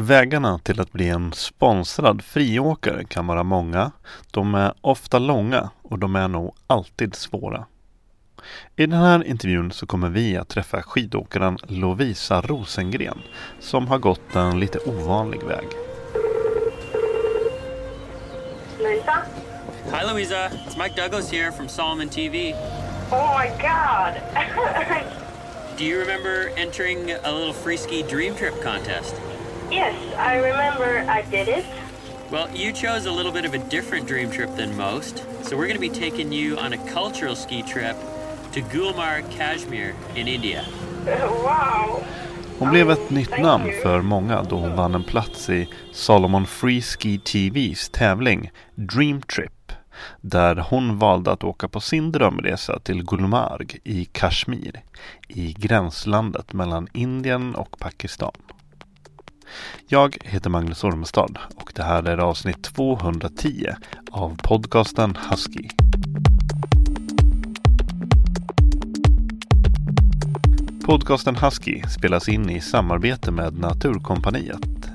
Vägarna 0.00 0.58
till 0.58 0.80
att 0.80 0.92
bli 0.92 1.08
en 1.08 1.32
sponsrad 1.32 2.22
friåkare 2.24 3.04
kan 3.04 3.26
vara 3.26 3.42
många. 3.42 3.90
De 4.30 4.54
är 4.54 4.74
ofta 4.80 5.18
långa 5.18 5.70
och 5.82 5.98
de 5.98 6.16
är 6.16 6.28
nog 6.28 6.54
alltid 6.66 7.14
svåra. 7.14 7.66
I 8.76 8.86
den 8.86 9.00
här 9.00 9.24
intervjun 9.24 9.72
så 9.72 9.86
kommer 9.86 10.08
vi 10.08 10.36
att 10.36 10.48
träffa 10.48 10.82
skidåkaren 10.82 11.58
Lovisa 11.62 12.40
Rosengren 12.40 13.18
som 13.60 13.86
har 13.88 13.98
gått 13.98 14.36
en 14.36 14.60
lite 14.60 14.78
ovanlig 14.78 15.42
väg. 15.42 15.66
Lisa? 18.78 19.18
Hi, 19.92 20.12
Louisa. 20.12 20.48
It's 20.48 20.78
Mike 20.82 21.02
Douglas 21.02 21.32
here 21.32 21.52
from 21.52 21.68
Solomon 21.68 22.08
TV. 22.08 22.54
Oh 23.10 23.38
my 23.38 23.48
god! 23.62 24.14
Do 25.78 25.84
you 25.84 26.00
remember 26.00 26.50
entering 26.56 27.10
a 27.24 27.32
little 27.32 27.52
free 27.52 27.76
ski 27.76 28.02
dream 28.02 28.34
trip 28.34 28.62
contest? 28.62 29.14
Yes, 29.70 29.94
I 30.16 30.36
remember 30.36 31.04
I 31.08 31.22
did 31.22 31.48
it. 31.48 31.64
Well, 32.30 32.48
you 32.54 32.72
chose 32.72 33.06
a 33.06 33.12
little 33.12 33.32
bit 33.32 33.44
of 33.44 33.54
a 33.54 33.58
different 33.70 34.06
dream 34.08 34.30
trip 34.30 34.56
than 34.56 34.76
most, 34.76 35.24
so 35.42 35.56
we're 35.56 35.66
going 35.66 35.80
to 35.80 35.80
be 35.80 35.88
taking 35.88 36.32
you 36.32 36.58
on 36.58 36.72
a 36.72 36.78
cultural 36.92 37.34
ski 37.34 37.62
trip 37.62 37.96
to 38.52 38.60
Gulmarg, 38.60 39.30
Kashmir 39.30 39.94
in 40.14 40.28
India. 40.28 40.64
Wow! 41.44 42.02
Hon 42.58 42.70
blev 42.70 42.90
ett 42.90 43.10
nytt 43.10 43.38
namn 43.38 43.72
för 43.82 44.02
många 44.02 44.42
då 44.42 44.56
hon 44.56 44.76
vann 44.76 44.94
en 44.94 45.04
plats 45.04 45.50
i 45.50 45.68
Solomon 45.92 46.46
Free 46.46 46.82
Ski 46.82 47.18
TVs 47.18 47.88
tävling 47.88 48.50
Dream 48.74 49.22
Trip. 49.22 49.72
Där 50.20 50.56
hon 50.56 50.98
valde 50.98 51.32
att 51.32 51.44
åka 51.44 51.68
på 51.68 51.80
sin 51.80 52.12
drömresa 52.12 52.78
till 52.78 53.04
Gulmarg 53.04 53.80
i 53.84 54.04
Kashmir 54.04 54.82
i 55.28 55.52
gränslandet 55.58 56.52
mellan 56.52 56.88
Indien 56.92 57.54
och 57.54 57.78
Pakistan. 57.78 58.32
Jag 59.86 60.16
heter 60.24 60.50
Magnus 60.50 60.84
Ormestad 60.84 61.38
och 61.54 61.72
det 61.74 61.82
här 61.82 62.08
är 62.08 62.18
avsnitt 62.18 62.62
210 62.62 63.66
av 64.10 64.36
podcasten 64.42 65.18
Husky. 65.30 65.68
Podcasten 70.84 71.36
Husky 71.36 71.82
spelas 71.98 72.28
in 72.28 72.50
i 72.50 72.60
samarbete 72.60 73.30
med 73.30 73.58
Naturkompaniet. 73.58 74.90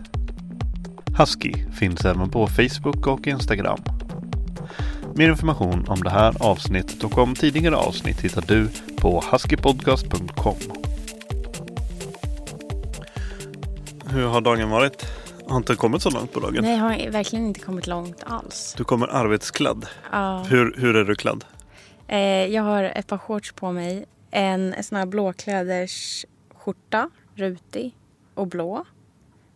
Husky 1.17 1.53
finns 1.71 2.05
även 2.05 2.29
på 2.29 2.47
Facebook 2.47 3.07
och 3.07 3.27
Instagram. 3.27 3.79
Mer 5.15 5.29
information 5.29 5.85
om 5.87 6.03
det 6.03 6.09
här 6.09 6.35
avsnittet 6.39 7.03
och 7.03 7.17
om 7.17 7.35
tidigare 7.35 7.75
avsnitt 7.75 8.21
hittar 8.21 8.43
du 8.47 8.69
på 8.97 9.23
huskypodcast.com. 9.31 10.92
Hur 14.13 14.27
har 14.27 14.41
dagen 14.41 14.69
varit? 14.69 15.05
Har 15.47 15.57
inte 15.57 15.75
kommit 15.75 16.01
så 16.01 16.09
långt 16.09 16.33
på 16.33 16.39
dagen? 16.39 16.63
Nej, 16.63 16.77
jag 16.77 16.83
har 16.83 17.11
verkligen 17.11 17.45
inte 17.45 17.59
kommit 17.59 17.87
långt 17.87 18.23
alls. 18.23 18.73
Du 18.77 18.83
kommer 18.83 19.07
arbetsklädd. 19.07 19.85
Ja. 20.11 20.45
Hur, 20.49 20.75
hur 20.77 20.95
är 20.95 21.03
du 21.03 21.15
klädd? 21.15 21.45
Eh, 22.07 22.19
jag 22.45 22.63
har 22.63 22.83
ett 22.83 23.07
par 23.07 23.17
shorts 23.17 23.51
på 23.51 23.71
mig. 23.71 24.05
En 24.31 24.75
sån 24.83 24.97
här 24.97 25.05
blåkläders 25.05 26.25
skjorta, 26.55 27.09
rutig 27.35 27.95
och 28.33 28.47
blå. 28.47 28.85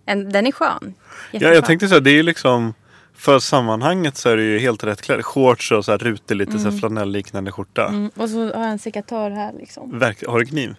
En, 0.06 0.31
den 0.31 0.47
är 0.47 0.51
skön. 0.51 0.94
Ja, 1.31 1.50
jag 1.50 1.66
tänkte 1.66 1.88
så 1.88 1.94
här, 1.94 2.01
det 2.01 2.12
är 2.12 2.16
ju 2.16 2.24
liksom 2.24 2.74
för 3.13 3.39
sammanhanget 3.39 4.18
så 4.18 4.29
är 4.29 4.38
det 4.38 4.44
ju 4.44 4.59
helt 4.59 4.84
rätt 4.84 5.01
klädd. 5.01 5.25
Shorts 5.25 5.72
och 5.72 5.85
så 5.85 5.91
här 5.91 5.97
rutig 5.97 6.35
lite 6.35 6.59
så 6.59 6.69
här 6.69 6.78
flanellliknande 6.78 7.51
skjorta. 7.51 7.88
Mm, 7.88 8.12
och 8.16 8.29
så 8.29 8.38
har 8.38 8.63
jag 8.63 8.72
en 8.72 8.79
sekatör 8.79 9.29
här 9.29 9.53
liksom. 9.59 10.00
Verk, 10.00 10.28
har 10.28 10.39
du 10.39 10.45
kniv? 10.45 10.75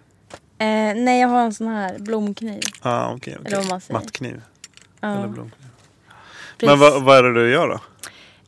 Eh, 0.59 0.95
nej, 0.97 1.21
jag 1.21 1.29
har 1.29 1.41
en 1.41 1.55
sån 1.55 1.69
här 1.69 1.99
blomkniv. 1.99 2.61
Ah. 2.83 3.17
Eller 3.27 3.57
vad 3.57 3.69
man 3.69 3.81
säger. 3.81 4.01
Mattkniv. 4.01 4.43
Ja, 5.01 5.09
Eller 5.09 5.29
blomkniv. 5.29 5.69
precis. 6.59 6.69
Men 6.69 6.79
vad, 6.79 7.03
vad 7.03 7.19
är 7.19 7.23
det 7.23 7.35
du 7.35 7.51
gör 7.51 7.69
då? 7.69 7.81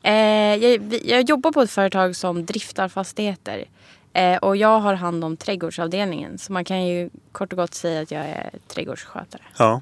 Eh, 0.02 0.56
jag, 0.56 1.00
jag 1.04 1.22
jobbar 1.22 1.52
på 1.52 1.62
ett 1.62 1.70
företag 1.70 2.16
som 2.16 2.46
driftar 2.46 2.88
fastigheter. 2.88 3.64
Eh, 4.12 4.36
och 4.36 4.56
jag 4.56 4.80
har 4.80 4.94
hand 4.94 5.24
om 5.24 5.36
trädgårdsavdelningen. 5.36 6.38
Så 6.38 6.52
man 6.52 6.64
kan 6.64 6.86
ju 6.86 7.10
kort 7.32 7.52
och 7.52 7.58
gott 7.58 7.74
säga 7.74 8.00
att 8.00 8.10
jag 8.10 8.22
är 8.22 8.50
trädgårdsskötare. 8.68 9.42
Ja. 9.56 9.80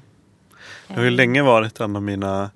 Jag 0.87 0.95
har 0.95 1.03
ju 1.03 1.07
Eh, 1.09 1.13
länge 1.13 1.41
varit 1.43 1.79
en 1.79 1.95
av 1.95 2.01
mina 2.03 2.49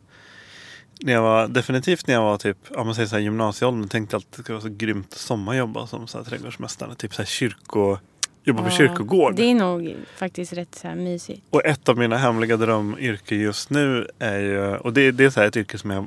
när 1.00 1.14
jag 1.14 1.22
var, 1.22 1.48
definitivt 1.48 2.08
när 2.08 2.14
jag 2.14 2.22
var 2.22 2.38
typ, 2.38 2.58
om 2.70 2.86
man 2.86 2.96
säger 2.96 3.08
så 3.08 3.16
här 3.16 3.24
gymnasieåldern, 3.24 3.90
tänkte 3.90 4.16
jag 4.16 4.20
att 4.22 4.32
det 4.32 4.42
skulle 4.44 4.54
vara 4.54 4.62
så 4.70 4.76
grymt 4.78 5.14
sommarjobba 5.14 5.88
som 5.88 6.08
så 6.08 6.18
här 6.18 6.26
trädgårdsmästare. 6.26 6.96
Typ 6.96 7.14
så 7.16 7.22
här 7.22 7.28
kyrko, 7.28 7.98
jobba 8.44 8.64
på 8.64 8.70
kyrkogård. 8.70 9.36
Det 9.36 9.44
är 9.44 9.56
nog 9.56 9.96
faktiskt 10.16 10.54
rätt 10.54 10.76
så 10.76 10.88
här 10.88 10.96
mysigt. 10.96 11.42
Och 11.50 11.66
ett 11.66 11.90
av 11.90 11.98
mina 11.98 12.18
hemliga 12.18 12.58
drömyrken 12.58 13.40
just 13.40 13.70
nu 13.70 14.08
är 14.20 14.40
ju, 14.40 14.76
och 14.78 14.94
det, 14.94 15.12
det 15.12 15.26
är 15.26 15.30
så 15.30 15.40
här 15.40 15.48
ett 15.48 15.58
yrke 15.58 15.78
som 15.78 15.90
jag 15.92 16.06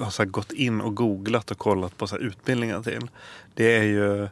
har 0.00 0.24
gått 0.24 0.52
in 0.52 0.80
och 0.80 0.94
googlat 0.94 1.50
och 1.50 1.58
kollat 1.58 1.96
på 1.96 2.06
så 2.06 2.16
här 2.16 2.22
utbildningar 2.22 2.82
till. 2.82 3.08
Det 3.54 3.76
är 3.76 3.82
ju 3.82 4.28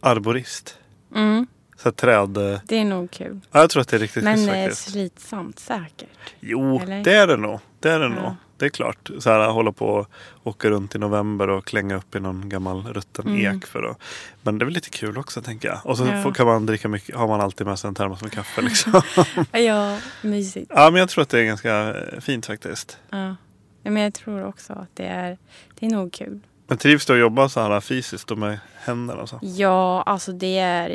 arborist. 0.00 0.78
Mm, 1.14 1.46
Så 1.76 1.92
träd... 1.92 2.30
det 2.64 2.76
är 2.78 2.84
nog 2.84 3.10
kul. 3.10 3.40
Ja, 3.52 3.60
jag 3.60 3.70
tror 3.70 3.80
att 3.80 3.88
det 3.88 3.96
är 3.96 4.00
riktigt 4.00 4.24
Men 4.24 4.36
schysst 4.36 4.48
eh, 4.48 4.54
faktiskt. 4.62 4.90
slitsamt 4.92 5.58
säkert. 5.58 6.34
Jo, 6.40 6.80
eller? 6.80 7.04
det 7.04 7.12
är 7.12 7.26
det 7.26 7.36
nog. 7.36 7.60
Det 7.80 7.90
är 7.90 7.98
det 7.98 8.04
Ja. 8.16 8.22
nog. 8.22 8.32
Det 8.58 8.64
är 8.66 8.68
klart. 8.70 9.10
Så 9.18 9.30
här, 9.30 9.48
hålla 9.50 9.72
på 9.72 9.86
och 9.86 10.06
åka 10.46 10.70
runt 10.70 10.94
i 10.94 10.98
november 10.98 11.48
och 11.48 11.64
klänga 11.66 11.96
upp 11.96 12.14
i 12.16 12.20
någon 12.20 12.48
gammal 12.48 12.82
rutten 12.92 13.26
Mm. 13.28 13.56
ek. 13.56 13.66
För 13.66 13.82
att, 13.82 13.98
men 14.42 14.58
det 14.58 14.62
är 14.62 14.64
väl 14.64 14.74
lite 14.74 14.90
kul 14.90 15.18
också 15.18 15.42
tänker 15.42 15.68
jag. 15.68 15.78
Och 15.84 15.96
så 15.98 16.06
Ja. 16.06 16.22
får, 16.22 16.32
kan 16.32 16.46
man 16.46 16.66
dricka 16.66 16.88
mycket, 16.88 17.16
har 17.16 17.28
man 17.28 17.40
alltid 17.40 17.66
med 17.66 17.78
sig 17.78 17.88
en 17.88 17.94
termos 17.94 18.22
med 18.22 18.32
kaffe 18.32 18.62
liksom. 18.62 19.02
Ja, 19.52 19.98
mysigt. 20.22 20.70
ja, 20.74 20.90
men 20.90 21.00
jag 21.00 21.08
tror 21.08 21.22
att 21.22 21.28
det 21.28 21.40
är 21.40 21.44
ganska 21.44 21.94
eh, 21.94 22.20
fint 22.20 22.46
faktiskt. 22.46 22.98
Ja. 23.10 23.36
Ja, 23.82 23.90
Men 23.90 24.02
jag 24.02 24.14
tror 24.14 24.44
också 24.46 24.72
att 24.72 24.88
det 24.94 25.06
är, 25.06 25.38
det 25.78 25.86
är 25.86 25.90
nog 25.90 26.12
kul. 26.12 26.40
Men 26.66 26.78
trivs 26.78 27.06
du 27.06 27.12
att 27.12 27.18
jobba 27.18 27.48
så 27.48 27.60
här 27.60 27.80
fysiskt 27.80 28.30
och 28.30 28.38
med 28.38 28.58
händerna 28.84 29.22
och 29.22 29.28
så? 29.28 29.38
Ja, 29.42 30.02
alltså 30.02 30.32
det 30.32 30.58
är 30.58 30.88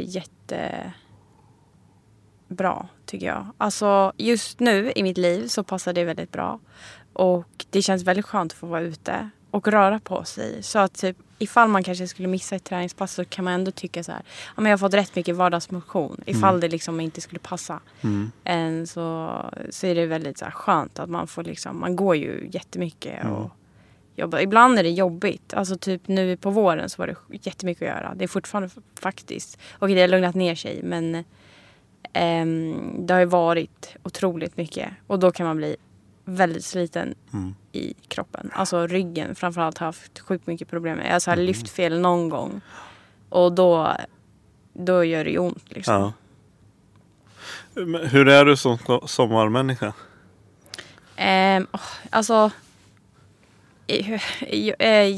jättebra 2.48 2.88
tycker 3.06 3.26
jag. 3.26 3.48
Alltså 3.58 4.14
just 4.18 4.60
nu 4.60 4.92
i 4.96 5.04
mitt 5.04 5.18
liv 5.18 5.48
så 5.48 5.64
passar 5.64 5.94
det 5.94 6.04
väldigt 6.04 6.32
bra. 6.32 6.60
Och 7.14 7.66
det 7.70 7.82
känns 7.82 8.04
väldigt 8.04 8.26
skönt 8.26 8.52
att 8.52 8.58
få 8.58 8.68
vara 8.68 8.82
ute 8.82 9.30
och 9.52 9.68
röra 9.68 10.00
på 10.00 10.24
sig. 10.24 10.64
Så 10.64 10.80
att 10.80 10.94
typ, 10.94 11.18
ifall 11.40 11.70
man 11.70 11.84
kanske 11.84 12.08
skulle 12.08 12.28
missa 12.28 12.56
ett 12.56 12.64
träningspass 12.64 13.14
så 13.14 13.26
kan 13.26 13.46
man 13.46 13.54
ändå 13.54 13.72
tycka 13.72 14.04
så 14.04 14.12
här. 14.12 14.22
Ja, 14.56 14.62
men 14.62 14.66
jag 14.66 14.78
har 14.78 14.88
fått 14.88 14.94
rätt 14.94 15.16
mycket 15.16 15.36
vardagsmotion. 15.36 16.22
Ifall 16.26 16.60
det 16.60 16.68
liksom 16.68 17.00
inte 17.00 17.22
skulle 17.22 17.40
passa. 17.40 17.80
Mm. 18.02 18.32
En 18.44 18.88
så, 18.88 19.40
så 19.70 19.88
är 19.88 19.96
det 19.96 20.06
väldigt 20.06 20.38
så 20.38 20.46
här 20.46 20.52
skönt 20.52 21.00
att 21.00 21.10
man 21.10 21.28
får 21.28 21.44
liksom, 21.44 21.80
man 21.80 21.96
går 21.96 22.16
ju 22.16 22.50
jättemycket 22.52 23.24
Mm. 23.24 23.34
och 23.34 23.52
jobba. 24.16 24.42
Ibland 24.42 24.80
är 24.80 24.84
det 24.84 24.90
jobbigt. 24.90 25.54
Alltså 25.54 25.78
typ 25.78 26.08
nu 26.08 26.38
på 26.38 26.50
våren 26.50 26.90
så 26.90 27.02
var 27.02 27.08
det 27.08 27.16
jättemycket 27.42 27.82
att 27.82 27.96
göra. 27.96 28.14
Det 28.16 28.24
är 28.24 28.28
fortfarande 28.28 28.70
faktiskt. 29.00 29.58
Och 29.72 29.88
det 29.88 30.02
har 30.02 30.08
lugnat 30.08 30.36
ner 30.36 30.56
sig 30.56 30.84
men 30.84 31.24
ehm, 32.14 32.96
det 33.08 33.14
har 33.14 33.20
ju 33.22 33.26
varit 33.26 33.96
otroligt 34.04 34.58
mycket. 34.58 34.90
Och 35.08 35.20
då 35.20 35.32
kan 35.32 35.46
man 35.46 35.58
bli 35.58 35.76
väldigt 36.26 36.66
sliten 36.66 37.16
Mm. 37.34 37.56
i 37.72 37.94
kroppen. 38.08 38.52
Alltså 38.54 38.88
ryggen 38.88 39.36
framförallt 39.36 39.78
har 39.78 39.86
haft 39.86 40.20
sjukt 40.20 40.48
mycket 40.48 40.70
problem 40.70 40.98
med. 40.98 41.14
Alltså 41.14 41.30
jag 41.32 41.38
Mm. 41.38 41.44
har 41.44 41.48
lyft 41.48 41.70
fel 41.70 42.00
någon 42.00 42.30
gång. 42.30 42.62
Och 43.30 43.52
då, 43.54 43.96
då 44.74 45.04
gör 45.04 45.24
det 45.24 45.30
ju 45.32 45.38
ont 45.38 45.64
liksom. 45.70 45.94
Ja. 45.94 46.14
Hur 48.04 48.28
är 48.28 48.46
du 48.46 48.58
som 48.58 48.78
so- 48.78 49.08
sommarmänniska? 49.08 49.94
Åh, 51.18 51.80
alltså, 52.10 52.52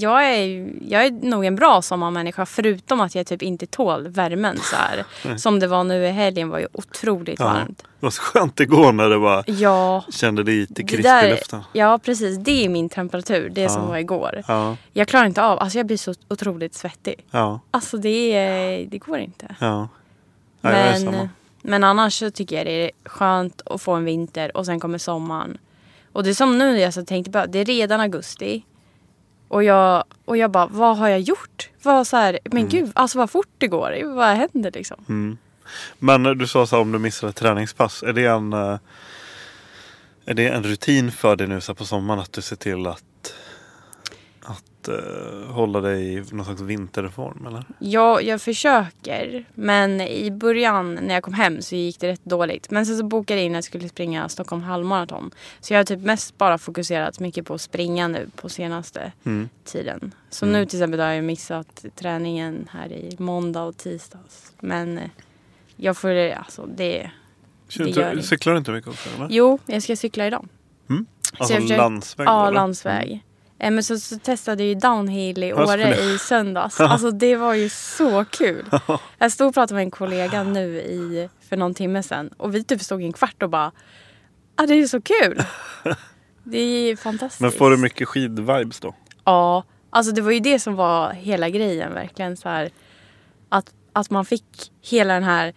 jag 0.01 0.25
är, 0.35 0.69
jag 0.89 1.05
är 1.05 1.11
nog 1.11 1.45
en 1.45 1.55
bra 1.55 1.81
sommarmänniska 1.81 2.45
förutom 2.45 3.01
att 3.01 3.15
jag 3.15 3.27
typ 3.27 3.41
inte 3.41 3.65
tål 3.65 4.07
värmen 4.07 4.57
så 4.57 4.75
här. 4.75 5.03
Som 5.37 5.59
det 5.59 5.67
var 5.67 5.83
nu 5.83 6.05
i 6.05 6.11
helgen 6.11 6.49
var 6.49 6.59
ju 6.59 6.67
otroligt 6.73 7.39
Ja. 7.39 7.45
varmt. 7.45 7.77
Det 7.99 8.05
var 8.05 8.11
så 8.11 8.21
skönt 8.21 8.59
igår 8.59 8.91
när 8.91 9.09
det 9.09 9.19
bara 9.19 9.43
Ja, 9.47 10.03
kände 10.09 10.43
lite 10.43 10.83
krisp 10.83 11.05
i 11.23 11.29
luften. 11.29 11.61
ja 11.73 11.97
precis. 12.03 12.37
Det 12.37 12.65
är 12.65 12.69
min 12.69 12.89
temperatur. 12.89 13.49
Det 13.49 13.69
som 13.69 13.81
Ja. 13.81 13.87
var 13.87 13.97
igår. 13.97 14.43
Ja, 14.47 14.77
Jag 14.93 15.07
klarar 15.07 15.25
inte 15.25 15.43
av, 15.43 15.59
alltså 15.59 15.79
jag 15.79 15.85
blir 15.87 15.97
så 15.97 16.13
otroligt 16.27 16.73
svettig. 16.75 17.25
ja, 17.31 17.59
Alltså 17.71 17.97
det, 17.97 18.85
det 18.89 18.97
går 18.97 19.17
inte. 19.17 19.55
ja. 19.59 19.87
Men, 20.61 21.29
men 21.61 21.83
annars 21.83 22.13
så 22.19 22.31
tycker 22.31 22.55
jag 22.57 22.65
det 22.65 22.71
är 22.85 22.91
skönt 23.05 23.61
att 23.65 23.81
få 23.81 23.91
en 23.93 24.05
vinter 24.05 24.57
och 24.57 24.65
sen 24.65 24.79
kommer 24.79 24.97
sommaren. 24.97 25.57
Och 26.15 26.23
det 26.23 26.29
är 26.29 26.33
som 26.33 26.57
nu 26.57 26.79
jag 26.79 26.93
så 26.93 27.05
tänkte 27.05 27.31
bara, 27.31 27.47
det 27.47 27.59
är 27.59 27.65
redan 27.65 27.99
augusti. 27.99 28.65
Och 29.47 29.63
jag, 29.63 30.03
och 30.25 30.37
jag 30.37 30.51
bara, 30.51 30.67
vad 30.67 30.97
har 30.97 31.09
jag 31.09 31.19
gjort? 31.19 31.69
Vad 31.83 32.07
så 32.07 32.17
här, 32.17 32.39
men 32.43 32.69
gud, 32.69 32.91
alltså 32.95 33.17
vad 33.17 33.29
fort 33.29 33.49
det 33.57 33.67
går. 33.67 34.15
Vad 34.15 34.27
händer 34.27 34.71
liksom? 34.71 35.05
Mm. 35.09 35.37
Men 35.99 36.23
du 36.23 36.47
sa 36.47 36.67
så 36.67 36.75
här, 36.75 36.81
om 36.81 36.91
du 36.91 36.99
missar 36.99 37.27
ett 37.27 37.35
träningspass. 37.35 38.03
Är 38.03 38.13
det 38.13 38.25
en, 38.25 38.53
eh, 38.53 38.77
är 40.25 40.33
det 40.33 40.47
en 40.47 40.63
rutin 40.63 41.11
för 41.11 41.35
dig 41.35 41.47
nu 41.47 41.61
så 41.61 41.71
här 41.71 41.75
på 41.75 41.85
sommaren 41.85 42.19
att 42.19 42.33
du 42.33 42.41
ser 42.41 42.55
till 42.55 42.87
att, 42.87 43.03
att 44.89 44.99
eh, 45.47 45.51
hålla 45.53 45.81
dig 45.81 46.13
i 46.13 46.23
någon 46.31 46.45
slags 46.45 46.61
vinterform? 46.61 47.47
Eller? 47.47 47.63
Jag, 47.79 48.23
jag 48.23 48.41
försöker, 48.41 49.45
men 49.53 50.01
i 50.01 50.31
början 50.31 50.93
när 50.95 51.13
jag 51.13 51.23
kom 51.23 51.33
hem 51.33 51.61
så 51.61 51.75
gick 51.75 51.99
det 51.99 52.07
rätt 52.07 52.25
dåligt. 52.25 52.71
Men 52.71 52.85
sen 52.85 52.97
så 52.97 53.03
bokade 53.03 53.39
jag 53.39 53.45
in 53.45 53.51
att 53.51 53.55
jag 53.55 53.63
skulle 53.63 53.89
springa 53.89 54.29
Stockholm 54.29 54.61
halvmaraton. 54.61 55.31
Så 55.59 55.73
jag 55.73 55.79
har 55.79 55.83
typ 55.83 55.99
mest 55.99 56.37
bara 56.37 56.57
fokuserat 56.57 57.19
mycket 57.19 57.45
på 57.45 57.53
att 57.53 57.61
springa 57.61 58.07
nu 58.07 58.29
på 58.35 58.49
senaste 58.49 59.11
Mm. 59.25 59.49
tiden. 59.65 60.13
Så 60.29 60.45
Mm. 60.45 60.59
nu 60.59 60.65
till 60.65 60.79
exempel 60.79 60.99
har 60.99 61.07
jag 61.07 61.23
missat 61.23 61.85
träningen 61.95 62.67
här 62.71 62.91
i 62.93 63.15
måndag 63.19 63.63
och 63.63 63.77
tisdags. 63.77 64.51
Men 64.59 64.97
eh, 64.97 65.09
jag 65.75 65.97
får, 65.97 66.29
alltså 66.31 66.65
det... 66.75 67.11
Kör 67.67 67.83
Det 67.83 67.89
inte-. 67.89 68.21
Cyklar 68.23 68.53
du 68.53 68.59
inte 68.59 68.71
mycket 68.71 68.89
också? 68.89 69.09
Eller? 69.15 69.27
Jo, 69.29 69.59
jag 69.65 69.83
ska 69.83 69.95
cykla 69.95 70.27
idag. 70.27 70.47
Alltså 71.37 71.53
jag 71.53 71.61
försöker- 71.61 71.77
landsväg? 71.77 72.27
Ja, 72.27 72.49
landsväg. 72.49 73.24
Eh, 73.59 73.71
Men 73.71 73.83
så, 73.83 73.99
så 73.99 74.19
testade 74.19 74.63
jag 74.63 74.67
ju 74.69 74.75
downhill 74.75 75.43
i 75.43 75.53
Åre 75.53 75.95
i 75.95 76.17
söndags. 76.17 76.79
Alltså 76.79 77.11
det 77.11 77.35
var 77.35 77.53
ju 77.53 77.69
så 77.69 78.25
kul. 78.25 78.65
Jag 79.17 79.31
stod 79.31 79.47
och 79.47 79.53
pratade 79.53 79.73
med 79.73 79.81
en 79.83 79.91
kollega 79.91 80.43
nu 80.43 80.77
i, 80.77 81.29
för 81.49 81.57
någon 81.57 81.73
timme 81.73 82.03
sedan. 82.03 82.29
Och 82.37 82.55
vi 82.55 82.63
typ 82.63 82.81
stod 82.81 83.01
i 83.01 83.05
en 83.05 83.13
kvart 83.13 83.43
och 83.43 83.49
bara, 83.49 83.71
ah, 84.55 84.65
det 84.65 84.73
är 84.73 84.87
så 84.87 85.01
kul. 85.01 85.43
Det 86.47 86.57
är 86.57 86.87
ju 86.87 86.97
fantastiskt. 86.97 87.41
Men 87.41 87.51
får 87.51 87.69
du 87.71 87.77
mycket 87.77 88.07
skidvibes 88.07 88.79
då? 88.79 88.95
Ja, 89.23 89.63
alltså 89.89 90.11
det 90.11 90.21
var 90.21 90.31
ju 90.31 90.39
det 90.39 90.59
som 90.59 90.75
var 90.75 91.13
hela 91.13 91.49
grejen 91.49 91.93
verkligen 91.93 92.37
så 92.37 92.49
här. 92.49 92.69
Att, 93.49 93.73
att 93.93 94.09
man 94.09 94.25
fick 94.25 94.71
hela 94.81 95.13
den 95.13 95.23
här 95.23 95.53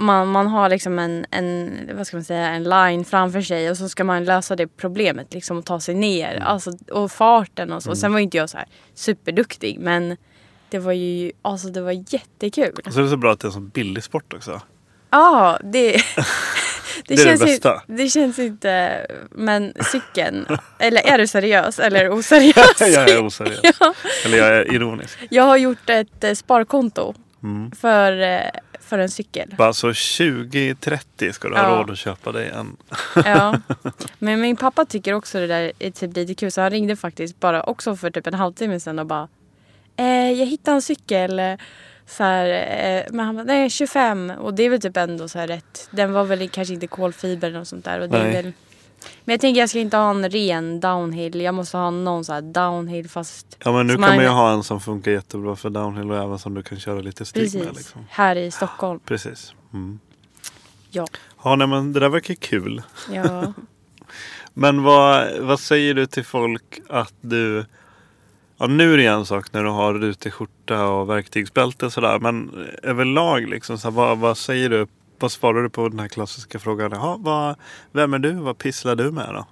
man, 0.00 0.28
man 0.28 0.46
har 0.46 0.68
liksom 0.68 0.98
en, 0.98 1.26
en, 1.30 1.80
vad 1.94 2.06
ska 2.06 2.16
man 2.16 2.24
säga, 2.24 2.48
en 2.48 2.64
line 2.64 3.04
framför 3.04 3.40
sig 3.40 3.70
och 3.70 3.76
så 3.76 3.88
ska 3.88 4.04
man 4.04 4.24
lösa 4.24 4.56
det 4.56 4.66
problemet 4.66 5.34
liksom 5.34 5.58
och 5.58 5.64
ta 5.66 5.80
sig 5.80 5.94
ner. 5.94 6.34
Mm. 6.34 6.46
Alltså, 6.46 6.72
och 6.92 7.12
farten 7.12 7.72
och 7.72 7.82
så. 7.82 7.96
Sen 7.96 8.12
var 8.12 8.18
ju 8.18 8.24
inte 8.24 8.36
jag 8.36 8.50
så 8.50 8.56
här 8.56 8.66
superduktig 8.94 9.78
men 9.80 10.16
det 10.70 10.78
var 10.78 10.92
ju 10.92 11.32
alltså 11.42 11.68
det 11.68 11.80
var 11.80 11.92
jättekul. 11.92 12.72
Och 12.86 12.92
så 12.92 12.98
är 13.00 13.04
det 13.04 13.10
så 13.10 13.16
bra 13.16 13.32
att 13.32 13.40
det 13.40 13.44
är 13.44 13.48
en 13.48 13.52
sån 13.52 13.68
billig 13.68 14.04
sport 14.04 14.32
också. 14.32 14.60
Ja, 15.10 15.58
det, 15.64 15.92
det, 15.92 16.02
Det 17.06 17.14
det 17.14 17.24
känns 17.24 17.40
bästa. 17.40 17.74
Inte, 17.88 18.02
det 18.02 18.08
känns 18.08 18.38
inte... 18.38 19.06
Men 19.30 19.72
cykeln, 19.92 20.46
eller 20.78 21.06
är 21.06 21.18
du 21.18 21.26
seriös 21.26 21.78
eller 21.78 22.10
oseriös? 22.10 22.80
jag 22.80 23.10
är 23.10 23.26
oseriös. 23.26 23.60
Ja. 23.80 23.94
Eller 24.24 24.38
jag 24.38 24.48
är 24.48 24.74
ironisk. 24.74 25.18
Jag 25.30 25.44
har 25.44 25.56
gjort 25.56 25.90
ett 25.90 26.24
eh, 26.24 26.34
sparkonto 26.34 27.14
Mm. 27.42 27.70
för, 27.72 28.20
eh, 28.22 28.40
för 28.80 28.98
en 28.98 29.10
cykel. 29.10 29.54
Bara 29.58 29.72
så 29.72 29.90
20-30 29.92 31.32
ska 31.32 31.48
du 31.48 31.54
ha 31.56 31.62
Ja. 31.62 31.78
råd 31.78 31.90
att 31.90 31.98
köpa 31.98 32.32
dig 32.32 32.48
en. 32.48 32.76
Ja. 33.24 33.60
Men 34.18 34.40
min 34.40 34.56
pappa 34.56 34.84
tycker 34.84 35.14
också 35.14 35.38
det 35.38 35.46
där 35.46 35.72
är 35.78 35.90
typ 35.90 36.16
lite 36.16 36.34
kul 36.34 36.50
så 36.52 36.60
han 36.60 36.70
ringde 36.70 36.96
faktiskt 36.96 37.40
bara 37.40 37.62
också 37.62 37.96
för 37.96 38.10
typ 38.10 38.26
en 38.26 38.34
halvtimme 38.34 38.80
sedan 38.80 38.98
och 38.98 39.06
bara 39.06 39.28
eh, 39.96 40.30
Jag 40.32 40.46
hittade 40.46 40.74
en 40.74 40.82
cykel. 40.82 41.38
eh, 41.38 41.54
Så 42.06 42.22
här, 42.24 42.46
eh, 42.48 43.02
men 43.10 43.26
han 43.26 43.36
bara, 43.36 43.44
nej 43.44 43.70
25 43.70 44.30
och 44.30 44.54
det 44.54 44.62
är 44.62 44.70
väl 44.70 44.80
typ 44.80 44.96
ändå 44.96 45.28
så 45.28 45.38
här 45.38 45.46
rätt. 45.46 45.88
Den 45.90 46.12
var 46.12 46.24
väl 46.24 46.48
kanske 46.48 46.74
inte 46.74 46.86
kolfiber 46.86 47.48
eller 47.48 47.58
något 47.58 47.68
sånt 47.68 47.84
där. 47.84 48.00
Och 48.00 48.08
det 48.08 48.16
är 48.18 48.22
Nej. 48.24 48.32
väl, 48.42 48.52
men 49.24 49.32
jag 49.32 49.40
tänker 49.40 49.60
jag 49.60 49.70
ska 49.70 49.78
inte 49.78 49.96
ha 49.96 50.10
en 50.10 50.30
ren 50.30 50.80
downhill. 50.80 51.40
Jag 51.40 51.54
måste 51.54 51.76
ha 51.76 51.90
någon 51.90 52.24
så 52.24 52.32
här 52.32 52.42
downhill 52.42 53.08
fast 53.08 53.56
Ja 53.64 53.72
men 53.72 53.86
nu 53.86 53.92
kan 53.92 54.00
man 54.00 54.20
ju 54.20 54.28
ha 54.28 54.52
en 54.52 54.62
som 54.62 54.80
funkar 54.80 55.10
jättebra 55.10 55.56
för 55.56 55.70
downhill 55.70 56.10
och 56.10 56.16
även 56.16 56.38
som 56.38 56.54
du 56.54 56.62
kan 56.62 56.80
köra 56.80 57.00
lite 57.00 57.24
stig 57.24 57.42
precis 57.42 57.64
med. 57.64 57.76
Liksom. 57.76 58.06
här 58.10 58.36
i 58.36 58.50
Stockholm. 58.50 59.00
Precis. 59.04 59.54
Mm. 59.72 60.00
Ja. 60.90 61.06
Ja 61.44 61.56
nej, 61.56 61.66
men 61.66 61.92
det 61.92 62.00
där 62.00 62.08
verkar 62.08 62.34
kul. 62.34 62.82
Ja. 63.12 63.52
Men 64.54 64.82
vad, 64.82 65.38
vad 65.38 65.60
säger 65.60 65.94
du 65.94 66.06
till 66.06 66.24
folk 66.24 66.80
att 66.88 67.14
du 67.20 67.64
Ja 68.62 68.66
nu 68.66 68.94
är 68.94 68.98
det 68.98 69.06
en 69.06 69.26
sak 69.26 69.52
när 69.52 69.64
du 69.64 69.70
har 69.70 69.94
rutig 69.94 70.32
skjorta 70.32 70.86
och 70.86 71.10
verktygsbälte 71.10 71.86
och 71.86 71.92
sådär. 71.92 72.18
Men 72.18 72.66
överlag 72.82 73.48
liksom, 73.48 73.78
så 73.78 73.88
här, 73.88 73.92
vad, 73.92 74.18
vad 74.18 74.38
säger 74.38 74.70
du? 74.70 74.86
Vad 75.20 75.32
svarar 75.32 75.62
du 75.62 75.70
på 75.70 75.88
den 75.88 75.98
här 75.98 76.08
klassiska 76.08 76.58
frågan? 76.58 76.90
Jaha, 76.92 77.16
vad, 77.20 77.56
vem 77.92 78.14
är 78.14 78.18
du? 78.18 78.32
Vad 78.32 78.58
pysslar 78.58 78.96
du 78.96 79.10
med 79.10 79.28
då? 79.34 79.46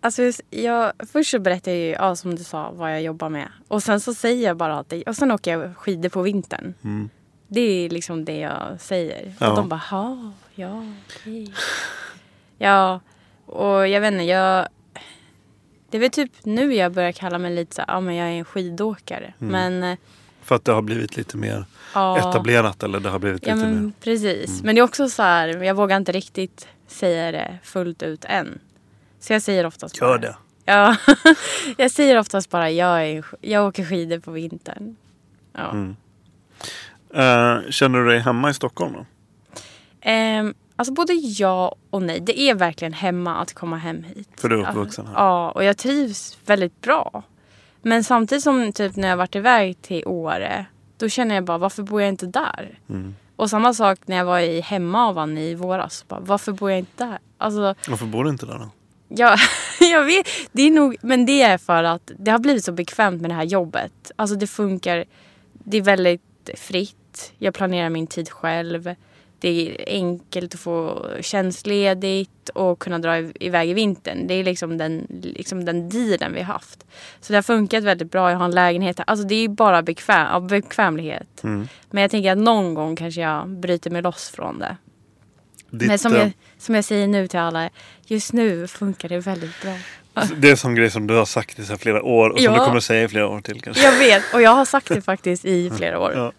Alltså 0.00 0.22
jag, 0.50 0.92
först 1.12 1.30
så 1.30 1.38
berättar 1.38 1.72
jag 1.72 1.80
ju, 1.80 1.90
ja, 1.90 2.16
som 2.16 2.34
du 2.34 2.44
sa, 2.44 2.70
vad 2.70 2.92
jag 2.92 3.02
jobbar 3.02 3.28
med. 3.28 3.48
Och 3.68 3.82
sen 3.82 4.00
så 4.00 4.14
säger 4.14 4.46
jag 4.46 4.56
bara 4.56 4.78
att 4.78 4.88
det, 4.88 5.02
och 5.02 5.16
sen 5.16 5.30
åker 5.30 5.58
jag 5.58 5.76
skidor 5.76 6.08
på 6.08 6.22
vintern. 6.22 6.74
Mm. 6.84 7.08
Det 7.48 7.60
är 7.60 7.90
liksom 7.90 8.24
det 8.24 8.38
jag 8.38 8.80
säger. 8.80 9.34
Ja. 9.40 9.50
Och 9.50 9.56
de 9.56 9.68
bara, 9.68 9.80
"Ha, 9.90 10.32
ja, 10.54 10.82
okej. 11.06 11.52
Ja, 12.58 13.00
och 13.46 13.88
jag 13.88 14.00
vet 14.00 14.12
inte, 14.12 14.24
jag... 14.24 14.68
Det 15.90 15.96
är 15.96 16.00
väl 16.00 16.10
typ 16.10 16.32
nu 16.44 16.74
jag 16.74 16.92
börjar 16.92 17.12
kalla 17.12 17.38
mig 17.38 17.54
lite 17.54 17.74
så 17.74 17.82
ja 17.88 18.00
men 18.00 18.14
jag 18.14 18.28
är 18.28 18.32
en 18.32 18.44
skidåkare. 18.44 19.34
Men 19.38 19.82
eh, 19.82 19.98
För 20.46 20.54
att 20.54 20.64
det 20.64 20.72
har 20.72 20.82
blivit 20.82 21.16
lite 21.16 21.36
mer 21.36 21.64
ja. 21.94 22.18
etablerat 22.18 22.82
eller 22.82 23.00
det 23.00 23.08
har 23.08 23.18
blivit 23.18 23.46
Ja 23.46 23.54
lite 23.54 23.66
men 23.66 23.84
mer... 23.84 23.92
preprecis. 24.00 24.62
Men 24.62 24.74
det 24.74 24.80
är 24.80 24.82
också 24.82 25.08
så 25.08 25.22
här, 25.22 25.48
jag 25.48 25.74
vågar 25.74 25.96
inte 25.96 26.12
riktigt 26.12 26.68
säga 26.86 27.32
det 27.32 27.58
fullt 27.62 28.02
ut 28.02 28.24
än. 28.24 28.58
Så 29.20 29.32
jag 29.32 29.42
säger 29.42 29.66
oftast 29.66 30.00
bara... 30.00 30.10
Gör 30.10 30.18
det. 30.18 30.36
Ja, 30.64 30.96
jag 31.76 31.90
säger 31.90 32.18
oftast 32.18 32.50
bara 32.50 32.70
jag, 32.70 33.08
är, 33.08 33.24
jag 33.40 33.66
åker 33.66 33.84
skidor 33.84 34.18
på 34.18 34.30
vintern. 34.30 34.96
Ja. 35.52 35.70
Mm. 35.70 35.96
Eh, 37.14 37.70
känner 37.70 37.98
du 37.98 38.08
dig 38.08 38.18
hemma 38.18 38.50
i 38.50 38.54
Stockholm 38.54 38.92
då? 38.92 39.06
Ehm, 40.00 40.54
alltså 40.76 40.92
både 40.94 41.12
ja 41.12 41.76
och 41.90 42.02
nej. 42.02 42.20
Det 42.20 42.40
är 42.40 42.54
verkligen 42.54 42.92
hemma 42.92 43.36
att 43.36 43.52
komma 43.52 43.76
hem 43.76 44.02
hit. 44.02 44.28
För 44.36 44.48
du 44.48 44.60
är 44.60 44.68
uppvuxen 44.68 45.06
här? 45.06 45.14
Ja, 45.14 45.50
och 45.50 45.64
jag 45.64 45.76
trivs 45.76 46.38
väldigt 46.46 46.80
bra. 46.80 47.22
Men 47.86 48.04
samtidigt 48.04 48.44
som 48.44 48.72
typ 48.72 48.96
när 48.96 49.08
jag 49.08 49.16
varit 49.16 49.34
iväg 49.34 49.82
till 49.82 50.02
Åre. 50.06 50.66
Då 50.96 51.08
känner 51.08 51.34
jag 51.34 51.44
bara 51.44 51.58
varför 51.58 51.82
bor 51.82 52.00
jag 52.00 52.08
inte 52.08 52.26
där? 52.26 52.78
Mm. 52.88 53.14
Och 53.36 53.50
samma 53.50 53.74
sak 53.74 53.98
när 54.06 54.16
jag 54.16 54.24
var 54.24 54.40
i 54.40 54.60
Hemavan 54.60 55.38
i 55.38 55.54
våras. 55.54 56.04
Bara, 56.08 56.20
varför 56.20 56.52
bor 56.52 56.70
jag 56.70 56.78
inte 56.78 57.04
där? 57.04 57.18
Alltså, 57.38 57.74
Varför 57.88 58.06
bor 58.06 58.24
du 58.24 58.30
inte 58.30 58.46
där 58.46 58.58
då? 58.58 58.70
Ja, 59.08 59.36
jag 59.80 60.04
vet. 60.04 60.26
Det 60.52 60.62
är 60.62 60.70
nog, 60.70 60.96
men 61.02 61.26
det 61.26 61.42
är 61.42 61.58
för 61.58 61.84
att 61.84 62.10
det 62.18 62.30
har 62.30 62.38
blivit 62.38 62.64
så 62.64 62.72
bekvämt 62.72 63.20
med 63.20 63.30
det 63.30 63.34
här 63.34 63.44
jobbet. 63.44 64.10
Alltså 64.16 64.36
det 64.36 64.46
funkar. 64.46 65.04
Det 65.52 65.76
är 65.76 65.82
väldigt 65.82 66.50
fritt. 66.56 67.32
Jag 67.38 67.54
planerar 67.54 67.90
min 67.90 68.06
tid 68.06 68.30
själv. 68.30 68.94
Det 69.40 69.48
är 69.48 69.84
enkelt 69.86 70.54
att 70.54 70.60
få 70.60 71.06
tjänstledigt 71.20 72.48
och 72.48 72.78
kunna 72.78 72.98
dra 72.98 73.18
iväg 73.18 73.70
i 73.70 73.74
vintern. 73.74 74.26
Det 74.26 74.34
är 74.34 74.44
liksom 74.44 74.78
den, 74.78 75.06
liksom 75.22 75.64
den 75.64 75.88
dealen 75.88 76.32
vi 76.34 76.42
har 76.42 76.52
haft. 76.52 76.86
Så 77.20 77.32
det 77.32 77.36
har 77.36 77.42
funkat 77.42 77.84
väldigt 77.84 78.10
bra. 78.10 78.30
Jag 78.30 78.38
har 78.38 78.44
en 78.44 78.50
lägenhet 78.50 78.98
här. 78.98 79.04
Alltså 79.08 79.26
det 79.26 79.34
är 79.34 79.48
bara 79.48 79.82
bekväm, 79.82 80.26
av 80.26 80.46
bekvämlighet. 80.48 81.44
Mm. 81.44 81.68
Men 81.90 82.02
jag 82.02 82.10
tänker 82.10 82.32
att 82.32 82.38
någon 82.38 82.74
gång 82.74 82.96
kanske 82.96 83.20
jag 83.20 83.48
bryter 83.48 83.90
mig 83.90 84.02
loss 84.02 84.30
från 84.30 84.58
det. 84.58 84.76
Ditt, 85.70 85.88
Men 85.88 85.98
som 85.98 86.14
eh, 86.14 86.18
jag, 86.20 86.32
som 86.58 86.74
jag 86.74 86.84
säger 86.84 87.06
nu 87.06 87.28
till 87.28 87.38
alla, 87.40 87.70
just 88.06 88.32
nu 88.32 88.66
funkar 88.66 89.08
det 89.08 89.18
väldigt 89.18 89.62
bra. 89.62 89.72
Det 90.36 90.50
är 90.50 90.56
som 90.56 90.74
grej 90.74 90.90
som 90.90 91.06
du 91.06 91.14
har 91.14 91.24
sagt 91.24 91.58
i 91.58 91.64
så 91.64 91.76
flera 91.76 92.02
år 92.02 92.30
och 92.30 92.40
som 92.40 92.44
Ja. 92.54 92.60
du 92.60 92.66
kommer 92.66 92.80
säga 92.80 93.02
i 93.04 93.08
flera 93.08 93.28
år 93.28 93.40
till 93.40 93.60
kanske. 93.60 93.82
Jag 93.82 93.98
vet, 93.98 94.34
och 94.34 94.42
jag 94.42 94.50
har 94.50 94.64
sagt 94.64 94.88
det 94.88 95.02
faktiskt 95.02 95.44
i 95.44 95.70
flera 95.76 95.98
år. 95.98 96.12
Ja. 96.14 96.32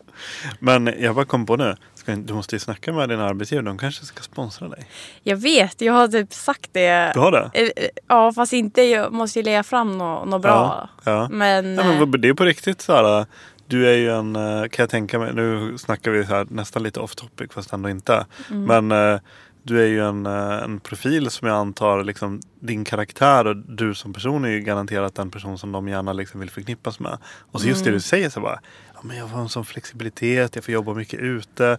Men 0.60 0.94
jag 1.00 1.16
bara 1.16 1.26
kom 1.26 1.46
på 1.46 1.56
nu. 1.56 1.76
Ska, 2.08 2.16
du 2.16 2.34
måste 2.34 2.56
ju 2.56 2.60
snacka 2.60 2.94
med 2.94 3.10
din 3.10 3.20
arbetsgivare. 3.20 3.66
De 3.66 3.78
kanske 3.78 4.06
ska 4.06 4.24
sponsra 4.24 4.68
dig. 4.70 4.88
Jag 5.24 5.38
vet, 5.38 5.82
jag 5.82 5.94
har 5.94 6.08
typ 6.08 6.34
sagt 6.34 6.70
det. 6.74 7.12
Du 7.14 7.20
har 7.20 7.32
det? 7.32 7.50
Eh, 7.54 7.64
eh, 7.64 7.90
Ja, 8.08 8.32
fast 8.34 8.54
inte, 8.54 8.82
jag 8.82 9.14
måste 9.14 9.40
ju 9.40 9.44
lägga 9.46 9.64
fram 9.64 9.98
något 9.98 10.28
nå 10.28 10.40
bra. 10.40 10.90
Ja. 11.04 11.12
ja. 11.12 11.28
Men, 11.32 11.76
Ja, 11.76 11.84
men 11.84 12.02
eh, 12.02 12.08
det 12.10 12.28
är 12.28 12.34
på 12.34 12.44
riktigt 12.44 12.82
så 12.82 12.94
här. 12.96 13.26
Du 13.68 13.90
är 13.90 13.94
ju 13.98 14.12
en, 14.12 14.34
kan 14.70 14.84
jag 14.84 14.90
tänka 14.90 15.20
mig, 15.20 15.34
nu 15.34 15.78
snackar 15.78 16.12
vi 16.12 16.24
här 16.24 16.48
nästan 16.50 16.84
lite 16.84 17.00
off 17.00 17.16
topic 17.16 17.52
fast 17.54 17.74
ändå 17.74 17.90
inte. 17.90 18.26
Mm. 18.52 18.88
Men 18.90 19.20
du 19.64 19.82
är 19.82 19.88
ju 19.88 20.04
en, 20.08 20.26
en 20.26 20.80
profil 20.80 21.30
som 21.30 21.48
jag 21.48 21.58
antar, 21.58 22.04
liksom, 22.04 22.42
din 22.60 22.86
karaktär 22.86 23.48
och 23.48 23.56
du 23.58 23.94
som 23.96 24.14
person 24.14 24.46
är 24.46 24.50
ju 24.50 24.60
garanterat 24.60 25.16
den 25.16 25.32
person 25.32 25.58
som 25.58 25.72
de 25.72 25.88
gärna 25.88 26.14
liksom 26.14 26.40
vill 26.40 26.50
förknippas 26.50 27.00
med. 27.00 27.18
Och 27.52 27.62
så 27.62 27.68
just 27.68 27.82
Mm. 27.82 27.92
det 27.92 27.98
du 27.98 28.02
säger 28.02 28.30
så 28.30 28.40
bara, 28.40 28.60
men 29.02 29.18
jag 29.18 29.28
har 29.28 29.42
en 29.42 29.50
sån 29.50 29.66
flexibilitet, 29.66 30.56
jag 30.56 30.64
får 30.64 30.74
jobba 30.74 30.94
mycket 30.94 31.20
ute. 31.20 31.78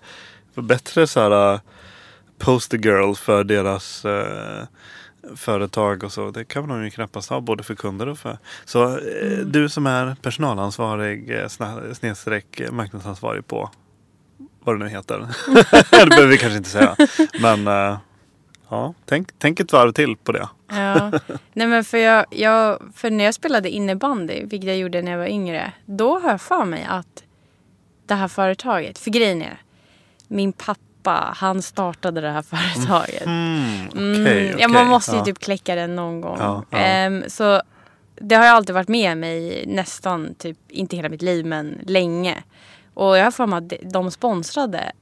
För 0.54 0.62
bättre 0.62 1.06
så 1.06 1.20
här 1.20 1.54
eh, 1.54 1.60
poster 2.38 2.78
girl 2.78 3.14
för 3.14 3.44
deras 3.44 4.04
eh, 4.04 4.64
företag 5.36 6.04
och 6.04 6.12
så. 6.12 6.30
Det 6.30 6.44
kan 6.44 6.68
de 6.68 6.84
ju 6.84 6.90
knappast 6.90 7.30
ha 7.30 7.40
både 7.40 7.62
för 7.62 7.74
kunder 7.74 8.08
och 8.08 8.18
för. 8.18 8.38
Så 8.64 8.98
eh, 8.98 9.38
du 9.38 9.68
som 9.68 9.86
är 9.86 10.16
personalansvarig 10.22 11.30
eh, 11.30 11.48
snedstreck 11.92 12.60
marknadsansvarig 12.70 13.46
på 13.46 13.70
vad 14.60 14.74
det 14.78 14.84
nu 14.84 14.90
heter. 14.90 15.18
det 15.90 16.06
behöver 16.06 16.26
vi 16.26 16.38
kanske 16.38 16.56
inte 16.56 16.70
säga. 16.70 16.96
Men 17.40 17.68
ja, 18.68 18.94
tänk, 19.04 19.28
tänk 19.38 19.60
ett 19.60 19.72
varv 19.72 19.92
till 19.92 20.16
på 20.16 20.32
det. 20.32 20.48
Ja. 20.70 21.10
Nej 21.52 21.66
men 21.66 21.84
för, 21.84 21.98
jag, 21.98 22.26
jag, 22.30 22.82
för 22.94 23.10
när 23.10 23.24
jag 23.24 23.34
spelade 23.34 23.70
innebandy, 23.70 24.44
vilket 24.44 24.68
jag 24.68 24.76
gjorde 24.78 25.02
när 25.02 25.10
jag 25.12 25.18
var 25.18 25.26
yngre, 25.26 25.72
då 25.86 26.18
har 26.18 26.30
jag 26.30 26.40
för 26.40 26.64
mig 26.64 26.86
att 26.88 27.22
det 28.06 28.14
här 28.14 28.28
företaget, 28.28 28.98
för 28.98 29.10
grejen 29.10 29.42
är, 29.42 29.58
min 30.28 30.52
pappa, 30.52 31.32
han 31.36 31.62
startade 31.62 32.20
det 32.20 32.30
här 32.30 32.42
företaget. 32.42 33.26
Mm, 33.26 33.86
okej, 33.90 34.02
Mm, 34.02 34.22
okej. 34.22 34.56
ja, 34.58 34.68
man 34.68 34.86
måste 34.86 35.12
ju 35.12 35.18
Ja. 35.18 35.24
typ 35.24 35.38
kläcka 35.38 35.74
den 35.74 35.96
någon 35.96 36.20
gång. 36.20 36.36
Ja. 36.40 36.64
Ehm, 36.78 37.24
så 37.28 37.62
det 38.20 38.34
har 38.34 38.44
ju 38.44 38.50
alltid 38.50 38.74
varit 38.74 38.88
med 38.88 39.16
mig 39.18 39.64
nästan, 39.66 40.34
typ, 40.38 40.58
inte 40.68 40.96
hela 40.96 41.08
mitt 41.08 41.22
liv, 41.22 41.46
men 41.46 41.78
länge. 41.86 42.42
Och 42.94 43.18
jag 43.18 43.24
har 43.24 43.30
för 43.30 43.46
mig 43.46 43.56
att 43.56 43.92
de 43.92 44.10
sponsrade, 44.10 44.92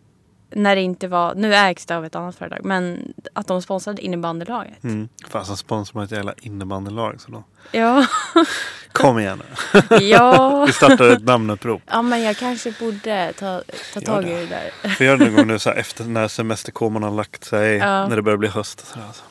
när 0.56 0.76
det 0.76 0.82
inte 0.82 1.08
var, 1.08 1.34
nu 1.34 1.54
ägs 1.54 1.86
det 1.86 1.96
av 1.96 2.04
ett 2.04 2.14
annat 2.14 2.36
företag, 2.36 2.64
men 2.64 3.12
att 3.32 3.46
de 3.46 3.62
sponsrade 3.62 4.02
innebandylaget. 4.02 4.84
Mm. 4.84 5.08
Fasen 5.28 5.56
sponsrar 5.56 5.94
man 5.94 6.04
ett 6.04 6.10
jävla 6.10 6.34
innebandylag. 6.42 7.20
Så 7.20 7.30
då. 7.30 7.44
Ja. 7.72 8.06
Kom 8.92 9.18
igen 9.18 9.42
nu. 9.48 9.96
ja. 10.00 10.64
Vi 10.66 10.72
startar 10.72 11.10
ett 11.10 11.24
namnupprop. 11.24 11.82
Ja 11.86 12.02
men 12.02 12.22
jag 12.22 12.36
kanske 12.36 12.72
borde 12.80 13.32
ta, 13.38 13.62
ta 13.94 14.00
tag 14.00 14.24
i 14.24 14.34
det 14.34 14.46
där. 14.46 14.72
Vi 14.98 15.04
gör 15.04 15.16
det 15.16 15.24
någon 15.24 15.34
gång 15.36 15.46
nu 15.46 15.58
så 15.58 15.70
här, 15.70 15.76
efter 15.76 16.04
när 16.04 16.28
semesterkoman 16.28 17.02
har 17.02 17.10
lagt 17.10 17.44
sig. 17.44 17.76
Ja. 17.76 18.08
När 18.08 18.16
det 18.16 18.22
börjar 18.22 18.38
bli 18.38 18.48
höst. 18.48 18.86
Så 18.86 18.98
där, 18.98 19.06
alltså. 19.06 19.22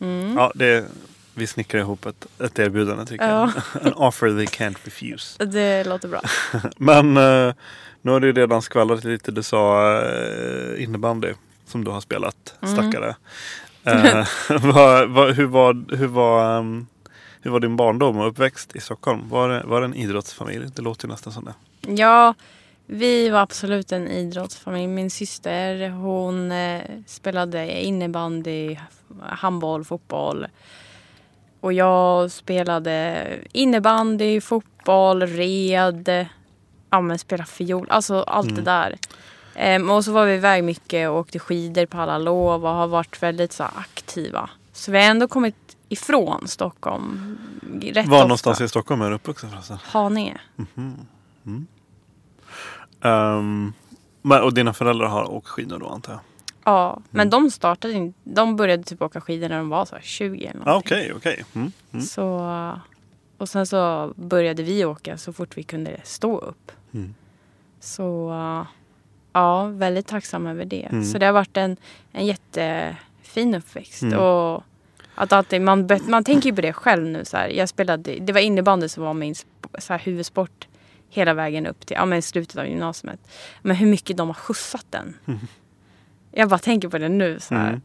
Mm. 0.00 0.36
Ja, 0.36 0.52
det, 0.54 0.84
vi 1.38 1.46
snickrar 1.46 1.80
ihop 1.80 2.06
ett, 2.06 2.26
ett 2.40 2.58
erbjudande 2.58 3.06
tycker 3.06 3.28
Ja. 3.28 3.52
jag. 3.74 3.86
An 3.86 3.92
offer 3.92 4.28
they 4.30 4.46
can't 4.46 4.76
refuse. 4.84 5.44
Det 5.46 5.84
låter 5.84 6.08
bra. 6.08 6.20
Men 6.76 7.16
eh, 7.16 7.54
nu 8.02 8.10
har 8.10 8.20
du 8.20 8.32
redan 8.32 8.62
skvallrat 8.62 9.04
lite. 9.04 9.30
Du 9.32 9.42
sa 9.42 9.92
eh, 10.02 10.82
innebandy 10.82 11.32
som 11.66 11.84
du 11.84 11.90
har 11.90 12.00
spelat. 12.00 12.54
Mm. 12.62 12.74
Stackare. 12.74 13.16
Eh, 13.84 14.26
vad, 14.62 15.08
vad, 15.10 15.34
hur, 15.34 15.46
var, 15.46 15.96
hur, 15.96 16.06
var, 16.06 16.58
ehm, 16.58 16.86
hur 17.42 17.50
var 17.50 17.60
din 17.60 17.76
barndom 17.76 18.18
och 18.18 18.28
uppväxt 18.28 18.76
i 18.76 18.80
Stockholm? 18.80 19.28
Var 19.28 19.48
det, 19.48 19.62
var 19.66 19.80
det 19.80 19.84
en 19.84 19.94
idrottsfamilj? 19.94 20.66
Det 20.76 20.82
låter 20.82 21.06
ju 21.06 21.12
nästan 21.12 21.32
som 21.32 21.44
det. 21.44 21.54
Ja, 21.92 22.34
vi 22.86 23.28
var 23.28 23.40
absolut 23.40 23.92
en 23.92 24.08
idrottsfamilj. 24.08 24.86
Min 24.86 25.10
syster 25.10 25.88
hon 25.88 26.52
eh, 26.52 26.82
spelade 27.06 27.82
innebandy, 27.84 28.76
handboll, 29.22 29.84
fotboll. 29.84 30.46
Och 31.60 31.72
jag 31.72 32.30
spelade 32.30 33.24
innebandy, 33.52 34.40
fotboll, 34.40 35.22
red, 35.22 36.26
ja 36.90 37.00
men 37.00 37.18
spela 37.18 37.44
fiol, 37.44 37.86
alltså 37.90 38.22
allt 38.22 38.56
det 38.56 38.62
där. 38.62 38.98
Ehm, 39.54 39.90
och 39.90 40.04
så 40.04 40.12
var 40.12 40.26
vi 40.26 40.34
iväg 40.34 40.64
mycket 40.64 41.08
och 41.08 41.16
åkte 41.16 41.38
skidor 41.38 41.86
på 41.86 41.98
alla 41.98 42.18
lov 42.18 42.64
och 42.64 42.70
har 42.70 42.86
varit 42.86 43.22
väldigt 43.22 43.52
så 43.52 43.64
aktiva. 43.64 44.50
Så 44.72 44.92
vi 44.92 44.98
har 44.98 45.04
ändå 45.04 45.28
kommit 45.28 45.76
ifrån 45.88 46.48
Stockholm 46.48 47.38
rätt 47.82 47.96
Var 47.96 48.02
ofta. 48.02 48.22
någonstans 48.22 48.60
i 48.60 48.68
Stockholm 48.68 49.02
är 49.02 49.08
du 49.10 49.14
uppvuxen 49.16 49.50
förresten? 49.50 49.78
Haninge. 49.84 50.40
Ehm, 53.02 53.72
men, 54.22 54.42
och 54.42 54.54
dina 54.54 54.72
föräldrar 54.72 55.06
har 55.06 55.30
åkt 55.30 55.48
skidor 55.48 55.78
då 55.78 55.88
antar 55.88 56.12
jag? 56.12 56.20
Ja, 56.68 57.00
men 57.10 57.30
de 57.30 57.50
startade 57.50 57.94
inte. 57.94 58.18
De 58.24 58.56
började 58.56 58.82
typ 58.82 59.02
åka 59.02 59.20
skidor 59.20 59.48
när 59.48 59.56
de 59.56 59.68
var 59.68 59.84
så 59.84 59.94
här 59.94 60.02
20 60.02 60.46
eller 60.46 60.64
någonting. 60.64 60.98
Okej, 60.98 61.12
okej. 61.16 61.44
Mm, 61.54 61.72
mm. 61.92 62.04
Så, 62.04 62.48
och 63.38 63.48
sen 63.48 63.66
så 63.66 64.12
började 64.16 64.62
vi 64.62 64.84
åka 64.84 65.18
så 65.18 65.32
fort 65.32 65.56
vi 65.56 65.62
kunde 65.62 66.00
stå 66.04 66.38
upp. 66.38 66.72
Mm. 66.94 67.14
Så 67.80 68.32
ja, 69.32 69.64
väldigt 69.64 70.06
tacksam 70.06 70.46
över 70.46 70.64
det. 70.64 70.82
Mm. 70.82 71.04
Så 71.04 71.18
det 71.18 71.26
har 71.26 71.32
varit 71.32 71.56
en, 71.56 71.76
en 72.12 72.26
jättefin 72.26 73.54
uppväxt. 73.54 74.02
Mm. 74.02 74.18
Och 74.18 74.62
att 75.14 75.32
alltid, 75.32 75.60
man, 75.60 75.88
man 76.08 76.24
tänker 76.24 76.50
ju 76.50 76.56
på 76.56 76.62
det 76.62 76.72
själv 76.72 77.06
nu. 77.06 77.24
Så 77.24 77.36
här. 77.36 77.48
Jag 77.48 77.68
spelade, 77.68 78.18
det 78.20 78.32
var 78.32 78.40
innebandy 78.40 78.88
som 78.88 79.02
var 79.02 79.14
min 79.14 79.34
så 79.34 79.92
här, 79.92 79.98
huvudsport 79.98 80.68
hela 81.10 81.34
vägen 81.34 81.66
upp 81.66 81.86
till 81.86 81.96
ja, 82.00 82.04
men 82.04 82.22
slutet 82.22 82.56
av 82.56 82.66
gymnasiet. 82.66 83.20
Men 83.62 83.76
hur 83.76 83.86
mycket 83.86 84.16
de 84.16 84.28
har 84.28 84.34
skjutsat 84.34 84.86
den. 84.90 85.14
Jag 86.32 86.48
bara 86.48 86.58
tänker 86.58 86.88
på 86.88 86.98
det 86.98 87.08
nu. 87.08 87.40
Så 87.40 87.54
här. 87.54 87.68
Mm. 87.68 87.80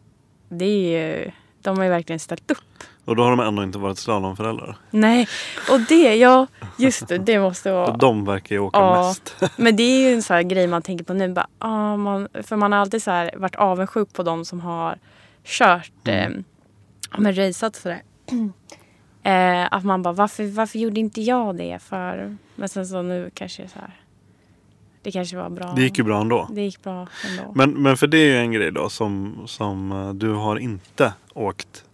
Det 0.50 0.66
är 0.66 1.02
ju, 1.18 1.32
de 1.62 1.78
har 1.78 1.84
ju 1.84 1.90
verkligen 1.90 2.20
ställt 2.20 2.52
upp. 2.52 2.58
Och 3.06 3.16
då 3.16 3.24
har 3.24 3.30
de 3.30 3.40
ändå 3.40 3.64
inte 3.64 3.78
varit 3.78 3.98
slalomföräldrar. 3.98 4.78
Nej, 4.92 5.28
och 5.72 5.80
det, 5.90 6.16
ja, 6.16 6.48
just 6.78 7.08
det, 7.08 7.18
det 7.18 7.40
måste 7.40 7.72
vara... 7.72 7.98
De 7.98 8.26
verkar 8.26 8.56
ju 8.56 8.60
åka 8.60 8.80
Ja. 8.80 9.08
mest. 9.08 9.36
Men 9.58 9.76
det 9.76 9.84
är 9.84 10.10
ju 10.10 10.14
en 10.16 10.24
sån 10.24 10.36
här 10.36 10.44
grej 10.44 10.68
man 10.68 10.82
tänker 10.82 11.06
på 11.06 11.14
nu. 11.14 11.28
Bara, 11.34 11.48
ah, 11.60 11.98
man, 11.98 12.28
för 12.44 12.56
man 12.56 12.72
har 12.72 12.80
alltid 12.80 13.04
så 13.04 13.12
här 13.12 13.32
varit 13.38 13.56
avundsjuk 13.56 14.14
på 14.14 14.24
de 14.24 14.46
som 14.46 14.60
har 14.62 14.98
kört, 15.44 15.92
Mm. 16.08 16.34
eh, 16.34 17.20
men 17.20 17.36
raceat 17.36 17.76
sådär. 17.76 18.02
eh, 19.24 19.68
att 19.74 19.84
man 19.86 20.02
bara, 20.02 20.14
varför, 20.14 20.44
varför 20.48 20.80
gjorde 20.80 21.00
inte 21.00 21.22
jag 21.22 21.56
det 21.56 21.80
för? 21.82 22.38
Men 22.56 22.70
sen 22.70 22.86
så 22.88 23.02
nu 23.02 23.32
kanske 23.34 23.68
så 23.68 23.80
här, 23.80 23.94
det 25.04 25.12
kanske 25.12 25.38
var 25.38 25.50
bra. 25.50 25.74
Det 25.76 25.82
gick 25.82 25.98
ju 25.98 26.04
bra 26.04 26.22
ändå. 26.22 26.48
Det 26.52 26.62
gick 26.62 26.84
bra 26.84 27.08
ändå. 27.30 27.52
Men, 27.56 27.72
men 27.72 27.98
för 27.98 28.08
det 28.08 28.18
är 28.18 28.26
ju 28.26 28.38
en 28.38 28.52
grej 28.52 28.72
då 28.72 28.90
som, 28.90 29.44
som 29.46 29.92
eh, 29.92 30.14
du 30.14 30.30
har 30.30 30.56
inte 30.58 31.14
åkt 31.34 31.86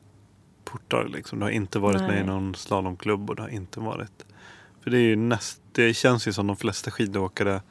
portar. 0.65 1.07
Liksom. 1.13 1.39
Du 1.39 1.45
har 1.45 1.51
inte 1.51 1.79
varit 1.79 2.01
med 2.01 2.11
i 2.11 2.13
Nej. 2.15 2.23
någon 2.25 2.55
slalomklubb 2.55 3.29
och 3.29 3.35
du 3.35 3.41
har 3.41 3.49
inte 3.49 3.79
varit. 3.79 4.25
För 4.83 4.91
det 4.91 4.97
är 4.97 5.01
ju 5.01 5.15
näst, 5.15 5.61
det 5.71 5.93
känns 5.93 6.27
ju 6.27 6.33
som 6.33 6.47
de 6.47 6.55
flesta 6.57 6.91
skidåkare, 6.91 7.61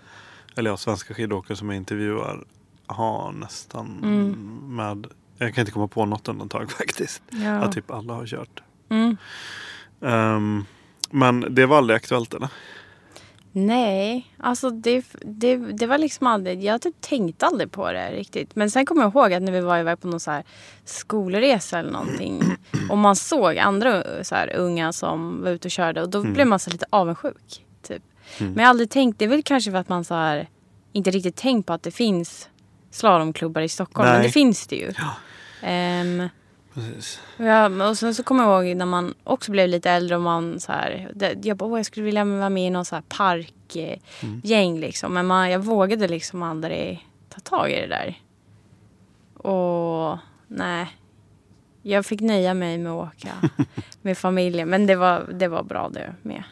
eller 0.57 0.71
ja, 0.71 0.77
svenska 0.77 1.15
skidåkare 1.15 1.57
som 1.57 1.69
jag 1.69 1.77
intervjuar 1.77 2.45
har 2.87 3.33
nästan 3.33 4.01
Mm. 4.03 4.77
med, 4.77 5.07
jag 5.39 5.55
kan 5.55 5.63
inte 5.63 5.73
komma 5.73 5.89
på 5.89 6.05
något 6.05 6.29
undantag 6.29 6.71
faktiskt. 6.79 7.23
ja. 7.31 7.51
Att 7.55 7.73
typ 7.73 7.91
alla 7.91 8.15
har 8.15 8.27
kört. 8.27 8.63
mm. 8.89 9.17
Ehm, 10.03 10.65
men 11.11 11.55
det 11.55 11.67
var 11.67 11.79
aldrig 11.79 11.97
aktuellt 11.97 12.35
eller? 12.35 12.49
Nej, 13.53 14.35
alltså 14.39 14.71
det, 14.71 15.05
det, 15.21 15.57
det 15.57 15.87
var 15.87 15.99
liksom 15.99 16.27
aldrig, 16.27 16.65
jag 16.65 16.83
typ 16.83 17.01
tänkte 17.01 17.47
aldrig 17.47 17.73
på 17.73 17.93
det 17.93 18.11
riktigt. 18.11 18.57
Men 18.57 18.71
sen 18.71 18.87
kommer 18.87 19.03
jag 19.03 19.15
ihåg 19.15 19.33
att 19.33 19.43
när 19.43 19.53
vi 19.53 19.61
var 19.61 19.79
iväg 19.79 20.01
på 20.01 20.09
någon 20.09 20.21
så 20.21 20.31
här 20.31 20.45
skolresa 20.85 21.79
eller 21.79 21.91
någonting 21.91 22.43
och 22.91 22.99
man 22.99 23.17
såg 23.17 23.59
andra 23.59 24.25
så 24.25 24.35
här 24.35 24.57
unga 24.57 24.93
som 24.93 25.43
var 25.43 25.51
ute 25.51 25.69
och 25.69 25.73
körde 25.73 26.03
och 26.03 26.09
då 26.09 26.23
blev 26.23 26.47
man 26.47 26.59
så 26.59 26.71
lite 26.71 26.87
avundsjuk. 26.91 27.65
Typ. 27.83 28.03
Men 28.39 28.57
jag 28.57 28.63
har 28.63 28.71
aldrig 28.71 28.91
tänkt, 28.91 29.19
det 29.19 29.25
är 29.25 29.29
väl 29.29 29.43
kanske 29.43 29.71
för 29.71 29.79
att 29.79 29.89
man 29.89 30.05
så 30.05 30.15
här, 30.15 30.49
inte 30.93 31.11
riktigt 31.11 31.37
tänkt 31.37 31.67
på 31.67 31.73
att 31.73 31.83
det 31.83 31.91
finns 31.91 32.49
slalomklubbar 32.91 33.63
i 33.63 33.69
Stockholm. 33.69 34.09
Men 34.09 34.19
Nej. 34.19 34.27
det 34.27 34.33
finns 34.33 34.67
det 34.67 34.77
ju. 34.77 34.93
Ehm, 35.63 36.29
Precis. 36.79 37.21
Ja, 37.37 37.89
och 37.89 37.99
sen 37.99 38.15
så 38.15 38.23
kommer 38.23 38.45
jag 38.45 38.67
ihåg 38.67 38.77
när 38.77 38.87
man 38.87 39.15
också 39.25 39.51
blev 39.53 39.69
lite 39.69 39.91
äldre 39.91 40.17
och 40.17 40.23
man 40.23 40.61
så 40.61 40.73
här, 40.73 41.11
det, 41.15 41.39
jag 41.45 41.57
bara, 41.57 41.69
"Åh, 41.71 41.79
jag 41.79 41.87
skulle 41.87 42.05
vilja 42.07 42.25
vara 42.25 42.51
med 42.51 42.67
i 42.67 42.71
någon 42.71 42.85
så 42.85 42.95
här 42.95 43.03
parkgäng 43.09 44.01
gäng 44.43 44.81
liksom. 44.81 45.15
Men 45.15 45.27
man, 45.27 45.51
jag 45.51 45.59
vågade 45.61 46.09
liksom 46.09 46.43
aldrig 46.43 47.07
ta 47.29 47.41
tag 47.41 47.71
i 47.71 47.75
det 47.75 47.87
där. 47.87 48.21
Och 49.35 50.19
nej, 50.49 50.87
jag 51.83 52.07
fick 52.07 52.21
nöja 52.21 52.55
mig 52.55 52.79
med 52.79 52.93
att 52.93 53.09
åka 53.15 53.51
med 54.03 54.19
familjen. 54.19 54.69
Men 54.69 54.87
det 54.87 54.97
var, 54.97 55.27
det 55.33 55.49
var 55.49 55.63
bra 55.63 55.89
det 55.89 56.15
med. 56.23 56.43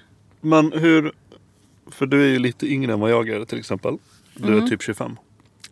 Men 0.41 0.73
hur, 0.73 1.13
för 1.91 2.07
du 2.07 2.23
är 2.25 2.29
ju 2.29 2.39
lite 2.39 2.67
yngre 2.67 2.93
än 2.93 3.01
vad 3.01 3.11
jag 3.11 3.29
är 3.29 3.45
till 3.45 3.59
exempel. 3.59 3.99
Du 4.35 4.49
Mm. 4.49 4.65
är 4.65 4.69
typ 4.69 4.83
25. 4.83 5.17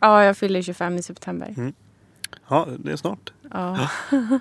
Ja, 0.00 0.24
jag 0.24 0.36
fyller 0.36 0.62
25 0.62 0.96
i 0.98 1.02
september. 1.02 1.72
Ja, 2.48 2.68
det 2.78 2.92
är 2.92 2.96
snart. 2.96 3.32
Ja. 3.52 3.88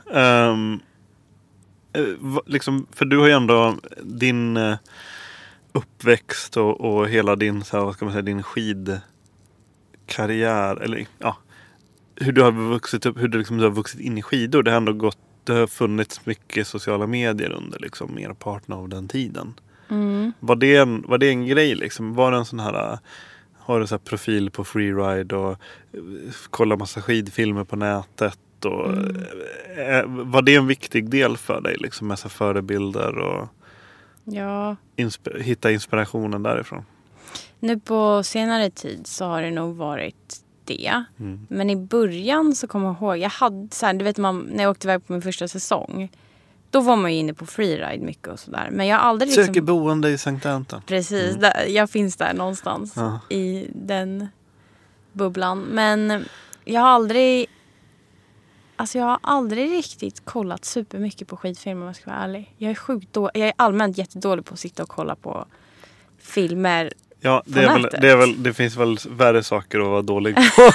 Va- 2.20 2.42
liksom, 2.46 2.88
för 2.92 3.06
du 3.06 3.18
har 3.18 3.28
ju 3.28 3.34
ändå 3.34 3.76
din 4.04 4.58
eh, 4.58 4.76
uppväxt 5.72 6.58
och, 6.58 6.82
och 6.82 7.10
hela 7.10 7.36
din, 7.36 7.64
så 7.64 7.78
här, 7.78 7.84
vad 7.86 7.94
ska 7.94 8.06
man 8.06 8.12
säga, 8.14 8.22
din 8.22 8.44
skidkarriär. 8.44 9.04
Eller 10.76 11.06
ja, 11.20 11.38
hur 12.16 12.32
du 12.32 12.42
har 12.42 12.52
vuxit 12.52 13.06
upp, 13.06 13.22
hur 13.22 13.28
du, 13.28 13.38
liksom, 13.38 13.58
du 13.58 13.64
har 13.64 13.72
vuxit 13.72 14.00
in 14.00 14.18
i 14.18 14.22
skidor. 14.22 14.64
Det 14.64 14.72
har 14.72 14.78
ändå 14.78 14.94
gått, 14.94 15.18
det 15.44 15.54
har 15.54 15.68
funnits 15.68 16.26
mycket 16.26 16.68
sociala 16.68 17.08
medier 17.08 17.52
under 17.52 17.80
liksom, 17.80 18.12
merparten 18.16 18.74
av 18.74 18.90
den 18.90 19.08
tiden. 19.08 19.54
Mm. 19.90 20.34
Var 20.40 20.56
det 20.56 20.76
en, 20.76 21.02
var 21.08 21.18
det 21.18 21.30
en 21.30 21.46
grej 21.46 21.76
liksom? 21.76 22.14
Var 22.14 22.32
det 22.32 22.38
en 22.38 22.46
sån 22.46 22.60
här 22.60 23.00
har 23.66 23.80
du 23.80 23.88
så 23.88 23.98
profil 23.98 24.52
på 24.52 24.64
freeride 24.64 25.36
och 25.36 25.52
eh, 25.52 26.00
kollar 26.50 26.78
massa 26.78 27.02
skidfilmer 27.02 27.64
på 27.64 27.76
nätet? 27.76 28.40
Och, 28.66 28.90
eh, 29.78 30.06
var 30.06 30.42
det 30.42 30.56
en 30.56 30.68
viktig 30.68 31.10
del 31.10 31.38
för 31.38 31.62
dig? 31.62 31.78
Liksom 31.80 32.08
med 32.08 32.20
så 32.20 32.30
förebilder 32.30 33.18
och 33.18 33.48
ja. 34.24 34.76
insp- 34.96 35.42
hitta 35.42 35.72
inspirationen 35.72 36.44
därifrån? 36.44 36.86
Nu 37.60 37.80
på 37.80 38.24
senare 38.24 38.70
tid 38.70 39.08
så 39.08 39.26
har 39.26 39.42
det 39.42 39.52
nog 39.52 39.76
varit 39.76 40.44
det. 40.66 41.04
Mm. 41.20 41.48
Men 41.50 41.70
i 41.70 41.76
början 41.76 42.56
så 42.56 42.68
kommer 42.68 42.88
jag 42.88 42.96
ihåg, 42.96 43.18
jag 43.18 43.30
hade 43.30 43.68
så 43.72 43.86
här, 43.86 43.94
du 43.94 44.04
vet 44.06 44.18
man, 44.18 44.40
när 44.40 44.64
jag 44.64 44.72
åkte 44.72 44.88
iväg 44.88 45.08
på 45.08 45.14
min 45.14 45.22
första 45.22 45.48
säsong. 45.48 46.10
Då 46.74 46.82
var 46.82 46.96
man 46.96 47.14
ju 47.14 47.20
inne 47.20 47.34
på 47.34 47.46
freeride 47.46 48.04
mycket 48.06 48.28
och 48.28 48.40
sådär. 48.40 48.70
Men 48.72 48.88
jag 48.88 48.98
har 48.98 49.04
aldrig 49.04 49.28
liksom... 49.28 49.46
Söker 49.46 49.62
boende 49.62 50.10
i 50.10 50.18
Sankt 50.18 50.46
Anton. 50.46 50.82
Precis, 50.86 51.36
där, 51.36 51.66
jag 51.68 51.90
finns 51.90 52.16
där 52.16 52.34
någonstans 52.34 52.94
Ja. 52.96 53.20
i 53.30 53.68
den 53.76 54.28
bubblan. 55.12 55.60
Men 55.60 56.26
jag 56.66 56.82
har 56.82 56.88
aldrig... 56.90 57.46
Alltså 58.76 58.98
jag 58.98 59.06
har 59.06 59.20
aldrig 59.22 59.72
riktigt 59.72 60.26
kollat 60.26 60.66
supermycket 60.66 61.28
på 61.28 61.38
skitfilmer 61.38 61.82
om 61.82 61.88
jag 61.88 61.96
ska 61.96 62.10
vara 62.12 62.20
ärlig. 62.20 62.54
Jag 62.58 62.72
är 62.72 62.76
sjukt 62.76 63.08
då, 63.12 63.32
Jag 63.34 63.48
är 63.48 63.54
allmänt 63.56 63.98
jättedålig 63.98 64.46
på 64.46 64.54
att 64.54 64.60
sitta 64.60 64.84
och 64.84 64.90
kolla 64.90 65.16
på 65.16 65.46
filmer. 66.20 66.94
Ja, 67.20 67.44
det, 67.46 67.60
väl, 67.60 67.82
det, 68.02 68.10
är 68.10 68.16
väl, 68.18 68.44
det 68.44 68.54
finns 68.54 68.76
väl 68.76 68.98
värre 69.10 69.44
saker 69.44 69.80
att 69.80 69.88
vara 69.88 70.02
dålig 70.02 70.36
på. 70.36 70.42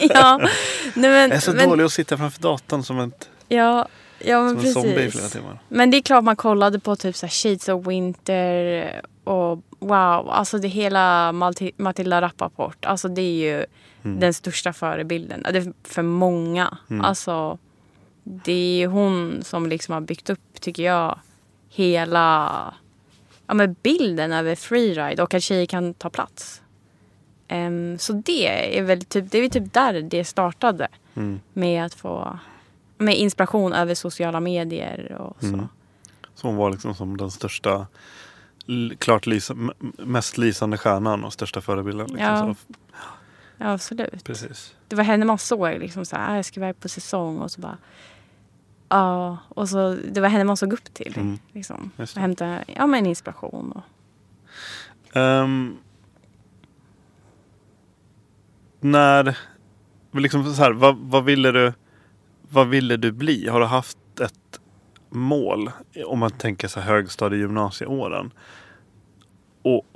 ja, 0.00 0.38
nej 0.38 0.50
men, 0.94 1.30
Jag 1.30 1.32
är 1.32 1.40
så 1.40 1.52
men, 1.52 1.68
dålig 1.68 1.84
att 1.84 1.92
sitta 1.92 2.16
framför 2.16 2.42
datorn 2.42 2.82
som, 2.82 2.98
ett, 3.00 3.28
Ja, 3.48 3.88
ja 4.24 4.42
men 4.42 4.56
som 4.56 4.66
en 4.66 4.72
zombie 4.72 4.90
i 4.90 4.94
flera 4.94 5.10
precis. 5.10 5.32
timmar. 5.32 5.58
Men 5.68 5.90
det 5.90 5.96
är 5.96 6.02
klart 6.02 6.24
man 6.24 6.36
kollade 6.36 6.78
på 6.80 6.96
typ 6.96 7.16
så 7.16 7.26
här 7.26 7.30
Shades 7.30 7.68
of 7.68 7.86
Winter 7.86 9.00
och 9.24 9.62
wow, 9.78 10.28
alltså 10.30 10.58
det 10.58 10.68
hela 10.68 11.32
Matilda 11.76 12.20
Rappaport. 12.20 12.84
Alltså 12.84 13.08
det 13.08 13.22
är 13.22 13.56
ju 13.58 13.66
Mm. 14.02 14.20
den 14.20 14.34
största 14.34 14.72
förebilden 14.72 15.42
det 15.42 15.58
är 15.58 15.72
för 15.84 16.02
många. 16.02 16.78
Mm. 16.90 17.04
Alltså 17.04 17.58
det 18.24 18.82
är 18.82 18.86
hon 18.86 19.38
som 19.44 19.66
liksom 19.66 19.94
har 19.94 20.00
byggt 20.00 20.30
upp, 20.30 20.60
tycker 20.60 20.82
jag, 20.82 21.18
hela 21.68 22.74
ja, 23.46 23.54
men 23.54 23.76
bilden 23.82 24.32
över 24.32 24.54
freeride 24.54 25.22
och 25.22 25.34
att 25.34 25.42
tjejer 25.42 25.66
kan 25.66 25.94
ta 25.94 26.10
plats. 26.10 26.62
Ehm, 27.48 27.98
så 27.98 28.12
det 28.12 28.78
är 28.78 28.82
väl 28.82 29.04
typ, 29.04 29.30
det 29.30 29.38
är 29.38 29.48
typ 29.48 29.72
där 29.74 30.02
det 30.02 30.24
startade 30.24 30.88
Mm. 31.14 31.40
med 31.52 31.84
att 31.84 31.94
få 31.94 32.38
med 32.98 33.16
inspiration 33.18 33.72
över 33.72 33.94
sociala 33.94 34.40
medier 34.40 35.12
och 35.20 35.36
så. 35.40 35.46
Mm. 35.46 35.68
Så 36.34 36.46
hon 36.46 36.56
var 36.56 36.70
liksom 36.70 36.94
som 36.94 37.16
den 37.16 37.30
största, 37.30 37.86
klart 38.98 39.26
lysa, 39.26 39.52
m- 39.52 39.72
mest 39.98 40.38
lysande 40.38 40.78
stjärnan 40.78 41.24
och 41.24 41.32
största 41.32 41.60
förebilden. 41.60 42.06
Liksom. 42.06 42.24
Ja. 42.26 42.54
Ja, 43.58 43.72
absolut. 43.72 44.24
precis. 44.24 44.74
Det 44.88 44.96
var 44.96 45.04
henne 45.04 45.24
man 45.24 45.38
såg 45.38 45.78
liksom 45.78 46.04
så 46.04 46.16
här, 46.16 46.32
"Ah, 46.32 46.36
jag 46.36 46.44
ska 46.44 46.60
iväg 46.60 46.80
på 46.80 46.88
säsong 46.88 47.38
och 47.38 47.50
så 47.50 47.60
bara 47.60 47.76
Ja, 48.90 49.36
och 49.48 49.68
så 49.68 49.96
det 50.10 50.20
var 50.20 50.28
henne 50.28 50.44
man 50.44 50.56
såg 50.56 50.72
upp 50.72 50.94
till. 50.94 51.14
Mm. 51.16 51.38
Liksom. 51.52 51.90
Och 51.96 52.08
hämta 52.20 52.58
ja, 52.76 52.86
men 52.86 53.06
inspiration. 53.06 53.72
Och, 53.72 53.82
Ehm, 55.16 55.76
när, 58.80 59.38
liksom 60.12 60.54
så 60.54 60.62
här, 60.62 60.72
vad, 60.72 60.96
vad, 60.96 61.24
ville 61.24 61.52
du, 61.52 61.72
vad 62.48 62.68
ville 62.68 62.96
du 62.96 63.12
bli? 63.12 63.48
Har 63.48 63.60
du 63.60 63.66
haft 63.66 63.98
ett 64.20 64.60
mål? 65.10 65.70
Om 66.06 66.18
man 66.18 66.30
tänker 66.30 66.68
så 66.68 66.80
högstadie 66.80 67.38
gymnasieåren. 67.38 68.30
Och 69.62 69.86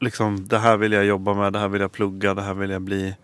liksom 0.00 0.48
det 0.48 0.58
här 0.58 0.76
vill 0.76 0.92
jag 0.92 1.04
jobba 1.04 1.34
med, 1.34 1.52
det 1.52 1.58
här 1.58 1.68
vill 1.68 1.80
jag 1.80 1.92
plugga, 1.92 2.34
det 2.34 2.42
här 2.42 2.54
vill 2.54 2.70
jag 2.70 2.82
bli. 2.82 3.16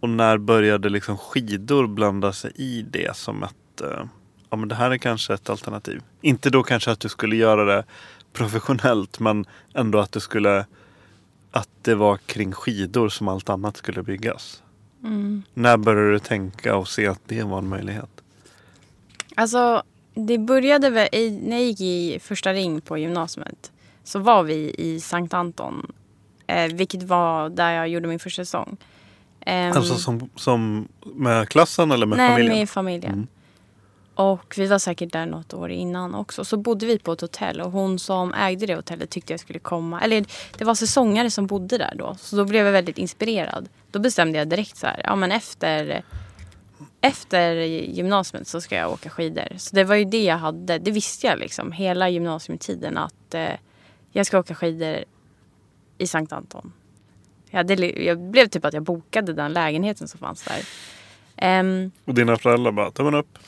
Och 0.00 0.08
när 0.08 0.38
började 0.38 0.88
liksom 0.88 1.18
skidor 1.18 1.86
blanda 1.86 2.32
sig 2.32 2.52
i 2.54 2.82
det 2.82 3.16
som 3.16 3.42
ett, 3.42 3.80
eh, 3.80 4.04
ja 4.50 4.56
men 4.56 4.68
det 4.68 4.74
här 4.74 4.90
är 4.90 4.98
kanske 4.98 5.34
ett 5.34 5.50
alternativ. 5.50 6.02
Inte 6.20 6.50
då 6.50 6.62
kanske 6.62 6.90
att 6.90 7.00
du 7.00 7.08
skulle 7.08 7.36
göra 7.36 7.64
det 7.64 7.84
professionellt 8.32 9.20
men 9.20 9.44
ändå 9.74 9.98
att 9.98 10.12
du 10.12 10.20
skulle, 10.20 10.66
att 11.50 11.68
det 11.82 11.94
var 11.94 12.16
kring 12.16 12.52
skidor 12.52 13.08
som 13.08 13.28
allt 13.28 13.48
annat 13.48 13.76
skulle 13.76 14.02
byggas 14.02 14.62
mm. 15.04 15.42
När 15.54 15.76
började 15.76 16.12
du 16.12 16.18
tänka 16.18 16.76
och 16.76 16.88
se 16.88 17.06
att 17.06 17.20
det 17.26 17.42
var 17.42 17.58
en 17.58 17.68
möjlighet? 17.68 18.10
Alltså, 19.34 19.82
det 20.14 20.38
började 20.38 20.90
väl 20.90 21.08
i, 21.12 21.30
när 21.30 21.56
jag 21.56 21.64
gick 21.66 21.80
i 21.80 22.18
första 22.22 22.52
ring 22.52 22.80
på 22.80 22.98
gymnasiet. 22.98 23.72
Så 24.04 24.18
var 24.18 24.42
vi 24.42 24.74
i 24.78 25.00
Sankt 25.00 25.34
Anton. 25.34 25.92
Eh, 26.46 26.72
vilket 26.72 27.02
var 27.02 27.48
där 27.48 27.70
jag 27.72 27.88
gjorde 27.88 28.08
min 28.08 28.18
första 28.18 28.44
säsong. 28.44 28.76
Ehm, 29.40 29.72
Alltså 29.72 29.94
som, 29.94 30.30
som 30.36 30.88
med 31.14 31.48
klassen 31.48 31.90
eller 31.90 32.06
med 32.06 32.18
nej, 32.18 32.30
familjen? 32.30 32.58
med 32.58 32.70
familjen. 32.70 33.26
Och 34.14 34.54
vi 34.56 34.66
var 34.66 34.78
säkert 34.78 35.12
där 35.12 35.26
något 35.26 35.54
år 35.54 35.70
innan 35.70 36.14
också. 36.14 36.44
Så 36.44 36.56
bodde 36.56 36.86
vi 36.86 36.98
på 36.98 37.12
ett 37.12 37.20
hotell 37.20 37.60
och 37.60 37.72
hon 37.72 37.98
som 37.98 38.34
ägde 38.34 38.66
det 38.66 38.74
hotellet 38.74 39.10
tyckte 39.10 39.32
jag 39.32 39.40
skulle 39.40 39.58
komma. 39.58 40.00
Eller 40.00 40.24
det 40.58 40.64
var 40.64 40.74
säsongare 40.74 41.30
som 41.30 41.46
bodde 41.46 41.78
där 41.78 41.94
då. 41.94 42.14
Så 42.18 42.36
då 42.36 42.44
blev 42.44 42.66
jag 42.66 42.72
väldigt 42.72 42.98
inspirerad. 42.98 43.68
Då 43.90 43.98
bestämde 43.98 44.38
jag 44.38 44.48
direkt 44.48 44.76
så 44.76 44.86
här, 44.86 45.00
ja 45.04 45.16
men 45.16 45.32
efter, 45.32 46.02
efter 47.00 47.54
gymnasiet 47.54 48.48
så 48.48 48.60
ska 48.60 48.76
jag 48.76 48.92
åka 48.92 49.10
skidor. 49.10 49.48
Så 49.56 49.76
det 49.76 49.84
var 49.84 49.94
ju 49.94 50.04
det 50.04 50.24
jag 50.24 50.38
hade. 50.38 50.78
Det 50.78 50.90
visste 50.90 51.26
jag 51.26 51.38
liksom 51.38 51.72
hela 51.72 52.08
gymnasietiden 52.08 52.98
att 52.98 53.34
eh, 53.34 53.52
jag 54.12 54.26
ska 54.26 54.38
åka 54.38 54.54
skidor 54.54 55.04
i 55.98 56.06
Sankt 56.06 56.32
Anton. 56.32 56.72
Jag, 57.50 57.58
hade, 57.58 58.02
jag 58.02 58.18
blev 58.20 58.46
typ 58.46 58.64
att 58.64 58.74
jag 58.74 58.82
bokade 58.82 59.32
den 59.32 59.52
lägenheten 59.52 60.08
som 60.08 60.20
fanns 60.20 60.44
där. 60.44 60.62
Um, 61.60 61.90
Och 62.04 62.14
dina 62.14 62.36
föräldrar 62.36 62.72
bara, 62.72 62.90
tummen 62.90 63.14
upp. 63.14 63.38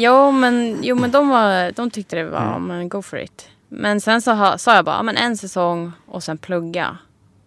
Jo 0.00 0.30
men, 0.32 0.78
jo, 0.82 0.96
men 0.96 1.10
de, 1.10 1.28
var, 1.28 1.72
de 1.72 1.90
tyckte 1.90 2.16
det 2.16 2.24
var, 2.24 2.46
Mm. 2.56 2.66
men 2.66 2.88
go 2.88 3.02
for 3.02 3.18
it. 3.18 3.48
Men 3.68 4.00
sen 4.00 4.22
så 4.22 4.54
sa 4.58 4.74
jag 4.74 4.84
bara, 4.84 5.02
men 5.02 5.16
en 5.16 5.36
säsong 5.36 5.92
och 6.06 6.22
sen 6.22 6.38
plugga. 6.38 6.98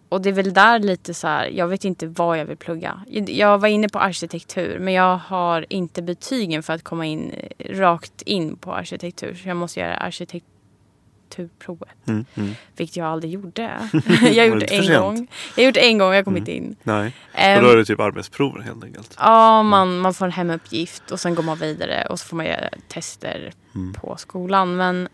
Och 0.08 0.20
det 0.22 0.28
är 0.28 0.32
väl 0.32 0.54
där 0.54 0.78
lite 0.78 1.14
så 1.14 1.26
här, 1.28 1.46
jag 1.46 1.68
vet 1.68 1.84
inte 1.84 2.06
vad 2.06 2.38
jag 2.38 2.44
vill 2.44 2.56
plugga. 2.56 3.00
Jag- 3.26 3.58
var 3.58 3.68
inne 3.68 3.88
på 3.88 3.98
arkitektur 3.98 4.78
men 4.78 4.94
jag 4.94 5.16
har 5.16 5.66
inte 5.68 6.02
betygen 6.02 6.62
för 6.62 6.72
att 6.72 6.82
komma 6.84 7.06
in 7.06 7.34
rakt 7.70 8.22
in 8.22 8.56
på 8.56 8.72
arkitektur. 8.74 9.34
Så 9.34 9.48
jag 9.48 9.56
måste 9.56 9.80
göra 9.80 9.96
arkitekturprovet. 11.40 11.88
Mm, 12.08 12.24
mm. 12.34 12.54
Vilket 12.76 12.96
jag 12.96 13.06
aldrig 13.06 13.32
gjorde. 13.32 13.88
Jag 14.32 14.46
gjorde 14.46 14.66
en 14.66 14.82
sent? 14.84 14.98
gång. 15.00 15.28
Jag 15.56 15.66
gjorde 15.66 15.80
en 15.80 15.98
gång, 15.98 16.14
jag 16.14 16.24
kom 16.24 16.32
Mm. 16.32 16.40
inte 16.42 16.52
in. 16.52 16.76
Nej, 16.82 17.16
Ehm, 17.34 17.58
och 17.58 17.64
då 17.64 17.70
är 17.70 17.76
det 17.76 17.84
typ 17.84 18.00
arbetsprover 18.00 18.60
helt 18.60 18.84
enkelt. 18.84 19.16
Ja, 19.18 19.62
man, 19.62 19.98
man 19.98 20.14
får 20.14 20.26
en 20.26 20.32
hemuppgift 20.32 21.10
och 21.10 21.20
sen 21.20 21.34
går 21.34 21.42
man 21.42 21.58
vidare 21.58 22.06
och 22.10 22.20
så 22.20 22.26
får 22.26 22.36
man 22.36 22.46
göra 22.46 22.68
tester 22.88 23.52
Mm. 23.74 23.92
på 23.92 24.16
skolan. 24.16 24.76
Men 24.76 25.08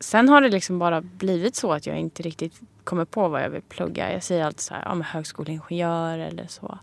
sen 0.00 0.28
har 0.28 0.40
det 0.40 0.48
liksom 0.48 0.78
bara 0.78 1.00
blivit 1.00 1.56
så 1.56 1.72
att 1.72 1.86
jag 1.86 1.98
inte 1.98 2.22
riktigt 2.22 2.60
kommer 2.84 3.04
på 3.04 3.28
vad 3.28 3.42
jag 3.42 3.50
vill 3.50 3.62
plugga. 3.62 4.12
Jag 4.12 4.22
säger 4.22 4.44
alltid 4.44 4.60
så 4.60 4.74
här, 4.74 4.82
ja 4.86 4.94
men 4.94 5.02
högskoleingenjör 5.02 6.18
eller 6.18 6.46
så. 6.46 6.78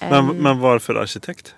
Men, 0.00 0.12
Ehm, 0.12 0.26
men 0.36 0.58
varför 0.60 0.94
arkitekt? 0.94 1.54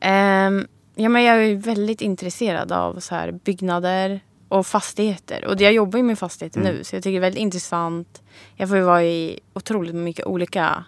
ehm, 0.00 0.66
ja 0.94 1.08
men 1.08 1.22
jag 1.22 1.44
är 1.44 1.54
väldigt 1.54 2.00
intresserad 2.00 2.72
av 2.72 3.00
så 3.00 3.14
här 3.14 3.32
byggnader 3.32 4.20
och 4.50 4.66
fastigheter. 4.66 5.44
Och 5.44 5.60
jag 5.60 5.72
jobbar 5.72 5.96
ju 5.96 6.02
med 6.02 6.18
fastigheter 6.18 6.60
Mm. 6.60 6.74
nu 6.74 6.84
så 6.84 6.96
jag 6.96 7.02
tycker 7.02 7.12
det 7.12 7.18
är 7.18 7.20
väldigt 7.20 7.40
intressant. 7.42 8.22
Jag 8.56 8.68
får 8.68 8.78
ju 8.78 8.82
vara 8.84 9.04
i 9.04 9.40
otroligt 9.52 9.94
mycket 9.94 10.26
olika 10.26 10.84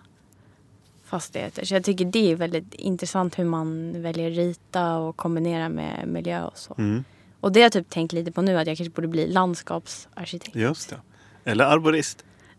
fastigheter. 1.05 1.65
Så 1.65 1.75
jag 1.75 1.85
tycker 1.85 2.05
det 2.05 2.33
är 2.33 2.37
väldigt 2.37 2.75
intressant 2.75 3.39
hur 3.39 3.45
man 3.45 4.03
väljer 4.03 4.31
rita 4.31 4.97
och 4.97 5.17
kombinera 5.17 5.69
med 5.69 6.09
miljö 6.09 6.43
och 6.45 6.59
så. 6.59 6.75
Mm, 6.79 7.05
Och 7.41 7.53
det 7.53 7.61
har 7.61 7.63
jag 7.65 7.73
typ 7.73 7.91
tänkt 7.91 8.13
lite 8.13 8.33
på 8.33 8.43
nu 8.43 8.59
att 8.59 8.67
jag 8.67 8.77
kanske 8.77 8.91
borde 8.95 9.09
bli 9.09 9.27
landskapsarkitekt. 9.27 10.57
just 10.57 10.91
det. 10.91 10.97
Eller 11.51 11.65
arborist. 11.65 12.25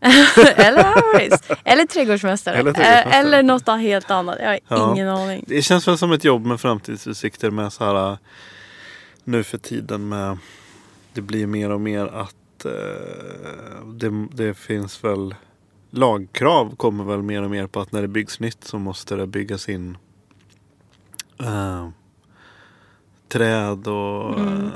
eller 0.56 0.84
arborist. 0.84 1.50
Eller 1.64 1.86
trädgårdsmästare. 1.86 2.54
Eller 2.56 2.72
trädgårdsmästare. 2.72 3.12
Eh, 3.12 3.18
Eller 3.18 3.42
något 3.42 3.66
helt 3.68 4.10
annat. 4.10 4.36
Jag 4.40 4.48
har 4.48 4.58
Ja. 4.68 4.92
ingen 4.92 5.08
aning. 5.08 5.44
Det 5.48 5.62
känns 5.62 5.88
väl 5.88 5.98
som 5.98 6.12
ett 6.12 6.24
jobb 6.24 6.46
med 6.46 6.60
framtidsutsikter 6.60 7.50
med 7.50 7.72
så 7.72 7.84
här 7.84 8.10
äh, 8.12 8.18
nu 9.24 9.42
för 9.44 9.58
tiden 9.58 10.08
med 10.08 10.38
det 11.14 11.22
blir 11.22 11.46
mer 11.46 11.70
och 11.70 11.80
mer 11.80 12.06
att 12.06 12.64
eh, 12.64 13.86
det, 13.86 14.26
det 14.32 14.54
finns 14.54 15.04
väl 15.04 15.34
lagkrav 15.90 16.76
kommer 16.76 17.04
väl 17.04 17.22
mer 17.22 17.42
och 17.42 17.50
mer 17.50 17.66
på 17.66 17.80
att 17.80 17.92
när 17.92 18.02
det 18.02 18.08
byggs 18.08 18.40
nytt 18.40 18.64
så 18.64 18.78
måste 18.78 19.16
det 19.16 19.26
byggas 19.26 19.68
in 19.68 19.96
eh, 21.40 21.88
träd 23.28 23.86
och 23.88 24.38
Mm. 24.40 24.64
eh, 24.66 24.70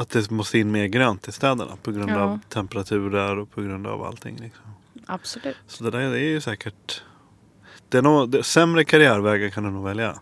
att 0.00 0.10
det 0.10 0.30
måste 0.30 0.58
in 0.58 0.70
mer 0.70 0.86
grönt 0.86 1.28
i 1.28 1.32
städerna 1.32 1.76
på 1.82 1.92
grund 1.92 2.10
Ja. 2.10 2.20
av 2.20 2.38
temperaturer 2.48 3.38
och 3.38 3.50
på 3.50 3.62
grund 3.62 3.86
av 3.86 4.02
allting. 4.04 4.36
Liksom. 4.36 4.64
Absolut. 5.06 5.56
Så 5.66 5.84
det 5.84 5.90
där 5.90 6.00
är 6.00 6.16
ju 6.16 6.40
säkert 6.40 7.02
det 7.88 7.98
är 7.98 8.02
nog, 8.02 8.30
det, 8.30 8.42
sämre 8.42 8.84
karriärvägar 8.84 9.48
kan 9.48 9.64
du 9.64 9.70
nog 9.70 9.84
välja. 9.84 10.18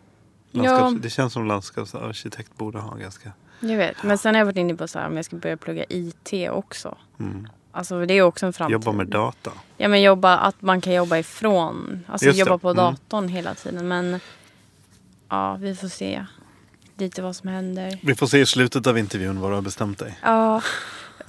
Landskaps, 0.51 0.93
Ja. 0.93 0.99
Det 1.03 1.11
känns 1.11 1.33
som 1.33 1.47
landskapsarkitekt 1.47 2.57
borde 2.57 2.79
ha 2.79 2.95
ganska. 2.97 3.33
Jag 3.61 3.77
vet. 3.77 4.03
Men 4.03 4.19
sen 4.19 4.35
har 4.35 4.41
jag 4.41 4.47
varit 4.47 4.57
inne 4.57 4.75
på 4.75 4.89
så 4.89 4.99
här, 4.99 5.07
om 5.07 5.17
jag 5.17 5.25
ska 5.25 5.37
börja 5.37 5.57
plugga 5.57 5.85
IT 5.89 6.33
också. 6.51 6.97
Mm. 7.21 7.49
Alltså 7.73 8.07
det 8.07 8.15
är 8.15 8.23
också 8.23 8.47
en 8.47 8.53
framtid. 8.53 8.73
Jobba 8.73 8.93
med 8.93 9.07
data. 9.07 9.51
Ja 9.77 9.89
men 9.89 10.03
jobba, 10.03 10.37
att 10.37 10.63
man 10.63 10.81
kan 10.81 10.93
jobba 10.95 11.19
ifrån. 11.19 12.05
Alltså 12.09 12.27
Just 12.27 12.37
det. 12.37 12.41
jobba 12.41 12.59
på 12.59 12.69
Mm. 12.71 12.77
datorn 12.77 13.29
hela 13.29 13.55
tiden. 13.55 13.89
Men 13.89 14.21
ja, 15.29 15.55
vi 15.61 15.75
får 15.75 15.89
se 15.89 16.25
lite 16.97 17.23
vad 17.23 17.37
som 17.37 17.49
händer. 17.49 17.99
Vi 18.03 18.15
får 18.15 18.27
se 18.27 18.39
i 18.41 18.47
slutet 18.47 18.87
av 18.87 18.99
intervjun 18.99 19.41
vad 19.41 19.51
du 19.51 19.55
har 19.55 19.63
bestämt 19.63 19.99
dig. 19.99 20.19
Ja, 20.23 20.63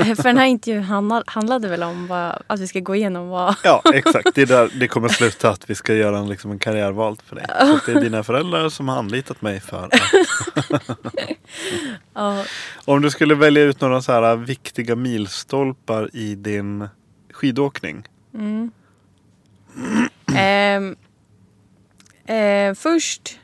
för 0.15 0.23
den 0.23 0.37
här 0.37 0.45
intervjun 0.45 0.83
handla- 0.83 1.23
handlade 1.27 1.67
väl 1.67 1.83
om 1.83 2.07
vad, 2.07 2.41
att 2.47 2.59
vi 2.59 2.67
ska 2.67 2.79
gå 2.79 2.95
igenom 2.95 3.27
vad... 3.27 3.55
Ja, 3.63 3.81
exakt. 3.93 4.35
Det, 4.35 4.41
är 4.41 4.45
där 4.45 4.69
det 4.79 4.87
kommer 4.87 5.07
sluta 5.09 5.49
att 5.49 5.69
vi 5.69 5.75
ska 5.75 5.93
göra 5.93 6.17
en, 6.17 6.29
liksom 6.29 6.51
en 6.51 6.59
karriärval 6.59 7.17
för 7.25 7.35
dig. 7.35 7.45
Så 7.47 7.91
det 7.91 7.97
är 7.97 8.01
dina 8.01 8.23
föräldrar 8.23 8.69
som 8.69 8.89
har 8.89 8.97
anlitat 8.97 9.41
mig 9.41 9.59
för 9.59 9.85
att 9.85 9.93
Om 12.85 13.01
du 13.01 13.09
skulle 13.09 13.35
välja 13.35 13.63
ut 13.63 13.81
några 13.81 14.01
så 14.01 14.11
här 14.11 14.35
viktiga 14.35 14.95
milstolpar 14.95 16.09
i 16.13 16.35
din 16.35 16.87
skidåkning. 17.33 18.07
mm. 18.33 18.71
Ehm, 20.35 20.95
eh, 22.25 22.73
först 22.73 23.39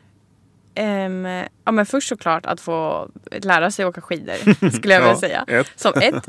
ehm, 0.78 1.26
ja, 1.66 1.72
men 1.72 1.86
först 1.86 2.10
såklart 2.10 2.46
att 2.46 2.62
få 2.62 3.10
lära 3.32 3.72
sig 3.72 3.86
åka 3.86 4.02
skidor 4.02 4.70
skulle 4.72 4.94
jag 4.94 5.02
vilja 5.02 5.16
säga. 5.16 5.46
Ett. 5.48 5.72
Som 5.76 5.94
ett. 5.96 6.28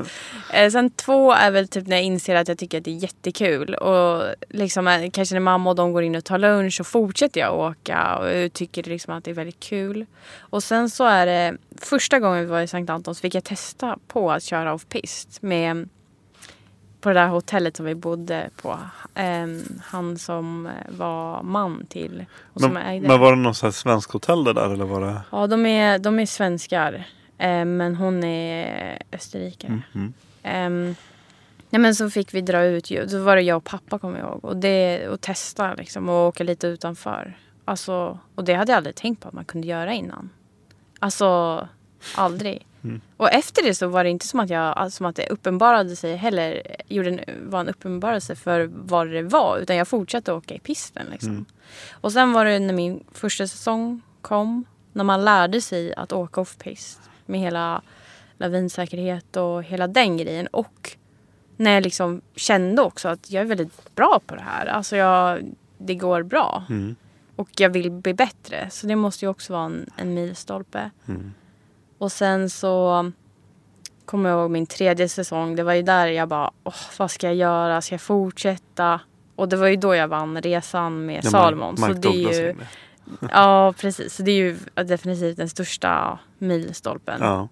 Eh, 0.53 0.69
sen 0.69 0.89
två 0.89 1.33
är 1.33 1.51
väl 1.51 1.67
typ 1.67 1.87
när 1.87 1.95
jag 1.95 2.05
inser 2.05 2.35
att 2.35 2.47
jag 2.47 2.57
tycker 2.57 2.77
att 2.77 2.83
det 2.83 2.91
är 2.91 2.95
jättekul. 2.95 3.75
Och 3.75 4.23
liksom 4.49 4.87
eh, 4.87 5.09
kanske 5.11 5.35
när 5.35 5.39
mamma 5.39 5.69
och 5.69 5.75
de 5.75 5.93
går 5.93 6.03
in 6.03 6.15
och 6.15 6.25
tar 6.25 6.37
lunch 6.37 6.73
så 6.73 6.83
fortsätter 6.83 7.41
jag 7.41 7.59
åka. 7.59 8.15
Och 8.15 8.53
tycker 8.53 8.83
liksom 8.83 9.13
att 9.13 9.23
det 9.23 9.31
är 9.31 9.35
väldigt 9.35 9.59
kul. 9.59 10.05
Och 10.39 10.63
sen 10.63 10.89
så 10.89 11.03
är 11.03 11.25
det 11.25 11.57
första 11.81 12.19
gången 12.19 12.39
vi 12.39 12.45
var 12.45 12.61
i 12.61 12.67
Sankt 12.67 12.89
Antons 12.89 13.21
fick 13.21 13.35
jag 13.35 13.43
testa 13.43 13.97
på 14.07 14.31
att 14.31 14.43
köra 14.43 14.73
off-pist. 14.73 15.41
Med 15.41 15.89
på 17.01 17.09
det 17.09 17.15
där 17.15 17.27
hotellet 17.27 17.77
som 17.77 17.85
vi 17.85 17.95
bodde 17.95 18.49
på. 18.61 18.77
Ehm, 19.15 19.63
han 19.85 20.17
som 20.17 20.65
eh, 20.65 20.71
var 20.97 21.43
man 21.43 21.85
till 21.85 22.25
och 22.53 22.61
som 22.61 22.73
Men, 22.73 22.83
ägde. 22.87 23.07
men 23.07 23.19
var 23.19 23.35
det 23.35 23.53
sån 23.53 23.67
här 23.67 23.71
svensk 23.71 24.11
hotell 24.11 24.43
det 24.43 24.53
där 24.53 24.69
eller 24.69 24.85
var 24.85 25.01
det? 25.01 25.21
Ja, 25.31 25.47
de 25.47 25.65
är, 25.65 25.99
de 25.99 26.19
är 26.19 26.25
svenskar. 26.25 26.93
Eh, 27.37 27.65
men 27.65 27.95
hon 27.95 28.23
är 28.23 29.01
österrikare. 29.11 29.81
Mhm. 29.91 30.13
Ehm, 30.43 30.95
nej, 31.69 31.81
men 31.81 31.95
så 31.95 32.09
fick 32.09 32.33
vi 32.33 32.41
dra 32.41 32.63
ut. 32.63 32.91
Då 33.11 33.23
var 33.23 33.35
det 33.35 33.41
jag 33.41 33.57
och 33.57 33.63
pappa 33.63 33.99
kommer 33.99 34.19
jag 34.19 34.27
ihåg. 34.27 34.45
Och, 34.45 34.57
det, 34.57 35.07
och 35.07 35.21
testa 35.21 35.73
liksom. 35.73 36.09
Och 36.09 36.27
åka 36.27 36.43
lite 36.43 36.67
utanför. 36.67 37.37
Alltså, 37.65 38.19
och 38.35 38.43
det 38.43 38.53
hade 38.53 38.71
jag 38.71 38.77
aldrig 38.77 38.95
tänkt 38.95 39.21
på 39.21 39.27
att 39.27 39.33
man 39.33 39.45
kunde 39.45 39.67
göra 39.67 39.93
innan. 39.93 40.29
Alltså, 40.99 41.67
aldrig. 42.15 42.65
Mm. 42.83 43.01
Och 43.17 43.31
efter 43.31 43.63
det 43.63 43.73
så 43.73 43.87
var 43.87 44.03
det 44.03 44.09
inte 44.09 44.27
som 44.27 44.39
att, 44.39 44.49
jag, 44.49 44.77
alltså, 44.77 44.97
som 44.97 45.05
att 45.05 45.15
det 45.15 45.27
uppenbarade 45.29 45.95
sig 45.95 46.15
heller. 46.15 46.61
Gjorde 46.87 47.09
en, 47.09 47.49
var 47.49 47.59
en 47.59 47.69
uppenbarelse 47.69 48.35
för 48.35 48.69
vad 48.73 49.07
det 49.07 49.21
var. 49.21 49.57
Utan 49.57 49.75
jag 49.75 49.87
fortsatte 49.87 50.33
åka 50.33 50.55
i 50.55 50.59
pisten 50.59 51.07
liksom. 51.11 51.31
Mm. 51.31 51.45
Och 51.91 52.11
sen 52.11 52.33
var 52.33 52.45
det 52.45 52.59
när 52.59 52.73
min 52.73 53.03
första 53.11 53.47
säsong 53.47 54.01
kom. 54.21 54.65
När 54.93 55.03
man 55.03 55.25
lärde 55.25 55.61
sig 55.61 55.93
att 55.95 56.11
åka 56.11 56.41
off-pist. 56.41 56.99
Med 57.25 57.39
hela 57.39 57.81
lavinsäkerhet 58.37 59.37
och 59.37 59.63
hela 59.63 59.87
den 59.87 60.17
grejen. 60.17 60.47
Och 60.47 60.97
när 61.57 61.71
jag 61.71 61.83
liksom 61.83 62.21
kände 62.35 62.81
också 62.81 63.07
att 63.07 63.31
jag 63.31 63.41
är 63.41 63.45
väldigt 63.45 63.95
bra 63.95 64.19
på 64.25 64.35
det 64.35 64.41
här. 64.41 64.65
Alltså 64.65 64.95
jag, 64.95 65.39
det 65.77 65.95
går 65.95 66.23
bra. 66.23 66.63
Mm. 66.69 66.95
Och 67.35 67.49
jag 67.57 67.69
vill 67.69 67.91
bli 67.91 68.13
bättre. 68.13 68.69
Så 68.69 68.87
det 68.87 68.95
måste 68.95 69.25
ju 69.25 69.29
också 69.29 69.53
vara 69.53 69.65
en, 69.65 69.89
en 69.95 70.13
milstolpe. 70.13 70.91
Mm. 71.07 71.33
Och 71.99 72.11
sen 72.11 72.49
så 72.49 73.11
kommer 74.05 74.29
jag 74.29 74.39
ihåg 74.39 74.51
min 74.51 74.65
tredje 74.65 75.09
säsong. 75.09 75.55
Det 75.55 75.63
var 75.63 75.73
ju 75.73 75.81
där 75.81 76.07
jag 76.07 76.29
bara, 76.29 76.51
Åh, 76.63 76.75
vad 76.97 77.11
ska 77.11 77.27
jag 77.27 77.35
göra? 77.35 77.81
Ska 77.81 77.93
jag 77.93 78.01
fortsätta? 78.01 79.01
Och 79.35 79.49
det 79.49 79.55
var 79.57 79.67
ju 79.67 79.75
då 79.75 79.95
jag 79.95 80.07
vann 80.07 80.41
resan 80.41 81.05
med 81.05 81.21
Ja, 81.23 81.29
Salomon. 81.29 81.75
Mike 81.77 81.87
Så 81.87 81.93
det 81.93 82.07
är 82.07 82.11
Douglas 82.11 82.35
ju, 82.35 82.55
ja, 83.31 83.73
precis. 83.77 84.15
Så 84.15 84.23
det 84.23 84.31
är 84.31 84.35
ju 84.35 84.57
definitivt 84.75 85.37
den 85.37 85.49
största 85.49 86.19
milstolpen. 86.37 87.17
Ja. 87.21 87.47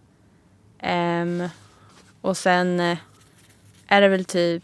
Ehm, 0.79 1.43
och 2.21 2.37
sen 2.37 2.79
eh, 2.79 2.97
är 3.87 4.01
det 4.01 4.07
väl 4.07 4.25
typ, 4.25 4.63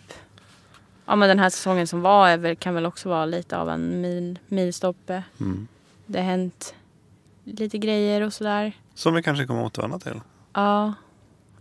ja 1.05 1.15
men 1.15 1.29
den 1.29 1.39
här 1.39 1.49
säsongen 1.49 1.87
som 1.87 2.01
var 2.01 2.55
kan 2.55 2.73
väl 2.73 2.85
också 2.85 3.09
vara 3.09 3.25
lite 3.25 3.57
av 3.57 3.69
en 3.69 4.01
mil, 4.01 4.39
milstolpe. 4.47 5.23
Mm. 5.39 5.67
Det 6.05 6.19
har 6.19 6.25
hänt 6.25 6.75
lite 7.43 7.77
grejer 7.77 8.21
och 8.21 8.33
sådär. 8.33 8.73
Som 8.95 9.13
vi 9.13 9.23
kanske 9.23 9.45
kommer 9.45 9.63
återvända 9.63 9.99
till. 9.99 10.21
Ja, 10.53 10.93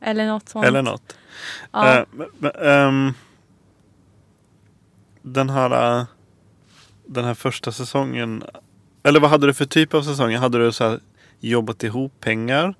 eller 0.00 0.26
något 0.26 0.48
sånt. 0.48 0.66
Eller 0.66 0.82
något. 0.82 1.16
Ja. 1.72 2.04
Men- 2.12 2.28
men, 2.38 2.52
ehm, 2.64 3.12
den 5.22 5.50
här 5.50 5.98
eh, 5.98 6.04
Den 7.06 7.24
här 7.24 7.34
första 7.34 7.72
säsongen. 7.72 8.42
Eller 9.02 9.20
vad 9.20 9.30
hade 9.30 9.46
du 9.46 9.54
för 9.54 9.64
typ 9.64 9.94
av 9.94 10.02
säsong? 10.02 10.34
Hade 10.34 10.58
du 10.58 10.72
så 10.72 10.98
jobbat 11.40 11.82
ihop 11.82 12.12
pengar? 12.20 12.74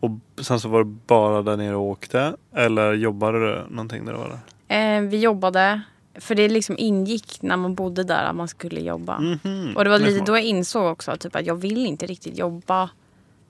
Och 0.00 0.10
sen 0.44 0.60
så 0.60 0.68
var 0.68 0.84
det 0.84 0.96
bara 1.06 1.42
där 1.42 1.56
nere 1.56 1.76
och 1.76 1.82
åkte? 1.82 2.36
Eller 2.54 2.92
jobbade 2.92 3.38
du 3.38 3.64
någonting 3.70 4.04
där 4.04 4.12
du 4.12 4.18
var 4.18 4.28
där? 4.68 4.96
Eh, 4.96 5.00
vi 5.02 5.18
jobbade, 5.20 5.80
för 6.14 6.34
det 6.34 6.48
liksom 6.48 6.74
ingick 6.78 7.42
när 7.42 7.56
man 7.56 7.74
bodde 7.74 8.04
där 8.04 8.24
att 8.24 8.36
man 8.36 8.48
skulle 8.48 8.80
jobba. 8.80 9.18
Mhm, 9.18 9.72
Och 9.76 9.84
det 9.84 9.90
var 9.90 9.98
lite 9.98 10.24
då 10.24 10.36
jag 10.36 10.44
insåg 10.44 10.92
också 10.92 11.16
typ, 11.16 11.36
att 11.36 11.46
jag 11.46 11.54
vill 11.54 11.86
inte 11.86 12.06
riktigt 12.06 12.38
jobba 12.38 12.90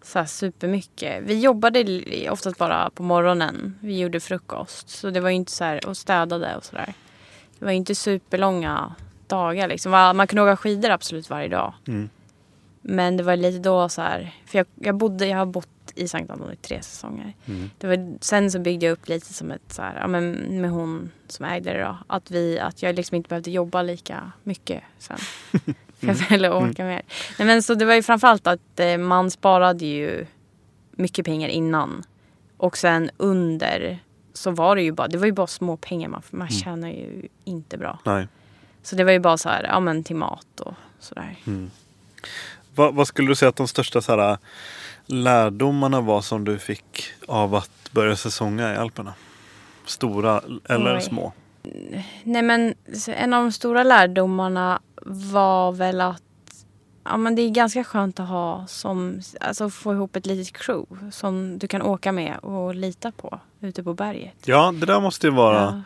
så 0.03 0.19
här 0.19 0.27
supermycket. 0.27 1.23
Vi 1.23 1.41
jobbade 1.41 2.03
oftast 2.31 2.59
bara 2.59 2.91
på 2.91 3.03
morgonen. 3.03 3.79
Vi 3.81 3.99
gjorde 3.99 4.21
frukost. 4.21 4.89
Så 4.89 5.11
det 5.11 5.21
var 5.21 5.31
ju 5.31 5.37
inte 5.37 5.53
så 5.53 5.65
här, 5.65 5.87
och 5.87 5.97
städade 5.97 6.57
och 6.57 6.65
sådär. 6.65 6.95
Det 7.59 7.65
var 7.65 7.73
inte 7.73 7.95
superlånga 7.95 8.95
dagar 9.27 9.69
liksom. 9.69 9.93
Man 9.93 10.27
kunde 10.27 10.43
åka 10.43 10.57
skidor 10.57 10.91
absolut 10.91 11.31
varje 11.31 11.49
dag. 11.49 11.75
Mm. 11.87 12.09
Men 12.83 13.17
det 13.17 13.23
var 13.23 13.37
lite 13.37 13.59
då 13.59 13.89
så 13.89 14.03
här, 14.03 14.35
för 14.47 14.59
jag, 14.59 14.67
jag 14.75 14.97
bodde, 14.97 15.27
jag 15.27 15.39
har 15.39 15.47
bott 15.47 15.69
i 15.95 16.09
Sankt 16.09 16.31
Anton 16.31 16.53
i 16.53 16.57
tre 16.57 16.83
säsonger. 16.83 17.35
Mm. 17.47 17.71
Det 17.79 17.87
var, 17.87 18.19
sen 18.21 18.51
så 18.51 18.59
byggde 18.59 18.87
jag 18.87 18.93
upp 18.93 19.09
lite 19.09 19.35
som 19.35 19.51
ett 19.51 19.73
så 19.73 19.83
här, 19.83 19.99
ja 20.01 20.07
men 20.07 20.33
med 20.61 20.71
hon 20.71 21.11
som 21.27 21.47
ägde 21.47 21.73
det 21.73 21.81
då. 21.81 21.99
Att, 22.07 22.31
vi, 22.31 22.59
att 22.59 22.83
jag 22.83 22.95
liksom 22.95 23.15
inte 23.15 23.29
behövde 23.29 23.51
jobba 23.51 23.83
lika 23.83 24.33
mycket 24.43 24.83
sen. 24.99 25.19
Jag 26.01 26.15
ville 26.15 26.51
åka 26.51 26.85
mer. 26.85 27.03
Nej, 27.39 27.47
men 27.47 27.63
så 27.63 27.75
det 27.75 27.85
var 27.85 27.95
ju 27.95 28.03
framförallt 28.03 28.47
att 28.47 28.81
eh, 28.81 28.99
man 28.99 29.31
sparade 29.31 29.87
ju 29.87 30.27
mycket 30.91 31.25
pengar 31.25 31.49
innan. 31.49 32.03
Och 32.57 32.77
sen 32.77 33.11
under 33.17 33.99
så 34.33 34.51
var 34.51 34.77
det 34.77 34.83
ju 34.83 34.93
bara, 34.93 35.09
det 35.09 35.19
var 35.19 35.27
ju 35.27 35.33
bara 35.33 35.47
små 35.47 35.77
pengar. 35.77 36.09
Man, 36.09 36.23
man 36.31 36.49
tjänar 36.49 36.89
ju 36.89 37.29
inte 37.45 37.79
bra. 37.79 37.99
Nej. 38.05 38.29
Så 38.83 38.97
det 38.97 39.05
var 39.05 39.13
ju 39.13 39.19
bara 39.19 39.39
så 39.39 39.49
här, 39.49 39.65
ja 39.65 39.81
men 39.81 40.05
till 40.05 40.17
mat 40.17 40.61
och 40.61 40.75
sådär. 41.01 41.37
Vad, 42.75 42.95
vad 42.95 43.09
skulle 43.09 43.29
du 43.29 43.35
säga 43.35 43.49
att 43.49 43.57
de 43.57 43.69
största 43.69 44.01
så 44.01 44.17
här, 44.17 44.39
lärdomarna 45.07 46.01
var 46.01 46.21
som 46.21 46.45
du 46.45 46.59
fick 46.59 47.13
av 47.29 47.55
att 47.55 47.93
börja 47.93 48.17
säsonga 48.17 48.75
i 48.75 48.77
Alperna? 48.77 49.15
Stora 49.87 50.41
eller 50.69 50.97
Oj. 50.97 51.03
små? 51.03 51.33
Nej 52.25 52.43
men 52.43 52.75
en 53.09 53.33
av 53.33 53.43
de 53.43 53.53
stora 53.53 53.83
lärdomarna 53.83 54.81
var 55.07 55.73
väl 55.73 56.01
att 56.01 56.23
ja, 57.05 57.17
men 57.17 57.35
det 57.35 57.43
är 57.43 57.51
ganska 57.51 57.85
skönt 57.85 58.21
att 58.21 58.29
ha 58.29 58.67
som, 58.69 59.21
alltså 59.41 59.71
få 59.71 59.93
ihop 59.93 60.17
ett 60.17 60.27
litet 60.27 60.57
crew 60.57 61.11
som 61.11 61.59
du 61.59 61.69
kan 61.69 61.83
åka 61.83 62.13
med 62.13 62.37
och 62.39 62.75
lita 62.75 63.13
på 63.13 63.41
ute 63.61 63.83
på 63.85 63.95
berget. 63.95 64.35
Ja, 64.45 64.73
det 64.81 64.87
där 64.87 65.01
måste 65.01 65.27
ju 65.27 65.33
vara 65.33 65.55
Ja, 65.61 65.83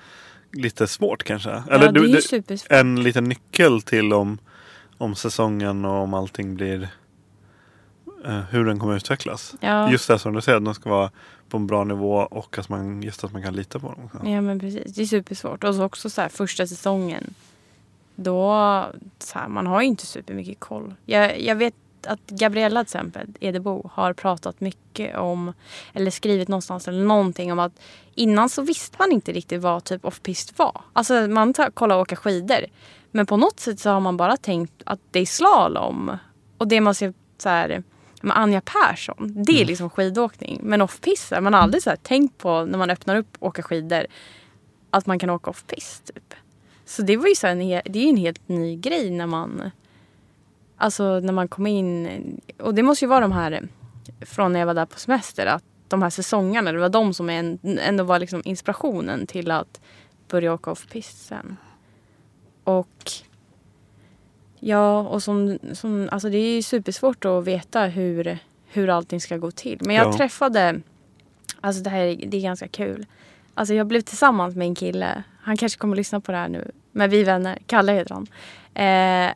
lite 0.52 0.86
svårt 0.86 1.22
kanske. 1.22 1.50
ja 1.50 1.62
Eller 1.70 1.92
det 1.92 2.00
är 2.00 2.04
ju 2.04 2.20
supersvårt. 2.22 2.72
en 2.72 3.02
liten 3.02 3.24
nyckel 3.24 3.82
till 3.82 4.12
om, 4.12 4.38
om 4.98 5.14
säsongen 5.14 5.84
och 5.84 6.02
om 6.02 6.14
allting 6.14 6.54
blir 6.54 6.88
eh, 8.24 8.40
hur 8.50 8.64
den 8.64 8.78
kommer 8.78 8.96
utvecklas. 8.96 9.54
Ja. 9.60 9.90
Just 9.90 10.08
det 10.08 10.18
som 10.18 10.32
du 10.34 10.40
säger, 10.40 10.58
att 10.58 10.64
de 10.64 10.74
ska 10.74 10.90
vara 10.90 11.10
på 11.54 11.58
en 11.58 11.66
bra 11.66 11.84
nivå 11.84 12.14
och 12.14 12.58
att 12.58 12.68
man, 12.68 13.02
just 13.02 13.24
att 13.24 13.32
man 13.32 13.42
kan 13.42 13.54
lita 13.54 13.78
på 13.78 13.86
dem. 13.86 14.04
också. 14.04 14.28
Ja 14.28 14.40
men 14.40 14.60
precis, 14.60 14.94
det 14.94 15.02
är 15.02 15.06
supersvårt. 15.06 15.64
Och 15.64 15.74
så 15.74 15.84
också 15.84 16.10
så 16.10 16.20
här 16.20 16.28
första 16.28 16.66
säsongen. 16.66 17.34
Då, 18.14 18.46
så 19.18 19.38
här, 19.38 19.48
man 19.48 19.66
har 19.66 19.80
ju 19.80 19.86
inte 19.86 20.06
supermycket 20.06 20.60
koll. 20.60 20.94
Jag, 21.04 21.40
jag 21.40 21.56
vet 21.56 21.74
att 22.06 22.26
Gabriella 22.26 22.80
till 22.84 22.86
exempel, 22.86 23.26
Edebo, 23.40 23.90
har 23.92 24.12
pratat 24.12 24.60
mycket 24.60 25.16
om, 25.16 25.52
eller 25.92 26.10
skrivit 26.10 26.48
någonstans 26.48 26.88
eller 26.88 27.04
någonting 27.04 27.52
om 27.52 27.58
att 27.58 27.80
innan 28.14 28.48
så 28.48 28.62
visste 28.62 28.96
man 28.98 29.12
inte 29.12 29.32
riktigt 29.32 29.62
vad 29.62 29.84
typ 29.84 30.04
off-pist 30.04 30.58
var. 30.58 30.80
Alltså 30.92 31.14
man 31.14 31.54
tar, 31.54 31.70
kollar 31.70 31.96
och 31.96 32.02
åka 32.02 32.16
skidor. 32.16 32.66
Men 33.10 33.26
på 33.26 33.36
något 33.36 33.60
sätt 33.60 33.80
så 33.80 33.90
har 33.90 34.00
man 34.00 34.16
bara 34.16 34.36
tänkt 34.36 34.82
att 34.86 35.00
det 35.10 35.20
är 35.20 35.26
slalom. 35.26 36.16
Och 36.58 36.68
det 36.68 36.80
man 36.80 36.94
ser 36.94 37.14
så 37.38 37.48
här, 37.48 37.82
men 38.24 38.36
Anja 38.36 38.60
Persson, 38.60 39.44
det 39.44 39.60
är 39.60 39.64
liksom 39.64 39.90
skidåkning. 39.90 40.60
Men 40.62 40.82
off-piste, 40.82 41.40
man 41.40 41.54
har 41.54 41.60
aldrig 41.60 41.82
så 41.82 41.96
tänkt 42.02 42.38
på 42.38 42.64
när 42.64 42.78
man 42.78 42.90
öppnar 42.90 43.16
upp 43.16 43.36
och 43.38 43.48
åka 43.48 43.62
skidor 43.62 44.06
att 44.90 45.06
man 45.06 45.18
kan 45.18 45.30
åka 45.30 45.50
off-piste. 45.50 46.12
Typ. 46.12 46.34
Så 46.84 47.02
det 47.02 47.16
var 47.16 47.26
ju 47.26 47.34
så 47.34 47.46
en, 47.46 47.58
det 47.58 47.98
är 47.98 48.08
en 48.08 48.16
helt 48.16 48.48
ny 48.48 48.76
grej 48.76 49.10
när 49.10 49.26
man 49.26 49.70
Alltså 50.76 51.20
när 51.20 51.32
man 51.32 51.48
kom 51.48 51.66
in 51.66 52.40
och 52.58 52.74
det 52.74 52.82
måste 52.82 53.04
ju 53.04 53.08
vara 53.08 53.20
de 53.20 53.32
här 53.32 53.68
från 54.20 54.52
när 54.52 54.60
jag 54.60 54.66
var 54.66 54.74
där 54.74 54.86
på 54.86 54.98
semester 54.98 55.46
att 55.46 55.64
de 55.88 56.02
här 56.02 56.10
säsongerna, 56.10 56.72
det 56.72 56.78
var 56.78 56.88
de 56.88 57.14
som 57.14 57.30
en, 57.30 57.58
ändå 57.62 58.04
var 58.04 58.18
liksom 58.18 58.42
inspirationen 58.44 59.26
till 59.26 59.50
att 59.50 59.80
börja 60.28 60.54
åka 60.54 60.70
off-piste 60.70 61.24
sen. 61.24 61.56
Och 62.64 63.12
ja, 64.66 65.00
och 65.00 65.22
som, 65.22 65.58
som, 65.72 66.08
alltså 66.12 66.28
det 66.28 66.38
är 66.38 66.54
ju 66.56 66.62
supersvårt 66.62 67.24
att 67.24 67.44
veta 67.44 67.84
hur, 67.86 68.38
hur 68.66 68.90
allting 68.90 69.20
ska 69.20 69.36
gå 69.36 69.50
till. 69.50 69.78
Men 69.80 69.94
jag 69.96 70.06
Ja. 70.06 70.16
träffade, 70.16 70.80
alltså 71.60 71.82
det 71.82 71.90
här 71.90 72.00
är, 72.04 72.26
det 72.26 72.36
är 72.36 72.40
ganska 72.42 72.68
kul. 72.68 73.06
Alltså 73.54 73.74
jag 73.74 73.86
blev 73.86 74.00
tillsammans 74.00 74.56
med 74.56 74.66
en 74.66 74.74
kille, 74.74 75.22
han 75.42 75.56
kanske 75.56 75.78
kommer 75.78 75.94
att 75.94 75.98
lyssna 75.98 76.20
på 76.20 76.32
det 76.32 76.38
här 76.38 76.48
nu, 76.48 76.70
men 76.92 77.10
vi 77.10 77.24
vänner, 77.24 77.58
Kalle 77.66 77.92
heter 77.92 78.14
han. 78.14 78.26
Eh, 78.74 79.32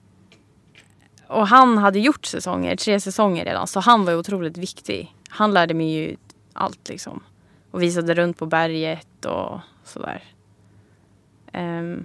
och 1.26 1.46
han 1.48 1.78
hade 1.78 1.98
gjort 1.98 2.24
säsonger, 2.26 2.76
tre 2.76 3.00
säsonger 3.00 3.44
redan, 3.44 3.66
så 3.66 3.80
han 3.80 4.04
var 4.04 4.12
ju 4.12 4.18
otroligt 4.18 4.56
viktig. 4.56 5.14
Han 5.28 5.54
lärde 5.54 5.74
mig 5.74 5.90
ju 5.94 6.16
allt 6.52 6.88
liksom. 6.88 7.20
Och 7.70 7.82
visade 7.82 8.14
runt 8.14 8.38
på 8.38 8.46
berget 8.46 9.24
och 9.24 9.60
sådär. 9.84 10.22
Ehm, 11.52 12.04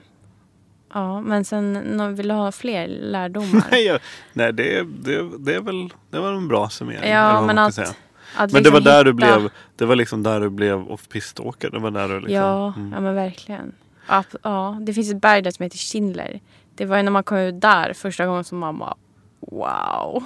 ja, 0.93 1.21
men 1.21 1.45
sen 1.45 2.15
vill 2.15 2.27
du 2.27 2.33
ha 2.33 2.51
fler 2.51 2.87
lärdomar? 2.87 3.63
Nej, 3.71 3.85
jag, 3.85 3.99
nej 4.33 4.53
det, 4.53 4.83
det, 4.83 5.29
det 5.39 5.55
är 5.55 5.61
väl 5.61 5.89
det 6.09 6.19
var 6.19 6.33
en 6.33 6.47
bra 6.47 6.69
summering. 6.69 7.11
Ja, 7.11 7.41
men 7.41 7.57
att-. 7.57 7.95
Att 8.35 8.51
Men 8.51 8.63
det 8.63 8.69
var 8.69 8.79
liksom 8.79 8.93
där 8.93 9.03
du 9.03 9.11
hitta- 9.11 9.39
blev, 9.39 9.51
det 9.75 9.85
var 9.85 9.95
liksom 9.95 10.23
där 10.23 10.39
du 10.39 10.49
blev 10.49 10.91
off-piståkare. 10.91 11.71
Det 11.71 11.79
var 11.79 11.91
där 11.91 12.07
du 12.07 12.15
liksom, 12.19 12.33
Ja, 12.35 12.73
mm. 12.77 12.91
ja 12.93 12.99
men 12.99 13.15
verkligen. 13.15 13.71
Ja, 14.07 14.23
ja, 14.43 14.77
det 14.81 14.93
finns 14.93 15.11
ett 15.11 15.21
berg 15.21 15.41
där 15.41 15.51
som 15.51 15.63
heter 15.63 15.77
Schindler. 15.77 16.39
Det 16.75 16.85
var 16.85 16.97
ju 16.97 17.03
när 17.03 17.11
man 17.11 17.23
kom 17.23 17.37
ut 17.37 17.61
där 17.61 17.93
första 17.93 18.25
gången 18.25 18.43
som 18.43 18.57
man 18.57 18.77
bara 18.77 18.95
wow. 19.39 20.23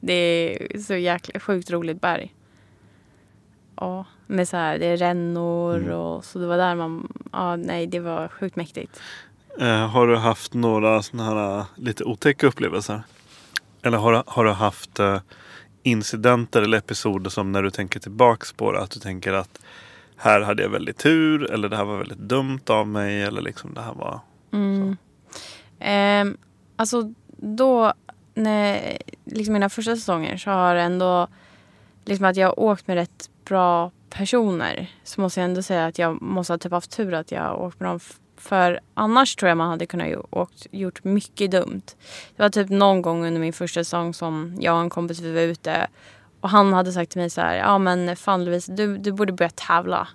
Det 0.00 0.12
är 0.74 0.78
så 0.78 0.94
jäkla 0.94 1.40
sjukt 1.40 1.70
roligt 1.70 2.00
berg. 2.00 2.34
Ja, 3.76 4.04
med 4.26 4.48
så 4.48 4.56
här, 4.56 4.78
det 4.78 4.86
är 4.86 4.96
rännor 4.96 5.76
Mm. 5.76 5.92
och 5.92 6.24
så 6.24 6.38
det 6.38 6.46
var 6.46 6.56
där 6.56 6.74
man, 6.74 7.12
ja 7.32 7.56
nej 7.56 7.86
det 7.86 8.00
var 8.00 8.28
sjukt 8.28 8.56
mäktigt. 8.56 9.00
Eh, 9.58 9.88
har 9.88 10.06
du 10.06 10.16
haft 10.16 10.54
några 10.54 11.02
sådana 11.02 11.30
här 11.30 11.58
eh, 11.58 11.64
lite 11.76 12.04
otäcka 12.04 12.46
upplevelser? 12.46 13.02
Eller 13.82 13.98
har, 13.98 14.24
har 14.26 14.44
du 14.44 14.50
haft 14.50 14.98
eh, 14.98 15.20
incidenter 15.82 16.62
eller 16.62 16.78
episoder 16.78 17.30
som 17.30 17.52
när 17.52 17.62
du 17.62 17.70
tänker 17.70 18.00
tillbaks 18.00 18.52
på 18.52 18.72
det 18.72 18.80
att 18.80 18.90
du 18.90 19.00
tänker 19.00 19.32
att 19.32 19.60
här 20.16 20.40
hade 20.40 20.62
jag 20.62 20.70
väldigt 20.70 20.98
tur 20.98 21.50
eller 21.50 21.68
det 21.68 21.76
här 21.76 21.84
var 21.84 21.98
väldigt 21.98 22.18
dumt 22.18 22.60
av 22.66 22.88
mig 22.88 23.22
eller 23.22 23.42
liksom 23.42 23.74
det 23.74 23.80
här 23.80 23.94
var... 23.94 24.20
Mm. 24.52 24.96
Ehm, 25.78 26.36
alltså 26.76 27.14
då, 27.36 27.92
när, 28.34 28.98
liksom 29.24 29.52
mina 29.52 29.68
första 29.68 29.96
säsonger 29.96 30.36
så 30.36 30.50
har 30.50 30.74
ändå, 30.74 31.28
liksom 32.04 32.26
att 32.26 32.36
jag 32.36 32.46
har 32.46 32.60
åkt 32.60 32.86
med 32.86 32.94
rätt 32.94 33.30
bra 33.44 33.90
personer. 34.10 34.90
Så 35.04 35.20
måste 35.20 35.40
jag 35.40 35.44
ändå 35.44 35.62
säga 35.62 35.86
att 35.86 35.98
jag 35.98 36.22
måste 36.22 36.52
ha 36.52 36.58
typ 36.58 36.72
haft 36.72 36.96
tur 36.96 37.14
att 37.14 37.32
jag 37.32 37.42
har 37.42 37.54
åkt 37.54 37.80
med 37.80 37.88
dem. 37.88 38.00
För 38.40 38.80
annars 38.94 39.36
tror 39.36 39.48
jag 39.48 39.58
man 39.58 39.70
hade 39.70 39.86
kunnat 39.86 40.08
åkt, 40.30 40.66
gjort 40.70 41.04
mycket 41.04 41.50
dumt. 41.50 41.82
Det 42.36 42.42
var 42.42 42.50
typ 42.50 42.68
någon 42.68 43.02
gång 43.02 43.26
under 43.26 43.40
min 43.40 43.52
första 43.52 43.84
säsong 43.84 44.14
som 44.14 44.56
jag 44.60 44.74
och 44.74 44.80
en 44.80 44.90
kompis 44.90 45.20
vi 45.20 45.32
var 45.32 45.40
ute. 45.40 45.86
Och 46.40 46.50
han 46.50 46.72
hade 46.72 46.92
sagt 46.92 47.10
till 47.10 47.20
mig 47.20 47.30
så 47.30 47.40
här, 47.40 47.54
ja 47.54 47.78
men 47.78 48.16
fan 48.16 48.44
Louise, 48.44 48.72
du, 48.72 48.98
du 48.98 49.12
borde 49.12 49.32
börja 49.32 49.50
tävla. 49.50 50.08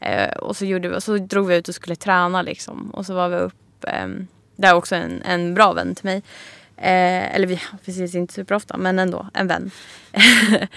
Eh, 0.00 0.36
och, 0.36 0.56
så 0.56 0.64
gjorde 0.64 0.88
vi, 0.88 1.00
så 1.00 1.16
drog 1.18 1.46
vi 1.46 1.56
ut 1.56 1.68
och 1.68 1.74
skulle 1.74 1.96
träna 1.96 2.42
liksom. 2.42 2.90
Och 2.90 3.06
så 3.06 3.14
var 3.14 3.28
vi 3.28 3.36
upp, 3.36 3.84
eh, 3.86 4.08
det 4.56 4.66
är 4.66 4.74
också 4.74 4.94
en, 4.94 5.22
en 5.22 5.54
bra 5.54 5.72
vän 5.72 5.94
till 5.94 6.04
mig. 6.04 6.22
Eh, 6.76 7.34
eller 7.34 7.46
vi, 7.46 7.60
vi 7.84 7.92
ses 7.92 8.14
inte 8.14 8.34
superofta 8.34 8.76
men 8.76 8.98
ändå 8.98 9.26
en 9.34 9.46
vän. 9.46 9.70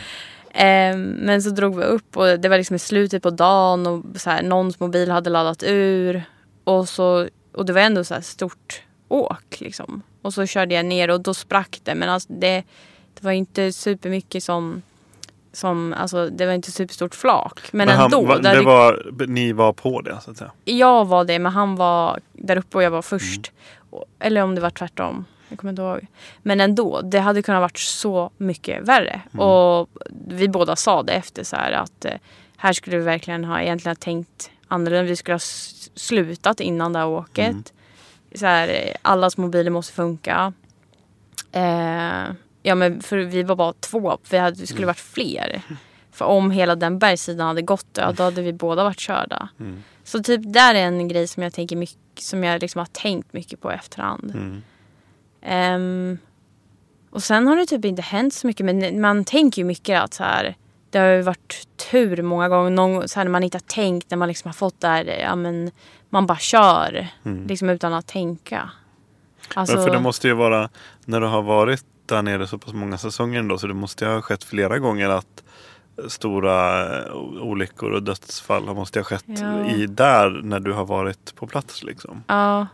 Eh, 0.52 0.98
men 0.98 1.42
så 1.42 1.50
drog 1.50 1.76
vi 1.76 1.84
upp 1.84 2.18
och 2.18 2.40
det 2.40 2.50
var 2.50 2.58
liksom 2.58 2.76
i 2.76 2.80
slutet 2.80 3.24
på 3.24 3.30
dagen 3.30 3.88
och 3.88 4.04
så 4.16 4.30
här, 4.30 4.42
någons 4.42 4.80
mobil 4.80 5.12
hade 5.12 5.30
laddat 5.30 5.64
ur. 5.64 6.24
Och, 6.70 6.90
så, 6.90 7.28
och 7.54 7.66
det 7.66 7.74
var 7.74 7.82
ändå 7.82 8.04
så 8.04 8.14
här 8.14 8.22
stort 8.22 8.82
åk 9.08 9.60
liksom. 9.60 10.02
Och 10.22 10.34
så 10.34 10.46
körde 10.46 10.76
jag 10.76 10.86
ner 10.86 11.10
och 11.10 11.22
då 11.22 11.34
sprack 11.34 11.80
det. 11.84 11.96
Men 11.96 12.10
alltså 12.10 12.34
det, 12.34 12.64
det 13.14 13.24
var 13.24 13.32
inte 13.32 13.72
supermycket 13.72 14.44
som, 14.44 14.82
som, 15.54 15.94
alltså 15.94 16.30
det 16.30 16.46
var 16.46 16.54
inte 16.54 16.72
superstort 16.72 17.16
flak. 17.16 17.60
Men, 17.72 17.90
han, 17.90 18.06
ändå. 18.06 18.36
där 18.36 18.56
det 18.56 18.62
var, 18.62 19.12
ni 19.28 19.54
var 19.54 19.74
på 19.74 20.02
det 20.02 20.18
så 20.22 20.32
att 20.32 20.38
säga? 20.38 20.52
jag 20.66 21.06
var 21.06 21.26
det, 21.26 21.40
men 21.40 21.52
han 21.52 21.76
var 21.76 22.20
där 22.34 22.58
uppe 22.58 22.78
och 22.78 22.84
jag 22.84 22.92
var 22.92 23.02
först. 23.02 23.52
Och- 23.90 24.06
Eller 24.20 24.42
om 24.42 24.56
det 24.56 24.62
var 24.62 24.70
tvärtom. 24.70 25.26
Jag 25.50 25.60
kommer 25.60 25.70
inte 25.72 25.82
ihåg. 25.82 26.08
Men 26.42 26.62
ändå, 26.62 27.02
det 27.02 27.20
hade 27.20 27.42
kunnat 27.42 27.62
varit 27.62 27.78
så 27.80 28.32
mycket 28.38 28.88
värre. 28.88 29.22
Och 29.38 29.90
vi 30.28 30.48
båda 30.48 30.76
sa 30.76 31.04
det 31.04 31.14
efter 31.14 31.44
så 31.44 31.56
här 31.56 31.72
att 31.72 32.06
eh, 32.06 32.14
här 32.58 32.74
skulle 32.74 32.98
vi 32.98 33.04
verkligen 33.04 33.46
ha 33.46 33.62
egentligen 33.62 33.96
tänkt 33.96 34.52
annorlunda. 34.68 35.10
Vi 35.10 35.16
skulle 35.16 35.34
ha 35.34 35.40
slutat 35.96 36.60
innan 36.60 36.94
det 36.94 37.00
här 37.00 37.08
åket. 37.08 37.74
Så 38.36 38.46
här, 38.46 38.96
allas 39.02 39.38
mobiler 39.38 39.72
måste 39.72 39.94
funka. 39.94 40.54
Eh, 41.52 42.32
ja 42.64 42.76
men 42.76 43.02
för 43.02 43.18
vi 43.18 43.44
var 43.44 43.56
bara 43.56 43.74
två. 43.74 44.18
Vi, 44.30 44.38
hade, 44.38 44.62
vi 44.62 44.68
skulle 44.68 44.88
varit 44.88 45.00
fler. 45.00 45.62
För 46.12 46.26
om 46.26 46.52
hela 46.52 46.76
den 46.76 47.00
bergssidan 47.00 47.48
hade 47.48 47.62
gått, 47.62 47.88
ja, 47.94 48.12
då 48.12 48.24
hade 48.24 48.42
vi 48.42 48.54
båda 48.54 48.84
varit 48.84 49.00
körda. 49.00 49.50
Mm. 49.60 49.84
Så 50.04 50.24
typ 50.24 50.42
där 50.44 50.76
är 50.76 50.86
en 50.86 51.08
grej 51.08 51.28
som 51.28 51.44
jag 51.44 51.54
tänker 51.54 51.76
mycket, 51.76 51.98
som 52.20 52.44
jag 52.44 52.62
liksom 52.62 52.80
har 52.80 52.86
tänkt 52.86 53.34
mycket 53.34 53.62
på 53.62 53.72
i 53.72 53.76
efterhand. 53.76 54.32
Mm. 54.32 54.62
Ehm, 55.42 56.18
och 57.10 57.24
sen 57.24 57.48
har 57.48 57.56
det 57.56 57.66
typ 57.66 57.86
inte 57.86 58.02
hänt 58.02 58.34
så 58.34 58.48
mycket 58.48 58.66
men 58.66 59.02
man 59.02 59.26
tänker 59.26 59.62
ju 59.62 59.66
mycket 59.66 60.02
att 60.02 60.14
så 60.14 60.24
här 60.24 60.56
det 60.90 61.00
har 61.00 61.08
ju 61.08 61.22
varit 61.22 61.68
tur 61.92 62.22
många 62.22 62.50
gånger 62.50 62.70
någon, 62.70 63.08
så 63.08 63.20
här, 63.20 63.24
när 63.26 63.32
man 63.32 63.44
inte 63.44 63.56
har 63.56 63.68
tänkt 63.68 64.10
när 64.12 64.18
man 64.18 64.28
liksom 64.28 64.50
har 64.50 64.54
fått 64.54 64.82
där 64.82 65.06
ja 65.06 65.36
men 65.36 65.72
man 66.10 66.26
bara 66.26 66.38
kör 66.38 67.08
liksom 67.48 67.70
utan 67.70 67.94
att 67.94 68.08
tänka. 68.08 68.70
Alltså, 69.54 69.76
Men 69.76 69.86
för 69.86 69.94
det 69.94 70.00
måste 70.00 70.28
ju 70.28 70.34
vara, 70.34 70.70
när 71.06 71.22
du 71.22 71.28
har 71.28 71.42
varit 71.42 71.86
där 72.06 72.22
nere 72.22 72.48
så 72.48 72.58
pass 72.58 72.74
många 72.74 72.98
säsonger 72.98 73.40
ändå, 73.40 73.58
så 73.58 73.68
det 73.68 73.74
måste 73.74 74.06
ju 74.06 74.12
ha 74.12 74.22
skett 74.22 74.44
flera 74.44 74.80
gånger 74.80 75.10
att 75.10 75.44
stora 76.08 76.86
eh, 77.06 77.14
olyckor 77.42 77.92
och 77.92 78.04
dödsfall 78.04 78.68
har 78.68 78.76
måste 78.76 79.00
ha 79.00 79.04
skett 79.04 79.24
Ja. 79.28 79.66
i 79.66 79.88
där 79.88 80.30
när 80.44 80.60
du 80.60 80.74
har 80.74 80.86
varit 80.86 81.36
på 81.36 81.48
plats 81.48 81.84
liksom. 81.84 82.24
Ja. 82.28 82.68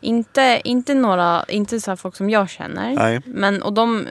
Inte, 0.00 0.60
inte 0.64 0.94
några, 0.94 1.44
inte 1.48 1.80
så 1.80 1.96
folk 1.96 2.16
som 2.16 2.30
jag 2.30 2.50
känner. 2.50 2.94
Nej. 2.94 3.20
Men 3.26 3.62
och 3.62 3.72
de, 3.72 4.06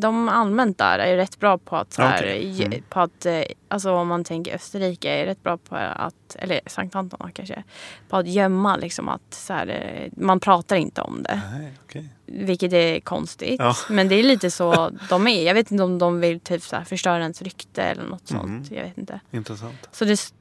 de 0.00 0.28
allmänt 0.28 0.78
där 0.78 0.98
är 0.98 1.16
rätt 1.16 1.38
bra 1.40 1.58
på 1.58 1.76
att 1.76 1.92
så 1.92 2.02
här, 2.02 2.24
ge- 2.34 2.64
Mm. 2.66 2.82
på 2.88 3.00
att, 3.00 3.26
eh, 3.26 3.42
alltså 3.68 3.92
om 3.92 4.08
man 4.08 4.24
tänker 4.24 4.54
Österrike 4.54 5.10
är 5.10 5.26
rätt 5.26 5.42
bra 5.42 5.56
på 5.56 5.76
att, 5.76 6.36
eller 6.38 6.60
Sankt 6.66 6.94
Anton 6.96 7.30
kanske, 7.34 7.64
på 8.08 8.16
att 8.16 8.28
gömma 8.28 8.76
liksom 8.76 9.08
att 9.08 9.34
så 9.34 9.52
här, 9.52 9.66
eh, 9.68 10.12
man 10.24 10.40
pratar 10.40 10.76
inte 10.76 11.00
om 11.00 11.22
det. 11.22 11.40
Nej, 11.58 11.72
okej. 11.84 12.08
Vilket 12.26 12.72
är 12.72 13.00
konstigt. 13.00 13.56
Ja. 13.58 13.74
Men 13.90 14.08
det 14.08 14.14
är 14.14 14.22
lite 14.22 14.50
så 14.50 14.90
de 15.08 15.26
är. 15.26 15.42
Jag 15.46 15.54
vet 15.54 15.70
inte 15.70 15.84
om 15.84 15.98
de 15.98 16.20
vill 16.20 16.40
typ 16.40 16.62
så 16.62 16.76
här 16.76 16.84
förstöra 16.84 17.18
ens 17.22 17.42
rykte 17.42 17.82
eller 17.82 18.02
något 18.04 18.30
Mhm. 18.30 18.40
sånt. 18.40 18.70
Jag 18.70 18.82
vet 18.84 18.98
inte. 18.98 19.20
Intressant. 19.30 19.88
Så 19.92 20.04
det, 20.04 20.32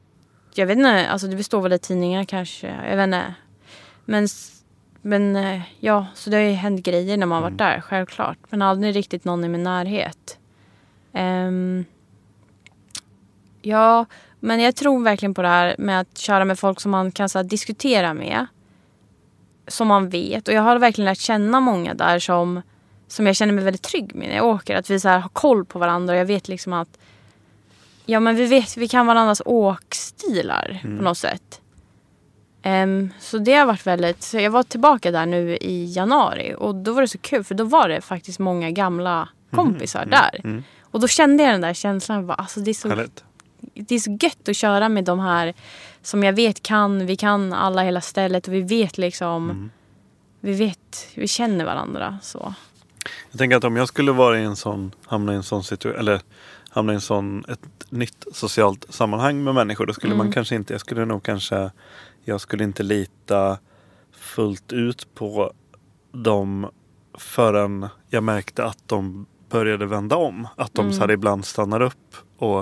jag 0.55 0.65
vet 0.67 0.77
inte, 0.77 1.07
alltså 1.09 1.27
det 1.27 1.35
består 1.35 1.61
väl 1.61 1.73
i 1.73 1.79
tidningar 1.79 2.23
kanske. 2.23 2.67
Jag 2.89 2.97
vet 2.97 3.03
inte. 3.03 3.33
Men, 4.05 4.27
men 5.05 5.35
eh, 5.35 5.61
ja, 5.79 6.07
så 6.13 6.29
det 6.29 6.35
har 6.35 6.43
ju 6.43 6.51
hänt 6.51 6.85
grejer 6.85 7.17
när 7.17 7.25
man 7.25 7.41
varit 7.41 7.57
där, 7.57 7.81
självklart. 7.81 8.37
Men 8.49 8.61
aldrig 8.61 8.95
riktigt 8.95 9.25
någon 9.25 9.43
i 9.43 9.47
min 9.47 9.63
närhet. 9.63 10.37
Ehm, 11.13 11.85
ja, 13.61 14.05
men 14.39 14.59
jag 14.59 14.75
tror 14.75 15.03
verkligen 15.03 15.33
på 15.33 15.41
det 15.41 15.47
här 15.47 15.75
med 15.77 15.99
att 15.99 16.17
köra 16.17 16.45
med 16.45 16.59
folk 16.59 16.81
som 16.81 16.91
man 16.91 17.11
kan 17.11 17.29
så 17.29 17.39
här, 17.39 17.43
diskutera 17.43 18.13
med. 18.13 18.45
Som 19.67 19.87
man 19.87 20.09
vet. 20.09 20.47
Och 20.47 20.53
jag 20.53 20.61
har 20.61 20.79
verkligen 20.79 21.05
lärt 21.05 21.19
känna 21.19 21.59
många 21.59 21.93
där 21.93 22.19
som, 22.19 22.61
som 23.07 23.27
jag 23.27 23.35
känner 23.35 23.53
mig 23.53 23.63
väldigt 23.63 23.81
trygg 23.81 24.15
med 24.15 24.27
när 24.27 24.35
jag 24.35 24.45
åker. 24.45 24.75
Att 24.75 24.89
vi 24.89 24.99
så 24.99 25.09
här, 25.09 25.19
har 25.19 25.29
koll 25.29 25.65
på 25.65 25.79
varandra 25.79 26.13
och 26.13 26.19
jag 26.19 26.25
vet 26.25 26.47
liksom 26.47 26.73
att 26.73 26.97
Ja 28.05 28.19
men 28.19 28.35
vi 28.35 28.45
vet, 28.45 28.77
vi 28.77 28.87
kan 28.87 29.05
varandras 29.05 29.41
åkstilar 29.45 30.79
på 30.81 31.03
något 31.03 31.17
sätt. 31.17 31.61
Ehm, 32.63 33.09
så 33.19 33.37
det 33.37 33.53
har 33.53 33.65
varit 33.65 33.87
väldigt, 33.87 34.23
så 34.23 34.37
jag 34.37 34.51
var 34.51 34.63
tillbaka 34.63 35.11
där 35.11 35.25
nu 35.25 35.57
i 35.57 35.93
januari 35.93 36.55
och 36.57 36.75
då 36.75 36.93
var 36.93 37.01
det 37.01 37.07
så 37.07 37.17
kul 37.17 37.43
för 37.43 37.55
då 37.55 37.63
var 37.63 37.89
det 37.89 38.01
faktiskt 38.01 38.39
många 38.39 38.71
gamla 38.71 39.29
kompisar 39.51 40.05
där. 40.05 40.41
mm. 40.43 40.63
Och 40.81 40.99
då 40.99 41.07
kände 41.07 41.43
jag 41.43 41.53
den 41.53 41.61
där 41.61 41.73
känslan, 41.73 42.27
bara, 42.27 42.33
alltså 42.33 42.59
det 42.59 42.71
är, 42.71 42.73
så, 42.73 42.89
Härligt. 42.89 43.23
det 43.73 43.95
är 43.95 43.99
så 43.99 44.17
gött 44.21 44.49
att 44.49 44.55
köra 44.55 44.89
med 44.89 45.03
de 45.03 45.19
här 45.19 45.53
som 46.01 46.23
jag 46.23 46.33
vet 46.33 46.63
kan, 46.63 47.05
vi 47.05 47.15
kan 47.15 47.53
alla 47.53 47.83
hela 47.83 48.01
stället 48.01 48.47
och 48.47 48.53
vi 48.53 48.61
vet 48.61 48.97
liksom, 48.97 49.71
vi 50.39 50.53
vet, 50.53 51.07
vi 51.15 51.27
känner 51.27 51.65
varandra 51.65 52.17
så. 52.21 52.53
Jag 53.31 53.39
tänker 53.39 53.57
att 53.57 53.63
om 53.63 53.75
jag 53.75 53.87
skulle 53.87 54.11
vara 54.11 54.39
i 54.39 54.43
en 54.43 54.55
sån, 54.55 54.91
hamna 55.05 55.33
i 55.33 55.35
en 55.35 55.43
sån 55.43 55.63
situation, 55.63 55.99
eller 55.99 56.21
hamna 56.69 56.93
i 56.93 56.95
en 56.95 57.01
sån, 57.01 57.45
ett 57.47 57.61
nytt 57.89 58.25
socialt 58.31 58.85
sammanhang 58.89 59.43
med 59.43 59.55
människor. 59.55 59.85
Då 59.85 59.93
skulle 59.93 60.15
man 60.15 60.31
kanske 60.31 60.55
inte, 60.55 60.73
jag 60.73 60.81
skulle 60.81 61.05
nog 61.05 61.23
kanske, 61.23 61.71
jag 62.23 62.41
skulle 62.41 62.63
inte 62.63 62.83
lita 62.83 63.57
fullt 64.11 64.73
ut 64.73 65.15
på 65.15 65.53
dem 66.11 66.69
förrän 67.17 67.87
jag 68.09 68.23
märkte 68.23 68.65
att 68.65 68.87
de 68.87 69.25
började 69.49 69.85
vända 69.85 70.15
om. 70.15 70.47
Att 70.55 70.73
de 70.73 70.93
så 70.93 71.01
här 71.01 71.11
ibland 71.11 71.45
stannar 71.45 71.81
upp 71.81 72.15
och 72.37 72.59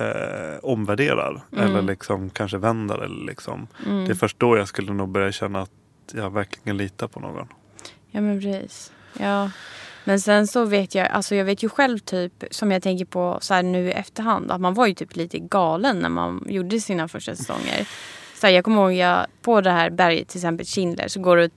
eh, 0.00 0.58
omvärderar. 0.62 1.44
Eller 1.56 1.82
liksom 1.82 2.30
kanske 2.30 2.58
vänder. 2.58 2.98
Eller 2.98 3.26
liksom. 3.26 3.68
Det 3.84 4.10
är 4.10 4.14
först 4.14 4.38
då 4.38 4.56
jag 4.56 4.68
skulle 4.68 4.92
nog 4.92 5.08
börja 5.08 5.32
känna 5.32 5.62
att 5.62 5.70
jag 6.12 6.30
verkligen 6.30 6.76
litar 6.76 7.08
på 7.08 7.20
någon. 7.20 7.48
Ja 8.10 8.20
men 8.20 8.40
precis. 8.40 8.92
Ja. 9.18 9.50
Men 10.04 10.20
sen 10.20 10.46
så 10.46 10.64
vet 10.64 10.94
jag, 10.94 11.06
alltså 11.08 11.34
jag 11.34 11.44
vet 11.44 11.62
ju 11.62 11.68
själv 11.68 11.98
typ 11.98 12.44
som 12.50 12.70
jag 12.70 12.82
tänker 12.82 13.04
på 13.04 13.38
så 13.40 13.54
här 13.54 13.62
nu 13.62 13.88
i 13.88 13.92
efterhand 13.92 14.50
att 14.50 14.60
man 14.60 14.74
var 14.74 14.86
ju 14.86 14.94
typ 14.94 15.16
lite 15.16 15.38
galen 15.38 15.98
när 15.98 16.08
man 16.08 16.44
gjorde 16.48 16.80
sina 16.80 17.08
första 17.08 17.36
säsonger. 17.36 17.88
Så 18.36 18.46
här, 18.46 18.54
jag 18.54 18.64
kommer 18.64 18.82
ihåg 18.82 18.92
jag, 18.92 19.26
på 19.42 19.60
det 19.60 19.70
här 19.70 19.90
berget 19.90 20.28
till 20.28 20.38
exempel 20.38 20.66
Schindler 20.66 21.08
så 21.08 21.20
går 21.20 21.36
du 21.36 21.50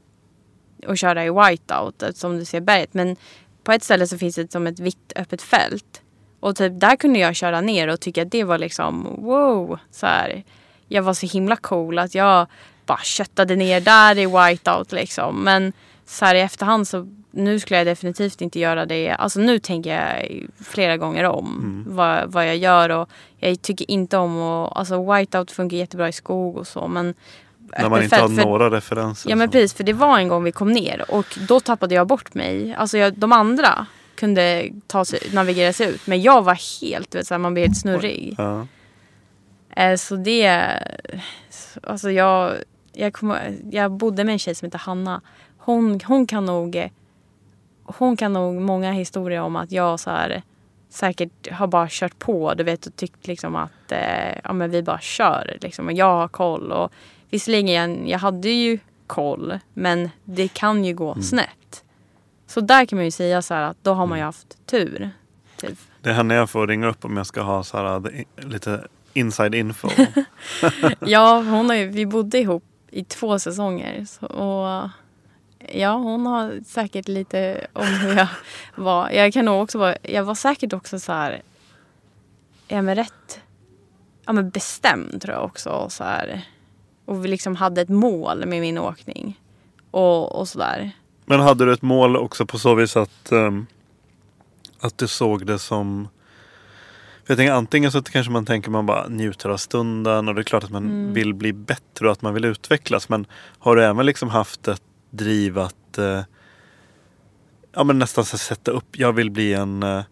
och 0.87 0.97
köra 0.97 1.25
i 1.25 1.29
whiteout 1.29 2.03
eh, 2.03 2.11
som 2.11 2.37
du 2.37 2.45
ser 2.45 2.61
berget. 2.61 2.93
Men 2.93 3.15
på 3.63 3.71
ett 3.71 3.83
ställe 3.83 4.07
så 4.07 4.17
finns 4.17 4.35
det 4.35 4.51
som 4.51 4.67
ett 4.67 4.79
vitt 4.79 5.13
öppet 5.15 5.41
fält. 5.41 6.01
Och 6.39 6.55
typ 6.55 6.79
där 6.79 6.95
kunde 6.95 7.19
jag 7.19 7.35
köra 7.35 7.61
ner 7.61 7.87
och 7.87 7.99
tycka 7.99 8.21
att 8.21 8.31
det 8.31 8.43
var 8.43 8.57
liksom 8.57 9.15
wow. 9.21 9.79
Så 9.91 10.05
här, 10.05 10.43
jag 10.87 11.03
var 11.03 11.13
så 11.13 11.25
himla 11.25 11.55
cool 11.55 11.99
att 11.99 12.15
jag 12.15 12.47
bara 12.85 12.99
köttade 13.03 13.55
ner 13.55 13.81
där 13.81 14.17
i 14.17 14.25
whiteout 14.25 14.91
liksom. 14.91 15.43
Men 15.43 15.73
så 16.05 16.25
här 16.25 16.35
i 16.35 16.41
efterhand 16.41 16.87
så 16.87 17.07
nu 17.31 17.59
skulle 17.59 17.77
jag 17.77 17.87
definitivt 17.87 18.41
inte 18.41 18.59
göra 18.59 18.85
det. 18.85 19.09
Alltså 19.09 19.39
nu 19.39 19.59
tänker 19.59 19.95
jag 19.95 20.41
flera 20.63 20.97
gånger 20.97 21.23
om 21.23 21.83
vad, 21.87 22.31
vad 22.31 22.47
jag 22.47 22.57
gör 22.57 22.89
och 22.89 23.09
jag 23.37 23.61
tycker 23.61 23.91
inte 23.91 24.17
om 24.17 24.41
att, 24.41 24.77
alltså 24.77 25.13
whiteout 25.13 25.51
funkar 25.51 25.77
jättebra 25.77 26.07
i 26.09 26.11
skog 26.11 26.57
och 26.57 26.67
så 26.67 26.87
men 26.87 27.13
När 27.77 27.89
man 27.89 28.03
inte 28.03 28.15
öppet 28.15 28.29
har 28.29 28.35
för- 28.43 28.45
några 28.49 28.69
referenser. 28.71 29.29
Ja 29.29 29.35
men 29.35 29.47
så. 29.47 29.51
precis 29.51 29.73
för 29.73 29.83
det 29.83 29.93
var 29.93 30.17
en 30.19 30.27
gång 30.27 30.43
vi 30.43 30.51
kom 30.51 30.71
ner 30.71 31.05
och 31.11 31.25
då 31.47 31.59
tappade 31.59 31.95
jag 31.95 32.07
bort 32.07 32.33
mig. 32.33 32.73
Alltså 32.77 32.97
jag, 32.97 33.13
de 33.13 33.31
andra 33.31 33.85
kunde 34.15 34.69
ta 34.87 35.05
sig, 35.05 35.19
navigera 35.33 35.73
sig 35.73 35.89
ut 35.89 36.07
men 36.07 36.21
jag 36.21 36.41
var 36.43 36.81
helt, 36.81 37.15
vet, 37.15 37.27
så 37.27 37.33
här, 37.33 37.39
man 37.39 37.53
blev 37.53 37.65
helt 37.65 37.77
snurrig. 37.77 38.35
Ja. 38.37 38.67
Eh, 39.75 39.95
Så 39.95 40.15
det, 40.15 40.69
alltså 41.83 42.11
jag, 42.11 42.53
jag, 42.93 43.13
kom, 43.13 43.35
jag 43.71 43.91
bodde 43.91 44.23
med 44.23 44.33
en 44.33 44.39
tjej 44.39 44.55
som 44.55 44.65
heter 44.65 44.79
Hanna. 44.79 45.21
Hon, 45.57 45.99
hon 46.05 46.27
kan 46.27 46.45
nog, 46.45 46.75
eh, 46.75 46.85
hon 47.97 48.17
kan 48.17 48.33
nog 48.33 48.55
många 48.61 48.91
historier 48.91 49.41
om 49.41 49.55
att 49.55 49.71
jag 49.71 49.99
så 49.99 50.09
här 50.09 50.41
säkert 50.89 51.51
har 51.51 51.67
bara 51.67 51.87
kört 51.89 52.19
på 52.19 52.53
du 52.53 52.63
vet 52.63 52.85
och 52.85 52.95
tyckt 52.95 53.27
liksom 53.27 53.55
att 53.55 53.91
eh, 53.91 54.37
ja, 54.43 54.53
men 54.53 54.71
vi 54.71 54.83
bara 54.83 54.99
kör 54.99 55.57
liksom 55.61 55.85
och 55.85 55.93
jag 55.93 56.05
har 56.17 56.27
koll 56.27 56.71
och 56.71 56.91
visserligen 57.29 57.67
jag, 57.97 58.09
jag 58.09 58.19
hade 58.19 58.49
ju 58.49 58.79
koll 59.07 59.59
men 59.73 60.09
det 60.23 60.47
kan 60.47 60.85
ju 60.85 60.93
gå 60.93 61.15
snett. 61.21 61.83
Så 62.47 62.61
där 62.61 62.85
kan 62.85 62.97
man 62.97 63.05
ju 63.05 63.11
säga 63.11 63.41
så 63.41 63.53
här 63.53 63.61
att 63.61 63.77
då 63.81 63.93
har 63.93 64.05
man 64.05 64.17
ju 64.17 64.23
haft 64.23 64.65
tur. 64.65 65.09
Typ. 65.57 65.77
Det 66.01 66.09
är 66.09 66.13
henne 66.13 66.33
jag 66.33 66.49
får 66.49 66.67
ringa 66.67 66.87
upp 66.87 67.05
om 67.05 67.17
jag 67.17 67.25
ska 67.27 67.41
ha 67.41 67.63
så 67.63 67.77
här, 67.77 67.99
the- 67.99 68.25
lite 68.47 68.87
inside 69.13 69.55
info. 69.55 69.89
Ja, 70.99 71.37
hon 71.41 71.69
har 71.69 71.75
ju, 71.75 71.87
vi 71.87 72.05
bodde 72.05 72.39
ihop 72.39 72.63
i 72.91 73.03
två 73.03 73.39
säsonger. 73.39 74.05
Så, 74.05 74.25
och 74.25 74.89
ja, 75.73 75.93
hon 75.93 76.25
har 76.25 76.59
säkert 76.65 77.07
lite 77.07 77.67
om 77.73 77.85
hur 77.87 78.15
jag 78.17 78.27
var. 78.75 79.09
Jag 79.09 79.33
kan 79.33 79.45
nog 79.45 79.63
också 79.63 79.77
vara, 79.77 79.95
jag 80.03 80.23
var 80.23 80.35
säkert 80.35 80.73
också 80.73 80.99
så 80.99 81.11
här, 81.11 81.41
ja 82.67 82.81
men 82.81 82.95
rätt, 82.95 83.41
ja 84.25 84.33
men 84.33 84.49
bestämd 84.49 85.21
tror 85.21 85.35
jag 85.35 85.45
också. 85.45 85.69
Och, 85.69 85.91
så 85.91 86.03
här, 86.03 86.41
och 87.05 87.25
vi 87.25 87.27
liksom 87.27 87.55
hade 87.55 87.81
ett 87.81 87.89
mål 87.89 88.45
med 88.45 88.61
min 88.61 88.77
åkning. 88.77 89.39
Och, 89.91 90.35
och 90.39 90.47
sådär. 90.47 90.91
Men 91.25 91.39
hade 91.39 91.65
du 91.65 91.73
ett 91.73 91.81
mål 91.81 92.17
också 92.17 92.45
på 92.45 92.59
så 92.59 92.75
vis 92.75 92.97
att, 92.97 93.31
ehm, 93.31 93.65
att 94.79 94.97
du 94.97 95.07
såg 95.07 95.45
det 95.45 95.59
som 95.59 96.07
jag 97.25 97.37
tänker 97.37 97.53
antingen 97.53 97.91
så 97.91 98.01
kanske 98.03 98.31
man 98.31 98.45
tänker 98.45 98.71
man 98.71 98.85
bara 98.85 99.07
njuter 99.07 99.49
av 99.49 99.57
stunden 99.57 100.27
och 100.27 100.35
det 100.35 100.41
är 100.41 100.43
klart 100.43 100.63
att 100.63 100.69
man 100.69 100.85
Mm. 100.85 101.13
vill 101.13 101.33
bli 101.33 101.53
bättre 101.53 102.05
och 102.05 102.11
att 102.11 102.21
man 102.21 102.33
vill 102.33 102.45
utvecklas. 102.45 103.09
Men 103.09 103.25
har 103.59 103.75
du 103.75 103.83
även 103.83 104.05
liksom 104.05 104.29
haft 104.29 104.67
ett 104.67 104.81
driv 105.09 105.59
att 105.59 105.97
eh, 105.97 106.21
ja, 107.73 107.83
men 107.83 107.99
nästan 107.99 108.25
så 108.25 108.37
sätta 108.37 108.71
upp, 108.71 108.99
jag 108.99 109.13
vill 109.13 109.31
bli 109.31 109.53
en, 109.53 109.83
eh, 109.83 110.03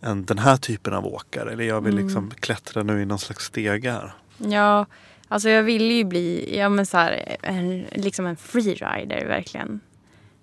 en 0.00 0.24
den 0.24 0.38
här 0.38 0.56
typen 0.56 0.94
av 0.94 1.06
åkare. 1.06 1.52
Eller 1.52 1.64
jag 1.64 1.80
vill 1.80 1.92
Mm. 1.92 2.04
liksom 2.04 2.30
klättra 2.30 2.82
nu 2.82 3.02
i 3.02 3.06
någon 3.06 3.18
slags 3.18 3.44
stege 3.44 3.90
här. 3.90 4.12
Ja, 4.38 4.86
alltså 5.28 5.48
jag 5.48 5.62
ville 5.62 5.94
ju 5.94 6.04
bli 6.04 6.56
ja, 6.58 6.68
men 6.68 6.86
så 6.86 6.96
här, 6.96 7.36
en, 7.42 7.84
liksom 7.92 8.26
en 8.26 8.36
freerider 8.36 9.26
verkligen. 9.26 9.80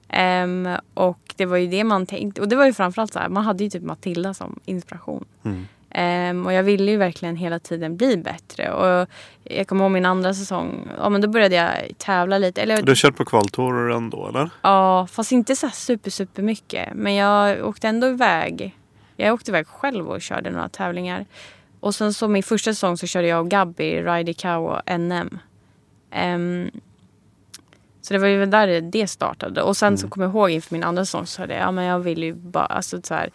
Ehm, 0.10 0.68
och 0.94 1.34
det 1.36 1.46
var 1.46 1.58
ju 1.58 1.68
det 1.68 1.84
man 1.84 2.06
tänkte. 2.06 2.42
Och 2.42 2.48
det 2.50 2.56
var 2.56 2.66
ju 2.66 2.74
framförallt 2.74 3.14
så 3.14 3.20
här, 3.20 3.30
man 3.30 3.44
hade 3.44 3.64
ju 3.64 3.70
typ 3.70 3.84
Matilda 3.84 4.34
som 4.34 4.60
inspiration. 4.66 5.26
Mm. 5.44 5.68
Ehm, 5.92 6.46
och 6.46 6.54
jag 6.54 6.64
ville 6.64 6.92
ju 6.92 6.98
verkligen 6.98 7.36
hela 7.36 7.60
tiden 7.60 7.98
bli 7.98 8.18
bättre. 8.18 8.72
Och 8.72 9.08
jag 9.44 9.68
kommer 9.68 9.84
ihåg 9.84 9.92
min 9.92 10.06
andra 10.06 10.34
säsong, 10.34 10.90
ja 10.98 11.10
men 11.10 11.22
då 11.22 11.28
började 11.28 11.56
jag 11.56 11.98
tävla 11.98 12.38
lite. 12.38 12.62
Eller, 12.62 12.82
Du 12.82 12.92
har 12.92 12.96
kört 12.96 13.16
på 13.16 13.26
kvaltourer 13.26 13.96
ändå 13.96 14.28
eller? 14.28 14.50
Ja, 14.62 15.08
fast 15.12 15.32
inte 15.32 15.56
så 15.56 15.70
super, 15.70 16.12
super 16.12 16.44
mycket. 16.44 16.90
Men 16.94 17.16
jag 17.16 17.68
åkte 17.68 17.88
ändå 17.88 18.08
iväg. 18.08 18.76
Jag 19.16 19.34
åkte 19.34 19.52
iväg 19.52 19.68
själv 19.68 20.10
och 20.10 20.22
körde 20.22 20.50
några 20.50 20.70
tävlingar. 20.70 21.26
Och 21.80 21.96
sen 21.96 22.14
så 22.14 22.28
min 22.28 22.44
första 22.44 22.74
säsong 22.74 22.98
så 22.98 23.08
körde 23.08 23.28
jag 23.28 23.40
och 23.42 23.50
Gabby 23.50 24.02
Ride 24.02 24.34
Cow 24.34 24.66
och 24.66 25.00
NM. 25.00 25.40
Ehm, 26.12 26.72
så 28.02 28.14
det 28.14 28.20
var 28.20 28.28
ju 28.28 28.46
där 28.46 28.82
det 28.82 29.08
startade. 29.08 29.62
Och 29.62 29.78
sen 29.78 29.98
så 29.98 30.08
kommer 30.08 30.26
jag 30.26 30.32
ihåg 30.36 30.50
inför 30.50 30.76
min 30.76 30.84
andra 30.84 31.06
säsong 31.06 31.26
så 31.26 31.42
hade 31.42 31.54
jag, 31.54 31.64
ja 31.64 31.72
men 31.72 31.86
jag 31.86 32.00
ville 32.00 32.26
ju 32.26 32.34
bara, 32.34 32.66
alltså 32.66 33.02
så 33.04 33.14
här. 33.14 33.30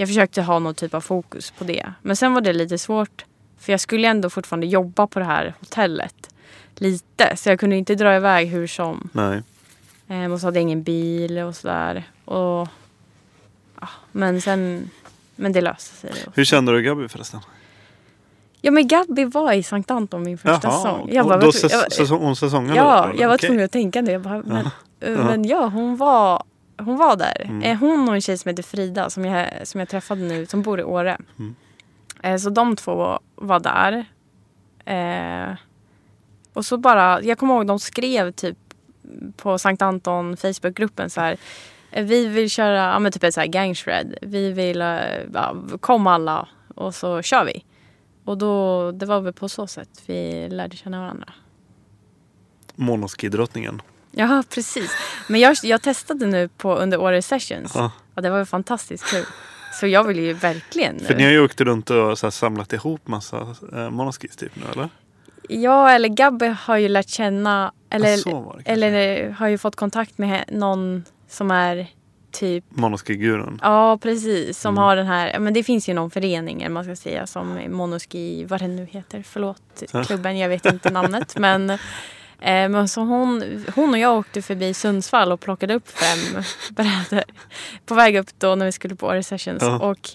Jag 0.00 0.08
försökte 0.08 0.42
ha 0.42 0.58
någon 0.58 0.74
typ 0.74 0.94
av 0.94 1.00
fokus 1.00 1.50
på 1.50 1.64
det. 1.64 1.92
Men 2.02 2.16
sen 2.16 2.34
var 2.34 2.40
det 2.40 2.52
lite 2.52 2.78
svårt. 2.78 3.24
För 3.58 3.72
jag 3.72 3.80
skulle 3.80 4.08
ändå 4.08 4.30
fortfarande 4.30 4.66
jobba 4.66 5.06
på 5.06 5.18
det 5.18 5.24
här 5.24 5.54
hotellet. 5.60 6.34
Lite. 6.74 7.36
Så 7.36 7.48
jag 7.48 7.60
kunde 7.60 7.76
inte 7.76 7.94
dra 7.94 8.16
iväg 8.16 8.48
hur 8.48 8.66
som. 8.66 9.08
Nej. 9.12 9.42
Ehm, 10.08 10.32
och 10.32 10.40
så 10.40 10.46
hade 10.46 10.58
jag 10.58 10.62
ingen 10.62 10.82
bil 10.82 11.38
och 11.38 11.56
sådär. 11.56 12.04
Och, 12.24 12.68
ja, 13.80 13.88
men 14.12 14.40
sen, 14.40 14.90
men 15.36 15.52
det 15.52 15.60
löste 15.60 15.96
sig. 15.96 16.12
Hur 16.34 16.44
kände 16.44 16.72
du 16.72 16.82
Gabby 16.82 17.08
förresten? 17.08 17.40
Ja 18.60 18.70
men 18.70 18.88
Gabby 18.88 19.24
var 19.24 19.52
i 19.52 19.62
Sankt 19.62 19.90
Anton 19.90 20.22
min 20.22 20.38
första 20.38 20.70
säsong. 20.70 21.08
Jag 21.12 21.26
bara, 21.26 21.38
då 21.40 21.50
säs- 21.52 21.72
jag, 21.72 21.78
var- 21.82 21.90
säsong, 21.90 22.36
säsongen 22.36 22.74
ja, 22.76 23.10
då? 23.14 23.20
jag 23.22 23.28
var 23.28 23.34
Okej. 23.36 23.46
tvungen 23.48 23.64
att 23.64 23.72
tänka 23.72 24.02
det. 24.02 24.12
Jag 24.12 24.22
bara, 24.22 24.42
men, 24.46 24.68
Ja. 25.00 25.08
men 25.10 25.44
ja, 25.44 25.66
hon 25.66 25.96
var, 25.96 26.42
hon 26.84 26.96
var 26.96 27.16
där. 27.16 27.44
Mm. 27.48 27.78
Hon 27.78 28.08
och 28.08 28.14
en 28.14 28.20
tjej 28.20 28.38
som 28.38 28.48
heter 28.48 28.62
Frida 28.62 29.10
som 29.10 29.24
jag, 29.24 29.66
som 29.68 29.78
jag 29.80 29.88
träffade 29.88 30.20
nu, 30.20 30.46
som 30.46 30.62
bor 30.62 30.80
i 30.80 30.82
Åre. 30.82 31.18
Mm. 31.38 31.54
Eh, 32.22 32.36
Så 32.36 32.50
de 32.50 32.76
två 32.76 33.18
var 33.34 33.60
där. 33.60 34.04
Eh, 34.84 35.56
och 36.52 36.64
så 36.66 36.78
bara, 36.78 37.22
jag 37.22 37.38
kommer 37.38 37.54
ihåg 37.54 37.66
de 37.66 37.78
skrev 37.78 38.32
typ 38.32 38.58
på 39.36 39.58
Sankt 39.58 39.82
Anton 39.82 40.36
Facebookgruppen 40.36 41.10
så 41.10 41.20
här. 41.20 41.36
eh, 41.90 42.04
Vi 42.04 42.26
vill 42.26 42.50
köra, 42.50 42.76
ja 42.76 42.98
men 42.98 43.12
typ 43.12 43.24
ett 43.24 43.34
så 43.34 43.40
här 43.40 43.46
gang 43.46 43.74
shred. 43.74 44.14
Vi 44.22 44.52
vill, 44.52 44.78
ja, 45.34 45.56
kom 45.80 46.06
alla 46.06 46.48
och 46.74 46.94
så 46.94 47.22
kör 47.22 47.44
vi. 47.44 47.64
Och 48.24 48.38
då, 48.38 48.92
det 48.92 49.06
var 49.06 49.20
väl 49.20 49.32
på 49.32 49.48
så 49.48 49.66
sätt 49.66 50.02
vi 50.06 50.48
lärde 50.48 50.76
känna 50.76 51.00
varandra. 51.00 51.32
Monoskidrottningen. 52.74 53.82
Ja, 54.10 54.42
precis. 54.54 54.90
Men 55.28 55.40
jag, 55.40 55.56
jag 55.62 55.82
testade 55.82 56.26
nu 56.26 56.48
på 56.48 56.74
under 56.76 57.00
Åre 57.00 57.22
Sessions. 57.22 57.72
Ja. 57.74 57.92
Och 58.14 58.22
det 58.22 58.30
var 58.30 58.38
ju 58.38 58.44
fantastiskt 58.44 59.04
kul. 59.10 59.24
Så 59.80 59.86
jag 59.86 60.04
vill 60.04 60.18
ju 60.18 60.32
verkligen 60.32 60.98
För 61.00 61.14
ni 61.14 61.18
nu. 61.18 61.24
har 61.24 61.32
ju 61.32 61.44
åkt 61.44 61.60
runt 61.60 61.90
och 61.90 62.18
så 62.18 62.26
här 62.26 62.30
samlat 62.30 62.72
ihop 62.72 63.08
massa 63.08 63.54
eh, 63.74 63.90
monoskis 63.90 64.36
typ 64.36 64.56
nu 64.56 64.62
eller? 64.72 64.88
Ja, 65.48 65.90
eller 65.90 66.08
Gabby 66.08 66.46
har 66.46 66.76
ju 66.76 66.88
lärt 66.88 67.08
känna, 67.08 67.72
eller, 67.90 68.18
Ja, 68.28 68.56
det 68.64 68.70
eller 68.70 69.30
har 69.30 69.48
ju 69.48 69.58
fått 69.58 69.76
kontakt 69.76 70.18
med 70.18 70.44
någon 70.52 71.04
som 71.28 71.50
är 71.50 71.86
typ 72.32 72.64
Monoskigurun. 72.68 73.58
Ja, 73.62 73.98
precis. 74.02 74.58
Som 74.58 74.74
Mm. 74.74 74.82
har 74.84 74.96
den 74.96 75.06
här, 75.06 75.38
men 75.38 75.54
det 75.54 75.62
finns 75.62 75.88
ju 75.88 75.94
någon 75.94 76.10
förening 76.10 76.62
eller 76.62 76.70
man 76.72 76.84
ska 76.84 76.96
säga 76.96 77.26
som 77.26 77.60
Monoski, 77.68 78.44
vad 78.44 78.60
det 78.60 78.68
nu 78.68 78.84
heter, 78.86 79.22
förlåt 79.28 79.82
klubben, 80.06 80.38
jag 80.38 80.48
vet 80.48 80.66
inte 80.66 80.90
namnet. 80.90 81.38
Men, 81.38 81.78
men 82.42 82.88
så 82.88 83.00
hon, 83.00 83.64
hon 83.74 83.90
och 83.90 83.98
jag 83.98 84.18
åkte 84.18 84.42
förbi 84.42 84.74
Sundsvall 84.74 85.32
och 85.32 85.40
plockade 85.40 85.74
upp 85.74 85.88
fem 85.88 86.42
brädor 86.70 87.24
på 87.86 87.94
väg 87.94 88.16
upp 88.16 88.30
då 88.38 88.54
när 88.54 88.66
vi 88.66 88.72
skulle 88.72 88.96
på 88.96 89.06
Åre 89.06 89.22
Sessions. 89.22 89.62
Ja. 89.62 89.78
Och 89.78 90.10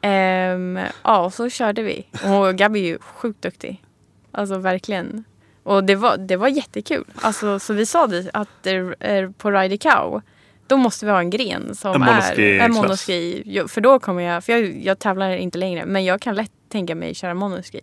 ehm, 0.00 0.78
ja, 1.02 1.18
och 1.18 1.34
så 1.34 1.50
körde 1.50 1.82
vi. 1.82 2.06
Och 2.24 2.54
Gabby 2.54 2.80
är 2.80 2.84
ju 2.84 2.98
sjukt 2.98 3.42
duktig. 3.42 3.84
Alltså 4.32 4.58
verkligen. 4.58 5.24
Och 5.62 5.84
det 5.84 5.94
var, 5.94 6.16
det 6.16 6.36
var 6.36 6.48
jättekul. 6.48 7.04
Alltså, 7.14 7.58
så 7.58 7.72
vi 7.72 7.86
sa 7.86 8.06
det 8.06 8.30
att 8.32 8.66
eh, 8.66 9.30
på 9.38 9.50
Ride 9.50 9.78
Cow 9.78 10.22
då 10.66 10.76
måste 10.76 11.06
vi 11.06 11.12
ha 11.12 11.18
en 11.18 11.30
gren 11.30 11.74
som 11.74 12.02
En 12.02 12.08
är 12.08 12.60
en 12.60 12.72
monoski. 12.72 13.64
För 13.68 13.80
då 13.80 13.98
kommer 13.98 14.22
jag, 14.22 14.44
för 14.44 14.52
jag, 14.52 14.84
jag 14.84 14.98
tävlar 14.98 15.30
inte 15.30 15.58
längre, 15.58 15.86
men 15.86 16.04
jag 16.04 16.20
kan 16.20 16.34
lätt 16.34 16.52
tänka 16.68 16.94
mig 16.94 17.14
köra 17.14 17.34
monoski. 17.34 17.80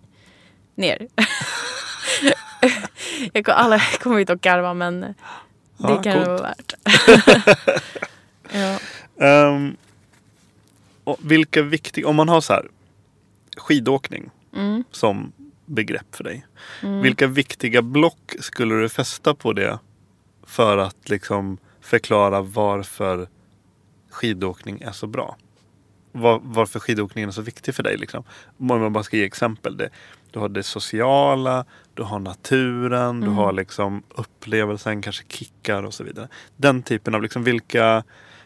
Ner. 0.75 1.07
jag 3.33 3.49
alla 3.49 3.79
kommer 3.99 4.19
hit 4.19 4.29
och 4.29 4.41
garva 4.41 4.73
men 4.73 4.99
det 5.01 5.13
Ja, 5.77 6.01
kan 6.03 6.19
det 6.19 6.25
vara 6.25 6.41
värt. 6.41 6.73
ja. 8.51 8.79
Ehm, 9.25 9.77
och 11.03 11.17
vilka 11.21 11.61
viktiga, 11.61 12.07
om 12.07 12.15
man 12.15 12.29
har 12.29 12.41
så 12.41 12.53
här 12.53 12.67
skidåkning 13.57 14.29
Mm. 14.55 14.83
som 14.91 15.31
begrepp 15.65 16.15
för 16.15 16.23
dig. 16.23 16.45
Vilka 16.81 17.27
viktiga 17.27 17.81
block 17.81 18.33
skulle 18.39 18.75
du 18.75 18.89
fästa 18.89 19.35
på 19.35 19.53
det 19.53 19.79
för 20.43 20.77
att 20.77 21.09
liksom 21.09 21.57
förklara 21.81 22.41
varför 22.41 23.27
skidåkning 24.09 24.81
är 24.81 24.91
så 24.91 25.07
bra? 25.07 25.37
Var, 26.11 26.39
varför 26.43 26.79
skidåkningen 26.79 27.29
är 27.29 27.33
så 27.33 27.41
viktig 27.41 27.75
för 27.75 27.83
dig. 27.83 27.97
Liksom. 27.97 28.23
Om 28.57 28.67
man 28.67 28.93
bara 28.93 29.03
ska 29.03 29.17
ge 29.17 29.23
exempel. 29.23 29.77
Det, 29.77 29.89
du 30.31 30.39
har 30.39 30.49
det 30.49 30.63
sociala, 30.63 31.65
du 31.93 32.03
har 32.03 32.19
naturen, 32.19 33.21
du 33.21 33.27
har 33.29 33.51
liksom 33.51 34.03
upplevelsen, 34.09 35.01
kanske 35.01 35.23
kickar 35.29 35.83
och 35.83 35.93
så 35.93 36.03
vidare. 36.03 36.27
Den 36.57 36.83
typen 36.83 37.15
av, 37.15 37.21
liksom, 37.21 37.43
vilka, 37.43 38.03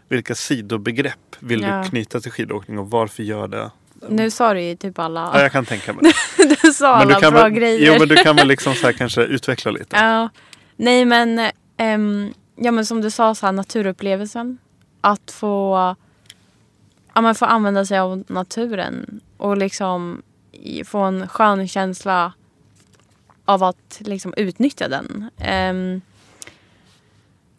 vilka 0.10 0.36
sidobegrepp 0.36 1.36
vill 1.40 1.62
Ja. 1.62 1.82
du 1.84 1.90
knyta 1.90 2.20
till 2.20 2.32
skidåkning 2.32 2.80
och 2.80 2.90
varför 2.90 3.24
gör 3.24 3.48
det? 3.48 3.72
Nu 4.10 4.32
sa 4.32 4.54
du 4.54 4.62
ju 4.62 4.76
typ 4.76 5.00
alla, 5.00 5.32
Ja, 5.34 5.42
jag 5.42 5.52
kan 5.52 5.66
tänka 5.66 5.94
mig 5.94 6.04
det. 6.38 6.56
du 6.62 6.74
sa 6.74 6.96
alla 6.96 7.20
bra 7.20 7.30
väl, 7.30 7.52
grejer. 7.52 7.88
Jo 7.94 8.00
men 8.00 8.08
du 8.08 8.16
kan 8.16 8.36
väl 8.36 8.48
liksom 8.48 8.74
så 8.74 8.86
här 8.86 8.94
kanske 8.98 9.22
utveckla 9.22 9.72
lite. 9.72 9.96
Ja, 9.96 10.30
nej 10.76 11.06
men, 11.06 11.50
ehm, 11.78 12.34
ja, 12.56 12.72
men 12.72 12.86
som 12.86 13.02
du 13.02 13.12
sa, 13.12 13.36
så 13.36 13.46
här, 13.46 13.54
naturupplevelsen. 13.54 14.58
Att 15.02 15.32
få, 15.32 15.76
ja, 17.14 17.22
men 17.22 17.36
få 17.36 17.46
använda 17.46 17.86
sig 17.86 18.00
av 18.00 18.24
naturen 18.28 19.22
och 19.38 19.58
liksom 19.58 20.22
få 20.86 21.00
en 21.00 21.28
skön 21.28 21.68
känsla 21.68 22.34
av 23.46 23.64
att 23.64 23.98
liksom 24.00 24.34
utnyttja 24.38 24.88
den. 24.88 25.30
Ehm, 25.38 26.02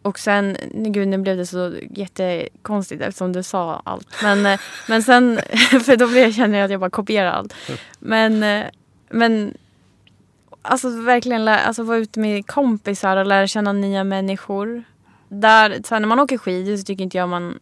och 0.01 0.19
sen, 0.19 0.57
gud 0.73 1.07
nu 1.07 1.17
blev 1.17 1.37
det 1.37 1.45
så 1.45 1.73
jättekonstigt 1.91 3.01
eftersom 3.01 3.33
du 3.33 3.43
sa 3.43 3.81
allt. 3.85 4.07
Men, 4.23 4.45
eh, 4.45 4.59
men 4.87 5.03
sen, 5.03 5.39
för 5.85 5.95
då 5.97 6.31
känner 6.31 6.57
jag 6.57 6.65
att 6.65 6.71
jag 6.71 6.79
bara 6.79 6.89
kopierar 6.89 7.31
allt. 7.31 7.53
Men, 7.99 8.43
eh, 8.43 8.65
men 9.09 9.53
Alltså 10.61 10.89
verkligen 10.89 11.45
lä- 11.45 11.59
alltså, 11.59 11.83
vara 11.83 11.97
ute 11.97 12.19
med 12.19 12.47
kompisar 12.47 13.17
och 13.17 13.25
lära 13.25 13.47
känna 13.47 13.73
nya 13.73 14.03
människor. 14.03 14.83
Där, 15.29 15.77
så 15.85 15.95
här, 15.95 15.99
när 15.99 16.07
man 16.07 16.19
åker 16.19 16.37
skidor 16.37 16.77
så 16.77 16.83
tycker 16.83 17.03
inte 17.03 17.17
jag 17.17 17.29
man 17.29 17.59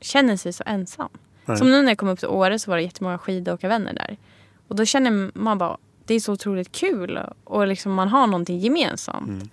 känner 0.00 0.36
sig 0.36 0.52
så 0.52 0.62
ensam. 0.66 1.08
Nej. 1.44 1.56
Som 1.56 1.70
nu 1.70 1.82
när 1.82 1.88
jag 1.90 1.98
kom 1.98 2.08
upp 2.08 2.18
till 2.18 2.28
Åre 2.28 2.58
så 2.58 2.70
var 2.70 2.76
det 2.78 2.82
jättemånga 2.82 3.18
skidåkarvänner 3.18 3.92
där. 3.92 4.16
Och 4.72 4.76
då 4.76 4.84
känner 4.84 5.38
man 5.38 5.58
bara, 5.58 5.76
det 6.04 6.14
är 6.14 6.20
så 6.20 6.32
otroligt 6.32 6.72
kul 6.72 7.20
och 7.44 7.66
liksom 7.66 7.92
man 7.92 8.08
har 8.08 8.26
någonting 8.26 8.58
gemensamt. 8.58 9.28
Mm. 9.28 9.48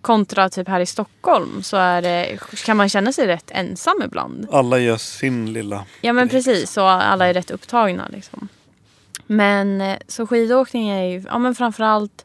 Kontra 0.00 0.48
typ 0.48 0.68
här 0.68 0.80
i 0.80 0.86
Stockholm 0.86 1.62
så 1.62 1.76
är 1.76 2.02
det, 2.02 2.38
kan 2.64 2.76
man 2.76 2.88
känna 2.88 3.12
sig 3.12 3.26
rätt 3.26 3.50
ensam 3.50 4.02
ibland. 4.04 4.48
Alla 4.52 4.78
gör 4.78 4.96
sin 4.96 5.52
lilla... 5.52 5.84
Ja 6.00 6.12
men 6.12 6.28
precis, 6.28 6.76
och 6.76 6.90
alla 6.90 7.26
är 7.26 7.34
rätt 7.34 7.50
upptagna 7.50 8.08
liksom. 8.08 8.48
Men 9.26 9.80
eh, 9.80 9.98
så 10.08 10.26
skidåkning 10.26 10.88
är 10.88 11.04
ju 11.04 11.24
ja, 11.28 11.38
men 11.38 11.54
framförallt 11.54 12.24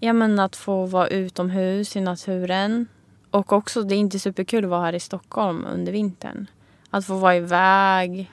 ja, 0.00 0.12
men 0.12 0.38
att 0.38 0.56
få 0.56 0.86
vara 0.86 1.08
utomhus 1.08 1.96
i 1.96 2.00
naturen. 2.00 2.86
Och 3.30 3.52
också, 3.52 3.82
det 3.82 3.94
är 3.94 3.98
inte 3.98 4.18
superkul 4.18 4.64
att 4.64 4.70
vara 4.70 4.82
här 4.82 4.92
i 4.92 5.00
Stockholm 5.00 5.66
under 5.72 5.92
vintern. 5.92 6.46
Att 6.90 7.06
få 7.06 7.14
vara 7.14 7.36
iväg 7.36 8.30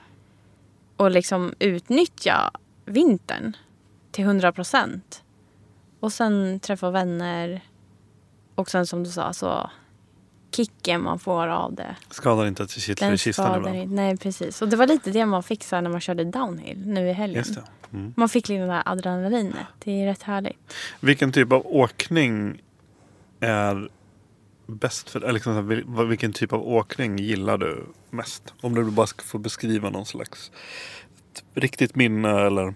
och 0.96 1.10
liksom 1.10 1.54
utnyttja 1.58 2.50
vintern 2.88 3.56
till 4.10 4.24
100 4.24 4.52
procent. 4.52 5.22
Och 6.00 6.12
sen 6.12 6.60
träffa 6.60 6.90
vänner. 6.90 7.60
Och 8.54 8.70
sen 8.70 8.86
som 8.86 9.04
du 9.04 9.10
sa, 9.10 9.32
så 9.32 9.70
kicken 10.50 11.02
man 11.02 11.18
får 11.18 11.46
av 11.46 11.74
det. 11.74 11.96
Skadar 12.10 12.46
inte 12.46 12.62
att 12.62 12.74
det 12.74 12.80
kittlar 12.80 13.12
i 13.12 13.18
kistan 13.18 13.56
ibland. 13.56 13.76
inte. 13.76 13.94
Nej 13.94 14.16
precis. 14.16 14.62
Och 14.62 14.68
det 14.68 14.76
var 14.76 14.86
lite 14.86 15.10
det 15.10 15.26
man 15.26 15.42
fick 15.42 15.64
så 15.64 15.80
när 15.80 15.90
man 15.90 16.00
körde 16.00 16.24
downhill 16.24 16.86
nu 16.86 17.08
i 17.08 17.12
helgen. 17.12 17.44
Mm. 17.92 18.14
Man 18.16 18.28
fick 18.28 18.48
lite 18.48 18.60
det 18.60 18.66
där 18.66 18.82
adrenalinet. 18.86 19.66
Det 19.78 20.02
är 20.02 20.06
rätt 20.06 20.22
härligt. 20.22 20.74
Vilken 21.00 21.32
typ 21.32 21.52
av 21.52 21.66
åkning 21.66 22.62
är 23.40 23.88
bäst 24.66 25.10
för 25.10 25.32
liksom, 25.32 25.68
Vilken 26.08 26.32
typ 26.32 26.52
av 26.52 26.68
åkning 26.68 27.18
gillar 27.18 27.58
du 27.58 27.86
mest? 28.10 28.54
Om 28.60 28.74
du 28.74 28.84
bara 28.84 29.06
ska 29.06 29.22
få 29.22 29.38
beskriva 29.38 29.90
någon 29.90 30.06
slags 30.06 30.50
ett 31.38 31.62
riktigt 31.62 31.96
minne 31.96 32.46
eller 32.46 32.74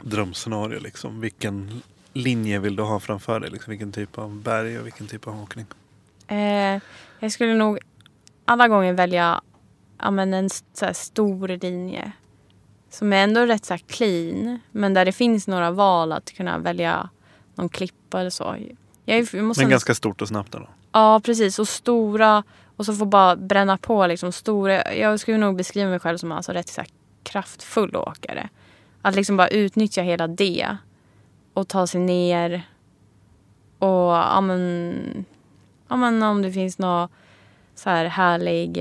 drömscenario. 0.00 0.80
Liksom. 0.80 1.20
Vilken 1.20 1.82
linje 2.12 2.58
vill 2.58 2.76
du 2.76 2.82
ha 2.82 3.00
framför 3.00 3.40
dig? 3.40 3.50
Liksom, 3.50 3.70
vilken 3.70 3.92
typ 3.92 4.18
av 4.18 4.42
berg 4.42 4.78
och 4.78 4.86
vilken 4.86 5.06
typ 5.06 5.26
av 5.26 5.42
åkning? 5.42 5.66
Eh, 6.26 6.80
jag 7.20 7.32
skulle 7.32 7.54
nog 7.54 7.78
alla 8.44 8.68
gånger 8.68 8.92
välja 8.92 9.40
ja, 9.98 10.10
men 10.10 10.34
en 10.34 10.50
så 10.50 10.94
stor 10.94 11.48
linje. 11.48 12.12
Som 12.90 13.12
är 13.12 13.16
ändå 13.24 13.46
rätt 13.46 13.64
så 13.64 13.78
clean. 13.86 14.60
Men 14.70 14.94
där 14.94 15.04
det 15.04 15.12
finns 15.12 15.48
några 15.48 15.70
val 15.70 16.12
att 16.12 16.32
kunna 16.32 16.58
välja 16.58 17.08
någon 17.54 17.68
klippa 17.68 18.20
eller 18.20 18.30
så. 18.30 18.56
Jag, 19.04 19.34
måste 19.34 19.62
Men 19.62 19.70
ganska 19.70 19.94
stort 19.94 20.22
och 20.22 20.28
snabbt 20.28 20.54
ändå. 20.54 20.68
Ja, 20.92 21.20
precis. 21.24 21.58
Och 21.58 21.68
stora. 21.68 22.42
Och 22.76 22.86
så 22.86 22.94
får 22.94 23.06
bara 23.06 23.36
bränna 23.36 23.78
på 23.78 24.06
liksom 24.06 24.32
stora. 24.32 24.94
Jag 24.94 25.20
skulle 25.20 25.38
nog 25.38 25.56
beskriva 25.56 25.90
mig 25.90 25.98
själv 25.98 26.18
som 26.18 26.32
alltså 26.32 26.52
rätt 26.52 26.68
så 26.68 26.82
kraftfull 27.22 27.96
åkare. 27.96 28.48
Att 29.02 29.14
liksom 29.14 29.36
bara 29.36 29.48
utnyttja 29.48 30.02
hela 30.02 30.26
det. 30.26 30.76
Och 31.54 31.68
ta 31.68 31.86
sig 31.86 32.00
ner. 32.00 32.62
Och 33.78 33.88
ja 34.12 34.40
men, 34.40 35.24
ja, 35.88 35.96
men 35.96 36.22
om 36.22 36.42
det 36.42 36.52
finns 36.52 36.78
någon 36.78 37.08
så 37.74 37.90
här 37.90 38.04
härlig 38.04 38.78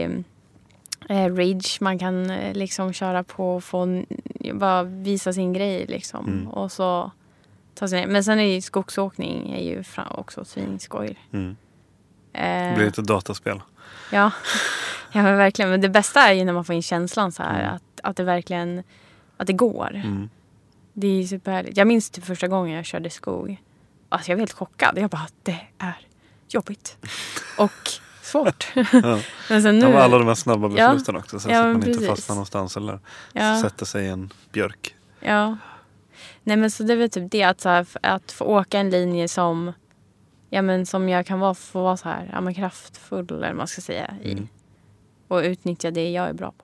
eh, 1.09 1.35
ridge 1.35 1.69
man 1.79 1.99
kan 1.99 2.29
eh, 2.29 2.53
liksom 2.53 2.93
köra 2.93 3.23
på 3.23 3.55
och 3.55 3.63
få 3.63 4.03
bara 4.53 4.83
visa 4.83 5.33
sin 5.33 5.53
grej 5.53 5.85
liksom. 5.87 6.25
Mm. 6.27 6.47
Och 6.47 6.71
så 6.71 7.11
ta 7.75 7.87
sig 7.87 7.99
ner. 8.01 8.07
Men 8.07 8.23
sen 8.23 8.39
är 8.39 8.43
ju 8.43 8.61
skogsåkning 8.61 9.53
är 9.53 9.63
ju 9.63 9.83
också 10.17 10.45
svinskoj. 10.45 11.19
Mm. 11.33 11.55
Det 12.31 12.39
Eh, 12.39 12.75
blir 12.75 12.85
lite 12.85 13.01
dataspel. 13.01 13.61
Ja. 14.11 14.31
ja, 15.11 15.23
men 15.23 15.37
verkligen. 15.37 15.71
Men 15.71 15.81
det 15.81 15.89
bästa 15.89 16.21
är 16.21 16.33
ju 16.33 16.45
när 16.45 16.53
man 16.53 16.65
får 16.65 16.75
in 16.75 16.81
känslan 16.81 17.31
så 17.31 17.43
här 17.43 17.59
Mm. 17.63 17.75
att, 17.75 17.90
att 18.03 18.15
det 18.15 18.23
verkligen 18.23 18.83
att 19.37 19.47
det 19.47 19.53
går. 19.53 19.91
Mm. 19.95 20.29
Det 20.93 21.07
är 21.07 21.23
superhärligt. 21.27 21.77
Jag 21.77 21.87
minns 21.87 22.09
typ 22.09 22.25
första 22.25 22.47
gången 22.47 22.75
jag 22.75 22.85
körde 22.85 23.09
skog. 23.09 23.61
Alltså 24.09 24.31
jag 24.31 24.35
var 24.37 24.41
helt 24.41 24.51
chockad. 24.51 24.97
Jag 24.97 25.09
bara, 25.09 25.27
det 25.43 25.59
är 25.77 25.97
jobbigt. 26.49 26.97
Och 27.57 27.71
svårt. 28.21 28.67
Ja. 28.75 29.19
men 29.49 29.61
sen 29.61 29.79
nu... 29.79 29.85
Ja, 29.89 29.99
alla 30.03 30.17
de 30.17 30.27
här 30.27 30.35
snabba 30.35 30.67
Ja. 30.77 30.93
besluten 30.93 31.15
också. 31.15 31.39
Så 31.39 31.49
Ja, 31.49 31.57
att 31.59 31.63
men 31.63 31.71
man 31.73 31.75
inte 31.81 31.87
precis. 31.91 32.07
fastnar 32.07 32.35
någonstans 32.35 32.77
eller 32.77 32.99
ja, 33.33 33.61
sätter 33.61 33.85
sig 33.85 34.05
i 34.05 34.09
en 34.09 34.33
björk. 34.51 34.95
ja. 35.19 35.57
Nej 36.43 36.57
men 36.57 36.71
så 36.71 36.83
det 36.83 36.93
är 36.93 36.97
väl 36.97 37.09
typ 37.09 37.31
det 37.31 37.43
att, 37.43 37.61
så 37.61 37.69
här, 37.69 37.87
att 38.01 38.31
få 38.31 38.45
åka 38.45 38.79
en 38.79 38.89
linje 38.89 39.27
som 39.27 39.73
Ja 40.49 40.61
men 40.61 40.85
som 40.85 41.09
jag 41.09 41.25
kan 41.25 41.39
vara, 41.39 41.53
få 41.53 41.83
vara 41.83 41.97
så 41.97 42.09
här, 42.09 42.29
ja 42.33 42.41
men 42.41 42.53
kraftfull 42.53 43.25
eller 43.29 43.47
vad 43.47 43.55
man 43.55 43.67
ska 43.67 43.81
säga 43.81 44.13
i. 44.23 44.31
Mm. 44.31 44.47
Och 45.27 45.37
utnyttja 45.37 45.91
det 45.91 46.11
jag 46.11 46.29
är 46.29 46.33
bra 46.33 46.51
på. 46.57 46.63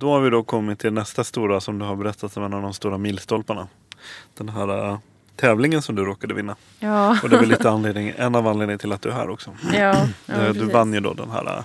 Då 0.00 0.12
har 0.12 0.20
vi 0.20 0.30
då 0.30 0.42
kommit 0.42 0.78
till 0.78 0.92
nästa 0.92 1.24
stora 1.24 1.60
som 1.60 1.78
du 1.78 1.84
har 1.84 1.96
berättat 1.96 2.36
om 2.36 2.44
en 2.44 2.54
av 2.54 2.62
de 2.62 2.74
stora 2.74 2.98
milstolparna. 2.98 3.68
Den 4.34 4.48
här 4.48 4.88
äh, 4.88 4.98
tävlingen 5.36 5.82
som 5.82 5.94
du 5.94 6.04
råkade 6.04 6.34
vinna. 6.34 6.56
Ja. 6.78 7.18
Och 7.22 7.28
det 7.28 7.36
är 7.36 7.40
väl 7.40 7.48
lite 7.48 7.70
anledning, 7.70 8.12
en 8.16 8.34
av 8.34 8.46
anledningarna 8.46 8.78
till 8.78 8.92
att 8.92 9.02
du 9.02 9.08
är 9.08 9.12
här 9.12 9.30
också. 9.30 9.56
Ja, 9.72 10.06
ja, 10.26 10.52
du, 10.52 10.52
du 10.52 10.64
vann 10.64 10.94
ju 10.94 11.00
då 11.00 11.14
den 11.14 11.30
här 11.30 11.64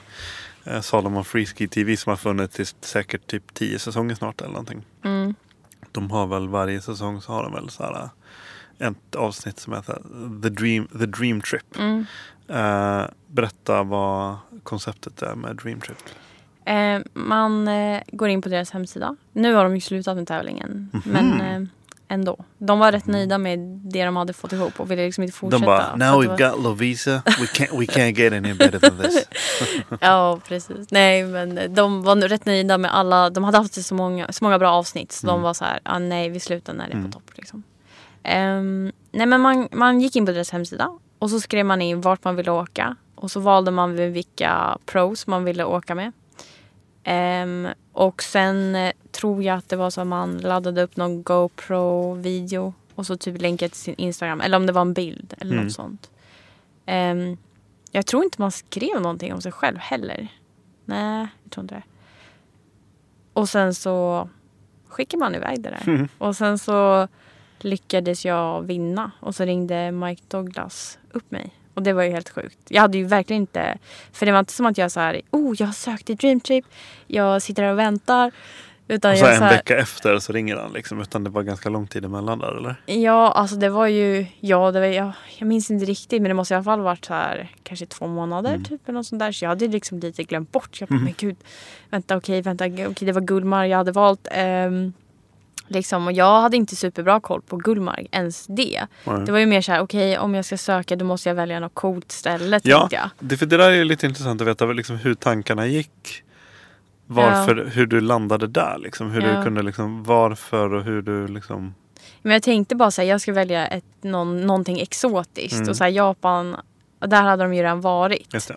äh, 0.64 0.82
Salomon 0.82 1.26
Freeski 1.26 1.68
TV 1.68 1.98
som 1.98 2.10
har 2.10 2.18
funnits 2.18 2.60
i 2.60 2.66
säkert 2.82 3.28
typ 3.28 3.54
tio 3.54 3.80
säsonger 3.80 4.16
snart 4.16 4.42
eller 4.42 4.52
någonting. 4.52 4.84
Mm. 5.04 5.36
De 5.92 6.12
har 6.12 6.28
väl 6.28 6.48
varje 6.48 6.82
säsong 6.82 7.22
så 7.22 7.32
har 7.32 7.44
de 7.44 7.54
väl 7.54 7.70
så 7.70 7.84
här 7.84 8.10
ett 8.80 9.16
avsnitt 9.16 9.60
som 9.60 9.74
heter 9.74 10.02
The 10.44 10.50
Dream, 10.50 10.88
The 10.88 11.06
Dream 11.06 11.42
Trip. 11.42 11.78
Mm. 11.78 12.06
Äh, 12.48 13.06
berätta 13.28 13.84
vad 13.84 14.38
konceptet 14.64 15.22
är 15.22 15.36
med 15.36 15.56
Dream 15.56 15.82
Trip. 15.82 15.98
Eh, 16.66 17.00
man 17.14 17.68
eh, 17.68 18.02
går 18.12 18.30
in 18.30 18.42
på 18.42 18.50
deras 18.50 18.72
hemsida. 18.72 19.16
Nu 19.34 19.54
har 19.54 19.64
de 19.64 19.76
ju 19.76 19.82
slutat 19.82 20.16
med 20.18 20.28
tävlingen. 20.28 20.90
Mhm. 20.94 21.02
Men 21.06 21.42
eh, 21.42 21.70
ändå. 22.08 22.38
De 22.58 22.80
var 22.80 22.92
rätt 22.92 23.06
nöjda 23.08 23.38
med 23.38 23.60
det 23.60 24.06
de 24.06 24.16
hade 24.16 24.34
fått 24.34 24.54
ihop 24.54 24.80
och 24.80 24.92
ville 24.92 25.06
liksom 25.06 25.24
inte 25.24 25.36
fortsätta. 25.38 25.60
De 25.62 25.66
bara, 25.66 25.96
now 25.96 26.24
we've 26.24 26.28
var- 26.28 26.38
got 26.52 26.64
Lovisa, 26.64 27.22
we 27.26 27.46
can't, 27.46 27.80
we 27.80 27.86
can't 27.86 28.12
get 28.18 28.34
any 28.34 28.54
better 28.54 28.80
than 28.80 28.98
this. 28.98 29.28
ja, 30.02 30.40
precis. 30.48 30.92
Nej, 30.92 31.24
men 31.24 31.74
de 31.76 32.04
var 32.04 32.16
rätt 32.16 32.46
nöjda 32.46 32.78
med 32.78 32.96
alla. 32.96 33.30
De 33.30 33.44
hade 33.44 33.58
haft 33.58 33.86
så 33.86 33.96
många, 33.96 34.32
så 34.32 34.44
många 34.44 34.60
bra 34.60 34.72
avsnitt. 34.72 35.12
Så 35.12 35.28
Mm. 35.28 35.36
de 35.36 35.44
var 35.44 35.54
så 35.54 35.66
här, 35.66 35.80
ah, 35.84 36.00
nej 36.00 36.30
vi 36.30 36.40
slutar 36.40 36.74
när 36.74 36.86
det 36.88 36.92
är 36.92 36.98
Mm. 36.98 37.12
på 37.12 37.20
topp. 37.20 37.32
Liksom. 37.36 37.64
Ehm, 38.24 38.92
nej, 39.12 39.26
men 39.28 39.42
man, 39.42 39.68
man 39.72 40.02
gick 40.02 40.16
in 40.16 40.26
på 40.26 40.32
deras 40.32 40.52
hemsida 40.52 40.90
och 41.20 41.30
så 41.30 41.40
skrev 41.40 41.66
man 41.66 41.82
in 41.82 42.02
vart 42.02 42.24
man 42.24 42.36
ville 42.36 42.52
åka. 42.52 42.96
Och 43.16 43.32
så 43.32 43.40
valde 43.40 43.72
man 43.72 43.96
vilka 43.96 44.78
pros 44.86 45.28
man 45.28 45.44
ville 45.44 45.64
åka 45.64 45.96
med. 45.96 46.12
Ehm, 47.08 47.68
och 47.92 48.24
sen 48.24 48.76
eh, 48.76 48.92
tror 49.12 49.44
jag 49.44 49.58
att 49.58 49.70
det 49.70 49.76
var 49.76 49.90
så 49.90 50.02
att 50.02 50.08
man 50.08 50.38
laddade 50.38 50.82
upp 50.82 50.96
någon 50.98 51.24
GoPro-video 51.24 52.74
och 52.96 53.06
så 53.06 53.18
typ 53.18 53.42
länkade 53.42 53.70
till 53.70 53.80
sin 53.82 53.96
Instagram. 53.98 54.42
Eller 54.42 54.58
om 54.58 54.66
det 54.66 54.72
var 54.74 54.82
en 54.82 54.94
bild 54.94 55.34
eller 55.38 55.52
Mm. 55.54 55.64
något 55.64 55.74
sånt. 55.74 56.10
Ehm, 56.86 57.38
jag 57.92 58.06
tror 58.06 58.24
inte 58.24 58.42
man 58.42 58.52
skrev 58.52 59.02
någonting 59.02 59.34
om 59.34 59.42
sig 59.42 59.52
själv 59.52 59.78
heller. 59.78 60.28
Nej, 60.86 61.28
jag 61.44 61.52
tror 61.52 61.64
inte 61.64 61.76
det. 61.76 61.84
Och 63.34 63.50
sen 63.50 63.74
så 63.76 64.30
skickade 64.88 65.20
man 65.20 65.36
iväg 65.36 65.62
det 65.62 65.70
där. 65.70 65.84
Mm. 65.88 66.08
Och 66.18 66.36
sen 66.36 66.60
så 66.60 67.08
lyckades 67.60 68.26
jag 68.26 68.62
vinna. 68.62 69.12
Och 69.20 69.36
så 69.36 69.46
ringde 69.46 69.92
Mike 69.92 70.22
Douglas 70.28 71.00
upp 71.12 71.32
mig. 71.32 71.54
Och 71.76 71.84
det 71.84 71.94
var 71.94 72.04
ju 72.04 72.10
helt 72.12 72.30
sjukt. 72.30 72.58
Jag 72.70 72.82
hade 72.82 72.98
ju 72.98 73.04
verkligen 73.06 73.42
inte... 73.42 73.78
För 74.14 74.26
det 74.26 74.32
var 74.32 74.40
inte 74.40 74.54
som 74.54 74.66
att 74.66 74.78
jag 74.78 74.92
så 74.92 75.00
här, 75.00 75.22
oh 75.32 75.56
jag 75.60 75.66
har 75.68 75.74
sökt 75.74 76.10
i 76.10 76.14
Dream 76.16 76.40
Trip. 76.40 76.66
Jag 77.08 77.42
sitter 77.42 77.64
här 77.64 77.72
och 77.72 77.80
väntar. 77.80 78.32
Utan 78.88 79.12
Och 79.12 79.18
så 79.18 79.26
jag 79.26 79.32
en 79.34 79.38
så 79.38 79.44
här, 79.44 79.52
vecka 79.58 79.78
efter 79.78 80.20
så 80.20 80.34
ringer 80.34 80.56
han 80.56 80.74
liksom. 80.74 81.02
Utan 81.02 81.24
det 81.24 81.30
var 81.30 81.44
ganska 81.44 81.70
lång 81.70 81.88
tid 81.88 82.06
emellan 82.06 82.40
där 82.40 82.58
eller? 82.58 82.76
Ja, 82.86 83.32
alltså 83.32 83.56
det 83.56 83.70
var 83.70 83.88
ju... 83.88 84.26
Ja, 84.40 84.72
det 84.72 84.80
var, 84.80 84.88
jag, 84.88 85.12
jag 85.38 85.48
minns 85.48 85.72
inte 85.72 85.86
riktigt 85.86 86.22
men 86.22 86.30
det 86.30 86.34
måste 86.36 86.54
i 86.54 86.56
alla 86.56 86.64
fall 86.64 86.82
varit 86.82 87.06
så 87.06 87.14
här 87.14 87.52
kanske 87.64 87.86
två 87.86 88.08
månader 88.08 88.50
Mm. 88.50 88.64
typ 88.64 88.82
eller 88.90 88.94
något 89.00 89.06
sånt 89.08 89.20
där. 89.20 89.32
Så 89.32 89.46
jag 89.46 89.50
hade 89.50 89.68
liksom 89.68 90.00
lite 90.00 90.24
glömt 90.24 90.52
bort. 90.52 90.78
Jag 90.82 90.90
bara, 90.90 90.94
Mm. 90.96 91.04
men 91.04 91.14
gud. 91.18 91.36
Vänta, 91.90 92.18
okej, 92.18 92.42
vänta. 92.42 92.66
Okej, 92.66 92.94
det 93.00 93.12
var 93.12 93.22
Gullmar 93.22 93.66
jag 93.66 93.78
hade 93.78 93.92
valt. 93.92 94.28
Ehm, 94.32 94.94
liksom, 95.68 96.06
och 96.08 96.12
jag 96.14 96.42
hade 96.42 96.58
inte 96.58 96.76
superbra 96.76 97.20
koll 97.20 97.42
på 97.42 97.58
Gullmark, 97.58 98.08
ens 98.12 98.46
det. 98.48 98.88
Nej. 99.04 99.26
Det 99.26 99.32
var 99.32 99.40
ju 99.40 99.46
mer 99.46 99.62
så 99.62 99.72
här, 99.72 99.80
okej 99.82 100.18
om 100.18 100.36
jag 100.36 100.46
ska 100.46 100.58
söka 100.58 100.96
då 100.96 101.06
måste 101.06 101.30
jag 101.30 101.36
välja 101.36 101.60
något 101.60 101.74
coolt 101.74 102.12
ställe 102.12 102.60
Ja, 102.64 102.88
jag. 102.92 103.10
det, 103.20 103.38
för 103.38 103.46
det 103.46 103.58
där 103.58 103.72
är 103.72 103.86
lite 103.86 104.06
intressant 104.06 104.42
att 104.42 104.48
veta 104.48 104.66
liksom, 104.66 104.96
hur 104.98 105.14
tankarna 105.14 105.68
gick. 105.68 106.22
Varför, 107.08 107.72
hur 107.74 107.86
du 107.86 108.02
landade 108.02 108.48
där 108.48 108.78
liksom. 108.78 109.12
Hur 109.12 109.22
Ja. 109.22 109.38
du 109.38 109.44
kunde 109.44 109.62
liksom, 109.64 110.04
varför 110.04 110.74
och 110.74 110.84
hur 110.84 111.02
du 111.02 111.28
liksom. 111.28 111.76
Men 112.22 112.32
jag 112.34 112.44
tänkte 112.44 112.76
bara 112.76 112.92
säga 112.92 113.10
jag 113.10 113.22
ska 113.22 113.34
välja 113.34 113.68
ett, 113.68 113.84
någon, 114.02 114.42
någonting 114.48 114.80
exotiskt. 114.80 115.54
Mm. 115.56 115.70
Och 115.70 115.78
så 115.78 115.84
här, 115.84 115.92
Japan, 115.92 116.56
och 117.02 117.10
där 117.10 117.22
hade 117.24 117.44
de 117.44 117.54
ju 117.54 117.62
redan 117.64 117.82
varit. 117.82 118.34
Just 118.34 118.48
det. 118.48 118.56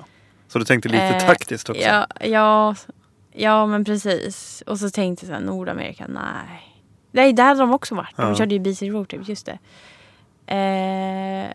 Så 0.48 0.58
du 0.58 0.64
tänkte 0.64 0.88
lite 0.88 1.04
Eh, 1.04 1.26
taktiskt 1.26 1.70
också. 1.70 1.82
Ja, 1.82 2.06
ja, 2.20 2.74
ja, 3.32 3.66
men 3.66 3.84
precis. 3.84 4.62
Och 4.66 4.78
så 4.78 4.90
tänkte 4.90 5.26
jag 5.26 5.28
så 5.28 5.34
här, 5.40 5.46
Nordamerika, 5.46 6.04
nej. 6.08 6.77
Nej, 7.10 7.32
där 7.32 7.44
hade 7.44 7.60
de 7.60 7.72
också 7.74 7.94
varit. 7.94 8.16
De 8.16 8.28
Ja. 8.28 8.34
körde 8.34 8.54
ju 8.54 8.60
BC 8.60 8.88
Roadtrip, 8.90 9.28
just 9.28 9.46
det. 9.46 9.58
Eh, 10.46 11.52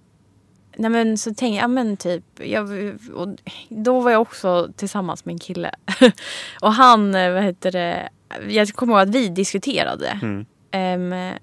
nej 0.77 0.89
men 0.91 1.17
så 1.17 1.29
tänkte 1.29 1.45
jag, 1.45 1.63
ja 1.63 1.67
men 1.67 1.97
typ. 1.97 2.23
Jag, 2.43 2.69
och 3.13 3.27
då 3.69 3.99
var 4.01 4.11
jag 4.11 4.21
också 4.21 4.69
tillsammans 4.75 5.25
med 5.25 5.33
en 5.33 5.39
kille. 5.39 5.71
och 6.61 6.73
han, 6.73 7.15
eh, 7.15 7.31
vad 7.33 7.43
heter 7.43 7.71
det. 7.71 8.09
Jag 8.49 8.69
kommer 8.69 8.93
ihåg 8.93 9.01
att 9.01 9.15
vi 9.15 9.27
diskuterade. 9.29 10.19
Mm. 10.21 10.45
Ehm, 10.71 11.33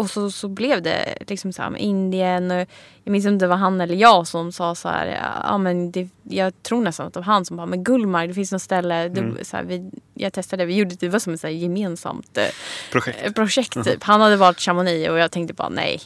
och 0.00 0.10
så, 0.10 0.30
så 0.30 0.48
blev 0.48 0.82
det 0.82 1.14
liksom 1.26 1.52
så 1.52 1.62
här 1.62 1.70
med 1.70 1.80
Indien. 1.80 2.50
Och 2.50 2.66
jag 3.04 3.12
minns 3.12 3.24
inte 3.26 3.32
om 3.32 3.38
det 3.38 3.46
var 3.46 3.56
han 3.56 3.80
eller 3.80 3.94
jag 3.94 4.26
som 4.26 4.52
sa 4.52 4.74
så 4.74 4.88
här. 4.88 5.06
Ja, 5.44 5.58
men 5.58 5.90
det, 5.90 6.08
jag 6.22 6.62
tror 6.62 6.82
nästan 6.82 7.06
att 7.06 7.12
det 7.14 7.20
var 7.20 7.24
han 7.24 7.44
som 7.44 7.56
bara, 7.56 7.66
men 7.66 7.84
Gullmark, 7.84 8.28
det 8.28 8.34
finns 8.34 8.52
något 8.52 8.62
ställe. 8.62 9.08
Du, 9.08 9.20
Mm. 9.20 9.44
så 9.44 9.56
här, 9.56 9.64
vi, 9.64 9.90
jag 10.14 10.32
testade, 10.32 10.64
vi 10.64 10.74
gjorde 10.76 10.94
det 10.94 11.08
var 11.08 11.18
som 11.18 11.34
ett 11.34 11.40
så 11.40 11.46
här 11.46 11.54
gemensamt 11.54 12.38
eh, 12.38 12.44
Projekt. 12.92 13.18
eh, 13.26 13.32
projekt 13.32 13.84
typ. 13.84 14.02
Han 14.02 14.20
hade 14.20 14.36
valt 14.36 14.60
Chamonix 14.60 15.10
och 15.10 15.18
jag 15.18 15.30
tänkte 15.30 15.54
bara 15.54 15.68
nej. 15.68 16.00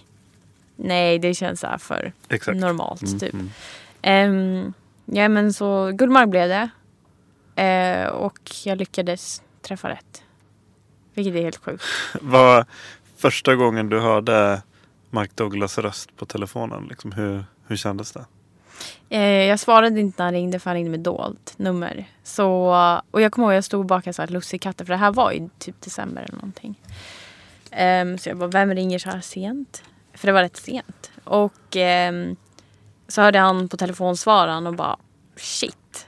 Nej, 0.76 1.18
det 1.18 1.34
känns 1.34 1.60
så 1.60 1.66
här 1.66 1.78
för 1.78 2.12
Exakt. 2.28 2.58
normalt 2.58 3.02
Mm, 3.02 3.18
typ. 3.18 3.34
mm. 3.34 3.50
Ehm, 4.02 4.72
ja 5.04 5.28
men 5.28 5.52
så 5.52 5.90
Gullmark 5.90 6.28
blev 6.28 6.48
det. 6.48 6.68
Eh, 7.62 8.06
och 8.08 8.38
jag 8.64 8.78
lyckades 8.78 9.42
träffa 9.62 9.88
rätt. 9.88 10.22
Vilket 11.14 11.34
är 11.34 11.42
helt 11.42 11.56
sjukt. 11.64 11.84
Var 12.20 12.66
första 13.16 13.54
gången 13.54 13.88
du 13.88 14.00
hörde 14.00 14.62
Mike 15.10 15.32
Douglas 15.34 15.78
röst 15.78 16.16
på 16.16 16.26
telefonen. 16.26 16.86
Liksom, 16.90 17.12
hur, 17.12 17.44
hur 17.66 17.76
kändes 17.76 18.12
det? 18.12 18.24
Eh, 19.08 19.20
jag 19.22 19.60
svarade 19.60 20.00
inte 20.00 20.22
när 20.22 20.24
han 20.24 20.34
ringde 20.34 20.58
för 20.58 20.70
han 20.70 20.74
ringde 20.74 20.90
med 20.90 21.00
dolt 21.00 21.54
nummer. 21.56 22.04
Så, 22.22 22.46
och 23.10 23.20
jag 23.20 23.32
kommer 23.32 23.46
ihåg 23.46 23.52
att 23.52 23.56
jag 23.56 23.64
stod 23.64 23.80
och 23.80 23.86
bakade 23.86 24.14
så 24.14 24.22
här 24.22 24.28
lussekatter 24.28 24.84
för 24.84 24.92
det 24.92 24.98
här 24.98 25.12
var 25.12 25.32
i 25.32 25.48
typ 25.58 25.80
december 25.80 26.22
eller 26.22 26.34
någonting. 26.34 26.80
Ehm, 27.70 28.18
så 28.18 28.28
jag 28.28 28.36
bara, 28.36 28.48
vem 28.48 28.74
ringer 28.74 28.98
så 28.98 29.10
här 29.10 29.20
sent? 29.20 29.82
För 30.14 30.26
det 30.26 30.32
var 30.32 30.42
rätt 30.42 30.56
sent. 30.56 31.10
Och 31.24 31.76
ehm, 31.76 32.36
så 33.08 33.22
hörde 33.22 33.38
han 33.38 33.68
på 33.68 33.76
telefonsvararen 33.76 34.66
och 34.66 34.74
bara 34.74 34.96
shit. 35.36 36.06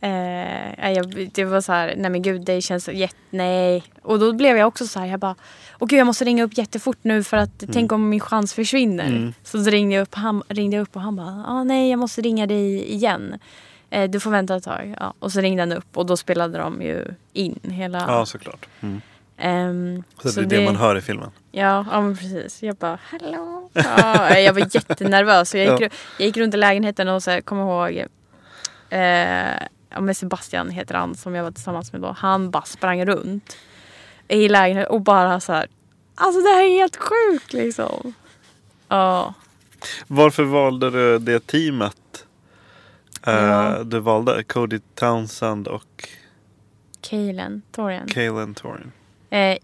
Eh, 0.00 0.92
jag, 0.92 1.30
det 1.34 1.44
var 1.44 1.60
så 1.60 1.72
här, 1.72 1.94
nej 1.96 2.10
men 2.10 2.22
gud 2.22 2.44
det 2.44 2.60
känns 2.60 2.88
jätte, 2.88 3.16
nej. 3.30 3.84
Och 4.02 4.18
då 4.18 4.32
blev 4.32 4.56
jag 4.56 4.68
också 4.68 4.86
så 4.86 5.00
här, 5.00 5.06
jag 5.06 5.20
bara, 5.20 5.34
åh 5.78 5.88
gud 5.88 5.98
jag 6.00 6.06
måste 6.06 6.24
ringa 6.24 6.44
upp 6.44 6.58
jättefort 6.58 6.98
nu 7.02 7.24
för 7.24 7.36
att 7.36 7.64
tänk 7.72 7.92
om 7.92 8.08
min 8.08 8.20
chans 8.20 8.54
försvinner. 8.54 9.06
Mm. 9.08 9.32
Så 9.42 9.58
ringde 9.58 9.94
jag 9.94 10.02
upp, 10.02 10.14
han, 10.14 10.42
ringde 10.48 10.76
jag 10.76 10.82
upp 10.82 10.96
och 10.96 11.02
han 11.02 11.16
bara, 11.16 11.44
ah, 11.46 11.64
nej 11.64 11.90
jag 11.90 11.98
måste 11.98 12.20
ringa 12.20 12.46
dig 12.46 12.92
igen. 12.92 13.38
Eh, 13.90 14.10
du 14.10 14.20
får 14.20 14.30
vänta 14.30 14.56
ett 14.56 14.64
tag. 14.64 14.94
Ja. 15.00 15.14
Och 15.18 15.32
så 15.32 15.40
ringde 15.40 15.62
han 15.62 15.72
upp 15.72 15.96
och 15.96 16.06
då 16.06 16.16
spelade 16.16 16.58
de 16.58 16.82
ju 16.82 17.14
in 17.32 17.58
hela. 17.62 18.04
Ja, 18.08 18.26
såklart. 18.26 18.66
Mm. 18.80 19.00
Ehm, 19.36 20.02
Så, 20.22 20.40
det 20.40 20.56
är 20.56 20.58
det 20.60 20.64
man 20.64 20.76
hör 20.76 20.96
i 20.96 21.00
filmen. 21.00 21.30
Ja, 21.52 21.86
ja 21.92 22.00
men 22.00 22.16
precis. 22.16 22.62
Jag 22.62 22.76
bara 22.76 22.98
hallå. 23.02 23.70
Ja, 23.72 24.38
jag 24.38 24.52
var 24.52 24.60
jättenervös. 24.60 25.50
Så 25.50 25.56
jag, 25.58 25.72
gick, 25.72 25.80
Ja. 25.92 25.96
jag 26.18 26.26
gick 26.26 26.36
runt 26.36 26.54
i 26.54 26.56
lägenheten 26.56 27.08
och 27.08 27.22
så 27.22 27.30
här, 27.30 27.40
kom 27.40 27.58
ihåg 27.58 28.04
eh, 28.90 29.98
men 30.00 30.14
Sebastian 30.14 30.70
heter 30.70 30.94
han 30.94 31.14
som 31.14 31.34
jag 31.34 31.44
var 31.44 31.50
tillsammans 31.50 31.92
med 31.92 32.00
då. 32.02 32.14
Han 32.18 32.50
bara 32.50 32.62
sprang 32.62 33.06
runt 33.06 33.56
i 34.28 34.48
lägenheten 34.48 34.92
och 34.94 35.00
bara 35.00 35.40
så 35.40 35.52
här. 35.52 35.66
Alltså 36.14 36.40
det 36.40 36.48
här 36.48 36.64
är 36.64 36.70
helt 36.78 36.96
sjukt 36.96 37.52
liksom. 37.52 38.14
Ja. 38.88 39.34
Varför 40.06 40.44
valde 40.44 40.90
du 40.90 41.18
det 41.18 41.46
teamet? 41.46 42.26
Eh, 43.26 43.34
Ja. 43.34 43.84
Du 43.84 44.00
valde 44.00 44.44
Cody 44.44 44.80
Townsend 44.94 45.68
och 45.68 46.08
Kalen, 47.00 47.62
Torian. 47.72 48.06
Kaelin 48.08 48.54
Torin. 48.54 48.92
Eh, 49.30 49.58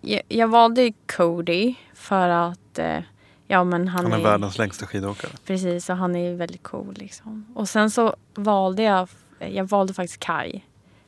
jag, 0.00 0.22
jag 0.28 0.48
valde 0.48 0.92
Cody 1.16 1.74
för 1.94 2.28
att 2.28 2.78
eh, 2.78 2.98
ja, 3.46 3.64
men 3.64 3.88
han, 3.88 4.04
Han 4.04 4.20
är 4.20 4.24
världens 4.24 4.58
längsta 4.58 4.86
skidåkare. 4.86 5.30
Precis, 5.46 5.90
och 5.90 5.96
han 5.96 6.16
är 6.16 6.34
väldigt 6.34 6.62
cool. 6.62 6.94
Liksom. 6.98 7.46
Och 7.54 7.68
sen 7.68 7.90
så 7.90 8.16
valde 8.34 8.82
jag, 8.82 9.08
jag 9.38 9.64
valde 9.68 9.94
faktiskt 9.94 10.20
Kai. 10.20 10.60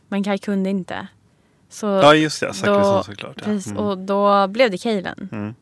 Men 0.09 0.25
Kai 0.25 0.39
kunde 0.39 0.71
inte. 0.71 1.07
Så 1.73 1.87
Ja, 1.87 2.15
just 2.15 2.41
det. 2.41 2.55
Zachrisson 2.55 2.83
då- 2.97 3.03
såklart. 3.03 3.35
Ja. 3.37 3.45
Precis, 3.45 3.67
Mm. 3.73 3.85
och 3.85 3.99
då 3.99 4.47
blev 4.47 4.71
det 4.71 4.79
Kaylen. 4.79 5.29
Mm. 5.33 5.55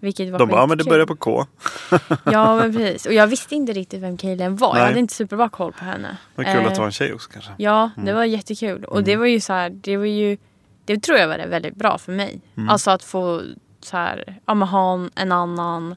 Vilket 0.00 0.30
var 0.32 0.38
De 0.38 0.48
bara, 0.48 0.60
ja 0.60 0.66
men 0.66 0.78
det 0.78 0.84
börjar 0.84 1.06
på 1.06 1.16
K. 1.16 1.46
Ja, 2.24 2.56
men 2.56 2.72
precis. 2.76 3.06
Och 3.06 3.12
jag 3.12 3.26
visste 3.26 3.54
inte 3.54 3.72
riktigt 3.72 4.02
vem 4.02 4.16
Kaylen 4.16 4.56
var. 4.56 4.72
Nej. 4.72 4.80
Jag 4.82 4.86
hade 4.86 4.98
inte 4.98 5.14
superbra 5.14 5.48
koll 5.48 5.72
på 5.72 5.84
henne. 5.84 6.16
Vad 6.34 6.46
kul 6.46 6.56
att 6.56 6.64
Eh, 6.66 6.72
det 6.72 6.78
var 6.78 6.86
en 6.86 6.92
tjej 6.92 7.14
också 7.14 7.30
kanske. 7.30 7.50
Ja, 7.56 7.90
det 7.96 8.00
Mm. 8.02 8.14
var 8.16 8.24
jättekul. 8.24 8.84
Och 8.84 9.04
det 9.04 9.16
var 9.16 9.26
ju 9.26 9.40
så 9.40 9.52
här, 9.52 9.70
det 9.70 9.96
var 9.96 10.04
ju, 10.04 10.36
det 10.84 10.98
tror 11.02 11.18
jag 11.18 11.28
var 11.28 11.38
väldigt 11.46 11.76
bra 11.76 11.98
för 11.98 12.12
mig. 12.12 12.40
Mm. 12.56 12.68
Alltså 12.68 12.90
att 12.90 13.02
få 13.04 13.42
så 13.80 13.96
här, 13.96 14.40
ja 14.46 14.54
men 14.54 14.68
ha 14.68 14.94
en- 14.94 15.10
en 15.14 15.32
annan 15.32 15.96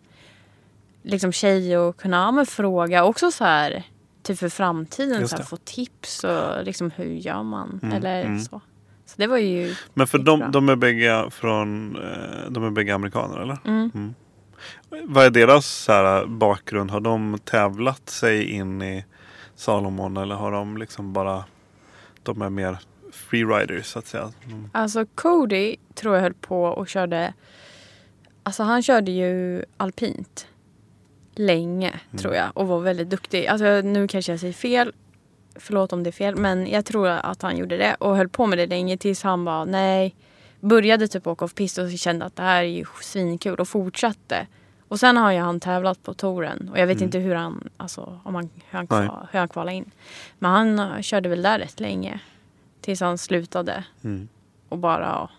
liksom 1.03 1.31
tjej 1.31 1.77
och 1.77 1.97
kunna 1.97 2.17
ja, 2.17 2.31
men 2.31 2.45
fråga. 2.45 3.03
Också 3.05 3.31
så 3.31 3.43
här, 3.43 3.83
typ 4.23 4.39
för 4.39 4.49
framtiden, 4.49 5.27
så 5.27 5.35
här, 5.35 5.43
det. 5.43 5.49
få 5.49 5.57
tips 5.57 6.23
och 6.23 6.63
liksom 6.63 6.91
hur 6.91 7.05
gör 7.05 7.43
man? 7.43 7.79
Mm, 7.83 7.95
Eller 7.97 8.21
mm. 8.25 8.39
så. 8.39 8.61
Så 9.13 9.21
det 9.21 9.27
var 9.27 9.37
ju 9.37 9.75
Men 9.93 10.07
för 10.07 10.17
de, 10.17 10.51
de 10.51 10.69
är 10.69 10.75
bägge 10.75 11.25
från, 11.31 11.95
eh, 11.95 12.51
de 12.51 12.63
är 12.63 12.69
bägge 12.69 12.95
amerikaner 12.95 13.39
eller? 13.39 13.57
Mm. 13.65 14.13
Vad 15.03 15.25
är 15.25 15.29
deras 15.29 15.65
så 15.67 15.91
här, 15.91 16.25
bakgrund? 16.25 16.91
Har 16.91 16.99
de 16.99 17.39
tävlat 17.43 18.09
sig 18.09 18.51
in 18.51 18.81
i 18.81 19.05
Salomon 19.55 20.17
eller 20.17 20.35
har 20.35 20.51
de 20.51 20.77
liksom 20.77 21.13
bara, 21.13 21.43
de 22.23 22.41
är 22.41 22.49
mer 22.49 22.77
freeriders 23.11 23.85
så 23.85 23.99
att 23.99 24.07
säga? 24.07 24.31
Mm. 24.45 24.69
Alltså 24.73 25.05
Cody 25.15 25.75
tror 25.93 26.15
jag 26.15 26.21
höll 26.21 26.33
på 26.33 26.63
och 26.63 26.87
körde... 26.87 27.33
Alltså 28.43 28.63
han 28.63 28.83
körde 28.83 29.11
ju 29.11 29.63
alpint 29.77 30.47
länge 31.35 31.89
Mm. 32.09 32.21
tror 32.21 32.35
jag 32.35 32.49
och 32.53 32.67
var 32.67 32.79
väldigt 32.79 33.09
duktig. 33.09 33.47
Alltså 33.47 33.65
nu 33.65 34.07
kanske 34.07 34.31
jag 34.31 34.39
säger 34.39 34.53
fel. 34.53 34.93
Förlåt 35.55 35.93
om 35.93 36.03
det 36.03 36.09
är 36.09 36.11
fel 36.11 36.35
men 36.35 36.67
jag 36.67 36.85
tror 36.85 37.07
att 37.07 37.41
han 37.41 37.57
gjorde 37.57 37.77
det 37.77 37.95
och 37.99 38.17
höll 38.17 38.29
på 38.29 38.45
med 38.47 38.57
det 38.57 38.67
länge 38.67 38.97
tills 38.97 39.23
han 39.23 39.45
bara 39.45 39.65
nej. 39.65 40.15
Började 40.59 41.07
typ 41.07 41.27
åka 41.27 41.45
off 41.45 41.55
pist 41.55 41.77
och 41.77 41.91
kände 41.91 42.25
att 42.25 42.35
det 42.35 42.43
här 42.43 42.63
är 42.63 42.67
ju 42.67 42.85
svinkul 43.01 43.59
och 43.59 43.67
fortsatte. 43.67 44.47
Och 44.87 44.99
sen 44.99 45.17
har 45.17 45.31
ju 45.31 45.39
han 45.39 45.59
tävlat 45.59 46.03
på 46.03 46.13
touren 46.13 46.69
och 46.71 46.79
jag 46.79 46.87
vet 46.87 46.95
Mm. 46.97 47.03
inte 47.05 47.17
hur 47.19 47.35
han, 47.35 47.69
alltså, 47.77 48.19
om 48.23 48.35
han, 48.35 48.49
hur, 48.69 48.77
han 48.77 48.87
kval, 48.87 49.27
hur 49.31 49.39
han 49.39 49.47
kvalade 49.47 49.75
in. 49.77 49.91
Men 50.39 50.51
han 50.51 50.79
eh, 50.79 51.01
körde 51.01 51.29
väl 51.29 51.41
där 51.41 51.59
rätt 51.59 51.79
länge. 51.79 52.19
Tills 52.81 52.99
han 53.01 53.17
slutade 53.17 53.83
Mm. 54.03 54.27
och 54.69 54.77
bara 54.77 55.29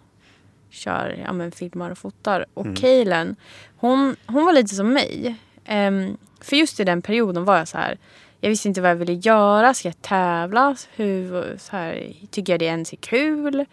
kör, 0.71 1.19
ja, 1.27 1.33
men 1.33 1.53
filmar 1.53 1.91
och 1.91 1.99
fotar. 1.99 2.47
Och 2.55 2.65
Mm. 2.65 2.77
Kaylen, 2.77 3.37
hon, 3.77 4.17
hon 4.27 4.45
var 4.47 4.53
lite 4.53 4.75
som 4.75 4.93
mig. 4.93 5.37
Ehm, 5.65 6.17
för 6.41 6.57
just 6.57 6.81
i 6.81 6.85
den 6.85 7.03
perioden 7.03 7.45
var 7.45 7.57
jag 7.59 7.69
så 7.69 7.79
här, 7.79 7.99
jag 8.45 8.51
visste 8.51 8.69
inte 8.69 8.81
vad 8.81 8.91
jag 8.91 8.97
ville 8.97 9.13
göra. 9.13 9.75
Ska 9.75 9.89
jag 9.89 10.03
tävla? 10.03 10.77
Hur, 10.97 11.57
så 11.59 11.77
här, 11.77 12.13
tycker 12.31 12.53
jag 12.53 12.61
det 12.61 12.65
ens 12.65 12.93
är 12.93 12.97
kul? 12.97 13.65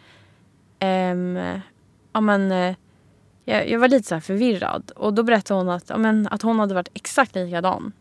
Um, 0.80 1.38
ja, 2.14 2.22
men, 2.22 2.52
eh, 2.52 2.76
jag, 3.46 3.70
jag 3.70 3.80
var 3.80 3.88
lite 3.88 4.08
så 4.08 4.16
här 4.16 4.22
förvirrad. 4.22 4.92
Och 4.96 5.14
då 5.14 5.24
berättade 5.24 5.60
hon 5.60 5.70
att, 5.70 5.90
ja, 5.90 5.98
men, 5.98 6.28
att 6.28 6.42
hon 6.42 6.60
hade 6.60 6.74
varit 6.74 6.90
exakt 6.94 7.36
likadan. 7.36 7.92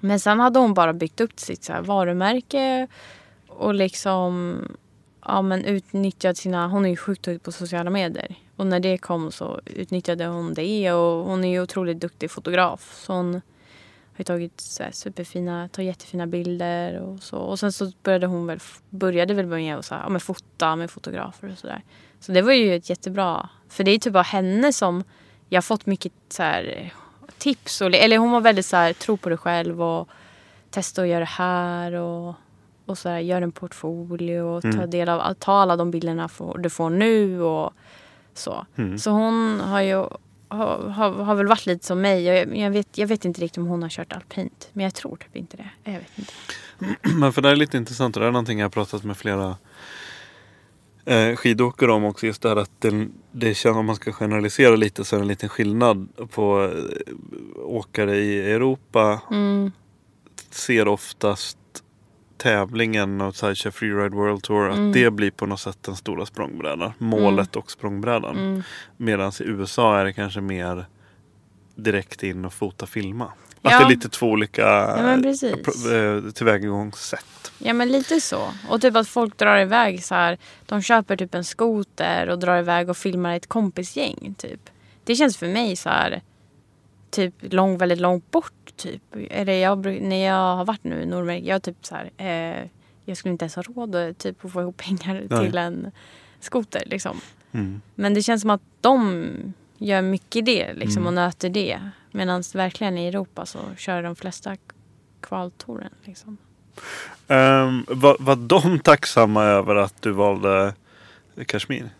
Men 0.00 0.20
sen 0.20 0.40
hade 0.40 0.58
hon 0.58 0.74
bara 0.74 0.92
byggt 0.92 1.20
upp 1.20 1.40
sitt 1.40 1.64
så 1.64 1.72
här, 1.72 1.82
varumärke 1.82 2.86
och 3.48 3.74
liksom 3.74 4.58
ja, 5.24 5.42
men 5.42 5.64
utnyttjat 5.64 6.36
sina... 6.36 6.68
Hon 6.68 6.84
är 6.84 6.90
ju 6.90 6.96
sjukt 6.96 7.22
duktig 7.22 7.42
på 7.42 7.52
sociala 7.52 7.90
medier. 7.90 8.34
Och 8.56 8.66
när 8.66 8.80
det 8.80 8.98
kom 8.98 9.32
så 9.32 9.60
utnyttjade 9.66 10.26
hon 10.26 10.54
det. 10.54 10.92
Och 10.92 11.24
hon 11.24 11.44
är 11.44 11.48
ju 11.48 11.62
otroligt 11.62 12.00
duktig 12.00 12.30
fotograf. 12.30 12.94
Så 13.06 13.12
hon 13.12 13.40
har 14.14 14.18
ju 14.18 14.24
tagit 14.24 14.60
så 14.60 14.84
superfina, 14.92 15.68
tar 15.68 15.82
jättefina 15.82 16.26
bilder 16.26 17.00
och 17.00 17.22
så. 17.22 17.36
Och 17.36 17.58
sen 17.58 17.72
så 17.72 17.92
började 18.02 18.26
hon 18.26 18.46
väl, 18.46 18.58
började 18.90 19.34
väl 19.34 19.46
med 19.46 19.76
att 19.76 19.84
så 19.84 19.94
här, 19.94 20.02
ja, 20.02 20.08
men 20.08 20.20
fota 20.20 20.76
med 20.76 20.90
fotografer 20.90 21.52
och 21.52 21.58
sådär. 21.58 21.82
Så 22.20 22.32
det 22.32 22.42
var 22.42 22.52
ju 22.52 22.76
ett 22.76 22.90
jättebra... 22.90 23.48
För 23.68 23.84
det 23.84 23.90
är 23.90 23.98
typ 23.98 24.12
bara 24.12 24.22
henne 24.22 24.72
som 24.72 25.04
jag 25.48 25.56
har 25.56 25.62
fått 25.62 25.86
mycket 25.86 26.12
så 26.28 26.42
här, 26.42 26.92
tips. 27.38 27.80
Och, 27.80 27.94
eller 27.94 28.18
hon 28.18 28.30
var 28.30 28.40
väldigt 28.40 28.66
så 28.66 28.76
här, 28.76 28.92
tro 28.92 29.16
på 29.16 29.28
dig 29.28 29.38
själv 29.38 29.82
och 29.82 30.08
testa 30.70 31.02
att 31.02 31.08
göra 31.08 31.20
det 31.20 31.24
här. 31.24 31.92
Och, 31.92 32.34
och 32.86 32.98
så 32.98 33.08
här, 33.08 33.18
gör 33.18 33.42
en 33.42 33.52
portfolio 33.52 34.40
och 34.40 34.62
ta 34.62 34.68
Mm. 34.68 34.90
del 34.90 35.08
av 35.08 35.34
ta 35.34 35.52
alla 35.52 35.76
de 35.76 35.90
bilderna 35.90 36.28
du 36.58 36.70
får 36.70 36.90
nu 36.90 37.42
och 37.42 37.72
så. 38.34 38.66
Mm. 38.76 38.98
Så 38.98 39.10
hon 39.10 39.60
har 39.60 39.80
ju 39.80 40.06
har, 40.54 40.88
har, 40.88 41.10
har 41.10 41.34
väl 41.34 41.46
varit 41.46 41.66
lite 41.66 41.86
som 41.86 42.00
mig. 42.00 42.24
Jag, 42.24 42.56
jag, 42.56 42.70
vet, 42.70 42.98
jag 42.98 43.06
vet 43.06 43.24
inte 43.24 43.40
riktigt 43.40 43.58
om 43.58 43.66
hon 43.66 43.82
har 43.82 43.90
kört 43.90 44.12
alpint. 44.12 44.68
Men 44.72 44.84
jag 44.84 44.94
tror 44.94 45.16
typ 45.16 45.36
inte 45.36 45.56
det. 45.56 45.70
Jag 45.84 45.92
vet 45.92 46.18
inte. 46.18 46.32
Men 47.18 47.32
för 47.32 47.42
det 47.42 47.48
är 47.48 47.56
lite 47.56 47.76
intressant 47.76 48.16
och 48.16 48.22
det 48.22 48.28
är 48.28 48.32
någonting 48.32 48.58
jag 48.58 48.64
har 48.64 48.70
pratat 48.70 49.04
med 49.04 49.16
flera 49.16 49.56
eh, 51.04 51.36
skidåkare 51.36 51.92
om 51.92 52.04
också. 52.04 52.26
Just 52.26 52.42
det 52.42 52.48
här 52.48 52.56
att 52.56 52.80
det, 52.80 53.08
det 53.32 53.54
känns, 53.54 53.76
om 53.76 53.86
man 53.86 53.96
ska 53.96 54.12
generalisera 54.12 54.76
lite 54.76 55.04
så 55.04 55.16
är 55.16 55.20
det 55.20 55.24
en 55.24 55.28
liten 55.28 55.48
skillnad 55.48 56.08
på 56.30 56.62
eh, 56.64 57.14
åkare 57.56 58.16
i 58.16 58.52
Europa. 58.52 59.20
Mm. 59.30 59.72
Ser 60.50 60.88
oftast 60.88 61.58
tävlingen 62.48 63.20
och 63.20 63.36
så 63.36 63.46
här, 63.46 63.54
kör 63.54 63.70
Freeride 63.70 64.16
World 64.16 64.42
Tour. 64.42 64.68
Att 64.70 64.76
Mm. 64.76 64.92
det 64.92 65.10
blir 65.10 65.30
på 65.30 65.46
något 65.46 65.60
sätt 65.60 65.78
den 65.82 65.96
stora 65.96 66.26
språngbrädan. 66.26 66.92
Målet 66.98 67.56
och 67.56 67.70
språngbrädan. 67.70 68.36
Mm. 68.38 68.62
Medan 68.96 69.32
i 69.40 69.44
USA 69.44 69.98
är 69.98 70.04
det 70.04 70.12
kanske 70.12 70.40
mer 70.40 70.86
direkt 71.74 72.22
in 72.22 72.44
och 72.44 72.52
fota 72.52 72.86
filma. 72.86 73.24
Att 73.24 73.72
Ja. 73.72 73.78
det 73.78 73.84
är 73.84 73.88
lite 73.88 74.08
två 74.08 74.26
olika 74.30 74.62
Ja, 74.62 75.12
eh, 75.92 76.30
tillvägagångssätt. 76.32 77.52
Ja 77.58 77.72
men 77.72 77.88
lite 77.92 78.20
så. 78.20 78.48
Och 78.68 78.80
typ 78.80 78.96
att 78.96 79.08
folk 79.08 79.36
drar 79.38 79.58
iväg 79.58 80.04
så 80.04 80.14
här. 80.14 80.38
De 80.66 80.82
köper 80.82 81.16
typ 81.16 81.34
en 81.34 81.44
skoter 81.44 82.28
och 82.28 82.38
drar 82.38 82.58
iväg 82.58 82.90
och 82.90 82.96
filmar 82.96 83.36
ett 83.36 83.46
kompisgäng 83.46 84.34
typ. 84.38 84.60
Det 85.04 85.14
känns 85.14 85.36
för 85.36 85.48
mig 85.48 85.76
så 85.76 85.88
här. 85.88 86.22
Typ 87.14 87.34
lång, 87.40 87.78
väldigt 87.78 88.00
långt 88.00 88.30
bort 88.30 88.76
typ. 88.76 89.02
Eller 89.30 89.52
jag, 89.52 89.86
när 90.02 90.26
jag 90.26 90.56
har 90.56 90.64
varit 90.64 90.84
nu 90.84 91.02
i 91.02 91.06
Nordamerika. 91.06 91.46
Jag 91.46 91.62
typ 91.62 91.76
så 91.86 91.94
här. 91.94 92.10
Eh, 92.16 92.68
jag 93.04 93.16
skulle 93.16 93.32
inte 93.32 93.44
ens 93.44 93.56
ha 93.56 93.62
råd 93.62 94.18
typ, 94.18 94.44
att 94.44 94.52
få 94.52 94.60
ihop 94.60 94.76
pengar 94.76 95.22
Nej. 95.30 95.46
till 95.46 95.58
en 95.58 95.90
skoter 96.40 96.82
liksom. 96.86 97.20
Mm. 97.52 97.80
Men 97.94 98.14
det 98.14 98.22
känns 98.22 98.40
som 98.40 98.50
att 98.50 98.62
de 98.80 99.26
gör 99.78 100.02
mycket 100.02 100.46
det 100.46 100.72
liksom, 100.74 101.02
Mm. 101.02 101.06
och 101.06 101.12
nöter 101.12 101.48
det. 101.48 101.90
Medan 102.10 102.42
verkligen 102.54 102.98
i 102.98 103.06
Europa 103.06 103.46
så 103.46 103.58
kör 103.76 104.02
de 104.02 104.16
flesta 104.16 104.56
kvaltouren. 105.20 105.90
Liksom. 106.04 106.36
Um, 107.26 107.84
var, 107.88 108.16
var 108.20 108.36
de 108.36 108.78
tacksamma 108.78 109.44
över 109.44 109.76
att 109.76 110.02
du 110.02 110.10
valde 110.10 110.74
Kashmir? 111.46 111.90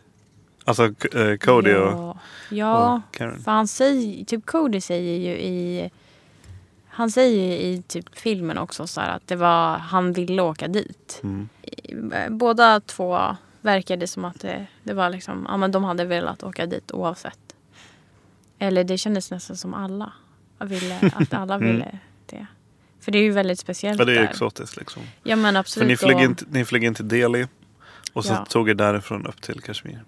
Alltså 0.65 0.85
uh, 1.15 1.37
Cody 1.37 1.75
och, 1.75 1.79
ja, 1.93 2.19
ja 2.49 2.95
och 3.09 3.15
Karen? 3.15 3.43
för 3.43 3.51
han 3.53 3.69
säger, 3.69 4.25
typ 4.25 4.47
Cody 4.47 4.81
säger 4.81 5.19
ju 5.19 5.37
i 5.39 5.91
han 6.89 7.11
säger 7.11 7.59
i 7.59 7.83
typ 7.83 8.19
filmen 8.19 8.59
också 8.59 8.87
så 8.87 9.01
att 9.01 9.27
det 9.27 9.37
var, 9.37 9.79
han 9.79 10.13
ville 10.13 10.43
åka 10.43 10.69
dit. 10.69 11.21
Mm. 11.23 11.49
Båda 12.39 12.81
två 12.81 13.37
verkade 13.61 14.07
som 14.07 14.25
att 14.25 14.41
det, 14.41 14.67
det 14.83 14.95
var 14.95 15.11
liksom, 15.11 15.47
ja 15.49 15.57
men 15.57 15.73
de 15.73 15.85
hade 15.85 16.05
velat 16.05 16.43
åka 16.43 16.67
dit 16.67 16.93
oavsett. 16.93 17.39
Eller 18.59 18.85
det 18.85 18.99
kändes 18.99 19.31
nästan 19.31 19.57
som 19.57 19.75
alla 19.75 20.13
ville, 20.61 20.99
att 21.15 21.35
alla 21.35 21.55
Mm. 21.55 21.67
ville 21.73 21.99
det. 22.27 22.47
För 23.01 23.13
det 23.13 23.19
är 23.19 23.23
ju 23.23 23.31
väldigt 23.31 23.59
speciellt 23.59 23.99
Ja, 23.99 24.05
det 24.05 24.13
är 24.13 24.17
där. 24.17 24.25
exotiskt 24.25 24.77
liksom. 24.77 25.03
Ja 25.23 25.37
men 25.37 25.55
För 25.55 25.61
absolut. 25.61 25.89
ni 25.89 25.97
flög, 25.97 26.21
in, 26.21 26.37
ni 26.49 26.65
flög 26.65 26.85
in 26.85 26.95
till 26.95 27.09
Delhi 27.09 27.47
och 28.13 28.25
så 28.25 28.33
Ja. 28.33 28.45
tog 28.45 28.71
er 28.71 28.75
därifrån 28.75 29.27
upp 29.27 29.43
till 29.43 29.61
Kashmir. 29.61 30.03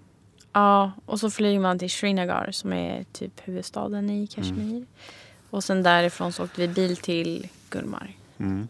Ja, 0.53 0.91
och 1.05 1.19
så 1.19 1.29
flyger 1.31 1.59
man 1.59 1.79
till 1.79 1.89
Srinagar 1.89 2.51
som 2.51 2.73
är 2.73 3.03
typ 3.13 3.41
huvudstaden 3.47 4.09
i 4.09 4.27
Kashmir. 4.27 4.85
Och 5.49 5.63
sen 5.63 5.83
därifrån 5.83 6.33
så 6.33 6.43
åkte 6.43 6.61
vi 6.61 6.67
bil 6.67 6.97
till 6.97 7.47
Gulmarg. 7.69 8.19
Mm. 8.37 8.67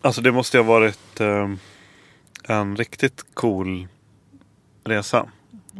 Alltså 0.00 0.20
det 0.20 0.32
måste 0.32 0.58
ha 0.58 0.64
varit 0.64 1.20
ehm, 1.20 1.58
en 2.44 2.76
riktigt 2.76 3.24
cool 3.34 3.88
resa. 4.84 5.28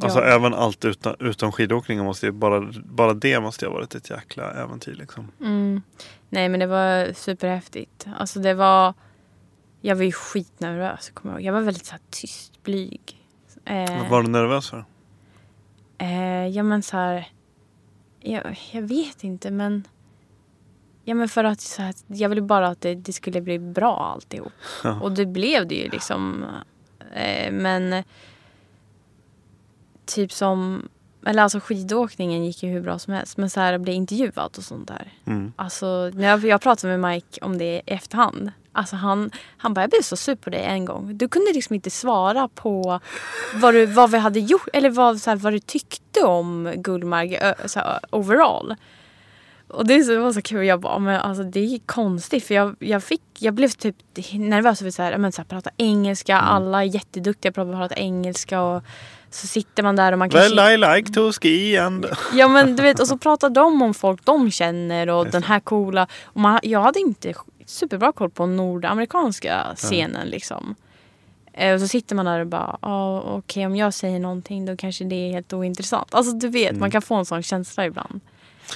Alltså 0.02 0.18
Ja. 0.18 0.24
även 0.24 0.54
allt 0.54 0.84
utan, 0.84 1.16
utom 1.18 1.52
skidåkningen 1.52 2.04
måste 2.04 2.26
ju 2.26 2.32
bara, 2.32 2.72
bara 2.84 3.14
det 3.14 3.40
måste 3.40 3.64
ju 3.64 3.68
ha 3.68 3.74
varit 3.74 3.94
ett 3.94 4.10
jäkla 4.10 4.52
äventyr 4.62 4.94
liksom. 4.94 5.32
Mm. 5.40 5.82
Nej 6.28 6.48
men 6.48 6.60
det 6.60 6.66
var 6.66 7.12
superhäftigt. 7.12 8.06
Alltså 8.18 8.40
det 8.40 8.54
var... 8.54 8.94
Jag 9.80 9.96
var 9.96 10.02
ju 10.02 10.12
skitnervös 10.12 11.10
kommer 11.14 11.34
jag 11.34 11.40
ihåg. 11.40 11.46
Jag 11.48 11.52
var 11.52 11.60
väldigt 11.60 11.84
så 11.86 11.92
här, 11.92 12.00
tyst, 12.10 12.62
blyg. 12.62 13.00
Eh, 13.64 13.98
Vad 14.00 14.08
var 14.10 14.22
du 14.22 14.28
nervös 14.28 14.70
för? 14.70 14.84
Eh, 15.98 16.46
ja 16.46 16.62
men 16.62 16.82
så 16.82 16.96
här, 16.96 17.28
jag, 18.20 18.60
jag 18.72 18.82
vet 18.82 19.24
inte 19.24 19.50
men. 19.50 19.88
Ja 21.04 21.14
men 21.14 21.28
för 21.28 21.44
att 21.44 21.60
så 21.60 21.82
här, 21.82 21.94
jag 22.06 22.28
ville 22.28 22.42
bara 22.42 22.68
att 22.68 22.80
det, 22.80 22.94
det 22.94 23.12
skulle 23.12 23.40
bli 23.40 23.58
bra 23.58 23.96
alltihop. 24.14 24.52
Ja. 24.84 25.00
Och 25.00 25.12
det 25.12 25.26
blev 25.26 25.66
det 25.66 25.74
ju 25.74 25.88
liksom. 25.88 26.44
Eh, 27.14 27.52
men 27.52 28.04
typ 30.04 30.32
som, 30.32 30.88
eller 31.26 31.42
alltså 31.42 31.60
skidåkningen 31.60 32.44
gick 32.44 32.62
ju 32.62 32.70
hur 32.70 32.80
bra 32.80 32.98
som 32.98 33.12
helst. 33.12 33.36
Men 33.36 33.50
så 33.50 33.60
här 33.60 33.72
att 33.72 33.80
bli 33.80 33.92
intervjuad 33.92 34.54
och 34.56 34.64
sånt 34.64 34.88
där. 34.88 35.12
Mm. 35.24 35.52
Alltså 35.56 36.10
när 36.14 36.28
jag, 36.28 36.44
jag 36.44 36.60
pratade 36.60 36.98
med 36.98 37.10
Mike 37.12 37.40
om 37.40 37.58
det 37.58 37.64
i 37.64 37.82
efterhand. 37.86 38.52
Alltså 38.74 38.96
han, 38.96 39.30
han 39.56 39.74
bara, 39.74 39.80
jag 39.80 39.90
blev 39.90 40.02
så 40.02 40.16
sur 40.16 40.34
på 40.34 40.50
dig 40.50 40.64
en 40.64 40.84
gång. 40.84 41.18
Du 41.18 41.28
kunde 41.28 41.52
liksom 41.52 41.74
inte 41.74 41.90
svara 41.90 42.48
på 42.48 43.00
vad, 43.54 43.74
du, 43.74 43.86
vad 43.86 44.10
vi 44.10 44.18
hade 44.18 44.40
gjort 44.40 44.68
eller 44.72 44.90
vad, 44.90 45.20
så 45.20 45.30
här, 45.30 45.36
vad 45.36 45.52
du 45.52 45.58
tyckte 45.58 46.22
om 46.22 46.72
Gullmark 46.76 47.56
så 47.70 47.80
här, 47.80 48.00
overall. 48.10 48.74
Och 49.68 49.86
det 49.86 50.18
var 50.18 50.32
så 50.32 50.42
kul. 50.42 50.66
Jag 50.66 50.80
bara, 50.80 50.98
men 50.98 51.20
alltså 51.20 51.42
det 51.42 51.74
är 51.74 51.78
konstigt 51.86 52.44
för 52.44 52.54
jag, 52.54 52.76
jag, 52.78 53.02
fick, 53.02 53.22
jag 53.38 53.54
blev 53.54 53.68
typ 53.68 53.96
nervös 54.32 54.80
över 54.80 54.90
så 54.90 55.02
här, 55.02 55.18
men 55.18 55.32
så 55.32 55.42
här, 55.42 55.46
prata 55.46 55.70
engelska. 55.76 56.36
Alla 56.36 56.78
är 56.84 56.94
jätteduktiga 56.94 57.52
på 57.52 57.60
att 57.60 57.72
prata 57.72 57.94
engelska. 57.94 58.62
Och 58.62 58.82
så 59.30 59.46
sitter 59.46 59.82
man 59.82 59.96
där 59.96 60.12
och 60.12 60.18
man 60.18 60.30
kanske... 60.30 60.54
Well 60.54 60.74
I 60.74 60.96
like 60.96 61.12
to 61.12 61.32
ski 61.32 61.78
and... 61.78 62.06
Ja 62.34 62.48
men 62.48 62.76
du 62.76 62.82
vet 62.82 63.00
och 63.00 63.08
så 63.08 63.18
pratar 63.18 63.50
de 63.50 63.82
om 63.82 63.94
folk 63.94 64.24
de 64.24 64.50
känner 64.50 65.08
och 65.08 65.26
den 65.26 65.42
här 65.42 65.60
coola. 65.60 66.06
Och 66.24 66.40
man, 66.40 66.60
jag 66.62 66.80
hade 66.80 67.00
inte 67.00 67.34
superbra 67.66 68.12
koll 68.12 68.30
på 68.30 68.46
nordamerikanska 68.46 69.64
scenen 69.76 70.28
liksom. 70.28 70.74
Eh, 71.52 71.74
Och 71.74 71.80
så 71.80 71.88
sitter 71.88 72.16
man 72.16 72.24
där 72.26 72.40
och 72.40 72.46
bara, 72.46 72.78
ja 72.82 73.20
okej 73.20 73.66
om 73.66 73.76
jag 73.76 73.94
säger 73.94 74.20
någonting 74.20 74.66
då 74.66 74.76
kanske 74.76 75.04
det 75.04 75.14
är 75.28 75.32
helt 75.32 75.52
ointressant. 75.52 76.14
Alltså 76.14 76.32
du 76.32 76.48
vet, 76.48 76.76
man 76.76 76.90
kan 76.90 77.02
få 77.02 77.14
en 77.14 77.24
sån 77.24 77.42
känsla 77.42 77.86
ibland. 77.86 78.20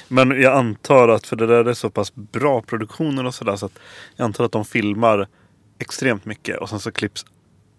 Men 0.08 0.40
jag 0.42 0.56
antar 0.56 1.08
att, 1.08 1.26
för 1.26 1.36
det 1.36 1.46
där 1.46 1.64
är 1.64 1.74
så 1.74 1.90
pass 1.90 2.14
bra 2.14 2.62
produktioner 2.62 3.26
och 3.26 3.34
sådär 3.34 3.56
så 3.56 3.66
att 3.66 3.78
jag 4.16 4.24
antar 4.24 4.44
att 4.44 4.52
de 4.52 4.64
filmar 4.64 5.28
extremt 5.78 6.24
mycket 6.24 6.58
och 6.58 6.68
sen 6.68 6.80
så 6.80 6.92
klipps 6.92 7.26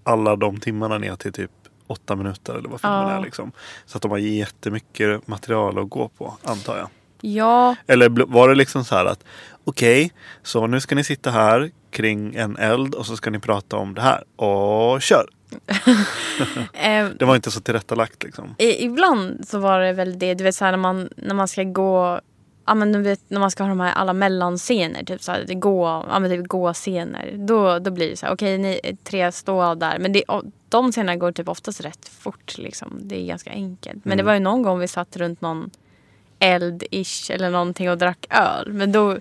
alla 0.04 0.36
de 0.36 0.60
timmarna 0.60 0.98
ner 0.98 1.16
till 1.16 1.34
typ 1.34 1.52
åtta 1.88 2.16
minuter 2.16 2.54
eller 2.56 2.70
vad 2.70 2.82
filmen 2.82 3.00
Ja. 3.02 3.12
är 3.12 3.22
liksom. 3.22 3.52
Så 3.86 3.98
att 3.98 4.02
de 4.02 4.12
har 4.12 4.18
jättemycket 4.18 5.28
material 5.28 5.80
att 5.80 5.90
gå 5.90 6.08
på, 6.08 6.38
antar 6.44 6.78
jag. 6.78 6.88
Ja, 7.22 7.76
Eller 7.88 8.10
var 8.28 8.50
det 8.50 8.56
liksom 8.56 8.84
så 8.86 8.96
här 8.96 9.06
att 9.06 9.24
okej, 9.64 10.12
så 10.44 10.68
nu 10.68 10.80
ska 10.82 10.96
ni 10.96 11.04
sitta 11.04 11.32
här 11.32 11.72
kring 11.92 12.36
en 12.36 12.58
eld 12.58 12.96
och 12.96 13.06
så 13.06 13.18
ska 13.18 13.30
ni 13.30 13.40
prata 13.40 13.78
om 13.78 13.94
det 13.94 14.02
här. 14.02 14.24
Och 14.36 15.02
kör! 15.02 15.26
eh, 16.74 17.08
Det 17.20 17.26
var 17.26 17.36
inte 17.36 17.52
så 17.52 17.60
tillrättalagt 17.62 18.24
liksom. 18.24 18.56
ibland 18.58 19.48
så 19.48 19.60
var 19.60 19.80
det 19.80 19.94
väl 19.94 20.20
det, 20.20 20.34
du 20.34 20.44
vet 20.44 20.56
så 20.56 20.66
här 20.66 20.72
när 20.72 20.78
man, 20.78 21.10
när 21.16 21.36
man 21.36 21.48
ska 21.48 21.64
gå 21.64 22.22
Ja 22.66 22.76
men 22.76 22.92
du 22.92 23.02
vet 23.02 23.20
när 23.28 23.40
man 23.40 23.52
ska 23.52 23.64
ha 23.64 23.70
de 23.70 23.80
här 23.80 23.94
alla 23.94 24.14
mellanscener, 24.14 25.04
typ 25.04 25.22
såhär 25.24 25.44
det 25.48 25.54
gå, 25.56 26.06
ja 26.10 26.20
men 26.20 26.32
typ 26.32 26.48
gå-scener. 26.48 27.32
Då, 27.48 27.80
då 27.80 27.92
blir 27.92 28.10
det 28.10 28.18
så 28.18 28.26
här, 28.26 28.34
okej 28.34 28.58
ni 28.58 28.98
tre 29.04 29.32
står 29.32 29.76
där. 29.76 30.00
Men 30.00 30.14
det, 30.14 30.24
de 30.70 30.92
scenerna 30.92 31.16
går 31.16 31.32
typ 31.32 31.48
oftast 31.50 31.82
rätt 31.82 32.10
fort 32.20 32.58
liksom. 32.58 33.00
Det 33.02 33.22
är 33.22 33.26
ganska 33.26 33.50
enkelt. 33.52 34.06
Men 34.06 34.18
det 34.18 34.22
Mm. 34.22 34.26
var 34.26 34.34
ju 34.34 34.40
någon 34.40 34.62
gång 34.62 34.80
vi 34.80 34.88
satt 34.88 35.18
runt 35.18 35.42
någon 35.42 35.70
eld-ish 36.40 37.32
eller 37.32 37.50
någonting 37.50 37.90
och 37.90 37.98
drack 37.98 38.26
öl. 38.30 38.74
Men 38.74 38.92
då, 38.92 39.18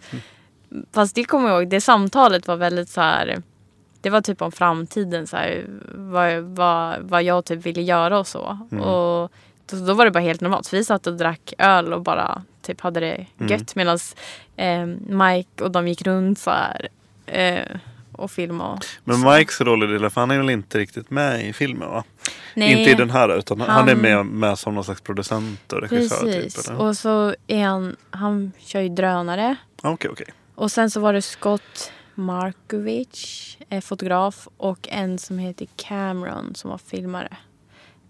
fast 0.93 1.14
det 1.14 1.25
kommer 1.25 1.49
jag 1.49 1.59
ihåg, 1.62 1.71
det 1.71 1.81
samtalet 1.81 2.47
var 2.47 2.57
väldigt 2.57 2.89
så 2.89 3.01
här. 3.01 3.43
Det 4.01 4.11
var 4.11 4.21
typ 4.21 4.43
om 4.43 4.53
framtiden, 4.53 5.27
så 5.27 5.37
här, 5.37 5.64
vad, 5.95 6.43
vad, 6.43 6.99
vad 7.01 7.23
jag 7.23 7.45
typ 7.45 7.66
ville 7.66 7.83
göra 7.83 8.19
och 8.19 8.27
så. 8.27 8.59
Mm. 8.73 8.85
Och 8.85 9.33
då, 9.71 9.77
då 9.87 9.95
var 9.95 10.05
det 10.05 10.11
bara 10.11 10.21
helt 10.21 10.41
normalt. 10.41 10.66
För 10.66 10.77
vi 10.77 10.85
satt 10.85 11.07
och 11.07 11.16
drack 11.16 11.53
öl 11.59 11.93
och 11.93 12.03
bara 12.03 12.43
typ 12.62 12.81
hade 12.81 13.01
det 13.01 13.27
Mm. 13.41 13.53
gött. 13.53 13.75
Medan 13.75 13.99
eh, 14.57 14.87
Mike 15.27 15.64
och 15.64 15.71
de 15.71 15.89
gick 15.89 16.03
runt 16.03 16.39
så 16.39 16.51
här. 16.51 16.89
Eh, 17.27 17.77
och 18.12 18.31
filmade. 18.31 18.71
och 18.73 18.85
Men 19.05 19.16
så. 19.16 19.31
Mikes 19.37 19.61
roll 19.61 19.95
i 19.95 19.99
det, 19.99 20.11
för 20.11 20.21
han 20.21 20.31
är 20.31 20.39
väl 20.39 20.51
inte 20.51 20.79
riktigt 20.79 21.11
med 21.11 21.45
i 21.49 21.53
filmen 21.53 21.89
va? 21.89 22.05
Nej. 22.55 22.79
Inte 22.79 22.91
i 22.91 22.95
den 22.95 23.11
här 23.11 23.39
utan 23.39 23.61
han, 23.61 23.70
Han- 23.70 23.89
är 23.89 23.95
med, 23.95 24.26
med 24.26 24.59
som 24.59 24.74
någon 24.74 24.85
slags 24.85 25.01
producent 25.01 25.72
och 25.72 25.81
regissör. 25.81 26.24
Precis. 26.24 26.66
Typ, 26.66 26.79
och 26.81 26.97
så 26.97 27.35
är 27.47 27.64
han, 27.64 27.97
han 28.11 28.53
kör 28.59 28.81
ju 28.81 28.89
drönare. 28.89 29.57
Ah, 29.83 29.91
Okej, 29.91 30.11
okej. 30.11 30.26
Och 30.55 30.70
sen 30.70 30.91
så 30.91 31.01
var 31.01 31.12
det 31.12 31.22
Scott 31.22 31.93
Markovic, 32.14 33.57
eh, 33.68 33.81
fotograf 33.81 34.49
och 34.57 34.89
en 34.91 35.18
som 35.18 35.39
heter 35.39 35.68
Cameron 35.76 36.55
som 36.55 36.70
var 36.70 36.79
filmare. 36.79 37.37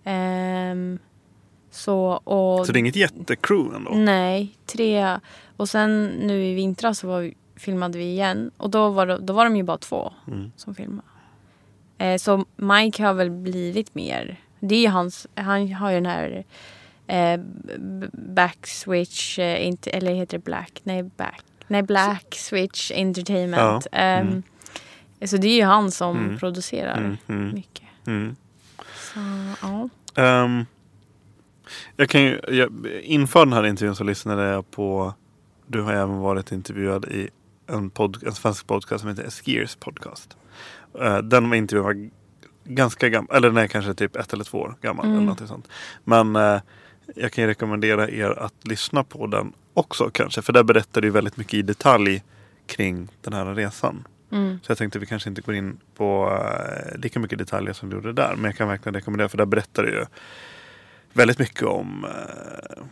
Ehm, 0.05 0.99
så, 1.71 2.01
och, 2.25 2.67
Så 2.67 2.73
det 2.73 2.79
är 2.79 2.81
inget 2.81 2.97
jättecrew 2.97 3.77
ändå? 3.77 3.91
Nej, 3.95 4.59
tre. 4.67 5.19
Och 5.57 5.69
sen 5.69 6.05
nu 6.07 6.45
i 6.45 6.55
vintras 6.55 6.99
så 6.99 7.07
var 7.09 7.33
filmade 7.57 7.99
vi 7.99 8.05
igen 8.05 8.51
och 8.57 8.71
då 8.71 8.89
var, 8.89 9.07
det, 9.07 9.19
då 9.19 9.33
var 9.33 9.45
de 9.45 9.57
ju 9.57 9.63
bara 9.63 9.79
två 9.79 10.13
Mm. 10.27 10.53
som 10.57 10.75
filmade. 10.75 11.09
Eh, 11.99 12.17
så 12.19 12.45
Mike 12.57 13.03
har 13.05 13.15
väl 13.15 13.31
blivit 13.31 13.95
mer, 13.95 14.41
det 14.61 14.75
är 14.75 14.81
ju 14.81 14.89
hans, 14.89 15.27
han 15.35 15.73
har 15.73 15.91
ju 15.91 15.95
den 15.97 16.07
här 16.07 16.45
eh, 17.07 17.41
backswitch, 18.13 19.39
eh, 19.39 19.67
inte, 19.67 19.91
eller 19.91 20.15
heter 20.15 20.39
det 20.39 20.45
black? 20.45 20.81
Nej, 20.83 21.03
back. 21.03 21.43
Nej, 21.67 21.83
black 21.83 22.35
switch 22.35 22.91
entertainment. 22.95 23.87
Ja, 23.93 23.99
mm. 23.99 24.29
Ehm, 24.29 24.43
Så 25.29 25.37
det 25.37 25.49
är 25.49 25.57
ju 25.57 25.65
han 25.65 25.91
som 25.91 26.17
Mm. 26.17 26.39
producerar 26.39 26.97
Mm, 26.99 27.17
mm. 27.27 27.55
mycket. 27.55 27.85
Mm. 28.07 28.37
Så, 28.95 29.21
ja. 29.63 29.89
Ehm, 30.23 30.67
jag 31.97 32.09
kan 32.09 32.21
ju, 32.23 32.41
jag, 32.49 32.87
inför 33.03 33.45
den 33.45 33.53
här 33.53 33.67
intervjun 33.67 33.97
så 33.97 34.05
lyssnade 34.05 34.45
jag 34.49 34.71
på 34.71 35.15
Du 35.67 35.81
har 35.83 35.93
även 35.93 36.19
varit 36.19 36.53
intervjuad 36.53 37.05
i 37.05 37.29
en, 37.67 37.91
pod, 37.91 38.23
en 38.27 38.33
svensk 38.35 38.67
podcast 38.67 39.01
som 39.01 39.09
heter 39.11 39.25
Eskiers 39.25 39.77
podcast. 39.77 40.37
Uh, 41.01 41.19
den 41.19 41.55
intervjun 41.55 41.85
var 41.85 42.11
ganska 42.69 43.09
gammal, 43.09 43.37
eller 43.37 43.49
den 43.49 43.57
är 43.57 43.67
kanske 43.67 43.95
typ 43.95 44.17
ett 44.17 44.33
eller 44.33 44.45
två 44.45 44.59
år 44.59 44.75
gammal. 44.81 45.07
Mm. 45.07 45.17
Eller 45.17 45.27
något 45.27 45.49
sånt. 45.49 45.69
Men 46.05 46.37
eh, 46.37 46.61
jag 47.15 47.33
kan 47.33 47.45
ju 47.45 47.51
rekommendera 47.51 48.11
er 48.11 48.31
att 48.39 48.55
lyssna 48.67 49.05
på 49.05 49.27
den 49.27 49.53
också 49.75 50.11
kanske. 50.11 50.43
För 50.43 50.53
där 50.53 50.63
berättar 50.63 51.01
du 51.01 51.11
väldigt 51.11 51.37
mycket 51.37 51.55
i 51.55 51.63
detalj 51.63 52.23
kring 52.67 53.09
den 53.23 53.33
här 53.33 53.55
resan. 53.55 54.05
Mm. 54.31 54.59
Så 54.63 54.71
jag 54.71 54.79
tänkte 54.79 54.99
vi 54.99 55.07
kanske 55.07 55.29
inte 55.29 55.43
går 55.43 55.55
in 55.55 55.79
på 55.97 56.39
eh, 56.43 56.99
lika 56.99 57.21
mycket 57.21 57.39
detaljer 57.39 57.73
som 57.73 57.91
du 57.91 57.97
gjorde 57.97 58.13
där. 58.13 58.35
Men 58.37 58.45
jag 58.45 58.57
kan 58.57 58.69
verkligen 58.69 58.95
rekommendera 58.95 59.29
för 59.29 59.39
där 59.39 59.47
berättar 59.47 59.83
du 59.83 59.91
ju 59.91 60.07
väldigt 61.13 61.39
mycket 61.39 61.63
om 61.63 62.05
eh, 62.05 62.83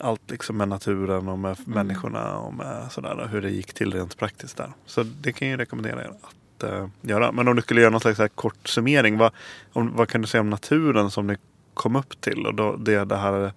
allt 0.00 0.30
liksom 0.30 0.56
med 0.56 0.68
naturen 0.68 1.28
och 1.28 1.38
med 1.38 1.56
människorna 1.64 2.36
och 2.38 2.54
med 2.54 2.92
sådär. 2.92 3.20
och 3.20 3.28
Hur 3.28 3.42
det 3.42 3.50
gick 3.50 3.74
till 3.74 3.92
rent 3.94 4.16
praktiskt 4.16 4.56
där. 4.56 4.72
Så 4.86 5.02
det 5.02 5.32
kan 5.32 5.48
jag 5.48 5.60
rekommendera 5.60 6.04
er 6.04 6.08
att 6.22 6.35
eh, 6.62 6.88
göra. 7.00 7.32
Men 7.32 7.48
om 7.48 7.56
du 7.56 7.62
skulle 7.62 7.80
göra 7.80 7.90
någon 7.90 8.00
slags 8.00 8.34
kort 8.34 8.68
summering. 8.68 9.18
Vad, 9.18 9.32
om, 9.72 9.96
vad 9.96 10.08
kan 10.08 10.20
du 10.20 10.26
säga 10.26 10.40
om 10.40 10.50
naturen 10.50 11.10
som 11.10 11.26
ni 11.26 11.36
kom 11.74 11.96
upp 11.96 12.20
till? 12.20 12.46
Och 12.46 12.54
då, 12.54 12.76
det, 12.76 13.04
det 13.04 13.16
här 13.16 13.52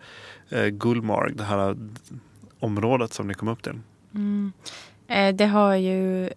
eh, 0.49 0.67
Gullmarg, 0.67 1.33
det 1.33 1.43
här 1.43 1.77
området 2.59 3.13
som 3.13 3.27
ni 3.27 3.33
kom 3.33 3.47
upp 3.47 3.63
till. 3.63 3.79
Mm. 4.13 4.51
Eh, 5.07 5.35
det 5.35 5.45
har 5.45 5.75
ju 5.75 6.27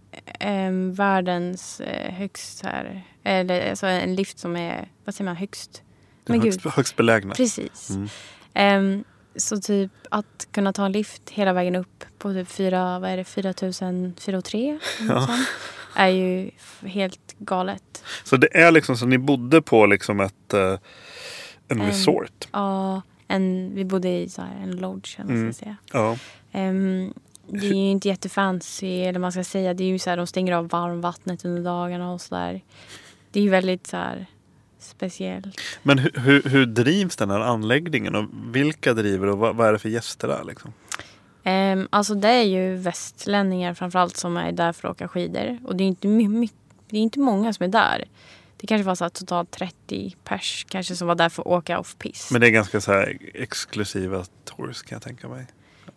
eh, 0.40 0.72
världens 0.92 1.80
eh, 1.80 2.12
högst 2.14 2.62
här, 2.64 3.02
eller 3.22 3.70
alltså 3.70 3.86
en 3.86 4.14
lift 4.14 4.38
som 4.38 4.56
är, 4.56 4.88
vad 5.04 5.14
säger 5.14 5.30
man, 5.30 5.36
högst? 5.36 5.82
Men 6.26 6.40
högst, 6.40 6.62
gud. 6.62 6.72
högst 6.72 6.96
belägna. 6.96 7.34
Precis. 7.34 7.90
Mm. 7.90 8.08
Ehm, 8.54 9.04
så 9.36 9.56
typ 9.56 9.92
att 10.10 10.48
kunna 10.52 10.72
ta 10.72 10.84
en 10.84 10.92
lift 10.92 11.30
hela 11.30 11.52
vägen 11.52 11.76
upp 11.76 12.04
på 12.18 12.32
typ 12.32 12.48
fyra, 12.48 12.98
vad 12.98 13.10
är 13.10 13.16
det, 13.16 13.24
4000, 13.24 14.14
403 14.20 14.78
Ja. 15.08 15.28
är 15.94 16.08
ju 16.08 16.50
helt 16.82 17.34
galet. 17.38 18.04
Så 18.24 18.36
det 18.36 18.56
är 18.56 18.70
liksom 18.70 18.96
så 18.96 19.06
ni 19.06 19.18
bodde 19.18 19.62
på 19.62 19.86
liksom 19.86 20.20
ett 20.20 20.54
eh, 20.54 20.78
en 21.68 21.82
resort? 21.82 22.48
Ja, 22.52 23.02
en, 23.28 23.74
vi 23.74 23.84
bodde 23.84 24.08
i 24.08 24.28
så 24.28 24.42
här, 24.42 24.62
en 24.62 24.76
lodge 24.76 25.20
eller 25.20 25.30
Mm. 25.30 25.52
säga. 25.52 25.76
Ja. 25.92 26.16
Ehm, 26.52 27.14
det 27.46 27.66
är 27.66 27.74
ju 27.74 27.90
inte 27.90 28.08
jättefancy 28.08 29.00
eller 29.02 29.18
man 29.18 29.32
ska 29.32 29.44
säga. 29.44 29.74
Det 29.74 29.84
är 29.84 29.88
ju 29.88 29.98
så 29.98 30.10
här, 30.10 30.16
de 30.16 30.26
stänger 30.26 30.52
av 30.52 30.68
varmvattnet 30.68 31.44
under 31.44 31.62
dagarna 31.62 32.12
och 32.12 32.20
sådär. 32.20 32.60
Det 33.30 33.38
är 33.40 33.44
ju 33.44 33.50
väldigt 33.50 33.86
så 33.86 33.96
här 33.96 34.26
speciellt. 34.78 35.60
Men 35.82 35.98
hur, 35.98 36.12
hur, 36.20 36.42
hur 36.42 36.66
drivs 36.66 37.16
den 37.16 37.30
här 37.30 37.40
anläggningen 37.40 38.14
och 38.14 38.24
vilka 38.50 38.94
driver 38.94 39.26
och 39.26 39.38
vad, 39.38 39.56
vad 39.56 39.68
är 39.68 39.72
det 39.72 39.78
för 39.78 39.88
gäster 39.88 40.28
där? 40.28 40.44
Liksom? 40.44 40.72
Um, 41.44 41.88
alltså 41.90 42.14
det 42.14 42.28
är 42.28 42.42
ju 42.42 42.74
västlänningar 42.76 43.74
framförallt 43.74 44.16
som 44.16 44.36
är 44.36 44.52
där 44.52 44.72
för 44.72 44.88
att 44.88 44.94
åka 44.94 45.08
skidor. 45.08 45.58
Och 45.64 45.76
det 45.76 45.84
är 45.84 45.88
inte, 45.88 46.08
my- 46.08 46.28
my- 46.28 46.48
det 46.90 46.96
är 46.98 47.02
inte 47.02 47.20
många 47.20 47.52
som 47.52 47.64
är 47.64 47.68
där. 47.68 48.04
Det 48.56 48.66
kanske 48.66 48.84
var 48.86 48.94
så 48.94 49.04
här 49.04 49.08
totalt 49.08 49.50
30 49.50 50.16
pers 50.24 50.66
kanske 50.68 50.96
som 50.96 51.08
var 51.08 51.14
där 51.14 51.28
för 51.28 51.42
att 51.42 51.46
åka 51.46 51.78
off-pist. 51.78 52.30
Men 52.32 52.40
det 52.40 52.46
är 52.46 52.50
ganska 52.50 52.80
så 52.80 52.92
här 52.92 53.18
exklusiva 53.34 54.24
tours 54.44 54.82
kan 54.82 54.96
jag 54.96 55.02
tänka 55.02 55.28
mig. 55.28 55.46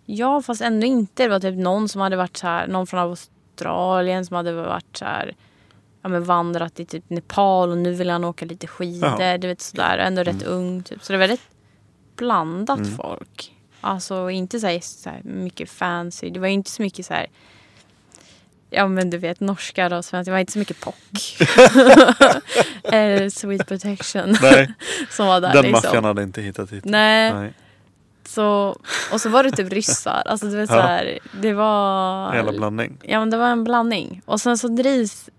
Ja, 0.05 0.41
fast 0.41 0.61
ändå 0.61 0.87
inte. 0.87 1.23
Det 1.23 1.29
var 1.29 1.39
typ 1.39 1.55
någon 1.57 1.89
som 1.89 2.01
hade 2.01 2.15
varit 2.15 2.37
så 2.37 2.47
här, 2.47 2.67
någon 2.67 2.87
från 2.87 2.99
Australien 2.99 4.25
som 4.25 4.35
hade 4.35 4.51
varit 4.53 4.97
så 4.97 5.05
här, 5.05 5.35
ja 6.01 6.09
men 6.09 6.23
vandrat 6.23 6.79
i 6.79 6.85
typ 6.85 7.09
Nepal 7.09 7.69
och 7.71 7.77
nu 7.77 7.93
vill 7.93 8.09
han 8.09 8.23
åka 8.23 8.45
lite 8.45 8.67
skidor. 8.67 9.37
Du 9.37 9.47
vet 9.47 9.61
sådär, 9.61 9.97
ändå 9.97 10.23
rätt 10.23 10.43
ung 10.43 10.83
typ. 10.83 11.03
Så 11.03 11.13
det 11.13 11.17
är 11.17 11.19
väldigt 11.19 11.49
blandat 12.15 12.79
Mm. 12.79 12.91
folk. 12.91 13.54
Alltså 13.85 14.29
inte 14.29 14.59
så 14.59 14.67
här, 14.67 14.79
så 14.79 15.09
här 15.09 15.21
mycket 15.23 15.69
fancy. 15.69 16.29
Det 16.29 16.39
var 16.39 16.47
inte 16.47 16.71
så 16.71 16.81
mycket 16.81 17.05
så 17.05 17.13
här 17.13 17.27
Ja 18.69 18.87
men 18.87 19.09
du 19.09 19.17
vet 19.17 19.39
norska 19.39 19.97
och 19.97 20.05
svenska, 20.05 20.29
det 20.29 20.31
var 20.31 20.39
inte 20.39 20.51
så 20.51 20.59
mycket 20.59 20.79
pock. 20.79 21.37
Eller 22.83 23.29
sweet 23.29 23.67
protection. 23.67 24.37
Nej. 24.41 24.73
som 25.09 25.27
var 25.27 25.41
där 25.41 25.53
Den 25.53 25.63
liksom. 25.63 25.81
maffian 25.83 26.03
hade 26.03 26.23
inte 26.23 26.41
hittat 26.41 26.71
hit. 26.71 26.85
Nej. 26.85 27.33
Nej. 27.33 27.53
Så, 28.23 28.75
och 29.11 29.21
så 29.21 29.29
var 29.29 29.43
det 29.43 29.51
typ 29.51 29.73
ryssar. 29.73 30.23
Alltså 30.25 30.47
vet 30.47 30.69
Ja. 30.69 30.75
så 30.75 30.81
här, 30.81 31.19
det 31.41 31.53
var... 31.53 32.31
Hela 32.33 32.51
blandning. 32.51 32.97
Ja 33.03 33.19
men 33.19 33.29
det 33.29 33.37
var 33.37 33.47
en 33.47 33.63
blandning. 33.63 34.21
Och 34.25 34.41
sen 34.41 34.57
så 34.57 34.67
drivs 34.67 35.29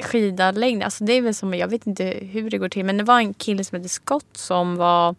skidanläggning. 0.00 0.82
Alltså 0.82 1.04
det 1.04 1.12
är 1.12 1.22
väl 1.22 1.34
som, 1.34 1.54
jag 1.54 1.68
vet 1.68 1.86
inte 1.86 2.04
hur 2.04 2.50
det 2.50 2.58
går 2.58 2.68
till. 2.68 2.84
Men 2.84 2.96
det 2.96 3.04
var 3.04 3.18
en 3.18 3.34
kille 3.34 3.64
som 3.64 3.76
hette 3.76 3.88
Scott 3.88 4.36
som 4.36 4.76
var 4.76 5.14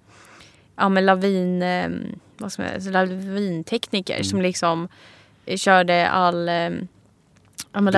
ja, 0.75 0.89
men 0.89 1.05
lavin, 1.05 1.61
eh, 1.61 1.89
vad 2.37 2.51
som 2.51 2.63
är, 2.63 2.91
lavintekniker 2.91 4.23
som 4.23 4.41
liksom 4.41 4.87
körde 5.55 6.09
all 6.09 6.49
eh, 6.49 6.53
ja, 6.53 6.69
men 7.81 7.93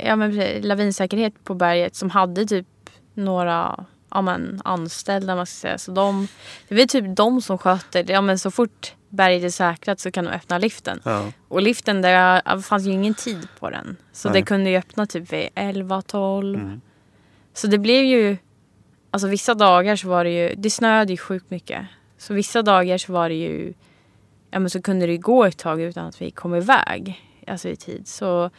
ja, 0.00 0.16
men 0.16 0.36
precis, 0.36 0.64
lavinsäkerhet 0.64 1.44
på 1.44 1.54
berget 1.54 1.94
som 1.94 2.10
hade 2.10 2.46
typ 2.46 2.66
några 3.14 3.86
ja, 4.10 4.22
men, 4.22 4.60
anställda. 4.64 5.36
Man 5.36 5.46
ska 5.46 5.60
säga. 5.60 5.78
Så 5.78 5.92
de, 5.92 6.28
det 6.68 6.74
var 6.74 6.86
typ 6.86 7.16
de 7.16 7.42
som 7.42 7.58
sköter 7.58 8.02
det. 8.02 8.12
Ja, 8.12 8.20
men 8.20 8.38
så 8.38 8.50
fort 8.50 8.94
berget 9.08 9.44
är 9.44 9.50
säkrat 9.50 10.00
så 10.00 10.10
kan 10.10 10.24
de 10.24 10.30
öppna 10.30 10.58
liften. 10.58 11.00
Ja. 11.04 11.32
Och 11.48 11.62
liften, 11.62 12.02
där 12.02 12.56
det 12.56 12.62
fanns 12.62 12.86
ju 12.86 12.90
ingen 12.90 13.14
tid 13.14 13.48
på 13.58 13.70
den. 13.70 13.96
Så 14.12 14.28
Nej. 14.28 14.40
det 14.40 14.46
kunde 14.46 14.70
ju 14.70 14.76
öppna 14.76 15.06
typ 15.06 15.32
vid 15.32 15.48
11-12. 15.54 16.54
Mm. 16.54 16.80
Så 17.54 17.66
det 17.66 17.78
blev 17.78 18.04
ju... 18.04 18.36
Alltså 19.10 19.28
vissa 19.28 19.54
dagar 19.54 19.96
så 19.96 20.08
var 20.08 20.24
det 20.24 20.30
ju... 20.30 20.54
Det 20.56 20.70
snöade 20.70 21.12
ju 21.12 21.16
sjukt 21.16 21.50
mycket. 21.50 21.86
Så 22.22 22.34
vissa 22.34 22.62
dagar 22.62 22.98
så 22.98 23.12
var 23.12 23.28
det 23.28 23.34
ju... 23.34 23.74
Ja 24.50 24.58
men 24.58 24.70
så 24.70 24.82
kunde 24.82 25.06
det 25.06 25.16
gå 25.16 25.44
ett 25.44 25.58
tag 25.58 25.80
utan 25.80 26.06
att 26.06 26.22
vi 26.22 26.30
kom 26.30 26.54
iväg. 26.54 27.22
Alltså 27.46 27.68
i 27.68 27.76
tid. 27.76 28.08
Så... 28.08 28.50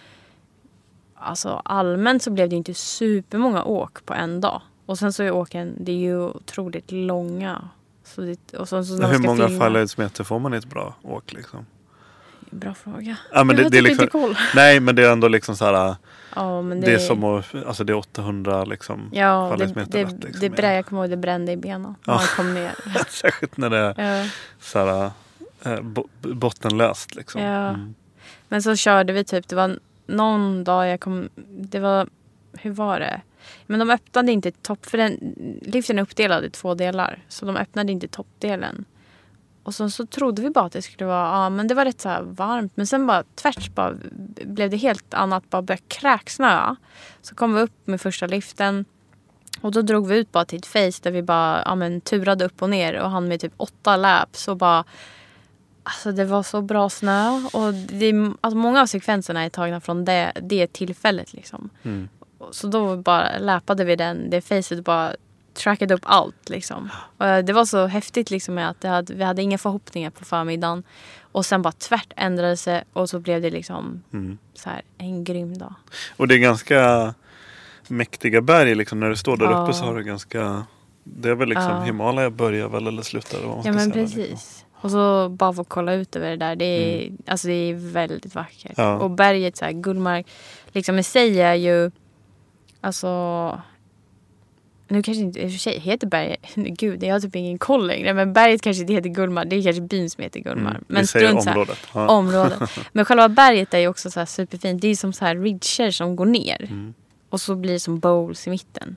Alltså 1.16 1.62
allmänt 1.66 2.24
så 2.24 2.32
blev 2.32 2.50
det 2.50 2.56
inte 2.56 2.74
supermånga 2.74 3.64
åk 3.64 4.06
på 4.06 4.14
en 4.14 4.42
dag. 4.42 4.62
Och 4.86 5.00
sen 5.00 5.14
så 5.14 5.24
är 5.24 5.32
åken, 5.32 5.76
det 5.80 5.92
är 5.92 5.96
ju 5.96 6.20
otroligt 6.20 6.92
långa. 6.92 7.70
Så 8.04 8.22
det, 8.22 8.54
och 8.54 8.70
så, 8.70 8.84
så 8.84 9.08
Hur 9.08 9.20
många 9.20 9.48
filma- 9.48 9.60
fallhöjdsmeter 9.60 10.24
får 10.24 10.40
man 10.40 10.54
i 10.54 10.58
ett 10.58 10.66
bra 10.66 10.96
åk 11.02 11.34
liksom? 11.34 11.66
Bra 12.50 12.74
fråga. 12.74 13.18
Ja, 13.34 13.44
men 13.44 13.58
jag 13.58 13.66
det, 13.66 13.70
det 13.70 13.78
har 13.78 13.82
typ 13.82 14.00
liksom, 14.00 14.04
inte 14.04 14.12
koll. 14.12 14.38
Nej 14.56 14.80
men 14.80 14.96
det 14.96 15.06
är 15.06 15.12
ändå 15.12 15.28
liksom 15.28 15.56
så 15.56 15.66
här. 15.66 15.96
Ja, 16.36 16.62
men 16.62 16.82
det, 16.82 16.94
är 16.94 16.98
som 16.98 17.24
att, 17.24 17.56
alltså 17.66 17.84
det 17.84 17.94
är 17.94 17.98
800 17.98 18.66
liksom 18.66 19.10
Ja, 19.14 19.44
det, 19.44 19.50
fallhöjdsmeter 19.50 19.92
det, 19.92 20.04
liksom, 20.26 20.42
det, 20.42 20.50
brä, 20.50 20.74
jag 20.76 20.86
kommer 20.86 21.02
ihåg 21.02 21.10
det 21.10 21.18
brände 21.18 21.52
i 21.52 21.58
benen 21.58 21.82
när 21.82 22.14
Ja. 22.14 22.16
man 22.20 22.28
kom 22.36 22.54
ner. 22.54 22.72
Särskilt 23.10 23.58
när 23.58 23.70
det 23.70 23.78
är 23.78 24.22
Ja. 24.24 24.30
så 24.60 24.80
här, 24.80 25.82
bo, 25.82 26.08
bottenlöst 26.22 27.16
liksom. 27.16 27.42
Ja. 27.42 27.68
Mm. 27.70 27.96
Men 28.48 28.64
så 28.64 28.76
körde 28.76 29.14
vi 29.14 29.24
typ, 29.24 29.48
det 29.48 29.56
var 29.56 29.80
någon 30.06 30.64
dag 30.64 30.88
jag 30.88 31.00
kom, 31.00 31.30
det 31.50 31.80
var, 31.80 32.08
hur 32.60 32.72
var 32.72 33.00
det? 33.00 33.22
Men 33.66 33.80
de 33.80 33.90
öppnade 33.90 34.32
inte 34.32 34.52
topp, 34.52 34.86
för 34.86 34.98
den, 34.98 35.18
liften 35.62 35.98
är 36.00 36.04
uppdelad 36.04 36.46
i 36.46 36.50
två 36.50 36.74
delar. 36.74 37.20
Så 37.28 37.46
de 37.46 37.58
öppnade 37.58 37.92
inte 37.92 38.08
toppdelen. 38.08 38.86
Och 39.64 39.76
så, 39.76 39.90
så 39.90 40.06
trodde 40.06 40.42
vi 40.42 40.50
bara 40.50 40.66
att 40.66 40.72
det 40.72 40.82
skulle 40.82 41.06
vara, 41.06 41.44
ja 41.44 41.50
men 41.50 41.68
det 41.68 41.74
var 41.74 41.86
rätt 41.86 42.02
så 42.02 42.18
varmt. 42.24 42.72
Men 42.76 42.88
sen 42.88 43.08
bara 43.08 43.24
tvärs 43.36 43.70
bara 43.70 43.96
blev 44.44 44.70
det 44.70 44.78
helt 44.78 45.14
annat, 45.14 45.50
bara 45.50 45.62
började 45.62 45.84
kräksnöa. 45.88 46.76
Så 47.22 47.36
kom 47.36 47.54
vi 47.54 47.62
upp 47.62 47.88
med 47.88 48.02
första 48.02 48.28
liften. 48.28 48.86
Och 49.62 49.72
då 49.72 49.82
drog 49.82 50.08
vi 50.08 50.18
ut 50.18 50.32
bara 50.32 50.46
till 50.46 50.60
ett 50.60 50.66
face 50.66 51.02
där 51.02 51.12
vi 51.12 51.22
bara 51.22 51.62
ja, 51.66 51.76
men, 51.76 52.02
turade 52.02 52.46
upp 52.46 52.62
och 52.62 52.70
ner 52.70 53.00
och 53.00 53.10
han 53.10 53.28
med 53.28 53.40
typ 53.40 53.54
åtta 53.58 53.98
laps 53.98 54.48
och 54.48 54.58
bara 54.58 54.84
Alltså 55.86 56.12
det 56.12 56.26
var 56.26 56.44
så 56.44 56.62
bra 56.62 56.90
snö 56.90 57.42
och 57.54 57.74
det, 57.74 58.14
alltså 58.42 58.58
många 58.58 58.82
av 58.82 58.86
sekvenserna 58.86 59.44
är 59.44 59.50
tagna 59.50 59.82
från 59.82 60.06
det, 60.06 60.32
det 60.42 60.74
tillfället 60.74 61.34
liksom. 61.34 61.70
Mm. 61.84 62.10
Så 62.52 62.68
då 62.68 62.98
bara 62.98 63.38
läpade 63.38 63.84
vi 63.84 63.96
den, 63.96 64.30
det 64.30 64.42
facet 64.42 64.84
bara 64.84 65.16
trackade 65.54 65.94
upp 65.94 66.04
allt 66.04 66.50
liksom. 66.50 66.90
Och 67.18 67.26
det 67.46 67.54
var 67.54 67.66
så 67.66 67.86
häftigt 67.88 68.32
liksom 68.32 68.58
att 68.58 68.84
hade, 68.84 69.14
vi 69.14 69.24
hade 69.24 69.42
inga 69.42 69.58
förhoppningar 69.58 70.10
på 70.10 70.26
förmiddagen. 70.26 70.84
Och 71.32 71.46
sen 71.46 71.62
bara 71.62 71.72
tvärt 71.72 72.14
ändrade 72.16 72.58
sig 72.58 72.84
och 72.94 73.10
så 73.10 73.20
blev 73.20 73.42
det 73.42 73.50
liksom 73.50 74.04
Mm. 74.14 74.38
så 74.54 74.70
här 74.70 74.82
en 74.98 75.24
grym 75.24 75.58
dag. 75.58 75.74
Och 76.18 76.28
det 76.28 76.36
är 76.36 76.40
ganska 76.40 77.14
mäktiga 77.88 78.42
berg 78.42 78.76
liksom. 78.76 79.00
När 79.00 79.10
du 79.10 79.16
står 79.16 79.38
där 79.38 79.46
Ja. 79.46 79.64
uppe 79.64 79.74
så 79.74 79.86
har 79.86 79.96
du 79.96 80.04
ganska 80.04 80.66
Det 81.04 81.30
är 81.30 81.36
väl 81.36 81.50
liksom 81.50 81.72
Ja. 81.72 81.82
Himalaya 81.82 82.30
börjar 82.30 82.70
väl 82.70 82.88
eller 82.88 83.02
slutar 83.02 83.38
eller 83.38 83.48
vad 83.48 83.58
man 83.58 83.66
Ja 83.66 83.72
men 83.74 83.92
säga, 83.92 83.94
precis. 83.94 84.18
Liksom. 84.18 84.68
Och 84.82 84.92
så 84.92 85.30
bara 85.30 85.54
få 85.54 85.64
kolla 85.64 85.94
ut 85.94 86.16
över 86.16 86.30
det 86.30 86.38
där. 86.38 86.56
Det 86.56 86.66
är, 86.66 87.12
alltså 87.28 87.48
det 87.48 87.54
är 87.54 87.74
väldigt 87.94 88.36
vackert. 88.36 88.74
Ja. 88.78 88.98
Och 89.00 89.12
berget, 89.12 89.58
så 89.58 89.66
här, 89.66 89.72
Gullmark, 89.72 90.28
liksom 90.72 91.00
i 91.00 91.04
sig 91.04 91.42
är 91.42 91.54
ju... 91.54 91.92
Alltså... 92.82 93.62
Nu 94.94 95.04
kanske 95.04 95.24
inte 95.24 95.40
i 95.40 95.48
och 95.48 95.52
för 95.52 95.58
sig 95.60 95.80
heter 95.80 96.08
berget... 96.08 96.40
Gud, 96.56 97.04
jag 97.04 97.16
har 97.16 97.20
typ 97.20 97.36
ingen 97.36 97.58
koll 97.58 97.88
längre. 97.88 98.14
Men 98.14 98.34
berget 98.34 98.62
kanske 98.62 98.82
inte 98.82 98.94
heter 98.94 99.10
Gullmark. 99.10 99.50
Det 99.50 99.56
är 99.56 99.64
kanske 99.64 99.82
byn 99.82 100.10
som 100.10 100.24
heter 100.24 100.40
Gullmark. 100.40 100.74
Mm, 100.76 100.84
Men 100.88 101.08
strunt 101.08 101.48
området. 101.48 101.78
Ja. 101.94 102.08
Området. 102.08 102.60
Men 102.92 103.06
själva 103.06 103.30
berget 103.30 103.74
är 103.74 103.80
ju 103.80 103.88
också 103.88 104.12
så 104.12 104.20
här 104.20 104.26
superfint. 104.26 104.82
Det 104.82 104.88
är 104.88 104.96
som 104.96 105.14
så 105.14 105.26
här 105.26 105.36
ridger 105.36 105.92
som 105.92 106.16
går 106.16 106.26
ner. 106.26 106.64
Mm. 106.70 106.94
Och 107.30 107.42
så 107.42 107.56
blir 107.56 107.74
det 107.74 107.80
som 107.80 108.00
bowls 108.00 108.48
i 108.48 108.50
mitten. 108.50 108.96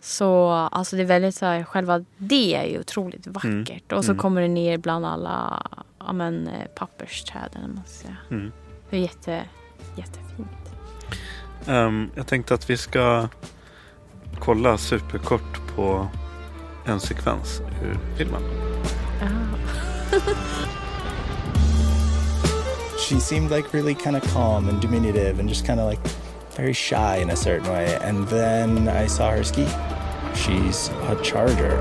Så 0.00 0.48
alltså 0.50 0.96
det 0.96 1.02
är 1.02 1.06
väldigt 1.06 1.34
så 1.34 1.46
här, 1.46 1.64
själva 1.64 2.04
det 2.18 2.54
är 2.54 2.64
ju 2.64 2.80
otroligt 2.80 3.26
vackert. 3.26 3.92
Och 3.92 4.04
så 4.04 4.10
Mm. 4.10 4.20
kommer 4.20 4.40
det 4.42 4.48
ner 4.48 4.78
bland 4.78 5.06
alla 5.06 5.62
ja, 5.98 6.12
men, 6.12 6.48
eh, 6.48 6.66
pappersträden. 6.74 7.72
Man 7.74 7.84
ska 7.86 8.02
säga. 8.02 8.16
Mm. 8.30 8.52
Det 8.90 8.96
är 8.96 9.00
jätte, 9.00 9.42
jättefint. 9.96 10.48
Ehm, 11.66 12.10
jag 12.14 12.26
tänkte 12.26 12.54
att 12.54 12.70
vi 12.70 12.76
ska 12.76 13.28
kolla 14.38 14.78
superkort 14.78 15.60
på 15.76 16.08
en 16.86 17.00
sekvens 17.00 17.60
ur 17.82 17.98
filmen. 18.16 18.42
Ah. 19.22 19.28
she 22.98 23.20
seemed 23.20 23.50
like 23.50 23.72
really 23.72 23.94
kind 23.94 24.16
of 24.16 24.22
calm 24.34 24.68
and 24.68 24.80
diminutive 24.80 25.38
and 25.38 25.48
just 25.48 25.64
kind 25.64 25.80
of 25.80 25.86
like 25.86 26.00
very 26.50 26.72
shy 26.72 27.16
in 27.16 27.30
a 27.30 27.36
certain 27.36 27.72
way. 27.72 27.96
And 28.02 28.26
then 28.28 28.88
I 28.88 29.06
saw 29.06 29.30
her 29.30 29.44
ski. 29.44 29.66
She's 30.34 30.90
a 31.08 31.16
charger. 31.22 31.76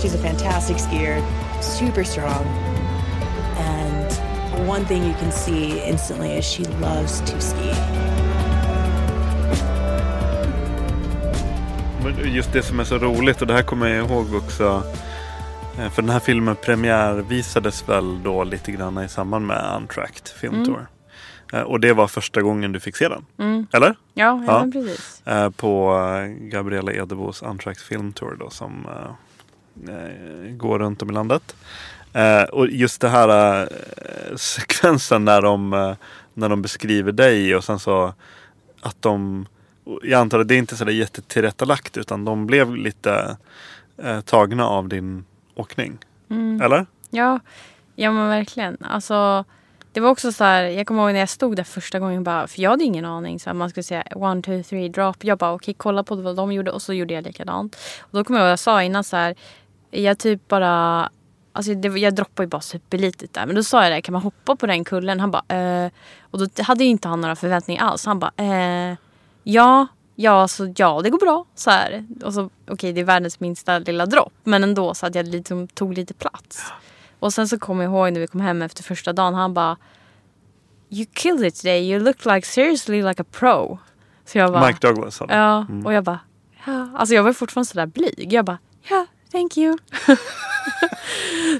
She's 0.00 0.14
a 0.14 0.18
fantastic 0.18 0.78
skier, 0.78 1.22
super 1.62 2.04
strong. 2.04 2.71
One 4.68 4.84
thing 4.84 5.02
you 5.02 5.14
can 5.20 5.32
see 5.32 5.88
instantly 5.88 6.38
is 6.38 6.44
she 6.44 6.64
loves 6.80 7.20
to 7.20 7.36
ski. 7.40 7.72
Just 12.24 12.52
det 12.52 12.62
som 12.62 12.80
är 12.80 12.84
så 12.84 12.98
roligt 12.98 13.40
och 13.40 13.46
det 13.46 13.54
här 13.54 13.62
kommer 13.62 13.88
jag 13.88 14.06
ihåg 14.10 14.34
också. 14.34 14.82
eh, 15.78 15.90
För 15.90 16.02
den 16.02 16.10
här 16.10 16.20
filmen 16.20 16.56
premiärvisades 16.56 17.88
väl 17.88 18.22
då 18.22 18.44
lite 18.44 18.72
grann 18.72 18.98
i 19.04 19.08
samband 19.08 19.46
med 19.46 19.72
Untracked 19.76 20.28
Film 20.28 20.54
Mm. 20.54 20.66
Tour. 20.66 20.86
Eh, 21.52 21.60
Och 21.60 21.80
det 21.80 21.92
var 21.92 22.06
första 22.08 22.42
gången 22.42 22.72
du 22.72 22.80
fick 22.80 22.96
se 22.96 23.08
den. 23.08 23.24
Mm. 23.38 23.66
Eller? 23.72 23.88
Ja, 24.14 24.42
ja, 24.46 24.64
Ja. 24.66 24.66
precis. 24.72 25.22
Eh, 25.26 25.50
På 25.50 25.94
Gabriella 26.40 26.92
Edebos 26.92 27.42
Untracked 27.42 27.82
Film 27.82 28.12
Tour 28.12 28.36
då 28.40 28.50
som 28.50 28.86
går 30.50 30.78
runt 30.78 31.02
om 31.02 31.10
i 31.10 31.12
landet. 31.12 31.56
Eh, 32.12 32.42
och 32.42 32.68
just 32.68 33.00
det 33.00 33.08
här 33.08 33.62
eh, 33.62 34.36
sekvensen 34.36 35.24
när 35.24 35.42
de, 35.42 35.72
eh, 35.72 35.94
när 36.34 36.48
de 36.48 36.62
beskriver 36.62 37.12
dig 37.12 37.56
och 37.56 37.64
sen 37.64 37.78
så 37.78 38.14
att 38.80 39.02
de 39.02 39.46
jag 40.02 40.20
antar 40.20 40.40
att 40.40 40.48
det 40.48 40.54
är 40.54 40.58
inte 40.58 40.76
så 40.76 40.84
där 40.84 40.92
jättetillrättalagt 40.92 41.96
utan 41.96 42.24
de 42.24 42.46
blev 42.46 42.76
lite 42.76 43.36
eh, 43.96 44.20
tagna 44.20 44.66
av 44.66 44.88
din 44.88 45.24
åkning. 45.54 45.98
Mm. 46.30 46.60
Eller? 46.62 46.86
Ja, 47.10 47.40
ja 47.94 48.12
men 48.12 48.28
verkligen. 48.28 48.76
Alltså, 48.80 49.44
det 49.92 50.00
var 50.00 50.10
också 50.10 50.32
så 50.32 50.44
här, 50.44 50.62
jag 50.62 50.86
kommer 50.86 51.02
ihåg 51.02 51.12
när 51.12 51.20
jag 51.20 51.28
stod 51.28 51.56
där 51.56 51.64
första 51.64 51.98
gången 51.98 52.24
bara, 52.24 52.46
för 52.46 52.60
jag 52.60 52.70
hade 52.70 52.84
ingen 52.84 53.04
aning. 53.04 53.40
Så 53.40 53.50
här, 53.50 53.54
man 53.54 53.70
skulle 53.70 53.84
säga 53.84 54.04
one, 54.14 54.42
two, 54.42 54.62
three, 54.62 54.88
drop. 54.88 55.24
Jag 55.24 55.38
bara 55.38 55.52
okej, 55.52 55.74
kolla 55.74 56.02
på 56.02 56.14
vad 56.14 56.36
de 56.36 56.52
gjorde 56.52 56.70
och 56.70 56.82
så 56.82 56.92
gjorde 56.92 57.14
jag 57.14 57.24
likadant. 57.24 57.76
Och 58.00 58.18
då 58.18 58.24
kommer 58.24 58.40
jag 58.40 58.46
ihåg 58.46 58.52
jag 58.52 58.58
sa 58.58 58.82
innan 58.82 59.04
så 59.04 59.16
här, 59.16 59.34
jag 59.90 60.18
typ 60.18 60.48
bara 60.48 61.10
Alltså 61.52 61.74
det, 61.74 61.88
jag 61.88 62.14
droppade 62.14 62.44
ju 62.44 62.48
bara 62.48 62.60
superlitet 62.60 63.32
där. 63.32 63.46
Men 63.46 63.56
då 63.56 63.62
sa 63.62 63.82
jag 63.82 63.92
det, 63.92 64.02
kan 64.02 64.12
man 64.12 64.22
hoppa 64.22 64.56
på 64.56 64.66
den 64.66 64.84
kullen? 64.84 65.20
Han 65.20 65.30
bara, 65.30 65.56
eh. 65.84 65.90
Och 66.20 66.38
då 66.38 66.62
hade 66.62 66.84
ju 66.84 66.90
inte 66.90 67.08
han 67.08 67.20
några 67.20 67.36
förväntningar 67.36 67.84
alls. 67.84 68.06
Han 68.06 68.18
bara, 68.18 68.32
eh. 68.36 68.96
Ja, 69.42 69.86
ja, 70.14 70.48
så 70.48 70.72
ja, 70.76 71.00
det 71.02 71.10
går 71.10 71.18
bra. 71.18 71.44
Så 71.54 71.70
här. 71.70 72.06
Och 72.24 72.34
så, 72.34 72.50
okej, 72.70 72.92
det 72.92 73.00
är 73.00 73.04
världens 73.04 73.40
minsta 73.40 73.78
lilla 73.78 74.06
dropp. 74.06 74.32
Men 74.44 74.62
ändå 74.64 74.94
så 74.94 75.06
att 75.06 75.14
jag 75.14 75.26
liksom 75.26 75.68
tog 75.68 75.94
lite 75.94 76.14
plats. 76.14 76.64
Och 77.18 77.34
sen 77.34 77.48
så 77.48 77.58
kommer 77.58 77.84
jag 77.84 77.92
ihåg 77.92 78.12
när 78.12 78.20
vi 78.20 78.26
kom 78.26 78.40
hem 78.40 78.62
efter 78.62 78.82
första 78.82 79.12
dagen. 79.12 79.34
Han 79.34 79.54
bara, 79.54 79.76
You 80.90 81.06
killed 81.12 81.46
it 81.46 81.56
today. 81.56 81.90
You 81.90 82.00
look 82.04 82.24
like 82.24 82.46
seriously 82.46 83.02
like 83.02 83.22
a 83.22 83.24
pro. 83.30 83.78
Så 84.24 84.38
jag 84.38 84.52
bara, 84.52 84.66
Mike 84.66 84.86
Douglas. 84.86 85.20
Ja, 85.28 85.66
Mm. 85.68 85.86
och 85.86 85.92
jag 85.92 86.04
bara, 86.04 86.18
ja. 86.66 86.88
Alltså 86.96 87.14
jag 87.14 87.22
var 87.22 87.32
fortfarande 87.32 87.66
sådär 87.68 87.86
blyg. 87.86 88.32
Jag 88.32 88.44
bara, 88.44 88.58
ja, 88.88 89.06
thank 89.32 89.56
you. 89.56 89.76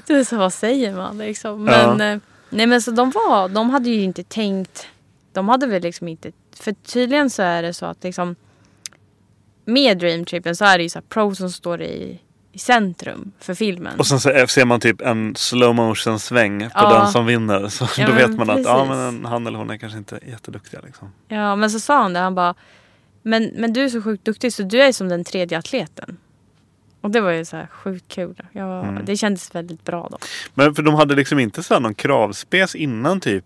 du 0.07 0.13
vet 0.17 0.27
så, 0.27 0.37
vad 0.37 0.53
säger 0.53 0.95
man 0.95 1.17
liksom? 1.17 1.63
Men, 1.63 1.99
Ja. 1.99 2.05
eh, 2.13 2.19
Nej 2.49 2.67
men 2.67 2.81
så 2.81 2.91
de 2.91 3.11
var, 3.11 3.49
de 3.49 3.69
hade 3.69 3.89
ju 3.89 4.01
inte 4.01 4.23
tänkt, 4.23 4.87
de 5.33 5.49
hade 5.49 5.67
väl 5.67 5.81
liksom 5.81 6.07
inte, 6.07 6.31
för 6.59 6.71
tydligen 6.71 7.29
så 7.29 7.41
är 7.43 7.61
det 7.63 7.73
så 7.73 7.85
att 7.85 8.03
liksom 8.03 8.35
med 9.65 9.97
Dreamtrippen 9.97 10.55
så 10.55 10.65
är 10.65 10.77
det 10.77 10.83
ju 10.83 10.89
så 10.89 10.99
här 10.99 11.05
pro 11.09 11.35
som 11.35 11.51
står 11.51 11.81
i, 11.81 12.19
i 12.51 12.59
centrum 12.59 13.31
för 13.39 13.53
filmen. 13.53 13.99
Och 13.99 14.07
sen 14.07 14.19
så 14.19 14.47
ser 14.47 14.65
man 14.65 14.79
typ 14.79 15.01
en 15.01 15.35
slow 15.35 15.75
motion 15.75 16.19
sväng 16.19 16.59
på 16.59 16.69
Ja. 16.73 16.93
den 16.99 17.07
som 17.11 17.25
vinner. 17.25 17.67
Så 17.67 17.87
Ja, 17.97 18.07
då 18.07 18.13
vet 18.13 18.29
man 18.37 18.49
att 18.49 18.63
ja, 18.65 18.85
men 18.85 19.25
han 19.25 19.47
eller 19.47 19.57
hon 19.57 19.69
är 19.69 19.77
kanske 19.77 19.97
inte 19.97 20.19
jätteduktiga. 20.27 20.81
Liksom. 20.85 21.11
Ja 21.27 21.55
men 21.55 21.69
så 21.71 21.79
sa 21.79 22.01
han 22.01 22.13
det, 22.13 22.19
han 22.19 22.35
bara 22.35 22.55
men, 23.21 23.51
men 23.55 23.73
du 23.73 23.83
är 23.83 23.89
så 23.89 24.01
sjukt 24.01 24.25
duktig 24.25 24.53
så 24.53 24.63
du 24.63 24.81
är 24.81 24.91
som 24.91 25.09
den 25.09 25.23
tredje 25.23 25.57
atleten. 25.57 26.17
Och 27.03 27.11
det 27.11 27.21
var 27.21 27.31
ju 27.31 27.45
så 27.45 27.55
här 27.57 27.67
sjukt 27.67 28.07
kul. 28.07 28.41
Jag, 28.51 28.85
Mm. 28.85 29.05
Det 29.05 29.17
kändes 29.17 29.55
väldigt 29.55 29.83
bra 29.83 30.07
då. 30.11 30.17
Men 30.53 30.75
för 30.75 30.83
de 30.83 30.95
hade 30.95 31.15
liksom 31.15 31.39
inte 31.39 31.63
så 31.63 31.79
någon 31.79 31.93
kravspec 31.93 32.75
innan 32.75 33.19
typ. 33.19 33.45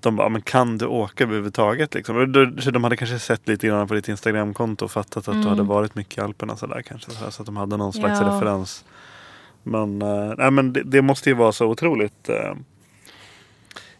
De 0.00 0.16
bara, 0.16 0.28
men 0.28 0.42
kan 0.42 0.78
du 0.78 0.86
åka 0.86 1.24
överhuvudtaget? 1.24 1.94
Liksom? 1.94 2.32
De 2.72 2.84
hade 2.84 2.96
kanske 2.96 3.18
sett 3.18 3.48
lite 3.48 3.66
grann 3.66 3.88
på 3.88 3.94
ditt 3.94 4.08
Instagramkonto 4.08 4.84
och 4.84 4.90
fattat 4.90 5.16
att 5.16 5.28
Mm. 5.28 5.42
du 5.42 5.48
hade 5.48 5.62
varit 5.62 5.94
mycket 5.94 6.18
i 6.18 6.20
Alperna 6.20 6.56
så 6.56 6.66
där 6.66 6.82
kanske. 6.82 7.10
Så, 7.10 7.42
att 7.42 7.46
de 7.46 7.56
hade 7.56 7.76
någon 7.76 7.92
slags 7.92 8.20
Ja. 8.20 8.26
referens. 8.36 8.84
Men, 9.62 10.02
eh, 10.02 10.34
nej, 10.38 10.50
men 10.50 10.72
det, 10.72 10.82
det 10.82 11.02
måste 11.02 11.30
ju 11.30 11.34
vara 11.36 11.52
så 11.52 11.66
otroligt. 11.66 12.28
eh, 12.28 12.54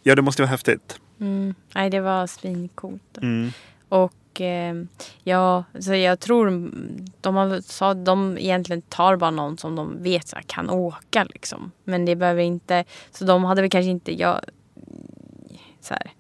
ja, 0.03 0.15
det 0.15 0.23
måste 0.23 0.43
ju 0.43 0.45
vara 0.45 0.51
häftigt. 0.51 1.01
Mm. 1.21 1.55
Nej 1.75 1.91
det 1.91 2.01
var 2.01 2.27
svincoolt. 2.27 3.19
Mm. 3.23 3.51
Och 3.89 4.13
ja, 5.25 5.65
så 5.81 5.95
jag 5.95 6.21
tror 6.21 6.71
de 7.21 7.35
har 7.35 7.63
att 7.81 8.05
de 8.05 8.39
egentligen 8.39 8.83
tar 8.83 9.17
bara 9.17 9.31
någon 9.31 9.59
som 9.59 9.77
de 9.77 10.03
vet 10.03 10.29
så 10.29 10.37
här, 10.37 10.43
kan 10.43 10.71
åka 10.71 11.25
liksom. 11.25 11.73
Men 11.85 12.05
det 12.05 12.17
behöver 12.17 12.43
inte, 12.43 12.85
så 13.11 13.25
de 13.25 13.45
hade 13.45 13.61
väl 13.61 13.71
kanske 13.71 13.91
inte, 13.91 14.21
jag, 14.21 14.41
så 15.81 15.95
här, 15.95 16.13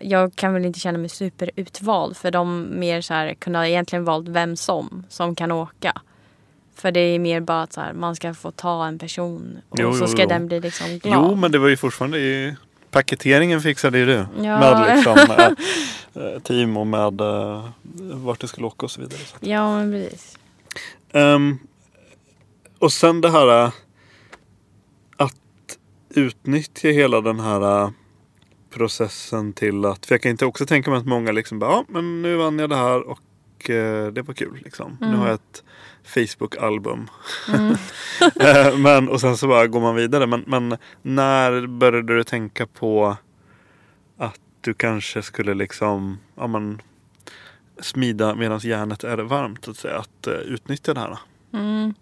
jag 0.00 0.34
kan 0.34 0.54
väl 0.54 0.64
inte 0.64 0.80
känna 0.80 0.98
mig 0.98 1.08
superutvald 1.08 2.16
för 2.16 2.30
de 2.30 2.68
mer 2.80 3.00
så 3.00 3.14
här 3.14 3.34
kunde 3.34 3.58
ha 3.58 3.66
egentligen 3.66 4.04
valt 4.04 4.28
vem 4.28 4.56
som, 4.56 5.04
som 5.08 5.34
kan 5.34 5.52
åka. 5.52 6.02
För 6.74 6.92
det 6.92 7.00
är 7.00 7.18
mer 7.18 7.40
bara 7.40 7.62
att 7.62 7.72
så 7.72 7.82
man 7.94 8.16
ska 8.16 8.34
få 8.34 8.50
ta 8.50 8.86
en 8.86 8.98
person 8.98 9.58
och 9.68 9.78
Jo, 9.80 9.92
så 9.92 10.04
jo, 10.04 10.06
ska 10.06 10.22
jo. 10.22 10.28
den 10.28 10.46
bli 10.46 10.60
liksom 10.60 10.98
glad. 10.98 11.24
Jo, 11.30 11.36
men 11.36 11.52
det 11.52 11.58
var 11.58 11.68
ju 11.68 11.76
fortfarande 11.76 12.56
paketeringen 12.92 13.60
fixade 13.60 13.98
ju 13.98 14.06
du. 14.06 14.26
Ja. 14.36 14.58
Med 14.58 14.96
liksom 14.96 15.18
eh, 15.38 15.46
eh, 16.24 16.38
team 16.42 16.76
och 16.76 16.86
med 16.86 17.20
eh, 17.20 17.68
vart 17.94 18.40
det 18.40 18.48
skulle 18.48 18.66
åka 18.66 18.86
och 18.86 18.90
så 18.90 19.00
vidare. 19.00 19.20
Så. 19.20 19.36
Ja 19.40 19.76
men 19.76 19.92
precis. 19.92 20.38
Ehm, 21.12 21.58
och 22.78 22.92
sen 22.92 23.20
det 23.20 23.30
här 23.30 23.64
eh, 23.64 23.72
att 25.16 25.78
utnyttja 26.10 26.88
hela 26.88 27.20
den 27.20 27.40
här 27.40 27.92
processen 28.70 29.52
till 29.52 29.84
att, 29.84 30.06
för 30.06 30.14
jag 30.14 30.22
kan 30.22 30.30
inte 30.30 30.46
också 30.46 30.66
tänka 30.66 30.90
mig 30.90 30.98
att 30.98 31.06
många 31.06 31.32
liksom 31.32 31.58
bara, 31.58 31.70
ja 31.70 31.84
men 31.88 32.22
nu 32.22 32.36
vann 32.36 32.58
jag 32.58 32.70
det 32.70 32.76
här 32.76 33.08
och 33.08 33.20
eh, 33.70 34.06
det 34.06 34.22
var 34.22 34.34
kul 34.34 34.60
liksom. 34.64 34.96
Nu 35.00 35.06
Mm. 35.06 35.18
har 35.18 35.26
jag 35.26 35.34
ett 35.34 35.62
Facebook-album. 36.04 37.10
Mm. 37.54 37.74
Eh, 38.40 38.76
men, 38.78 39.08
och 39.08 39.20
sen 39.20 39.36
så 39.36 39.48
bara 39.48 39.66
går 39.66 39.80
man 39.80 39.94
vidare. 39.94 40.26
Men, 40.26 40.44
men 40.46 40.76
när 41.02 41.66
började 41.66 42.16
du 42.16 42.24
tänka 42.24 42.66
på 42.66 43.16
att 44.18 44.40
du 44.60 44.74
kanske 44.74 45.22
skulle 45.22 45.54
liksom, 45.54 46.18
ja 46.36 46.46
men 46.46 46.82
smida 47.80 48.34
medan 48.34 48.58
järnet 48.62 49.04
är 49.04 49.18
varmt 49.18 49.68
att 49.68 49.76
säga. 49.76 49.98
Att 49.98 50.26
eh, 50.26 50.34
utnyttja 50.34 50.94
det 50.94 51.00
här. 51.00 51.18
Mm. 51.52 51.94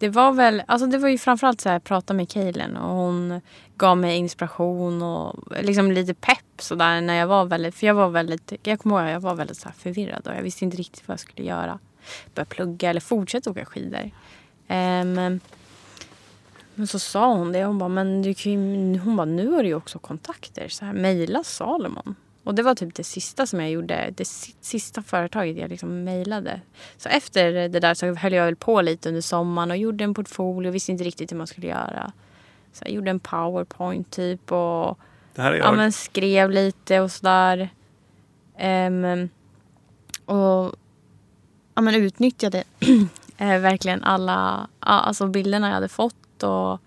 Det 0.00 0.08
var 0.08 0.32
väl, 0.32 0.62
alltså 0.66 0.86
det 0.86 0.98
var 0.98 1.08
ju 1.08 1.18
framförallt 1.18 1.60
så 1.60 1.68
här, 1.68 1.78
prata 1.78 2.14
med 2.14 2.28
Kaylen 2.28 2.76
och 2.76 2.96
hon 2.96 3.40
gav 3.76 3.98
mig 3.98 4.16
inspiration 4.16 5.02
och 5.02 5.36
liksom 5.62 5.92
lite 5.92 6.14
pepp 6.14 6.62
sådär 6.62 7.00
när 7.00 7.14
jag 7.14 7.26
var 7.26 7.44
väldigt, 7.44 7.74
för 7.74 7.86
jag 7.86 7.94
var 7.94 8.08
väldigt, 8.08 8.52
jag 8.62 8.80
kommer 8.80 8.96
ihåg 8.96 9.06
att 9.06 9.12
jag 9.12 9.20
var 9.20 9.34
väldigt 9.34 9.56
så 9.56 9.68
här 9.68 9.74
förvirrad 9.74 10.26
och 10.26 10.34
jag 10.34 10.42
visste 10.42 10.64
inte 10.64 10.76
riktigt 10.76 11.08
vad 11.08 11.12
jag 11.12 11.20
skulle 11.20 11.48
göra. 11.48 11.78
Börja 12.34 12.46
plugga 12.46 12.90
eller 12.90 13.00
fortsätta 13.00 13.50
åka 13.50 13.64
skidor. 13.64 14.10
Um, 14.68 15.40
men 16.74 16.86
så 16.86 16.98
sa 16.98 17.34
hon 17.34 17.52
det, 17.52 17.64
hon 17.64 17.78
bara, 17.78 17.88
men 17.88 18.22
du 18.22 18.34
kan 18.34 18.52
ju, 18.52 18.98
hon 18.98 19.16
bara, 19.16 19.24
nu 19.24 19.48
har 19.48 19.62
du 19.62 19.68
ju 19.68 19.74
också 19.74 19.98
kontakter, 19.98 20.68
så 20.68 20.84
här, 20.84 20.92
mejla 20.92 21.44
Salomon. 21.44 22.14
Och 22.44 22.54
det 22.54 22.62
var 22.62 22.74
typ 22.74 22.94
det 22.94 23.04
sista 23.04 23.46
som 23.46 23.60
jag 23.60 23.70
gjorde, 23.70 24.14
det 24.16 24.24
si- 24.24 24.54
sista 24.60 25.02
företaget 25.02 25.56
jag 25.56 25.70
liksom 25.70 26.04
mejlade. 26.04 26.60
Så 26.96 27.08
efter 27.08 27.52
det 27.68 27.80
där 27.80 27.94
så 27.94 28.14
höll 28.14 28.32
jag 28.32 28.44
väl 28.44 28.56
på 28.56 28.80
lite 28.82 29.08
under 29.08 29.20
sommaren 29.20 29.70
och 29.70 29.76
gjorde 29.76 30.04
en 30.04 30.14
portfolio, 30.14 30.70
visste 30.72 30.92
inte 30.92 31.04
riktigt 31.04 31.32
hur 31.32 31.36
man 31.36 31.46
skulle 31.46 31.66
göra. 31.66 32.12
Så 32.72 32.84
jag 32.84 32.92
gjorde 32.94 33.10
en 33.10 33.20
powerpoint 33.20 34.10
typ 34.10 34.52
och 34.52 34.98
ja, 35.58 35.72
men 35.76 35.92
skrev 35.92 36.50
lite 36.50 37.00
och 37.00 37.10
sådär. 37.12 37.68
Ehm, 38.56 39.28
och 40.24 40.74
ja, 41.74 41.82
men 41.82 41.94
utnyttjade 41.94 42.64
eh, 43.38 43.58
verkligen 43.58 44.04
alla 44.04 44.68
alltså 44.78 45.26
bilderna 45.26 45.66
jag 45.66 45.74
hade 45.74 45.88
fått. 45.88 46.42
Och, 46.42 46.78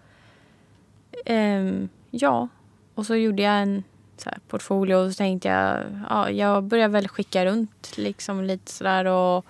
ehm, 1.26 1.90
ja, 2.12 2.48
och 2.96 3.06
så 3.06 3.16
gjorde 3.16 3.42
jag 3.44 3.62
en 3.62 3.84
så 4.18 4.30
här, 4.30 4.40
portfolio 4.48 4.96
och 4.96 5.12
så 5.12 5.18
tänkte 5.18 5.48
jag, 5.48 5.80
ja, 6.10 6.30
jag 6.30 6.64
började 6.64 6.92
väl 6.94 7.08
skicka 7.08 7.46
runt 7.46 7.92
liksom 7.98 8.44
lite 8.44 8.72
sådär 8.72 9.06
och 9.06 9.46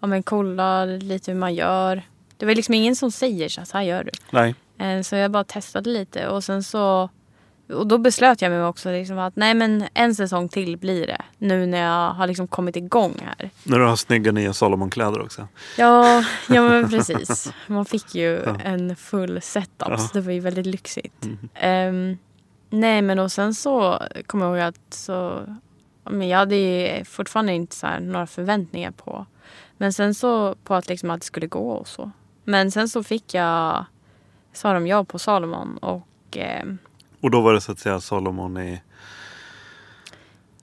ja, 0.00 0.06
men 0.06 0.22
kolla 0.22 0.84
lite 0.84 1.30
hur 1.32 1.38
man 1.38 1.54
gör. 1.54 2.02
Det 2.36 2.46
var 2.46 2.54
liksom 2.54 2.74
ingen 2.74 2.96
som 2.96 3.10
säger 3.10 3.48
så 3.48 3.62
här, 3.78 3.82
gör 3.82 4.04
du. 4.04 4.10
Nej. 4.30 4.54
Eh, 4.78 5.02
Så 5.02 5.16
jag 5.16 5.30
bara 5.30 5.44
testade 5.44 5.90
lite 5.90 6.28
och 6.28 6.44
sen 6.44 6.62
så 6.62 7.08
och 7.72 7.86
då 7.86 7.98
beslöt 7.98 8.42
jag 8.42 8.50
mig 8.52 8.64
också 8.64 8.90
liksom 8.90 9.18
att 9.18 9.36
nej 9.36 9.54
men 9.54 9.84
en 9.94 10.14
säsong 10.14 10.48
till 10.48 10.76
blir 10.76 11.06
det. 11.06 11.22
Nu 11.38 11.66
när 11.66 11.78
jag 11.82 12.10
har 12.10 12.26
liksom 12.26 12.48
kommit 12.48 12.76
igång 12.76 13.14
här. 13.24 13.50
När 13.62 13.78
du 13.78 13.84
har 13.84 13.96
snygga 13.96 14.32
nya 14.32 14.52
Salomon-kläder 14.52 15.22
också. 15.22 15.48
Ja, 15.78 16.24
ja 16.48 16.68
men 16.68 16.90
precis. 16.90 17.52
Man 17.66 17.84
fick 17.84 18.14
ju 18.14 18.42
Ja. 18.46 18.56
en 18.64 18.96
full 18.96 19.40
setup 19.42 19.88
Ja. 19.88 19.98
så 19.98 20.14
det 20.14 20.20
var 20.20 20.32
ju 20.32 20.40
väldigt 20.40 20.66
lyxigt. 20.66 21.24
Mm. 21.24 21.38
Ehm, 21.54 22.18
nej 22.80 23.02
men 23.02 23.18
och 23.18 23.32
sen 23.32 23.54
så 23.54 24.02
kommer 24.26 24.44
jag 24.46 24.56
ihåg 24.56 24.68
att 24.68 24.94
så, 24.94 25.46
men 26.04 26.28
jag 26.28 26.38
hade 26.38 26.56
ju 26.56 27.04
fortfarande 27.04 27.52
inte 27.52 27.76
så 27.76 27.86
här 27.86 28.00
några 28.00 28.26
förväntningar 28.26 28.90
på. 28.90 29.26
Men 29.76 29.92
sen 29.92 30.14
så 30.14 30.54
på 30.54 30.74
att, 30.74 30.88
liksom 30.88 31.10
att 31.10 31.20
det 31.20 31.26
skulle 31.26 31.46
gå 31.46 31.70
och 31.70 31.88
så. 31.88 32.10
Men 32.44 32.70
sen 32.70 32.88
så 32.88 33.02
fick 33.02 33.34
jag, 33.34 33.84
sa 34.52 34.72
de 34.72 34.86
ja 34.86 35.04
på 35.04 35.18
Salomon 35.18 35.78
och 35.78 36.08
ehm, 36.32 36.78
Och 37.20 37.30
då 37.30 37.40
var 37.40 37.52
det 37.52 37.60
så 37.60 37.72
att 37.72 37.78
säga 37.78 38.00
Salomon 38.00 38.56
i, 38.58 38.82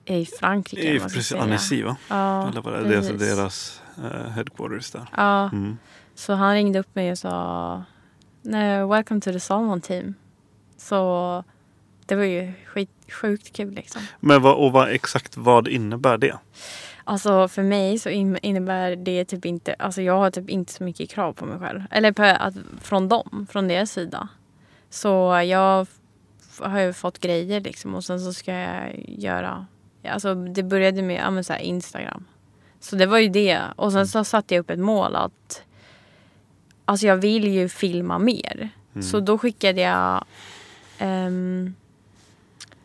i 0.04 0.26
Frankrike. 0.26 0.94
i 0.94 1.00
precis. 1.00 1.32
Annecy 1.34 1.82
va? 1.82 1.96
Ja, 2.08 2.48
Eller 2.48 2.60
vad 2.62 2.72
det 2.74 2.88
det 2.88 2.94
är 2.94 2.98
alltså 2.98 3.12
deras 3.16 3.82
eh, 4.04 4.30
headquarters 4.30 4.90
där. 4.90 5.06
Ja, 5.16 5.48
Mm. 5.52 5.78
så 6.14 6.34
han 6.34 6.54
ringde 6.54 6.78
upp 6.78 6.94
mig 6.94 7.10
och 7.12 7.18
sa 7.18 7.82
"Nej, 8.42 8.86
Welcome 8.86 9.20
to 9.20 9.32
the 9.32 9.40
Salmon 9.40 9.80
team. 9.80 10.14
Så 10.76 11.44
det 12.06 12.14
var 12.14 12.24
ju 12.24 12.52
skit, 12.66 12.90
sjukt 13.12 13.52
kul 13.52 13.74
liksom. 13.74 14.02
Men 14.20 14.42
vad, 14.42 14.54
och 14.54 14.72
vad, 14.72 14.90
exakt 14.90 15.36
vad 15.36 15.68
innebär 15.68 16.18
det? 16.18 16.38
Alltså 17.04 17.48
för 17.48 17.62
mig 17.62 17.98
så 17.98 18.08
in- 18.08 18.38
innebär 18.42 18.96
det 18.96 19.24
typ 19.24 19.44
inte, 19.44 19.74
alltså 19.78 20.02
jag 20.02 20.18
har 20.18 20.30
typ 20.30 20.50
inte 20.50 20.72
så 20.72 20.84
mycket 20.84 21.10
krav 21.10 21.32
på 21.32 21.46
mig 21.46 21.58
själv. 21.58 21.82
Eller 21.90 22.12
på, 22.12 22.22
att, 22.22 22.54
från 22.80 23.08
dem, 23.08 23.46
från 23.50 23.68
deras 23.68 23.92
sida. 23.92 24.28
Så 24.90 25.42
jag 25.46 25.86
har 26.58 26.80
ju 26.80 26.92
fått 26.92 27.18
grejer 27.18 27.60
liksom 27.60 27.94
och 27.94 28.04
sen 28.04 28.20
så 28.20 28.32
ska 28.32 28.52
jag 28.52 29.04
göra, 29.08 29.66
alltså 30.08 30.34
det 30.34 30.62
började 30.62 31.02
med 31.02 31.20
ja, 31.20 31.30
men 31.30 31.44
så 31.44 31.52
här 31.52 31.60
Instagram. 31.60 32.24
Så 32.80 32.96
det 32.96 33.06
var 33.06 33.18
ju 33.18 33.28
det. 33.28 33.60
Och 33.76 33.92
sen 33.92 34.08
så 34.08 34.24
satte 34.24 34.54
jag 34.54 34.62
upp 34.62 34.70
ett 34.70 34.78
mål 34.78 35.16
att 35.16 35.62
Alltså 36.84 37.06
jag 37.06 37.16
vill 37.16 37.48
ju 37.48 37.68
filma 37.68 38.18
mer. 38.18 38.68
Mm. 38.92 39.02
Så 39.02 39.20
då 39.20 39.38
skickade 39.38 39.80
jag 39.80 40.24
ehm, 40.98 41.74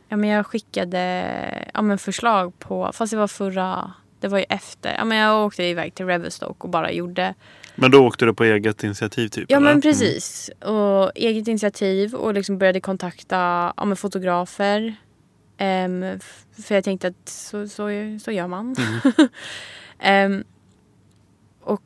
Ja 0.10 0.18
men 0.18 0.30
jag 0.30 0.46
skickade 0.46 1.70
ja, 1.74 1.82
men 1.82 1.98
förslag 1.98 2.60
på, 2.60 2.92
fast 2.94 3.12
det 3.12 3.18
var 3.18 3.28
förra, 3.28 3.94
det 4.20 4.28
var 4.28 4.38
ju 4.38 4.46
efter. 4.50 4.96
Ja 4.98 5.06
men 5.06 5.18
jag 5.18 5.46
åkte 5.46 5.64
iväg 5.64 5.96
till 5.96 6.06
Revelstoke 6.06 6.56
och 6.60 6.70
bara 6.70 6.92
gjorde 6.92 7.34
Men 7.76 7.92
då 7.92 8.06
åkte 8.08 8.26
du 8.26 8.34
på 8.34 8.44
eget 8.44 8.84
initiativ 8.84 9.28
typ? 9.28 9.46
Ja 9.52 9.58
eller? 9.58 9.74
men 9.74 9.82
precis. 9.82 10.50
Och 10.62 11.12
eget 11.16 11.48
initiativ 11.48 12.16
och 12.16 12.34
liksom 12.34 12.58
började 12.58 12.80
kontakta 12.82 13.74
ja, 13.78 13.86
men 13.86 13.98
fotografer. 13.98 14.96
F- 15.58 16.46
för 16.64 16.76
jag 16.76 16.84
tänkte 16.84 17.08
att 17.08 17.30
så, 17.30 17.68
så, 17.68 17.90
så 18.24 18.32
gör 18.32 18.48
man. 18.48 18.76
Ehm, 20.00 20.44
och 21.62 21.82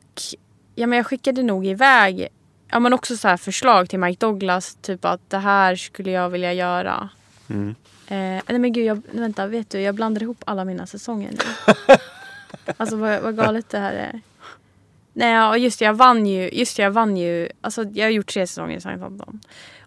ja, 0.74 0.86
men 0.86 0.96
jag 0.96 1.06
skickade 1.06 1.42
nog 1.42 1.66
iväg 1.66 2.28
ja, 2.70 2.78
men 2.80 2.92
också 2.92 3.16
så 3.16 3.28
här 3.28 3.36
förslag 3.36 3.88
till 3.90 3.98
Mike 3.98 4.26
Douglas. 4.26 4.78
Typ 4.82 5.04
att 5.04 5.30
det 5.30 5.38
här 5.38 5.76
skulle 5.76 6.10
jag 6.10 6.30
vilja 6.30 6.52
göra. 6.52 7.08
Mm. 7.50 7.74
Eh, 8.12 8.42
nej 8.46 8.58
men 8.58 8.72
gud, 8.72 8.84
jag, 8.86 9.02
vänta, 9.10 9.46
vet 9.46 9.70
du? 9.70 9.80
Jag 9.80 9.94
blandar 9.94 10.22
ihop 10.22 10.42
alla 10.46 10.64
mina 10.64 10.86
säsonger 10.86 11.30
nu. 11.30 11.74
alltså 12.76 12.96
vad, 12.96 13.20
vad 13.22 13.36
galet 13.36 13.70
det 13.70 13.78
här 13.78 13.92
är. 13.92 14.20
Nej, 15.12 15.48
och 15.48 15.58
just 15.58 15.78
det, 15.78 15.84
jag 15.84 15.94
vann 15.94 16.26
ju, 16.26 16.50
just 16.52 16.76
det, 16.76 16.82
jag 16.82 16.90
vann 16.90 17.16
ju, 17.16 17.48
alltså 17.60 17.84
jag 17.84 18.06
har 18.06 18.10
gjort 18.10 18.26
tre 18.32 18.46
säsonger 18.46 18.76
i 18.76 18.80
Southampton. 18.80 19.40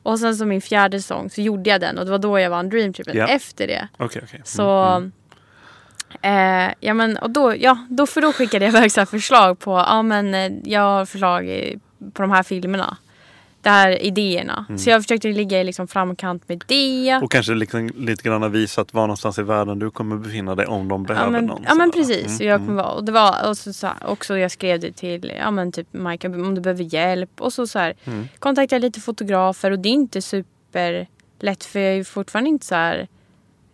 Och 0.03 0.19
sen 0.19 0.35
så 0.35 0.45
min 0.45 0.61
fjärde 0.61 1.01
säsong 1.01 1.29
så 1.29 1.41
gjorde 1.41 1.69
jag 1.69 1.81
den 1.81 1.97
och 1.97 2.05
det 2.05 2.11
var 2.11 2.17
då 2.17 2.39
jag 2.39 2.49
vann 2.49 2.69
Dream 2.69 2.93
Trippen. 2.93 3.17
Ja. 3.17 3.27
Efter 3.27 3.67
det. 3.67 3.87
Okej, 3.97 4.21
okej. 4.25 4.35
Mm, 4.35 4.45
Så, 4.45 4.69
mm. 4.83 5.11
Eh, 6.21 6.73
ja 6.79 6.93
men 6.93 7.17
och 7.17 7.29
då, 7.29 7.55
ja, 7.55 7.85
då, 7.89 8.07
för 8.07 8.21
då 8.21 8.33
skickade 8.33 8.65
jag 8.65 8.69
iväg 8.75 8.91
så 8.91 9.05
förslag 9.05 9.59
på, 9.59 9.71
ja 9.71 10.01
men 10.01 10.33
eh, 10.33 10.51
jag 10.63 10.81
har 10.81 11.05
förslag 11.05 11.73
på 12.13 12.21
de 12.21 12.31
här 12.31 12.43
filmerna. 12.43 12.97
Det 13.65 13.71
här 13.71 14.01
idéerna. 14.03 14.65
Mm. 14.69 14.79
Så 14.79 14.89
jag 14.89 15.01
försökte 15.03 15.27
ligga 15.27 15.61
i 15.61 15.63
liksom 15.63 15.87
framkant 15.87 16.49
med 16.49 16.63
det. 16.67 17.19
Och 17.23 17.31
kanske 17.31 17.53
liksom 17.53 17.89
lite 17.95 18.23
grann 18.23 18.51
visat 18.51 18.93
var 18.93 19.01
någonstans 19.01 19.39
i 19.39 19.41
världen 19.43 19.79
du 19.79 19.91
kommer 19.91 20.15
befinna 20.15 20.55
dig 20.55 20.65
om 20.65 20.87
de 20.87 21.03
behöver 21.03 21.25
Ja 21.25 21.31
men, 21.31 21.45
någon. 21.45 21.63
ja 21.67 21.75
men 21.75 21.91
precis. 21.91 22.25
Mm, 22.25 22.47
jag 22.47 22.55
mm. 22.55 22.67
kommer 22.67 22.83
vara, 22.83 22.93
och 22.93 23.03
det 23.03 23.11
var 23.11 23.49
och 23.49 23.57
så, 23.57 23.73
så 23.73 23.87
här, 23.87 23.95
också 24.05 24.37
jag 24.37 24.51
skrev 24.51 24.79
det 24.79 24.91
till 24.91 25.31
ja 25.39 25.51
men 25.51 25.71
typ 25.71 25.87
Mike 25.91 26.27
om 26.27 26.55
du 26.55 26.61
behöver 26.61 26.83
hjälp. 26.93 27.41
Och 27.41 27.53
så, 27.53 27.67
så 27.67 27.79
här, 27.79 27.93
Mm. 28.05 28.27
kontaktade 28.39 28.75
jag 28.75 28.81
lite 28.81 28.99
fotografer 28.99 29.71
och 29.71 29.79
det 29.79 29.89
är 29.89 29.93
inte 29.93 30.21
superlätt 30.21 31.63
för 31.63 31.79
jag 31.79 31.91
är 31.91 31.95
ju 31.95 32.03
fortfarande 32.03 32.49
inte 32.49 32.65
så 32.65 32.75
här, 32.75 33.07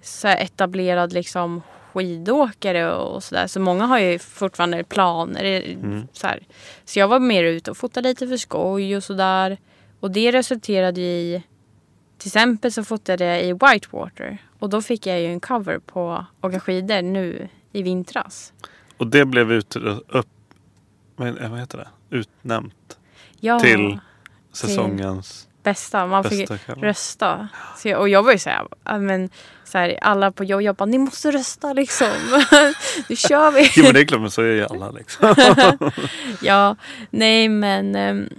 så 0.02 0.28
här 0.28 0.38
etablerad 0.38 1.14
liksom 1.14 1.62
skidåkare 1.94 2.94
och 2.94 3.24
sådär. 3.24 3.48
Så 3.48 3.60
många 3.60 3.86
har 3.86 4.00
ju 4.00 4.20
fortfarande 4.20 4.84
planer. 4.84 5.44
Mm. 5.44 6.08
Så, 6.14 6.28
här. 6.28 6.40
så 6.86 7.00
jag 7.00 7.08
var 7.08 7.20
mer 7.20 7.44
ute 7.44 7.72
och 7.72 7.78
fotade 7.78 8.10
lite 8.10 8.28
för 8.28 8.38
skoj 8.38 8.98
och 8.98 9.04
sådär. 9.04 9.58
Och 10.02 10.12
det 10.12 10.32
resulterade 10.32 11.02
ju 11.02 11.08
i 11.08 11.44
till 12.18 12.28
exempel 12.28 12.72
så 12.72 12.84
fotade 12.84 13.26
jag 13.26 13.44
i 13.44 13.54
Whitewater. 13.54 14.38
Och 14.60 14.70
då 14.70 14.82
fick 14.82 15.06
jag 15.06 15.20
ju 15.22 15.26
en 15.28 15.40
cover 15.40 15.80
på 15.80 16.26
åka 16.42 16.60
skidor 16.60 17.02
nu 17.02 17.48
i 17.72 17.84
vintras. 17.84 18.54
Och 18.98 19.08
det 19.08 19.26
blev 19.26 19.52
ut, 19.52 19.76
upp, 19.76 20.28
vad 21.16 21.50
vad 21.50 21.60
heter 21.60 21.78
det? 21.78 21.88
utnämnt 22.18 22.98
Ja, 23.40 23.60
till 23.60 24.00
säsongens... 24.54 25.48
bästa. 25.64 26.08
Man 26.08 26.24
fick 26.24 26.50
Bästa 26.50 26.74
cover. 26.74 26.88
rösta. 26.88 27.48
Så 27.78 27.88
jag, 27.88 28.00
och 28.00 28.10
jag 28.10 28.24
var 28.24 28.32
ju 28.32 28.40
såhär, 28.40 28.68
ja, 28.84 28.98
men, 28.98 29.30
så 29.64 29.78
här, 29.78 30.00
alla 30.02 30.32
på 30.32 30.44
jobb, 30.44 30.62
jag 30.62 30.76
bara, 30.76 30.86
ni 30.86 30.98
måste 30.98 31.32
rösta 31.32 31.74
liksom. 31.74 32.08
nu 33.10 33.16
kör 33.16 33.52
vi. 33.52 33.72
Jo 33.76 33.84
men 33.84 33.94
det 33.94 34.02
är 34.02 34.06
klart, 34.06 34.22
men 34.22 34.32
så 34.32 34.42
är 34.42 34.46
ju 34.46 34.66
alla 34.66 34.92
liksom. 34.92 35.36
ja, 36.42 36.76
nej 37.10 37.50
men 37.50 37.96
ehm, 37.96 38.30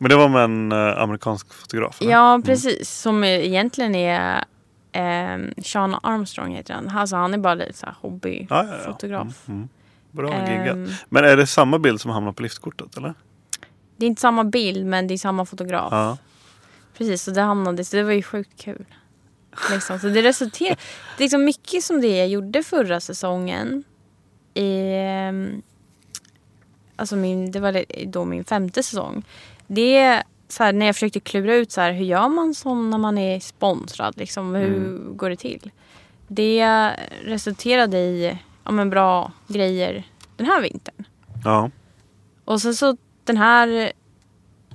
men 0.00 0.08
det 0.10 0.16
var 0.16 0.28
med 0.28 0.44
en 0.44 0.72
eh, 0.72 1.02
amerikansk 1.02 1.52
fotograf? 1.54 2.00
eller? 2.00 2.10
Ja, 2.12 2.40
precis. 2.44 2.90
Som 3.00 3.24
egentligen 3.24 3.94
är 3.94 4.44
ehm, 4.92 5.50
Sean 5.64 5.96
Armstrong 6.02 6.54
heter 6.54 6.74
han. 6.74 6.88
Alltså 6.88 7.16
han 7.16 7.34
är 7.34 7.38
bara 7.38 7.54
lite 7.54 7.72
så 7.72 7.86
här 7.86 7.94
Ja, 8.02 8.02
ja, 8.02 8.08
hobbyfotograf. 8.08 9.42
ja. 9.46 9.52
Mm, 9.52 9.58
mm. 9.60 9.68
Bra 10.10 10.32
Ehm. 10.32 10.52
giggat. 10.74 11.00
Men 11.08 11.24
är 11.24 11.36
det 11.36 11.46
samma 11.46 11.78
bild 11.78 12.00
som 12.00 12.10
hamnar 12.10 12.32
på 12.32 12.42
liftkortet 12.42 12.96
eller? 12.96 13.14
Det 13.96 14.06
är 14.06 14.08
inte 14.08 14.20
samma 14.20 14.44
bild 14.44 14.86
men 14.86 15.06
det 15.06 15.14
är 15.14 15.18
samma 15.18 15.44
fotograf. 15.46 15.88
Ja. 15.90 16.18
Precis, 16.98 17.22
så 17.22 17.30
det 17.30 17.40
hamnade, 17.42 17.84
så 17.84 17.96
det 17.96 18.02
var 18.02 18.12
ju 18.12 18.22
sjukt 18.22 18.62
kul. 18.62 18.84
Liksom. 19.72 19.98
Så 19.98 20.08
det 20.08 20.22
resulterade, 20.22 20.80
liksom 21.18 21.44
mycket 21.44 21.84
som 21.84 22.00
det 22.00 22.16
jag 22.18 22.28
gjorde 22.28 22.62
förra 22.62 23.00
säsongen. 23.00 23.84
I, 24.54 24.92
ehm, 24.96 25.62
alltså 26.96 27.16
min, 27.16 27.50
det 27.50 27.60
var 27.60 27.84
då 28.06 28.24
min 28.24 28.44
femte 28.44 28.82
säsong. 28.82 29.22
Det 29.72 29.96
är 29.96 30.22
så 30.48 30.64
här, 30.64 30.72
när 30.72 30.86
jag 30.86 30.94
försökte 30.94 31.20
klura 31.20 31.54
ut 31.54 31.72
så 31.72 31.80
här, 31.80 31.92
hur 31.92 32.04
gör 32.04 32.28
man 32.28 32.54
som 32.54 32.90
när 32.90 32.98
man 32.98 33.18
är 33.18 33.40
sponsrad? 33.40 34.16
Liksom, 34.16 34.54
hur 34.54 34.76
Mm. 34.76 35.16
går 35.16 35.30
det 35.30 35.36
till? 35.36 35.70
Det 36.28 36.90
resulterade 37.24 37.98
i 37.98 38.38
ja, 38.64 38.70
men 38.70 38.90
bra 38.90 39.32
grejer 39.48 40.04
den 40.36 40.46
här 40.46 40.62
vintern. 40.62 41.04
Ja. 41.44 41.70
Och 42.44 42.62
sen 42.62 42.74
så 42.74 42.96
den 43.24 43.36
här 43.36 43.92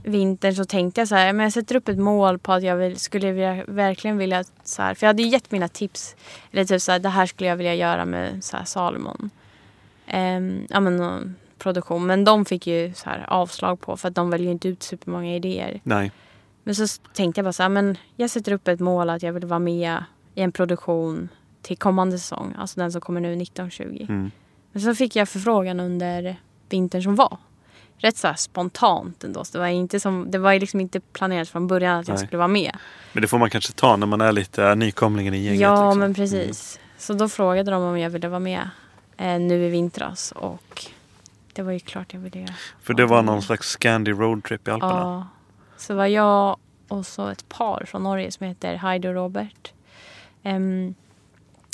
vintern 0.03 0.55
så 0.55 0.65
tänkte 0.65 1.01
jag 1.01 1.07
så 1.07 1.15
här, 1.15 1.33
men 1.33 1.43
jag 1.43 1.53
sätter 1.53 1.75
upp 1.75 1.87
ett 1.89 1.97
mål 1.97 2.39
på 2.39 2.53
att 2.53 2.63
jag 2.63 2.75
vill, 2.75 2.97
skulle 2.99 3.31
vilja, 3.31 3.63
verkligen 3.67 4.17
vilja 4.17 4.43
så 4.63 4.81
här, 4.81 4.93
för 4.93 5.05
jag 5.05 5.09
hade 5.09 5.23
ju 5.23 5.29
gett 5.29 5.51
mina 5.51 5.67
tips. 5.67 6.15
Eller 6.51 6.65
typ 6.65 6.81
så 6.81 6.91
här, 6.91 6.99
det 6.99 7.09
här 7.09 7.25
skulle 7.25 7.49
jag 7.49 7.55
vilja 7.55 7.75
göra 7.75 8.05
med 8.05 8.43
så 8.43 8.57
här 8.57 8.65
Salomon. 8.65 9.29
Ehm, 10.07 10.67
ja 10.69 10.79
men 10.79 11.35
produktion. 11.57 12.05
Men 12.05 12.23
de 12.23 12.45
fick 12.45 12.67
ju 12.67 12.93
så 12.93 13.09
här 13.09 13.25
avslag 13.27 13.81
på 13.81 13.97
för 13.97 14.07
att 14.07 14.15
de 14.15 14.29
väljer 14.29 14.51
inte 14.51 14.67
ut 14.67 14.83
supermånga 14.83 15.35
idéer. 15.35 15.81
Nej. 15.83 16.11
Men 16.63 16.75
så 16.75 17.01
tänkte 17.13 17.39
jag 17.39 17.45
bara 17.45 17.53
så 17.53 17.63
här, 17.63 17.69
men 17.69 17.97
jag 18.15 18.29
sätter 18.29 18.51
upp 18.51 18.67
ett 18.67 18.79
mål 18.79 19.09
att 19.09 19.23
jag 19.23 19.33
vill 19.33 19.45
vara 19.45 19.59
med 19.59 20.03
i 20.35 20.41
en 20.41 20.51
produktion 20.51 21.29
till 21.61 21.77
kommande 21.77 22.19
säsong. 22.19 22.55
Alltså 22.57 22.79
den 22.79 22.91
som 22.91 23.01
kommer 23.01 23.21
nu 23.21 23.41
1920. 23.41 24.05
Mm. 24.09 24.31
Men 24.71 24.81
så 24.81 24.95
fick 24.95 25.15
jag 25.15 25.29
förfrågan 25.29 25.79
under 25.79 26.35
vintern 26.69 27.03
som 27.03 27.15
var. 27.15 27.37
Rätt 27.97 28.17
så 28.17 28.27
här 28.27 28.35
spontant 28.35 29.23
ändå. 29.23 29.43
Så 29.43 29.51
det 29.51 29.59
var, 29.59 29.67
inte 29.67 29.99
som, 29.99 30.31
det 30.31 30.37
var 30.37 30.59
liksom 30.59 30.79
inte 30.79 30.99
planerat 30.99 31.49
från 31.49 31.67
början 31.67 31.99
att 31.99 32.07
jag 32.07 32.15
Nej. 32.15 32.25
skulle 32.25 32.37
vara 32.37 32.47
med. 32.47 32.77
Men 33.13 33.21
det 33.21 33.27
får 33.27 33.37
man 33.37 33.49
kanske 33.49 33.73
ta 33.73 33.95
när 33.95 34.07
man 34.07 34.21
är 34.21 34.31
lite 34.31 34.75
nykomlingen 34.75 35.33
i 35.33 35.37
gänget. 35.37 35.61
ja, 35.61 35.85
liksom. 35.85 35.99
men 35.99 36.13
precis. 36.13 36.79
Så 36.97 37.13
då 37.13 37.29
frågade 37.29 37.71
de 37.71 37.83
om 37.83 37.99
jag 37.99 38.09
ville 38.09 38.27
vara 38.27 38.39
med 38.39 38.69
eh, 39.17 39.39
nu 39.39 39.65
i 39.65 39.69
vintras. 39.69 40.31
Och 40.31 40.85
det 41.55 41.61
var 41.63 41.71
ju 41.71 41.79
klart 41.79 42.13
jag 42.13 42.19
ville 42.19 42.39
göra. 42.39 42.53
För 42.83 42.93
det 42.93 43.05
var 43.05 43.21
någon 43.21 43.41
slags 43.41 43.67
Scandi 43.69 44.11
roadtrip 44.11 44.67
i 44.67 44.71
Alperna. 44.71 44.93
Ja. 44.93 45.27
Så 45.77 45.95
var 45.95 46.05
jag 46.05 46.57
och 46.87 47.05
så 47.05 47.27
ett 47.27 47.49
par 47.49 47.83
från 47.87 48.03
Norge 48.03 48.31
som 48.31 48.47
heter 48.47 48.75
Heidi 48.75 49.07
och 49.07 49.13
Robert. 49.13 49.73
Um, 50.43 50.95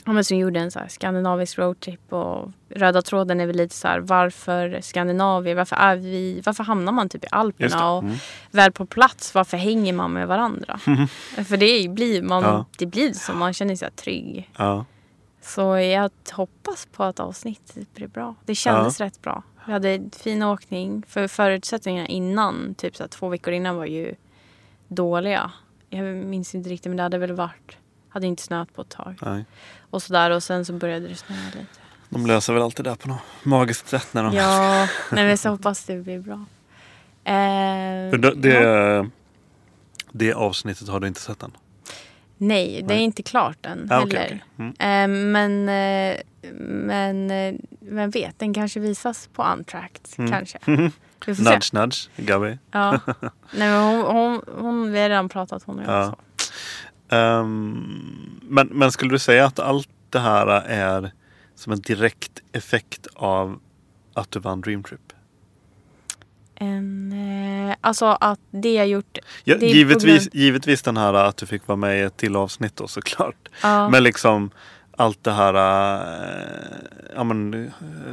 ja, 0.05 0.11
men 0.11 0.23
som 0.25 0.37
gjorde 0.37 0.59
en 0.59 0.71
så 0.71 0.79
skandinavisk 0.89 1.57
roadtrip 1.59 2.13
och 2.13 2.51
röda 2.69 3.01
tråden 3.01 3.41
är 3.41 3.45
väl 3.47 3.55
lite 3.55 3.75
så 3.75 3.87
här 3.87 3.99
varför 3.99 4.79
Skandinavien, 4.81 5.57
varför 5.57 5.75
är 5.75 5.95
vi, 5.95 6.41
varför 6.45 6.63
hamnar 6.63 6.91
man 6.91 7.09
typ 7.09 7.23
i 7.23 7.27
Alperna 7.31 7.77
det. 7.77 7.85
och 7.97 8.03
Mm. 8.03 8.15
väl 8.51 8.71
på 8.71 8.85
plats, 8.85 9.35
varför 9.35 9.57
hänger 9.57 9.93
man 9.93 10.13
med 10.13 10.27
varandra? 10.27 10.77
För 11.47 11.57
det 11.57 11.89
blir 11.89 12.21
man, 12.21 12.43
Ja. 12.43 12.65
det 12.77 12.85
blir 12.85 13.13
så, 13.13 13.33
man 13.33 13.53
känner 13.53 13.75
sig 13.75 13.91
trygg. 13.91 14.49
Ja. 14.57 14.85
Så 15.41 15.61
jag 15.77 16.11
hoppas 16.31 16.85
på 16.91 17.03
att 17.03 17.19
avsnittet 17.19 17.93
blir 17.93 18.07
bra. 18.07 18.35
Det 18.45 18.55
kändes 18.55 18.99
rätt 18.99 19.21
bra. 19.21 19.43
Vi 19.65 19.71
hade 19.71 19.89
en 19.89 20.11
fin 20.11 20.43
åkning. 20.43 21.03
För 21.07 21.27
förutsättningarna 21.27 22.07
innan, 22.07 22.75
typ 22.75 22.95
så 22.95 23.07
två 23.07 23.29
veckor 23.29 23.53
innan 23.53 23.75
var 23.75 23.85
ju 23.85 24.15
dåliga. 24.87 25.51
Jag 25.89 26.05
minns 26.05 26.55
inte 26.55 26.69
riktigt 26.69 26.89
men 26.89 26.97
det 26.97 27.03
hade 27.03 27.17
väl 27.17 27.31
varit, 27.31 27.77
hade 28.09 28.27
inte 28.27 28.43
snöat 28.43 28.73
på 28.73 28.81
ett 28.81 28.89
tag. 28.89 29.19
Nej. 29.21 29.45
Och 29.89 30.03
sådär 30.03 30.31
och 30.31 30.43
sen 30.43 30.65
så 30.65 30.73
började 30.73 31.07
det 31.07 31.15
snöa 31.15 31.37
lite. 31.55 31.65
De 32.09 32.25
löser 32.25 32.53
väl 32.53 32.61
alltid 32.61 32.85
det 32.85 32.95
på 32.95 33.07
något 33.07 33.21
magiskt 33.43 33.87
sätt 33.87 34.07
när 34.11 34.23
de... 34.23 34.33
Ja, 34.33 34.87
nej 35.11 35.25
men 35.25 35.37
så 35.37 35.49
hoppas 35.49 35.83
det 35.83 35.97
blir 35.97 36.19
bra. 36.19 36.45
Eh, 37.23 38.19
det, 38.19 38.35
det, 38.35 38.49
ja. 38.49 39.05
det 40.11 40.33
avsnittet 40.33 40.87
har 40.87 40.99
du 40.99 41.07
inte 41.07 41.21
sett 41.21 41.43
än? 41.43 41.51
Nej, 42.43 42.83
det 42.87 42.93
är 42.93 42.97
inte 42.99 43.23
klart 43.23 43.65
än 43.65 43.87
Ah, 43.91 43.99
heller. 43.99 44.05
okej. 44.07 44.43
Mm. 44.57 44.73
Eh, 44.79 45.25
men, 45.31 45.69
eh, 45.69 46.17
men 46.61 47.31
eh, 47.31 47.55
vem 47.79 48.09
vet, 48.09 48.39
den 48.39 48.53
kanske 48.53 48.79
visas 48.79 49.29
på 49.33 49.43
Untracked. 49.43 50.07
Mm. 50.17 50.31
Kanske. 50.31 50.57
Vi 51.25 51.35
får 51.35 51.43
se. 51.43 51.43
nudge 51.43 51.73
nudge, 51.73 52.09
Gabi. 52.17 52.57
Ja. 52.71 52.99
Nej, 53.57 53.71
hon, 53.71 54.01
hon, 54.05 54.41
hon, 54.57 54.91
vi 54.91 54.99
har 55.01 55.09
redan 55.09 55.29
pratat 55.29 55.63
hon 55.63 55.79
och 55.79 55.85
jag. 55.85 56.15
Ja. 57.09 57.17
Ehm, 57.17 58.39
men, 58.41 58.67
men 58.67 58.91
skulle 58.91 59.11
du 59.11 59.19
säga 59.19 59.45
att 59.45 59.59
allt 59.59 59.89
det 60.09 60.19
här 60.19 60.47
är 60.67 61.11
som 61.55 61.73
en 61.73 61.79
direkt 61.81 62.39
effekt 62.51 63.07
av 63.15 63.59
att 64.13 64.31
du 64.31 64.39
vann 64.39 64.61
Dream 64.61 64.83
Trip? 64.83 65.10
En, 66.61 67.11
eh, 67.69 67.75
alltså 67.81 68.05
att 68.05 68.39
det 68.51 68.73
jag 68.73 68.87
gjort. 68.87 69.17
Ja, 69.43 69.57
det 69.57 69.65
givetvis, 69.65 70.23
grund- 70.29 70.35
givetvis 70.35 70.81
den 70.81 70.97
här 70.97 71.13
att 71.13 71.37
du 71.37 71.45
fick 71.45 71.67
vara 71.67 71.75
med 71.75 71.97
i 71.99 72.01
ett 72.01 72.17
till 72.17 72.35
avsnitt 72.35 72.75
då 72.75 72.87
såklart. 72.87 73.49
Ja. 73.63 73.89
Men 73.89 74.03
liksom 74.03 74.51
allt 74.97 75.23
det 75.23 75.31
här, 75.31 75.53
äh, 75.53 76.77
ja 77.15 77.23
men 77.23 77.53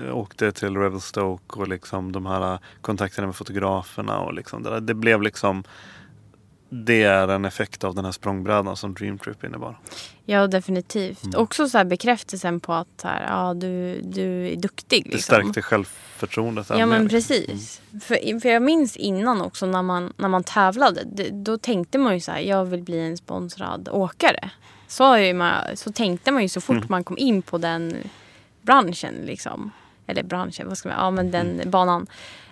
äh, 0.07 0.17
åkte 0.17 0.53
till 0.53 0.77
Revelstoke 0.77 1.61
och 1.61 1.69
liksom 1.69 2.13
de 2.13 2.27
här 2.27 2.59
kontakterna 2.81 3.27
med 3.27 3.37
fotograferna 3.37 4.19
och 4.19 4.33
liksom 4.35 4.63
det 4.63 4.71
där. 4.71 4.81
Det 4.81 4.95
blev 4.95 5.23
liksom 5.23 5.65
det 6.69 7.03
är 7.03 7.29
en 7.29 7.45
effekt 7.45 7.85
av 7.85 7.95
den 7.95 8.05
här 8.05 8.13
språngbrädan 8.13 8.77
som 8.77 8.95
Dream 8.95 9.19
Trip 9.19 9.45
innebar. 9.45 9.79
Ja, 10.25 10.47
definitivt. 10.47 11.25
Mm. 11.25 11.41
Också 11.41 11.69
så 11.69 11.79
här 11.79 11.85
bekräftelsen 11.85 12.61
på 12.61 12.73
att 12.73 13.03
här, 13.05 13.27
ja, 13.29 13.55
du, 13.55 14.01
du 14.03 14.49
är 14.49 14.57
duktig. 14.57 15.05
Det 15.05 15.11
Liksom. 15.11 15.35
stärkte 15.35 15.63
självförtroendet. 15.63 16.67
Ja 16.71 16.87
men 16.87 17.09
precis. 17.09 17.81
För, 18.03 18.41
för 18.41 18.49
jag 18.49 18.63
minns 18.63 18.97
innan 18.97 19.41
också 19.41 19.67
när 19.67 19.83
man, 19.83 20.13
när 20.17 20.29
man 20.29 20.45
tävlade. 20.45 21.03
Det, 21.13 21.31
då 21.31 21.59
tänkte 21.59 21.99
man 21.99 22.15
ju 22.15 22.21
så 22.21 22.33
här, 22.33 22.41
jag 22.41 22.65
vill 22.65 22.83
bli 22.83 22.99
en 23.01 23.17
sponsrad 23.17 23.89
åkare. 23.93 24.51
Så, 24.87 25.33
man, 25.35 25.55
så 25.75 25.93
tänkte 25.93 26.33
man 26.33 26.43
ju 26.43 26.49
så 26.49 26.61
fort 26.61 26.77
Mm. 26.77 26.87
man 26.91 27.05
kom 27.05 27.19
in 27.19 27.43
på 27.43 27.59
den 27.59 27.97
branschen. 28.63 29.15
Liksom. 29.15 29.71
Eller 30.07 30.23
branschen, 30.23 30.69
vad 30.69 30.79
ska 30.79 30.89
man 30.89 30.99
Ja 30.99 31.11
men 31.11 31.31
den 31.31 31.47
Mm. 31.55 31.71
banan. 31.71 32.07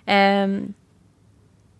Ehm, 0.05 0.73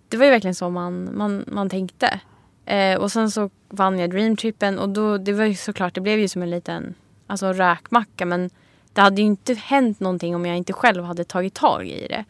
det 0.10 0.18
var 0.18 0.26
ju 0.26 0.32
verkligen 0.32 0.56
så 0.56 0.70
man, 0.70 1.10
man, 1.18 1.44
man 1.48 1.70
tänkte. 1.70 2.20
Eh, 2.66 2.98
och 3.00 3.12
sen 3.12 3.32
så 3.32 3.50
vann 3.70 4.00
jag 4.00 4.10
Dreamtrippen 4.10 4.80
och 4.80 4.90
då, 4.90 5.18
det 5.18 5.34
var 5.34 5.46
ju 5.46 5.56
såklart, 5.56 5.94
det 5.96 6.02
blev 6.02 6.20
ju 6.20 6.28
som 6.28 6.42
en 6.42 6.50
liten 6.50 6.94
alltså, 7.28 7.54
räkmacka. 7.54 8.26
Men 8.26 8.50
det 8.94 9.02
hade 9.02 9.22
ju 9.22 9.28
inte 9.28 9.54
hänt 9.54 10.00
någonting 10.00 10.36
om 10.36 10.46
jag 10.46 10.58
inte 10.58 10.74
själv 10.74 11.04
hade 11.04 11.24
tagit 11.24 11.54
tag 11.54 11.88
i 11.88 12.08
det. 12.08 12.26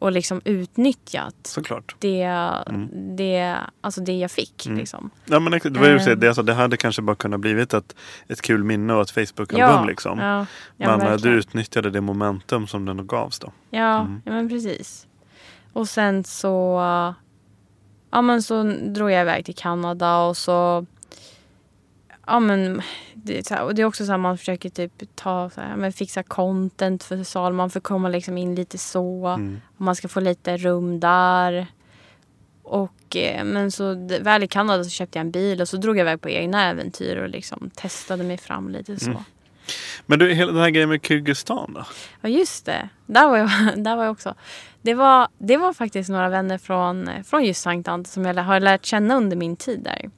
och 0.00 0.12
liksom 0.12 0.40
utnyttjat 0.44 1.34
Såklart. 1.42 1.96
det, 1.98 2.22
Mm. 2.22 3.16
det, 3.16 3.56
alltså 3.80 4.00
det 4.00 4.18
jag 4.18 4.30
fick. 4.30 4.66
Mm. 4.66 4.78
Liksom. 4.78 5.10
Ja 5.24 5.40
men 5.40 5.52
det 5.52 5.70
var 5.80 5.86
ju 5.88 5.96
Eh. 5.96 6.16
det, 6.16 6.26
alltså, 6.28 6.42
det 6.42 6.54
hade 6.54 6.76
kanske 6.76 7.02
bara 7.02 7.16
kunnat 7.16 7.40
blivit 7.40 7.74
ett, 7.74 7.96
ett 8.28 8.42
kul 8.42 8.64
minne 8.64 8.94
och 8.94 9.02
ett 9.02 9.10
Facebook-album 9.10 9.58
Ja, 9.58 9.84
liksom. 9.84 10.18
ja, 10.18 10.46
ja, 10.76 10.96
men 10.96 11.06
eh, 11.06 11.16
du 11.16 11.28
utnyttjade 11.30 11.90
det 11.90 12.00
momentum 12.00 12.66
som 12.66 12.84
den 12.84 13.06
gavs 13.06 13.38
då. 13.38 13.52
Ja, 13.70 14.00
Mm. 14.00 14.22
ja 14.24 14.32
men 14.32 14.48
precis. 14.48 15.06
Och 15.72 15.88
sen 15.88 16.24
så, 16.24 16.80
ja 18.10 18.22
men 18.22 18.42
så 18.42 18.62
drog 18.62 19.10
jag 19.10 19.20
iväg 19.20 19.44
till 19.44 19.54
Kanada 19.54 20.18
och 20.18 20.36
så, 20.36 20.86
ja 22.26 22.40
men 22.40 22.82
det 23.14 23.38
är, 23.38 23.42
så 23.42 23.54
här, 23.54 23.64
och 23.64 23.74
det 23.74 23.82
är 23.82 23.86
också 23.86 24.06
så 24.06 24.10
här 24.10 24.18
man 24.18 24.38
försöker 24.38 24.68
typ 24.68 24.92
ta, 25.14 25.50
så 25.50 25.60
här, 25.60 25.76
men 25.76 25.92
fixa 25.92 26.22
content 26.22 27.04
för 27.04 27.24
sal. 27.24 27.52
Man 27.52 27.70
får 27.70 27.80
komma 27.80 28.08
liksom 28.08 28.38
in 28.38 28.54
lite 28.54 28.78
så. 28.78 29.26
Mm. 29.26 29.60
Man 29.76 29.96
ska 29.96 30.08
få 30.08 30.20
lite 30.20 30.56
rum 30.56 31.00
där. 31.00 31.66
Och 32.62 33.16
eh, 33.16 33.44
men 33.44 33.70
så 33.70 33.94
väl 34.20 34.42
i 34.42 34.48
Kanada 34.48 34.84
så 34.84 34.90
köpte 34.90 35.18
jag 35.18 35.24
en 35.24 35.30
bil 35.30 35.60
och 35.60 35.68
så 35.68 35.76
drog 35.76 35.96
jag 35.96 36.00
iväg 36.00 36.20
på 36.20 36.28
egna 36.28 36.70
äventyr 36.70 37.16
och 37.16 37.28
liksom 37.28 37.70
testade 37.74 38.24
mig 38.24 38.38
fram 38.38 38.68
lite 38.68 38.98
så. 39.00 39.10
Mm. 39.10 39.22
Men 40.06 40.18
du, 40.18 40.34
hela 40.34 40.52
den 40.52 40.60
här 40.62 40.70
grejen 40.70 40.88
med 40.88 41.06
Kyrgyzstan 41.06 41.72
då? 41.74 41.84
Ja 42.20 42.28
just 42.28 42.66
det, 42.66 42.88
där 43.06 43.28
var 43.28 43.36
jag, 43.36 43.50
där 43.84 43.96
var 43.96 44.04
jag 44.04 44.12
också. 44.12 44.34
Det 44.82 44.94
var, 44.94 45.28
det 45.38 45.56
var 45.56 45.72
faktiskt 45.72 46.10
några 46.10 46.28
vänner 46.28 46.58
från, 46.58 47.10
från 47.24 47.44
just 47.44 47.62
Sankt 47.62 47.88
Ant 47.88 48.08
som 48.08 48.24
jag 48.24 48.34
har 48.34 48.60
lärt 48.60 48.84
känna 48.84 49.16
under 49.16 49.36
min 49.36 49.56
tid 49.56 49.80
där. 49.80 50.10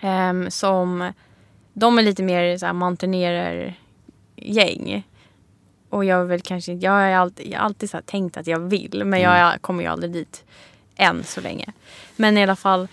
Ehm, 0.00 0.50
som, 0.50 1.12
de 1.72 1.98
är 1.98 2.02
lite 2.02 2.22
mer 2.22 2.58
så 2.58 2.66
här 2.66 2.72
mountainerer-gäng. 2.72 5.06
Och 5.90 6.04
jag 6.04 6.24
väl 6.24 6.40
kanske, 6.40 6.72
jag 6.72 6.90
har 6.90 7.02
alltid, 7.02 7.52
jag 7.52 7.58
har 7.58 7.64
alltid 7.64 7.90
så 7.90 8.00
tänkt 8.04 8.36
att 8.36 8.46
jag 8.46 8.58
vill 8.58 9.02
men 9.04 9.20
jag 9.20 9.46
Mm. 9.48 9.58
kommer 9.60 9.82
ju 9.82 9.88
aldrig 9.90 10.12
dit 10.12 10.44
än 10.96 11.24
så 11.24 11.40
länge. 11.40 11.72
Men 12.16 12.38
i 12.38 12.42
alla 12.42 12.56
fall, 12.56 12.88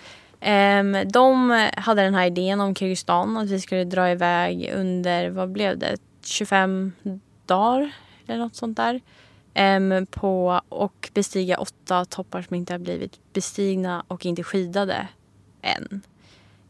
de 1.12 1.50
hade 1.76 2.02
den 2.02 2.14
här 2.14 2.26
idén 2.26 2.60
om 2.60 2.74
Kyrgyzstan 2.74 3.36
att 3.36 3.50
vi 3.50 3.60
skulle 3.60 3.84
dra 3.84 4.10
iväg 4.10 4.72
under, 4.76 5.30
vad 5.30 5.52
blev 5.52 5.78
det, 5.78 5.96
25 6.24 6.92
dagar 7.46 7.92
eller 8.26 8.38
något 8.38 8.56
sånt 8.56 8.76
där. 8.76 9.00
Ehm, 9.54 10.06
på, 10.06 10.60
och 10.68 11.10
bestiga 11.14 11.58
åtta 11.58 12.04
toppar 12.04 12.42
som 12.42 12.56
inte 12.56 12.74
har 12.74 12.78
blivit 12.78 13.20
bestigna 13.32 14.04
och 14.08 14.26
inte 14.26 14.42
skidade 14.42 15.08
än. 15.62 16.00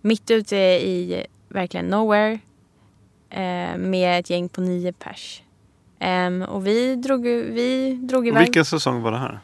Mitt 0.01 0.31
ute 0.31 0.57
i 0.57 1.27
verkligen 1.49 1.87
nowhere 1.87 2.39
eh, 3.31 3.77
med 3.77 4.21
ett 4.21 4.31
gäng 4.31 4.49
på 4.49 4.61
nio 4.61 4.93
pers. 4.93 5.43
Ehm, 5.99 6.43
och 6.43 6.67
vi 6.67 6.97
drog, 6.97 7.23
vi 7.27 7.99
drog 8.03 8.23
Och 8.23 8.29
iväg. 8.29 8.43
vilken 8.43 8.65
säsong 8.65 9.03
var 9.03 9.13
det 9.13 9.19
här? 9.19 9.41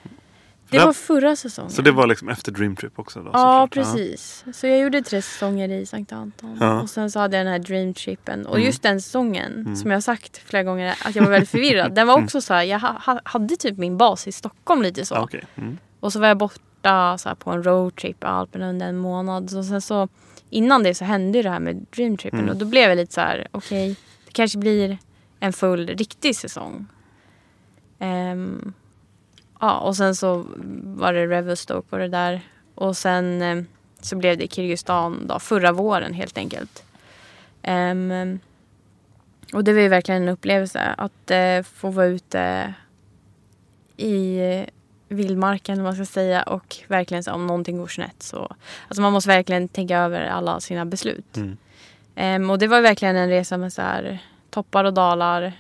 Det 0.71 0.79
var 0.79 0.93
förra 0.93 1.37
säsongen. 1.37 1.71
Så 1.71 1.83
det 1.83 1.93
var 1.93 2.07
liksom 2.07 2.29
efter 2.29 2.53
Dream 2.53 2.77
Trip 2.77 2.99
också? 2.99 3.23
Då, 3.23 3.31
Ja, 3.33 3.69
precis. 3.71 4.45
Så 4.53 4.67
jag 4.67 4.79
gjorde 4.79 5.03
tre 5.03 5.23
säsonger 5.23 5.69
i 5.69 5.87
Sankt 5.87 6.13
Anton. 6.13 6.57
Ja. 6.61 6.83
Och 6.83 6.91
sen 6.91 7.11
så 7.11 7.19
hade 7.21 7.37
jag 7.37 7.47
den 7.47 7.53
här 7.53 7.59
dreamtrippen. 7.59 8.47
Och 8.47 8.55
Mm. 8.57 8.67
just 8.67 8.83
den 8.83 9.01
säsongen, 9.03 9.53
Mm. 9.53 9.77
som 9.77 9.91
jag 9.91 9.97
har 9.97 10.01
sagt 10.01 10.37
flera 10.39 10.63
gånger, 10.63 10.95
att 11.05 11.17
jag 11.17 11.23
var 11.23 11.31
väldigt 11.31 11.51
förvirrad. 11.51 11.95
Den 11.95 12.07
var 12.07 12.23
också 12.23 12.41
så 12.41 12.55
här, 12.55 12.63
jag 12.63 12.79
ha, 12.79 12.99
ha- 13.07 13.21
hade 13.25 13.57
typ 13.57 13.79
min 13.79 13.97
bas 13.97 14.29
i 14.29 14.33
Stockholm 14.33 14.83
lite 14.83 15.05
så. 15.07 15.15
Ja, 15.15 15.21
okej. 15.23 15.45
Mm. 15.57 15.79
Och 16.01 16.13
så 16.13 16.21
var 16.21 16.29
jag 16.29 16.39
borta 16.39 17.19
så 17.19 17.29
här, 17.29 17.37
på 17.37 17.51
en 17.51 17.63
roadtrip 17.63 18.25
i 18.25 18.27
Alperna 18.27 18.69
under 18.69 18.87
en 18.89 18.97
månad. 18.99 19.51
Så 19.51 19.65
sen 19.65 19.81
så, 19.81 20.09
innan 20.51 20.83
det 20.83 20.95
så 20.95 21.05
hände 21.05 21.43
det 21.43 21.51
här 21.51 21.61
med 21.61 21.87
dreamtrippen. 21.97 22.39
Mm. 22.41 22.51
Och 22.51 22.57
då 22.57 22.67
blev 22.67 22.89
jag 22.89 22.97
lite 22.97 23.15
så 23.15 23.21
här, 23.21 23.49
okej, 23.51 23.97
det 24.27 24.33
kanske 24.33 24.59
blir 24.59 24.99
en 25.41 25.53
full 25.53 25.87
riktig 25.87 26.37
säsong. 26.37 26.87
Ehm, 27.99 28.73
ja, 29.61 29.79
och 29.79 29.97
sen 29.97 30.15
så 30.15 30.47
var 30.83 31.13
det 31.13 31.27
Revelstoke 31.27 31.89
och 31.91 31.99
det 31.99 32.09
där. 32.09 32.41
Och 32.75 32.97
sen 32.97 33.43
eh, 33.43 33.63
så 34.01 34.17
blev 34.17 34.39
det 34.39 34.53
Kyrgyzstan 34.53 35.27
då, 35.27 35.39
förra 35.39 35.73
våren 35.73 36.15
helt 36.15 36.39
enkelt. 36.39 36.85
Ehm, 37.63 38.39
och 39.53 39.65
det 39.65 39.73
var 39.73 39.81
ju 39.81 39.89
verkligen 39.89 40.23
en 40.23 40.29
upplevelse 40.29 40.95
att 40.99 41.31
eh, 41.31 41.63
få 41.63 41.91
vara 41.91 42.07
ute 42.07 42.75
i 43.97 44.39
eh, 44.39 44.65
vildmarken, 45.09 45.77
vad 45.77 45.85
man 45.85 45.95
ska 45.95 46.05
säga. 46.05 46.43
Och 46.43 46.77
verkligen 46.89 47.25
så 47.25 47.33
om 47.33 47.47
någonting 47.47 47.79
går 47.79 47.87
snett 47.87 48.23
så... 48.23 48.57
Alltså 48.89 49.03
man 49.03 49.13
måste 49.13 49.29
verkligen 49.29 49.69
tänka 49.69 49.99
över 49.99 50.27
alla 50.27 50.61
sina 50.61 50.85
beslut. 50.85 51.37
Mm. 51.37 51.57
Ehm, 52.15 52.51
och 52.51 52.59
det 52.59 52.67
var 52.67 52.81
verkligen 52.81 53.17
en 53.17 53.29
resa 53.29 53.57
med 53.57 53.73
så 53.73 53.83
här 53.83 54.19
toppar 54.51 54.85
och 54.85 54.95
dalar. 54.95 55.53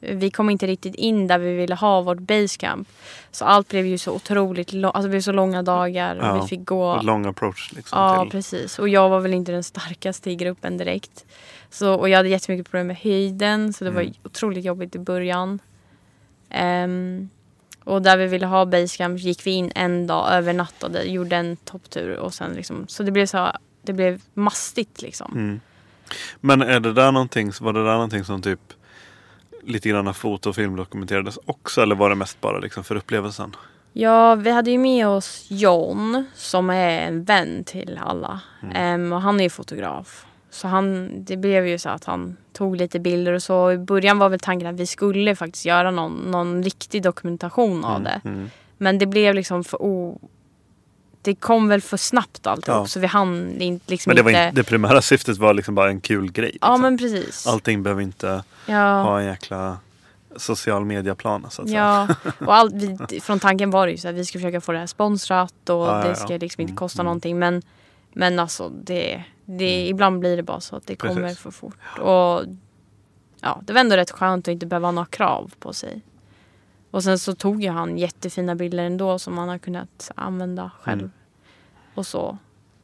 Vi 0.00 0.30
kom 0.30 0.50
inte 0.50 0.66
riktigt 0.66 0.94
in 0.94 1.26
där 1.26 1.38
vi 1.38 1.54
ville 1.56 1.74
ha 1.74 2.00
vårt 2.00 2.18
basecamp. 2.18 2.88
Så 3.30 3.44
allt 3.44 3.68
blev 3.68 3.86
ju 3.86 3.98
så 3.98 4.12
otroligt 4.12 4.72
långt. 4.72 4.94
Alltså 4.94 5.06
det 5.06 5.10
blev 5.10 5.20
så 5.20 5.32
långa 5.32 5.62
dagar. 5.62 6.16
Och 6.16 6.24
Ja, 6.26 6.40
vi 6.42 6.48
fick 6.48 6.64
gå... 6.64 6.90
och 6.90 7.04
lång 7.04 7.26
approach 7.26 7.72
liksom 7.72 7.98
Ja, 7.98 8.22
till... 8.22 8.30
precis. 8.30 8.78
Och 8.78 8.88
jag 8.88 9.08
var 9.08 9.20
väl 9.20 9.34
inte 9.34 9.52
den 9.52 9.64
starkaste 9.64 10.30
i 10.30 10.34
gruppen 10.36 10.76
direkt. 10.76 11.24
Så, 11.70 11.94
och 11.94 12.08
jag 12.08 12.16
hade 12.16 12.28
jättemycket 12.28 12.66
problem 12.70 12.86
med 12.86 12.96
höjden. 12.96 13.72
Så 13.72 13.84
det 13.84 13.90
var 13.90 14.00
Mm. 14.00 14.14
otroligt 14.24 14.64
jobbigt 14.64 14.94
i 14.94 14.98
början. 14.98 15.58
Ehm, 16.50 17.28
och 17.84 18.02
där 18.02 18.16
vi 18.16 18.26
ville 18.26 18.46
ha 18.46 18.64
basecamp 18.66 19.20
gick 19.20 19.46
vi 19.46 19.50
in 19.50 19.72
en 19.74 20.06
dag, 20.06 20.32
övernattade, 20.32 21.02
gjorde 21.02 21.36
en 21.36 21.56
topptur. 21.56 22.16
Och 22.16 22.34
sen 22.34 22.52
liksom, 22.52 22.84
så 22.88 23.02
det 23.02 23.10
blev 23.10 23.26
så 23.26 23.52
det 23.82 23.92
blev 23.92 24.20
mastigt 24.34 25.02
liksom. 25.02 25.32
Mm. 25.32 25.60
Men 26.40 26.62
är 26.62 26.80
det 26.80 26.92
där 26.92 27.12
någonting, 27.12 27.52
var 27.60 27.72
det 27.72 27.84
där 27.84 27.92
någonting 27.92 28.24
som 28.24 28.42
typ 28.42 28.60
lite 29.68 29.88
grann 29.88 30.14
foto 30.14 30.48
och 30.48 30.56
film 30.56 30.76
dokumenterades 30.76 31.38
också? 31.44 31.82
Eller 31.82 31.94
var 31.94 32.08
det 32.08 32.14
mest 32.14 32.40
bara 32.40 32.58
liksom 32.58 32.84
för 32.84 32.96
upplevelsen? 32.96 33.56
Ja, 33.92 34.34
vi 34.34 34.50
hade 34.50 34.70
ju 34.70 34.78
med 34.78 35.08
oss 35.08 35.46
John 35.48 36.24
som 36.34 36.70
är 36.70 37.00
en 37.00 37.24
vän 37.24 37.64
till 37.64 38.00
alla. 38.02 38.40
Ehm, 38.74 39.12
och 39.12 39.22
han 39.22 39.40
är 39.40 39.44
ju 39.44 39.50
fotograf. 39.50 40.26
Så 40.50 40.68
han, 40.68 41.10
det 41.24 41.36
blev 41.36 41.66
ju 41.66 41.78
så 41.78 41.88
att 41.88 42.04
han 42.04 42.36
tog 42.52 42.76
lite 42.76 43.00
bilder 43.00 43.32
och 43.32 43.42
så. 43.42 43.72
I 43.72 43.78
början 43.78 44.18
var 44.18 44.28
väl 44.28 44.40
tanken 44.40 44.68
att 44.68 44.80
vi 44.80 44.86
skulle 44.86 45.36
faktiskt 45.36 45.66
göra 45.66 45.90
någon, 45.90 46.12
någon 46.12 46.62
riktig 46.62 47.02
dokumentation 47.02 47.84
av 47.84 48.02
det. 48.02 48.20
Mm. 48.24 48.50
Men 48.78 48.98
det 48.98 49.06
blev 49.06 49.34
liksom 49.34 49.64
för 49.64 49.82
o... 49.82 50.20
Det 51.22 51.34
kom 51.34 51.68
väl 51.68 51.80
för 51.80 51.96
snabbt 51.96 52.46
alltihop 52.46 52.78
Ja. 52.80 52.86
så 52.86 53.00
vi 53.00 53.06
hann 53.06 53.60
inte 53.60 53.90
liksom 53.90 54.10
Men 54.10 54.16
det, 54.16 54.22
var 54.22 54.30
inte... 54.30 54.50
det 54.50 54.64
primära 54.64 55.02
syftet 55.02 55.36
var 55.38 55.54
liksom 55.54 55.74
bara 55.74 55.88
en 55.90 56.00
kul 56.00 56.32
grej. 56.32 56.58
Ja 56.60 56.68
liksom. 56.68 56.82
men 56.82 56.98
precis. 56.98 57.46
Allting 57.46 57.82
behöver 57.82 58.02
inte 58.02 58.42
Ja. 58.66 59.02
ha 59.02 59.20
en 59.20 59.26
jäkla 59.26 59.78
social 60.36 60.84
mediaplan 60.84 61.46
så 61.50 61.62
att 61.62 61.68
Ja, 61.68 62.08
säga. 62.22 62.32
och 62.46 62.54
all, 62.54 62.70
vi, 63.08 63.20
från 63.20 63.40
tanken 63.40 63.70
var 63.70 63.86
det 63.86 63.92
ju 63.92 63.98
så 63.98 64.08
att 64.08 64.14
vi 64.14 64.24
ska 64.24 64.38
försöka 64.38 64.60
få 64.60 64.72
det 64.72 64.78
här 64.78 64.86
sponsrat 64.86 65.52
och 65.70 65.76
Ja, 65.76 65.96
ja, 65.98 66.02
det 66.02 66.08
ja. 66.08 66.14
ska 66.14 66.36
liksom 66.36 66.60
inte 66.60 66.74
kosta 66.74 67.02
någonting. 67.02 67.38
Men, 67.38 67.62
men 68.12 68.38
alltså 68.38 68.68
det, 68.68 69.24
det, 69.44 69.86
ibland 69.88 70.18
blir 70.20 70.36
det 70.36 70.42
bara 70.42 70.60
så 70.60 70.76
att 70.76 70.86
det 70.86 70.96
kommer 70.96 71.12
Mm. 71.12 71.24
Precis. 71.24 71.42
för 71.42 71.50
fort. 71.50 71.76
Och 71.98 72.44
ja, 73.40 73.60
det 73.62 73.72
var 73.72 73.80
ändå 73.80 73.96
rätt 73.96 74.10
skönt 74.10 74.48
att 74.48 74.52
inte 74.52 74.66
behöva 74.66 74.86
ha 74.86 74.92
några 74.92 75.06
krav 75.06 75.52
på 75.60 75.72
sig. 75.72 76.02
Och 76.90 77.04
sen 77.04 77.18
så 77.18 77.34
tog 77.34 77.62
ju 77.62 77.70
han 77.70 77.98
jättefina 77.98 78.54
bilder 78.54 78.84
ändå 78.84 79.18
som 79.18 79.34
man 79.34 79.48
har 79.48 79.58
kunnat 79.58 80.10
använda 80.14 80.70
själv. 80.80 81.00
Mm. 81.00 81.10
Och 81.94 82.06
så. 82.06 82.38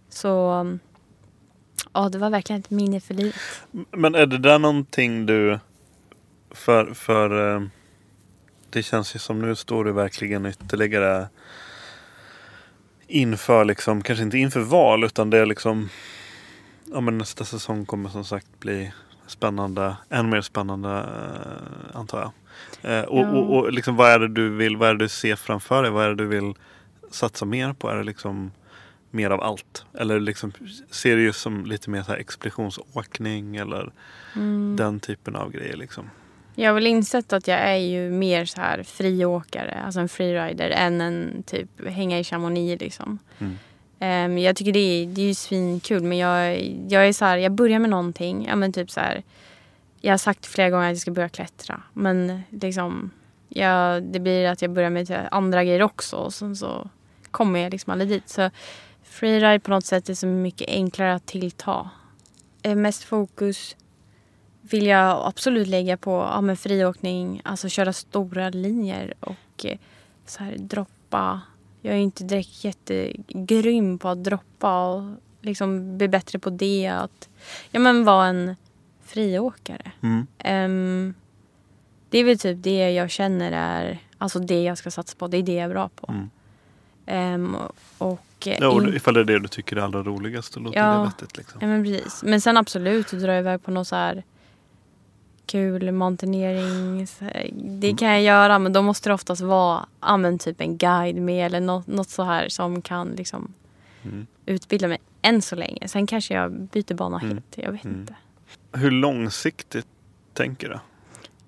Så 0.09 0.52
um, 0.52 0.78
ja, 1.93 2.09
det 2.09 2.18
var 2.18 2.31
verkligen 2.31 2.60
ett 2.60 2.70
minne 2.70 3.01
för 3.01 3.14
livet. 3.14 3.35
Men 3.90 4.14
är 4.14 4.26
det 4.26 4.39
där 4.39 4.59
någonting 4.59 5.26
du 5.26 5.59
för, 6.51 6.94
för 6.94 7.55
eh, 7.55 7.62
det 8.70 8.82
känns 8.82 9.14
ju 9.14 9.18
som 9.18 9.43
nu 9.43 9.55
står 9.55 9.85
du 9.85 9.93
verkligen 9.93 10.47
ytterligare 10.47 11.28
inför 13.06 13.64
liksom, 13.64 14.02
kanske 14.02 14.24
inte 14.24 14.39
inför 14.39 14.60
val 14.60 15.05
utan 15.05 15.31
det 15.31 15.39
är 15.39 15.47
liksom 15.47 15.89
ja 16.85 17.01
men 17.01 17.18
nästa 17.18 17.44
säsong 17.44 17.86
kommer 17.86 18.09
som 18.09 18.24
sagt 18.24 18.60
bli 18.60 18.93
spännande, 19.26 19.97
än 20.09 20.31
mer 20.31 20.40
spännande 20.40 20.90
eh, 20.90 21.97
antar 21.97 22.20
jag. 22.20 22.32
Eh, 22.82 23.01
och, 23.01 23.18
Ja. 23.20 23.28
och, 23.31 23.56
och 23.56 23.72
liksom 23.72 23.97
vad 23.97 24.10
är 24.10 24.18
det 24.18 24.28
du 24.28 24.48
vill, 24.48 24.76
vad 24.76 24.89
är 24.89 24.94
det 24.94 25.05
du 25.05 25.09
ser 25.09 25.36
framför 25.36 25.82
dig? 25.82 25.90
Vad 25.90 26.05
är 26.05 26.09
det 26.09 26.14
du 26.14 26.26
vill 26.26 26.55
satsa 27.10 27.44
mer 27.44 27.72
på? 27.72 27.89
Är 27.90 27.97
det 27.97 28.05
liksom 28.05 28.52
mer 29.10 29.31
av 29.31 29.40
allt? 29.43 29.85
Eller 29.98 30.20
liksom, 30.20 30.52
ser 30.90 31.16
du 31.16 31.22
just 31.24 31.40
som 31.40 31.66
lite 31.66 31.90
mer 31.90 32.02
så 32.02 32.12
här 32.12 32.18
expeditionsåkning 32.18 33.56
eller 33.56 33.93
Mm. 34.36 34.76
den 34.76 35.01
typen 35.01 35.36
av 35.36 35.52
grejer 35.52 35.76
liksom? 35.76 36.10
Jag 36.55 36.70
har 36.70 36.74
väl 36.74 36.86
insett 36.86 37.32
att 37.32 37.48
jag 37.48 37.59
är 37.59 37.76
ju 37.76 38.10
mer 38.10 38.44
så 38.44 38.60
här 38.60 38.82
friåkare, 38.82 39.82
alltså 39.85 40.01
en 40.01 40.09
freerider, 40.09 40.70
än 40.70 41.01
en 41.01 41.43
typ 41.47 41.68
hänga 41.89 42.18
i 42.18 42.24
Chamonix 42.24 42.81
liksom. 42.81 43.18
Mm. 43.39 43.59
Ehm, 43.98 44.39
jag 44.39 44.56
tycker 44.56 44.72
det 44.72 44.78
är, 44.78 45.06
det 45.06 45.20
är 45.22 45.26
ju 45.26 45.35
svinkul 45.35 46.02
men 46.02 46.18
jag, 46.18 46.60
jag 46.89 47.09
är 47.09 47.12
så 47.12 47.24
här, 47.24 47.36
jag 47.36 47.52
börjar 47.52 47.78
med 47.78 47.90
någonting, 47.90 48.47
ja 48.48 48.56
men 48.56 48.72
typ 48.72 48.90
så 48.90 49.01
här. 49.01 49.22
Jag 50.05 50.12
har 50.12 50.18
sagt 50.18 50.47
flera 50.47 50.70
gånger 50.70 50.85
att 50.85 50.90
jag 50.90 50.98
ska 50.98 51.10
börja 51.10 51.28
klättra 51.28 51.82
men 51.93 52.43
liksom, 52.51 53.10
jag, 53.48 54.02
det 54.02 54.20
blir 54.20 54.47
att 54.47 54.62
jag 54.62 54.70
börjar 54.70 54.90
med 54.90 55.06
typ 55.06 55.18
andra 55.31 55.64
grejer 55.64 55.82
också 55.82 56.16
och 56.16 56.35
sen 56.35 56.56
så 56.56 56.90
kommer 57.31 57.60
jag 57.60 57.70
liksom 57.70 57.93
aldrig 57.93 58.10
dit. 58.10 58.28
Så 58.28 58.51
freeride 59.02 59.60
på 59.60 59.70
något 59.70 59.85
sätt 59.85 60.09
är 60.09 60.14
så 60.14 60.26
mycket 60.26 60.68
enklare 60.68 61.14
att 61.14 61.26
tillta. 61.26 61.90
Eh, 62.62 62.74
mest 62.74 63.05
fokus 63.05 63.76
vill 64.60 64.86
jag 64.86 65.26
absolut 65.26 65.68
lägga 65.68 65.97
på 65.97 66.10
ja, 66.10 66.40
men 66.40 66.56
friåkning, 66.56 67.40
alltså 67.44 67.68
köra 67.68 67.93
stora 67.93 68.51
linjer 68.51 69.14
och 69.20 69.64
eh, 69.64 69.78
så 70.26 70.44
här, 70.44 70.56
droppa. 70.59 71.40
Jag 71.82 71.94
är 71.94 71.98
inte 71.98 72.24
direkt 72.24 72.64
jättegrym 72.64 73.98
på 73.98 74.09
att 74.09 74.24
droppa 74.24 74.89
och 74.89 75.02
liksom 75.40 75.98
bli 75.98 76.09
bättre 76.09 76.39
på 76.39 76.51
det. 76.51 76.86
Att 76.86 77.28
ja, 77.70 77.81
men 77.81 78.05
vara 78.05 78.26
en 78.26 78.56
friåkare. 79.15 79.93
Mm. 80.03 80.27
Ehm, 80.39 81.15
det 82.11 82.19
är 82.19 82.24
väl 82.24 82.39
typ 82.39 82.59
det 82.62 82.91
jag 82.91 83.11
känner 83.11 83.53
är 83.53 83.99
alltså 84.19 84.39
det 84.39 84.62
jag 84.62 84.78
ska 84.78 84.91
satsa 84.91 85.16
på. 85.19 85.27
Det 85.28 85.36
är 85.36 85.43
det 85.43 85.55
jag 85.55 85.65
är 85.65 85.69
bra 85.69 85.89
på. 85.95 86.07
Mm. 86.12 86.31
Ehm, 87.07 87.57
och, 87.99 88.20
Ja, 88.47 88.69
och 88.69 88.82
in- 88.82 88.95
ifall 88.95 89.15
det 89.15 89.20
är 89.20 89.24
det 89.24 89.39
du 89.39 89.49
tycker 89.49 89.77
är 89.77 89.81
allra 89.81 90.03
roligast, 90.03 90.55
då 90.55 90.61
låter 90.61 90.78
Ja. 90.78 90.93
det 90.99 91.05
vettigt. 91.05 91.36
Liksom. 91.36 91.59
Ja 91.61 91.66
men 91.66 91.85
precis. 91.85 92.23
Men 92.23 92.41
sen 92.41 92.57
absolut 92.57 93.15
att 93.15 93.20
dra 93.20 93.39
iväg 93.39 93.62
på 93.65 93.70
något 93.70 93.89
så 93.89 93.97
här 93.97 94.23
kul 95.47 95.93
mountaineering. 95.93 97.07
så 97.07 97.24
här, 97.24 97.51
Det 97.55 97.86
Mm. 97.86 97.97
kan 97.97 98.09
jag 98.09 98.23
göra 98.23 98.59
men 98.59 98.73
då 98.73 98.82
måste 98.82 99.11
det 99.11 99.15
oftast 99.15 99.43
vara 99.43 99.86
ja, 100.01 100.16
men 100.16 100.39
typ 100.39 100.61
en 100.61 100.77
guide 100.77 101.16
med 101.16 101.47
eller 101.47 101.61
något, 101.61 101.86
något 101.86 102.09
så 102.09 102.23
här 102.23 102.49
som 102.49 102.82
kan 102.82 103.09
liksom 103.09 103.53
Mm. 104.03 104.27
utbilda 104.47 104.89
mig 104.89 104.99
än 105.23 105.43
så 105.43 105.57
länge. 105.57 105.89
Sen 105.89 106.07
kanske 106.07 106.35
jag 106.35 106.53
byter 106.53 106.95
bana 106.95 107.16
Mm. 107.20 107.28
helt. 107.31 107.59
Jag 107.59 107.73
vet 107.73 107.85
Mm. 107.85 108.01
inte. 108.01 108.15
Hur 108.75 108.91
långsiktigt 108.91 109.87
tänker 110.33 110.69
du? 110.69 110.79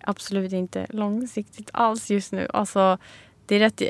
Absolut 0.00 0.52
inte 0.52 0.86
långsiktigt 0.90 1.70
alls 1.72 2.10
just 2.10 2.32
nu. 2.32 2.48
Alltså, 2.52 2.98
det 3.46 3.54
är 3.54 3.58
rätt, 3.58 3.82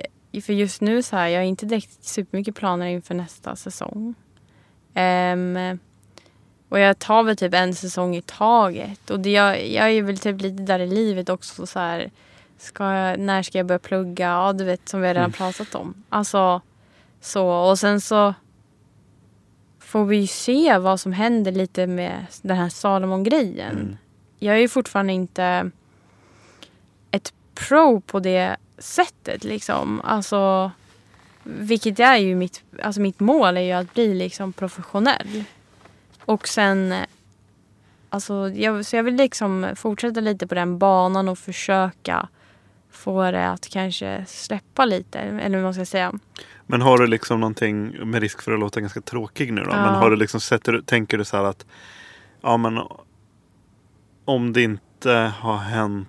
för 0.45 0.53
just 0.53 0.81
nu 0.81 1.03
så 1.03 1.17
här, 1.17 1.29
jag 1.29 1.41
har 1.41 1.45
inte 1.45 1.67
direkt 1.67 2.05
supermycket 2.05 2.55
planer 2.55 2.87
inför 2.87 3.15
nästa 3.15 3.57
säsong. 3.57 4.15
Ehm, 4.95 5.79
och 6.69 6.79
jag 6.79 6.99
tar 6.99 7.23
väl 7.23 7.37
typ 7.37 7.55
en 7.55 7.75
säsong 7.75 8.17
i 8.17 8.23
taget. 8.23 9.11
Och 9.11 9.21
det, 9.21 9.31
jag, 9.33 9.67
jag 9.69 9.91
är 9.91 10.03
väl 10.03 10.19
typ 10.19 10.41
lite 10.41 10.63
där 10.63 10.79
i 10.79 10.87
livet 10.87 11.29
också. 11.29 11.67
Så 11.67 11.79
här, 11.79 12.11
ska 12.59 12.93
jag, 12.95 13.21
när 13.21 13.43
ska 13.43 13.59
jag 13.59 13.67
börja 13.67 13.79
plugga? 13.79 14.27
Ja, 14.27 14.53
du 14.53 14.65
vet 14.65 14.89
som 14.89 15.01
vi 15.01 15.09
redan 15.09 15.23
Mm. 15.23 15.33
pratat 15.33 15.75
om. 15.75 15.95
Alltså, 16.09 16.61
så. 17.21 17.49
Och 17.49 17.79
sen 17.79 18.01
så 18.01 18.35
får 19.87 20.05
vi 20.05 20.17
ju 20.17 20.27
se 20.27 20.79
vad 20.79 21.01
som 21.01 21.13
händer 21.13 21.53
lite 21.53 21.87
med 21.87 22.27
den 22.43 22.57
här 22.57 22.69
Salomon-grejen. 22.69 23.77
Mm. 23.77 23.97
Jag 24.39 24.55
är 24.57 24.61
ju 24.61 24.69
fortfarande 24.69 25.13
inte 25.13 25.71
ett 27.11 27.33
pro 27.55 28.01
på 28.01 28.21
det 28.21 28.57
sättet 28.79 29.45
liksom. 29.45 30.01
Alltså, 30.05 30.71
vilket 31.43 32.01
är 32.01 32.17
ju 32.17 32.35
mitt, 32.35 32.63
alltså 32.83 33.01
mitt 33.01 33.21
mål 33.21 33.57
är 33.57 33.61
ju 33.61 33.73
att 33.73 33.95
bli 33.95 34.15
liksom 34.15 34.53
professionell. 34.53 35.45
Och 36.25 36.49
sen, 36.49 36.93
eh, 36.93 37.07
alltså, 38.09 38.49
jag, 38.49 38.87
så 38.87 38.97
jag 38.97 39.03
vill 39.03 39.17
liksom 39.17 39.67
fortsätta 39.77 40.21
lite 40.21 40.47
på 40.47 40.55
den 40.55 40.79
banan 40.79 41.29
och 41.29 41.39
försöka 41.39 42.29
få 42.97 43.31
det 43.31 43.49
att 43.51 43.69
kanske 43.69 44.25
släppa 44.29 44.85
lite. 44.85 45.19
Eller 45.19 45.57
vad 45.59 45.65
man 45.65 45.75
ska 45.75 45.85
säga. 45.85 46.13
Men 46.67 46.81
har 46.83 46.99
du 46.99 47.07
liksom 47.07 47.41
någonting, 47.41 48.11
med 48.11 48.21
risk 48.21 48.43
för 48.43 48.53
att 48.53 48.61
låta 48.61 48.81
ganska 48.81 49.01
tråkig 49.01 49.53
nu 49.53 49.61
då, 49.65 49.71
Ja. 49.71 49.77
men 49.85 49.95
har 49.95 50.11
du 50.11 50.17
liksom, 50.17 50.41
sätter, 50.41 50.81
tänker 50.81 51.19
du 51.19 51.25
så 51.25 51.37
här 51.37 51.45
att 51.45 51.67
ja 52.41 52.57
men 52.57 52.81
om 54.25 54.53
det 54.53 54.63
inte 54.63 55.33
har 55.41 55.57
hänt, 55.57 56.09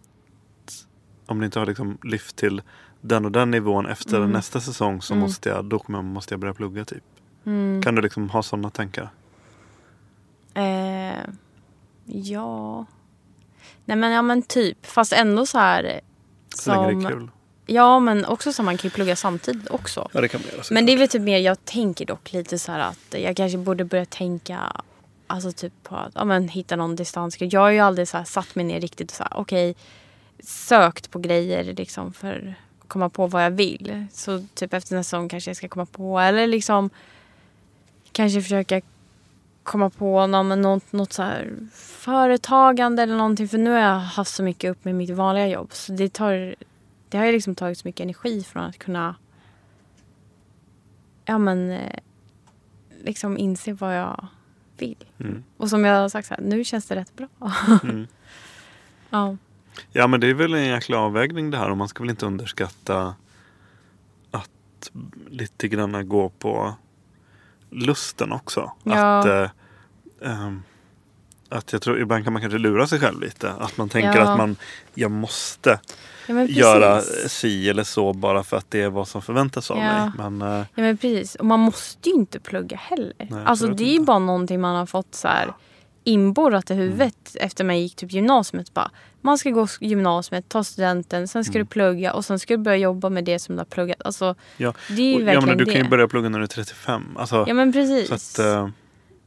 om 1.25 1.39
det 1.39 1.45
inte 1.45 1.59
har 1.59 1.65
liksom 1.65 1.97
lyft 2.03 2.35
till 2.35 2.61
den 3.01 3.25
och 3.25 3.31
den 3.31 3.51
nivån 3.51 3.85
efter 3.85 4.17
Mm. 4.17 4.31
nästa 4.31 4.59
säsong 4.59 5.01
så 5.01 5.13
Mm. 5.13 5.21
måste 5.21 5.49
jag, 5.49 5.65
då 5.65 5.83
måste 6.01 6.33
jag 6.33 6.39
börja 6.39 6.53
plugga 6.53 6.85
typ. 6.85 7.03
Mm. 7.45 7.81
Kan 7.81 7.95
du 7.95 8.01
liksom 8.01 8.29
ha 8.29 8.43
sådana 8.43 8.69
tankar? 8.69 9.09
Eh, 10.53 11.23
ja. 12.05 12.85
Nej 13.85 13.97
men 13.97 14.11
ja 14.11 14.21
men 14.21 14.41
typ. 14.41 14.85
Fast 14.85 15.13
ändå 15.13 15.45
så 15.45 15.57
här. 15.59 16.01
Så 16.61 16.71
länge 16.71 17.03
det 17.03 17.07
är 17.07 17.11
kul. 17.11 17.29
Ja 17.65 17.99
men 17.99 18.25
också 18.25 18.53
så 18.53 18.63
man 18.63 18.77
kan 18.77 18.87
ju 18.87 18.91
plugga 18.91 19.15
samtidigt 19.15 19.69
också. 19.69 20.09
Ja 20.11 20.21
det 20.21 20.27
kan 20.27 20.41
man 20.41 20.49
göra. 20.51 20.63
Men 20.71 20.85
det 20.85 20.93
är 20.93 20.97
väl 20.97 21.07
typ 21.07 21.21
mer, 21.21 21.37
jag 21.37 21.65
tänker 21.65 22.05
dock 22.05 22.33
lite 22.33 22.59
så 22.59 22.71
här 22.71 22.79
att 22.79 23.15
jag 23.19 23.35
kanske 23.35 23.57
borde 23.57 23.85
börja 23.85 24.05
tänka 24.05 24.81
Alltså 25.29 25.51
typ 25.51 25.73
på 25.83 25.95
att 25.95 26.11
ja, 26.15 26.25
men, 26.25 26.49
hitta 26.49 26.75
någon 26.75 26.95
distansgrej. 26.95 27.49
Jag 27.53 27.61
har 27.61 27.69
ju 27.69 27.79
aldrig 27.79 28.07
så 28.07 28.17
här, 28.17 28.23
satt 28.23 28.55
mig 28.55 28.65
ner 28.65 28.81
riktigt 28.81 29.11
och 29.11 29.17
så 29.17 29.23
här, 29.23 29.31
okej 29.35 29.75
sökt 30.39 31.11
på 31.11 31.19
grejer 31.19 31.63
liksom 31.63 32.13
för 32.13 32.55
att 32.81 32.87
komma 32.87 33.09
på 33.09 33.27
vad 33.27 33.45
jag 33.45 33.51
vill. 33.51 34.05
Så 34.13 34.45
typ 34.53 34.73
efter 34.73 34.95
nästa 34.95 35.09
säsong 35.09 35.29
kanske 35.29 35.49
jag 35.49 35.57
ska 35.57 35.67
komma 35.67 35.85
på 35.85 36.19
eller 36.19 36.47
liksom 36.47 36.89
kanske 38.11 38.41
försöka 38.41 38.81
komma 39.67 39.89
på 39.89 40.27
någon, 40.27 40.61
något, 40.61 40.93
något 40.93 41.13
så 41.13 41.23
här 41.23 41.53
företagande 41.73 43.03
eller 43.03 43.15
någonting. 43.15 43.47
För 43.47 43.57
nu 43.57 43.69
har 43.69 43.79
jag 43.79 43.99
haft 43.99 44.33
så 44.33 44.43
mycket 44.43 44.71
upp 44.71 44.85
med 44.85 44.95
mitt 44.95 45.09
vanliga 45.09 45.47
jobb. 45.47 45.69
Så 45.73 45.91
det, 45.91 46.13
tar, 46.13 46.55
det 47.09 47.17
har 47.17 47.25
ju 47.25 47.31
liksom 47.31 47.55
tagit 47.55 47.77
så 47.77 47.87
mycket 47.87 48.01
energi 48.01 48.43
från 48.43 48.63
att 48.63 48.77
kunna 48.77 49.15
ja, 51.25 51.37
men, 51.37 51.71
eh, 51.71 51.99
liksom 53.03 53.37
inse 53.37 53.73
vad 53.73 53.97
jag 53.97 54.27
vill. 54.77 55.05
Mm. 55.19 55.43
Och 55.57 55.69
som 55.69 55.85
jag 55.85 56.01
har 56.01 56.09
sagt, 56.09 56.27
så 56.27 56.33
här, 56.33 56.41
nu 56.41 56.63
känns 56.63 56.85
det 56.85 56.95
rätt 56.95 57.15
bra. 57.15 57.27
Mm. 57.83 58.07
ja. 59.09 59.37
Ja 59.91 60.07
men 60.07 60.19
det 60.19 60.27
är 60.27 60.33
väl 60.33 60.53
en 60.53 60.65
jäkla 60.65 60.97
avvägning 60.97 61.51
det 61.51 61.57
här 61.57 61.69
och 61.69 61.77
man 61.77 61.87
ska 61.87 62.03
väl 62.03 62.09
inte 62.09 62.25
underskatta 62.25 63.15
att 64.31 64.91
lite 65.29 65.67
grann 65.67 66.09
gå 66.09 66.29
på 66.29 66.75
lusten 67.77 68.31
också. 68.31 68.71
Ja. 68.83 69.19
Att, 69.19 69.25
eh, 69.25 69.49
ehm, 70.31 70.63
att 71.49 71.73
jag 71.73 71.81
tror 71.81 71.99
ibland 72.01 72.23
kan 72.23 72.33
man 72.33 72.41
kanske 72.41 72.57
lura 72.59 72.87
sig 72.87 72.99
själv 72.99 73.21
lite. 73.21 73.51
Att 73.51 73.77
man 73.77 73.89
tänker 73.89 74.15
Ja. 74.19 74.21
att 74.31 74.37
man, 74.37 74.55
jag 74.93 75.11
måste 75.11 75.79
Ja, 76.27 76.43
göra 76.45 77.01
si 77.27 77.69
eller 77.69 77.83
så 77.83 78.13
bara 78.13 78.43
för 78.43 78.57
att 78.57 78.71
det 78.71 78.81
är 78.81 78.89
vad 78.89 79.07
som 79.07 79.21
förväntas 79.21 79.71
av 79.71 79.77
mig. 79.77 80.11
Men 80.17 80.41
eh, 80.41 80.47
Ja 80.57 80.65
men 80.83 80.97
precis. 80.97 81.35
Och 81.35 81.45
man 81.45 81.59
måste 81.59 82.09
ju 82.09 82.15
inte 82.15 82.39
plugga 82.39 82.77
heller. 82.77 83.13
alltså 83.19 83.37
absolut 83.45 83.77
det 83.77 83.83
är 83.83 83.93
ju 83.93 83.99
bara 83.99 84.19
någonting 84.19 84.61
man 84.61 84.75
har 84.75 84.85
fått 84.85 85.15
så 85.15 85.27
här 85.27 85.53
inborrat 86.07 86.69
i 86.71 86.73
Mm. 86.73 86.83
huvudet 86.85 87.35
efter 87.39 87.63
man 87.63 87.79
gick 87.79 87.95
typ 87.95 88.11
gymnasiet. 88.13 88.73
Bara, 88.73 88.91
man 89.21 89.37
ska 89.37 89.49
gå 89.49 89.67
gymnasiet, 89.81 90.49
ta 90.49 90.63
studenten, 90.63 91.27
sen 91.27 91.43
ska 91.43 91.53
Mm. 91.53 91.65
du 91.65 91.69
plugga 91.69 92.13
och 92.13 92.25
sen 92.25 92.39
ska 92.39 92.53
du 92.57 92.63
börja 92.63 92.77
jobba 92.77 93.09
med 93.09 93.23
det 93.23 93.39
som 93.39 93.55
du 93.55 93.59
har 93.59 93.65
pluggat. 93.65 94.01
Alltså, 94.05 94.35
ja. 94.57 94.73
det 94.89 95.01
är 95.01 95.05
ju 95.09 95.15
Och- 95.15 95.21
ja, 95.21 95.25
verkligen 95.25 95.45
men 95.47 95.57
du 95.57 95.65
det. 95.65 95.71
kan 95.71 95.81
ju 95.83 95.89
börja 95.89 96.07
plugga 96.07 96.29
när 96.29 96.39
du 96.39 96.43
är 96.43 96.47
35. 96.47 97.17
Alltså, 97.17 97.45
Ja 97.47 97.53
men 97.53 97.73
precis. 97.73 98.07
Så 98.07 98.13
att, 98.13 98.39
eh, 98.47 98.69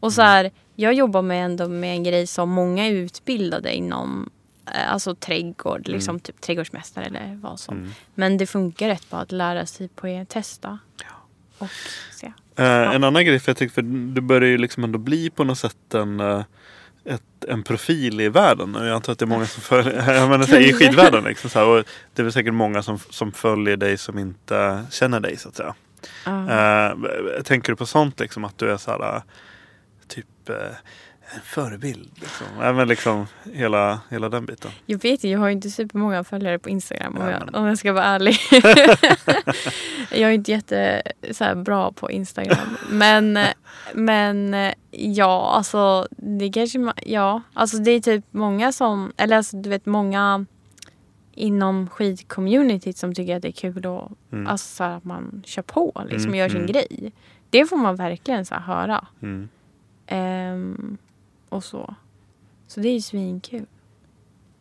Och 0.01 0.12
så 0.12 0.23
här, 0.23 0.51
jag 0.77 0.94
jobbar 0.94 1.23
med 1.23 1.44
ändå 1.44 1.69
med 1.69 1.93
en 1.93 2.05
grej 2.05 2.27
som 2.27 2.51
många 2.51 2.86
är 2.86 2.90
utbildade 2.93 3.74
inom 3.74 4.31
eh, 4.74 4.93
Alltså 4.93 5.15
trädgård, 5.15 5.89
liksom 5.89 6.12
Mm. 6.12 6.20
typ 6.20 6.40
trädgårdsmästare 6.40 7.05
eller 7.05 7.39
vad 7.43 7.61
som. 7.61 7.77
Mm. 7.78 7.90
Men 8.15 8.36
det 8.39 8.47
funkar 8.47 8.89
rätt 8.89 9.11
bra 9.11 9.19
att 9.19 9.32
lära 9.32 9.66
sig 9.66 9.89
på 9.89 10.20
att 10.23 10.28
testa. 10.28 10.78
Och 11.59 11.69
se. 12.12 12.32
Eh, 12.57 12.94
En 12.94 13.05
annan 13.05 13.24
grej, 13.24 13.39
för 13.39 13.51
jag 13.51 13.57
tycker 13.57 13.74
för 13.74 13.82
du 14.15 14.20
börjar 14.20 14.48
ju 14.48 14.59
liksom 14.59 14.85
ändå 14.85 14.98
bli 14.98 15.31
på 15.31 15.44
något 15.44 15.59
sätt 15.59 15.94
en, 15.94 16.20
eh, 16.20 16.43
ett, 17.11 17.45
en 17.49 17.62
profil 17.62 18.20
i 18.20 18.28
världen. 18.28 18.74
Jag 18.74 18.89
antar 18.89 19.12
att 19.12 19.19
det 19.19 19.24
är 19.24 19.27
många 19.27 19.47
som 19.47 19.62
följer, 19.62 20.15
jag 20.15 20.31
menar, 20.31 20.47
här, 20.47 20.61
i 20.61 20.73
skidvärlden. 20.73 21.24
Liksom, 21.24 21.51
så 21.51 21.59
här, 21.59 21.66
och 21.66 21.85
det 22.15 22.23
är 22.23 22.24
väl 22.24 22.32
säkert 22.32 22.55
många 22.55 22.82
som, 22.82 22.99
som 22.99 23.32
följer 23.32 23.77
dig 23.77 23.99
som 23.99 24.19
inte 24.19 24.85
känner 24.91 25.20
dig 25.20 25.37
så 25.37 25.49
att 25.49 25.57
säga. 25.57 25.74
Ja. 26.24 26.51
Eh, 26.51 27.43
tänker 27.45 27.73
du 27.73 27.77
på 27.77 27.87
sånt 27.87 28.20
liksom 28.20 28.45
att 28.45 28.59
du 28.59 28.70
är 28.70 28.77
så 28.77 28.91
här, 28.91 29.23
typ 30.09 30.49
eh, 30.49 30.77
en 31.35 31.40
förebild? 31.44 32.11
Liksom. 32.15 32.47
Även 32.62 32.89
liksom 32.89 33.27
hela, 33.52 34.01
hela 34.09 34.28
den 34.28 34.47
biten. 34.47 34.70
Jag 34.86 35.02
vet 35.02 35.24
jag 35.24 35.39
har 35.39 35.48
inte 35.48 35.70
supermånga 35.70 36.24
följare 36.24 36.59
på 36.59 36.69
Instagram 36.69 37.16
om, 37.16 37.28
jag, 37.28 37.51
om 37.52 37.66
jag 37.66 37.78
ska 37.78 37.93
vara 37.93 38.05
ärlig. 38.05 38.36
jag 40.11 40.31
är 40.31 40.35
inte 40.35 40.51
jätte 40.51 41.02
så 41.31 41.44
här, 41.44 41.55
bra 41.55 41.93
på 41.93 42.11
Instagram. 42.11 42.77
Men, 42.90 43.39
men 43.94 44.57
ja, 44.90 45.52
alltså 45.57 46.09
det 46.11 46.52
kanske 46.52 46.93
ja, 47.07 47.43
alltså 47.55 47.77
det 47.78 47.90
är 47.90 48.01
typ 48.01 48.24
många 48.31 48.73
som, 48.73 49.12
eller 49.16 49.36
alltså 49.36 49.57
du 49.57 49.70
vet 49.70 49.86
många 49.86 50.47
inom 51.35 51.89
skidcommunityt 51.89 52.97
som 52.97 53.15
tycker 53.15 53.36
att 53.36 53.43
det 53.43 53.48
är 53.48 53.52
kul 53.52 53.86
och 53.86 54.12
Mm. 54.32 54.47
alltså, 54.47 54.77
så 54.77 54.85
här, 54.85 54.97
att 54.97 55.05
man 55.05 55.43
kör 55.47 55.62
på 55.62 56.02
liksom 56.09 56.28
Mm, 56.28 56.35
gör 56.39 56.48
sin 56.48 56.57
mm. 56.57 56.73
grej. 56.73 57.12
Det 57.51 57.66
får 57.66 57.77
man 57.77 57.97
verkligen 57.97 58.47
så 58.47 58.55
här, 58.55 58.62
höra. 58.62 59.07
Mm. 59.23 59.48
Och 61.51 61.65
så. 61.65 61.95
Så 62.67 62.81
det 62.81 62.89
är 62.89 62.93
ju 62.93 63.01
svinkul. 63.01 63.67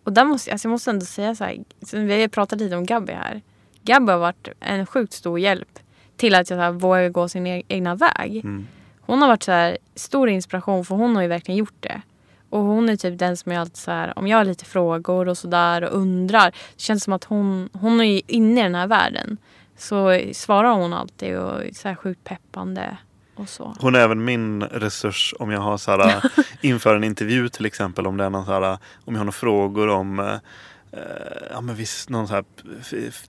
Och 0.03 0.13
där 0.13 0.25
måste, 0.25 0.51
alltså 0.51 0.67
jag 0.67 0.71
måste 0.71 0.89
ändå 0.89 1.05
säga 1.05 1.35
så 1.35 1.43
här. 1.43 1.63
Vi 1.91 2.21
har 2.21 2.27
pratat 2.27 2.59
lite 2.59 2.75
om 2.75 2.85
Gabby 2.85 3.13
här. 3.13 3.41
Gabby 3.83 4.11
har 4.11 4.19
varit 4.19 4.47
en 4.59 4.85
sjukt 4.85 5.13
stor 5.13 5.39
hjälp 5.39 5.79
till 6.17 6.35
att 6.35 6.49
jag 6.49 6.57
så 6.57 6.61
här, 6.61 6.71
vågar 6.71 7.09
gå 7.09 7.29
sin 7.29 7.47
e- 7.47 7.63
egna 7.67 7.95
väg. 7.95 8.37
Mm. 8.37 8.67
Hon 9.01 9.21
har 9.21 9.27
varit 9.27 9.43
så 9.43 9.51
här, 9.51 9.77
stor 9.95 10.29
inspiration 10.29 10.85
för 10.85 10.95
hon 10.95 11.15
har 11.15 11.21
ju 11.21 11.27
verkligen 11.27 11.57
gjort 11.57 11.75
det. 11.79 12.01
Och 12.49 12.59
hon 12.59 12.89
är 12.89 12.95
typ 12.95 13.19
den 13.19 13.37
som 13.37 13.51
jag 13.51 13.61
alltid 13.61 13.77
så 13.77 13.91
här, 13.91 14.19
om 14.19 14.27
jag 14.27 14.37
har 14.37 14.45
lite 14.45 14.65
frågor 14.65 15.27
och 15.27 15.37
sådär 15.37 15.81
och 15.83 15.97
undrar. 15.97 16.51
Det 16.51 16.81
känns 16.81 17.03
som 17.03 17.13
att 17.13 17.23
hon, 17.23 17.69
hon 17.73 18.01
är 18.01 18.21
inne 18.27 18.59
i 18.59 18.63
den 18.63 18.75
här 18.75 18.87
världen. 18.87 19.37
Så 19.77 20.21
svarar 20.33 20.73
hon 20.73 20.93
alltid 20.93 21.37
och 21.37 21.63
är 21.63 21.73
så 21.73 21.87
här 21.87 21.95
sjukt 21.95 22.23
peppande. 22.23 22.97
Hon 23.79 23.95
är 23.95 23.99
även 23.99 24.23
min 24.25 24.63
resurs 24.63 25.33
om 25.39 25.51
jag 25.51 25.59
har 25.59 25.77
så 25.77 25.91
här, 25.91 26.23
inför 26.61 26.95
en 26.95 27.03
intervju 27.03 27.49
till 27.49 27.65
exempel. 27.65 28.07
Om 28.07 28.17
det 28.17 28.23
är 28.23 28.29
någon 28.29 28.45
så 28.45 28.51
här, 28.51 28.61
om 28.61 28.77
jag 29.05 29.13
har 29.13 29.25
några 29.25 29.31
frågor 29.31 29.87
om 29.87 30.19
eh, 30.19 30.33
eh, 30.91 30.99
ja 31.51 31.61
men 31.61 31.75
visst 31.75 32.09
någon 32.09 32.27
så 32.27 32.33
här 32.33 32.43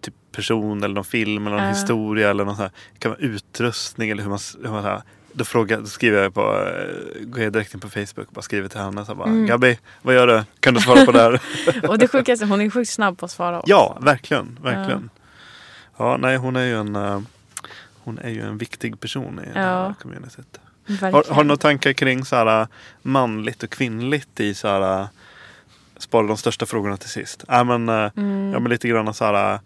typ 0.01 0.15
person 0.33 0.85
eller 0.85 0.95
någon 0.95 1.05
film 1.05 1.47
eller 1.47 1.57
någon 1.57 1.67
Ja. 1.67 1.73
historia 1.73 2.31
eller 2.31 2.45
någon 2.45 2.57
så 2.57 2.63
här, 2.63 2.71
kan 2.99 3.11
vara 3.11 3.21
utrustning 3.21 4.11
eller 4.11 4.23
hur 4.23 4.31
man, 4.31 4.39
hur 4.63 4.71
man 4.71 4.83
så 4.83 4.89
här, 4.89 5.03
då, 5.33 5.45
frågar, 5.45 5.81
då 5.81 5.87
skriver 5.87 6.23
jag 6.23 6.35
på, 6.35 6.41
eh, 6.41 7.25
går 7.27 7.43
jag 7.43 7.53
direkt 7.53 7.75
in 7.75 7.81
på 7.81 7.89
Facebook 7.89 8.27
och 8.29 8.33
bara 8.35 8.43
skriver 8.43 8.69
till 8.69 8.81
henne 8.81 9.05
så 9.05 9.15
bara, 9.15 9.29
Mm. 9.29 9.47
Gabby, 9.47 9.79
vad 10.03 10.15
gör 10.15 10.27
du? 10.27 10.43
Kan 10.61 10.75
du 10.75 10.81
svara 10.81 11.05
på 11.07 11.13
det 11.13 11.21
här? 11.23 11.41
Och 11.89 11.99
det 11.99 12.09
sjukaste, 12.09 12.47
hon 12.47 12.61
är 12.61 12.71
sjukt 12.71 12.91
snabb 12.91 13.19
på 13.19 13.25
att 13.25 13.31
svara 13.31 13.59
också. 13.59 13.71
ja, 13.71 13.99
verkligen, 14.01 14.59
verkligen. 14.63 15.11
Ja, 15.97 16.17
nej 16.17 16.37
hon 16.37 16.57
är 16.57 16.65
ju 16.65 16.77
en, 16.81 16.97
eh, 16.97 17.21
hon 18.05 18.19
är 18.19 18.31
ju 18.31 18.41
en 18.43 18.59
viktig 18.59 19.01
person 19.01 19.41
i 19.41 19.53
det 19.55 19.59
här 19.61 19.85
Ja. 19.85 19.95
communityt. 20.03 20.61
Verkligen. 20.87 21.15
Har, 21.15 21.25
har 21.35 21.43
du 21.43 21.49
några 21.49 21.57
tankar 21.59 21.93
kring 21.93 22.25
så 22.25 22.37
här, 22.37 22.67
manligt 23.03 23.63
och 23.63 23.71
kvinnligt 23.71 24.41
i 24.41 24.55
så 24.55 24.69
här, 24.69 25.09
spara 25.97 26.27
de 26.27 26.37
största 26.37 26.67
frågorna 26.67 26.97
till 26.97 27.09
sist? 27.09 27.45
Äh, 27.49 27.65
men, 27.65 27.89
eh, 27.89 28.11
Mm. 28.17 28.53
ja, 28.53 28.61
men 28.61 28.71
lite 28.71 28.89
grann 28.89 29.15
så 29.15 29.25
här, 29.25 29.59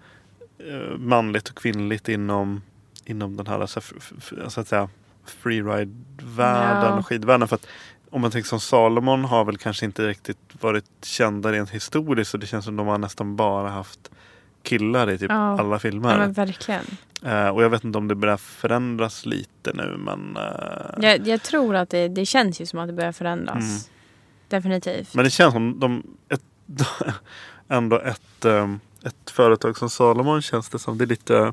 manligt 0.98 1.48
och 1.48 1.56
kvinnligt 1.56 2.08
inom, 2.08 2.62
inom 3.04 3.36
den 3.36 3.46
här 3.46 3.66
så, 3.66 3.80
här, 3.80 3.86
f- 4.00 4.12
f- 4.18 4.32
så 4.48 4.60
att 4.60 4.68
säga, 4.68 4.88
freeride-världen 5.26 6.92
Ja. 6.92 6.98
och 6.98 7.06
skidvärlden. 7.06 7.48
För 7.48 7.56
att, 7.56 7.66
om 8.10 8.20
man 8.20 8.30
tänker 8.30 8.48
som 8.48 8.60
Salomon 8.60 9.24
har 9.24 9.44
väl 9.44 9.58
kanske 9.58 9.84
inte 9.86 10.08
riktigt 10.08 10.38
varit 10.60 10.84
kända 11.02 11.52
rent 11.52 11.70
historiskt. 11.70 12.30
Så 12.30 12.36
det 12.36 12.46
känns 12.46 12.64
som 12.64 12.76
de 12.76 12.86
har 12.86 12.98
nästan 12.98 13.36
bara 13.36 13.68
haft 13.70 14.10
killar 14.64 15.10
i 15.10 15.18
typ 15.18 15.30
Ja. 15.30 15.58
alla 15.60 15.78
filmer. 15.78 16.20
Ja 16.20 16.26
verkligen. 16.26 16.84
Eh, 17.22 17.48
och 17.48 17.62
jag 17.62 17.70
vet 17.70 17.84
inte 17.84 17.98
om 17.98 18.08
det 18.08 18.14
börjar 18.14 18.36
förändras 18.36 19.26
lite 19.26 19.72
nu 19.74 19.96
men 19.98 20.36
eh, 20.36 21.08
Jag, 21.10 21.26
jag 21.28 21.42
tror 21.42 21.76
att 21.76 21.90
det, 21.90 22.08
det 22.08 22.26
känns 22.26 22.60
ju 22.60 22.66
som 22.66 22.78
att 22.78 22.86
det 22.86 22.92
börjar 22.92 23.12
förändras. 23.12 23.56
Mm. 23.64 23.78
Definitivt. 24.48 25.14
Men 25.14 25.24
det 25.24 25.30
känns 25.30 25.52
som 25.52 25.80
de 25.80 26.02
ett, 26.28 26.42
ändå 27.68 28.00
ett, 28.00 28.44
eh, 28.44 28.74
ett 29.04 29.30
företag 29.30 29.78
som 29.78 29.90
Salomon 29.90 30.42
känns 30.42 30.68
det 30.68 30.78
som. 30.78 30.98
Det 30.98 31.04
är 31.04 31.06
lite 31.06 31.52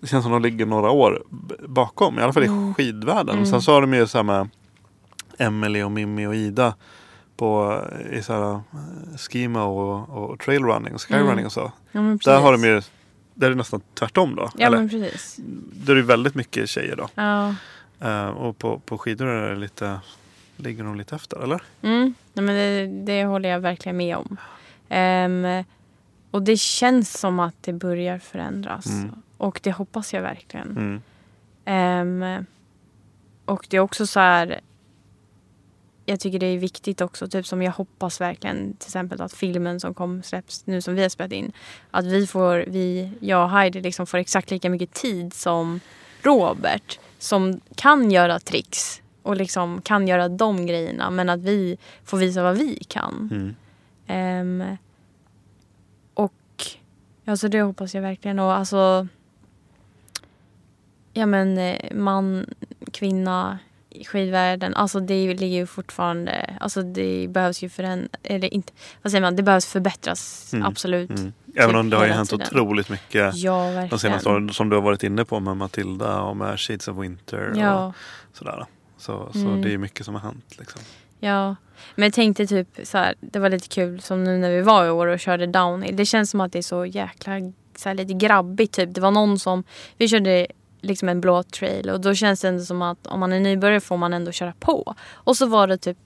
Det 0.00 0.06
känns 0.06 0.22
som 0.24 0.32
de 0.32 0.42
ligger 0.42 0.66
några 0.66 0.90
år 0.90 1.22
bakom. 1.68 2.18
I 2.18 2.22
alla 2.22 2.32
fall 2.32 2.42
i 2.42 2.46
Mm. 2.46 2.74
skidvärlden. 2.74 3.34
Mm. 3.34 3.46
Sen 3.46 3.62
så 3.62 3.72
har 3.72 3.80
de 3.80 3.94
ju 3.94 4.06
så 4.06 4.18
här 4.18 4.22
med 4.22 4.48
Emily 5.38 5.82
och 5.82 5.92
Mimmi 5.92 6.26
och 6.26 6.34
Ida. 6.34 6.74
På, 7.36 7.80
I 8.12 8.22
så 8.22 8.32
här, 8.32 8.52
eh, 8.54 9.16
skima 9.16 9.64
och, 9.64 10.08
och 10.30 10.40
trailrunning 10.40 10.94
och 10.94 11.00
skyrunning 11.02 11.32
Mm. 11.32 11.46
och 11.46 11.52
så. 11.52 11.72
Ja, 11.92 12.00
Där 12.24 12.40
har 12.40 12.52
de 12.52 12.64
ju 12.64 12.82
Där 13.34 13.46
är 13.46 13.50
det 13.50 13.56
nästan 13.56 13.80
tvärtom 13.94 14.34
då. 14.34 14.50
Ja 14.58 14.66
eller? 14.66 14.78
men 14.78 14.88
precis. 14.88 15.36
Där 15.72 15.92
är 15.92 15.96
det 15.96 16.02
väldigt 16.02 16.34
mycket 16.34 16.68
tjejer 16.68 16.96
då. 16.96 17.08
Ja. 17.14 17.54
Eh, 18.00 18.26
och 18.28 18.58
på, 18.58 18.78
på 18.78 18.98
skidor 18.98 19.26
är 19.26 19.50
det 19.50 19.56
lite 19.56 20.00
Ligger 20.58 20.84
de 20.84 20.96
lite 20.96 21.14
efter 21.14 21.42
eller? 21.42 21.62
Mm. 21.82 22.14
Nej, 22.32 22.44
men 22.44 22.54
det, 22.54 22.86
det 23.12 23.24
håller 23.24 23.48
jag 23.48 23.60
verkligen 23.60 23.96
med 23.96 24.16
om. 24.16 24.36
Ehm, 24.88 25.64
och 26.30 26.42
det 26.42 26.56
känns 26.56 27.18
som 27.20 27.40
att 27.40 27.54
det 27.60 27.72
börjar 27.72 28.18
förändras. 28.18 28.86
Mm. 28.86 29.10
Och 29.36 29.60
det 29.62 29.72
hoppas 29.72 30.14
jag 30.14 30.22
verkligen. 30.22 30.70
Mm. 30.70 31.02
Ehm, 31.64 32.44
och 33.44 33.66
det 33.70 33.76
är 33.76 33.80
också 33.80 34.06
så 34.06 34.20
här. 34.20 34.60
Jag 36.08 36.20
tycker 36.20 36.38
det 36.38 36.46
är 36.46 36.58
viktigt 36.58 37.00
också, 37.00 37.28
typ 37.28 37.46
som 37.46 37.62
jag 37.62 37.72
hoppas 37.72 38.20
verkligen 38.20 38.76
till 38.76 38.88
exempel 38.88 39.20
att 39.20 39.32
filmen 39.32 39.80
som 39.80 39.94
kom 39.94 40.22
släpps 40.22 40.66
nu 40.66 40.82
som 40.82 40.94
vi 40.94 41.02
har 41.02 41.08
spelat 41.08 41.32
in. 41.32 41.52
Att 41.90 42.04
vi 42.04 42.26
får, 42.26 42.64
vi, 42.66 43.10
jag 43.20 43.44
och 43.44 43.50
Heidi 43.50 43.80
liksom 43.80 44.06
får 44.06 44.18
exakt 44.18 44.50
lika 44.50 44.70
mycket 44.70 44.92
tid 44.92 45.34
som 45.34 45.80
Robert. 46.22 46.98
Som 47.18 47.60
kan 47.74 48.10
göra 48.10 48.38
tricks 48.38 49.02
och 49.22 49.36
liksom 49.36 49.80
kan 49.82 50.08
göra 50.08 50.28
de 50.28 50.66
grejerna. 50.66 51.10
Men 51.10 51.28
att 51.28 51.40
vi 51.40 51.76
får 52.04 52.18
visa 52.18 52.42
vad 52.42 52.56
vi 52.56 52.84
kan. 52.88 53.28
Mm. 53.32 53.54
Ehm, 54.06 54.76
och 56.14 56.32
alltså 57.24 57.48
det 57.48 57.62
hoppas 57.62 57.94
jag 57.94 58.02
verkligen. 58.02 58.38
Och 58.38 58.52
alltså 58.52 59.08
Ja 61.16 61.26
men 61.26 61.58
eh, 61.58 61.94
man, 61.94 62.46
kvinna 62.92 63.58
skidvärlden. 64.04 64.74
Alltså 64.74 65.00
det 65.00 65.34
ligger 65.34 65.56
ju 65.56 65.66
fortfarande, 65.66 66.56
alltså 66.60 66.82
det 66.82 67.26
behövs 67.28 67.62
ju 67.62 67.68
förändras, 67.68 68.10
eller 68.22 68.54
inte, 68.54 68.72
vad 69.02 69.10
säger 69.10 69.22
man, 69.22 69.36
det 69.36 69.42
behövs 69.42 69.66
förbättras 69.66 70.52
Mm, 70.52 70.66
absolut. 70.66 71.10
mm. 71.10 71.32
Även 71.56 71.68
Typ 71.70 71.76
om 71.80 71.90
det 71.90 71.96
har 71.96 72.06
ju 72.06 72.12
hänt 72.12 72.30
tiden. 72.30 72.46
otroligt 72.46 72.88
mycket 72.88 73.34
Ja, 73.36 73.86
de 73.90 73.98
senaste 73.98 74.28
åren. 74.28 74.50
Som 74.52 74.68
du 74.68 74.76
har 74.76 74.82
varit 74.82 75.02
inne 75.02 75.24
på 75.24 75.40
med 75.40 75.56
Matilda 75.56 76.20
och 76.20 76.36
med 76.36 76.60
Shades 76.60 76.88
of 76.88 76.96
Winter. 76.98 77.52
Ja. 77.56 77.86
Och 77.86 78.36
sådär. 78.36 78.66
Så, 78.98 79.28
så 79.32 79.38
Mm. 79.38 79.62
det 79.62 79.72
är 79.74 79.78
mycket 79.78 80.04
som 80.06 80.14
har 80.14 80.22
hänt. 80.22 80.54
Liksom. 80.58 80.80
Ja, 81.20 81.56
men 81.94 82.04
jag 82.06 82.12
tänkte 82.12 82.46
typ 82.46 82.68
så 82.82 82.98
här, 82.98 83.14
det 83.20 83.38
var 83.38 83.50
lite 83.50 83.68
kul 83.68 84.00
som 84.00 84.24
nu 84.24 84.38
när 84.38 84.50
vi 84.50 84.60
var 84.62 84.86
i 84.86 84.90
år 84.90 85.06
och 85.06 85.20
körde 85.20 85.46
downhill. 85.46 85.96
Det 85.96 86.04
känns 86.06 86.30
som 86.30 86.40
att 86.40 86.52
det 86.52 86.58
är 86.58 86.62
så 86.62 86.86
jäkla 86.86 87.32
så 87.76 87.88
här, 87.88 87.94
lite 87.96 88.12
grabbigt 88.14 88.74
typ. 88.74 88.94
Det 88.94 89.00
var 89.00 89.10
någon 89.10 89.38
som, 89.38 89.64
vi 89.96 90.08
körde 90.08 90.46
liksom 90.80 91.08
en 91.08 91.20
blå 91.20 91.42
trail 91.42 91.90
och 91.90 92.00
då 92.00 92.14
känns 92.14 92.40
det 92.40 92.48
ändå 92.48 92.64
som 92.64 92.82
att 92.82 93.06
om 93.06 93.20
man 93.20 93.32
är 93.32 93.40
nybörjare 93.40 93.80
får 93.80 93.96
man 93.96 94.12
ändå 94.12 94.32
köra 94.32 94.52
på. 94.60 94.94
Och 95.12 95.36
så 95.36 95.46
var 95.46 95.66
det 95.66 95.78
typ, 95.78 95.98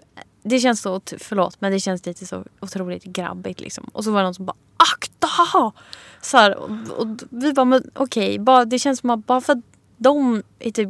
det 0.42 0.58
känns 0.58 0.80
så, 0.80 1.00
förlåt 1.18 1.60
men 1.60 1.72
det 1.72 1.80
känns 1.80 2.06
lite 2.06 2.26
så 2.26 2.44
otroligt 2.60 3.04
grabbigt 3.04 3.60
liksom. 3.60 3.84
Och 3.92 4.04
så 4.04 4.10
var 4.10 4.20
det 4.20 4.24
någon 4.24 4.34
som 4.34 4.46
bara 4.46 4.56
akta! 4.94 5.72
Så 6.20 6.36
här, 6.36 6.56
och, 6.56 6.70
och 6.70 7.08
vi 7.30 7.52
bara, 7.52 7.64
men 7.64 7.90
okej, 7.94 8.38
bara, 8.38 8.64
det 8.64 8.78
känns 8.78 9.00
som 9.00 9.10
att 9.10 9.26
bara 9.26 9.40
för 9.40 9.52
att 9.52 9.64
de 9.96 10.42
är 10.58 10.70
typ 10.70 10.88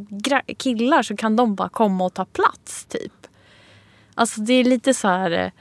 killar 0.57 1.03
så 1.03 1.15
kan 1.15 1.35
de 1.35 1.55
bara 1.55 1.69
komma 1.69 2.05
och 2.05 2.13
ta 2.13 2.25
plats 2.25 2.85
typ. 2.85 3.27
Alltså 4.15 4.41
det 4.41 4.53
är 4.53 4.63
lite 4.63 4.93
så 4.93 5.07
här... 5.07 5.31
Eh, 5.31 5.51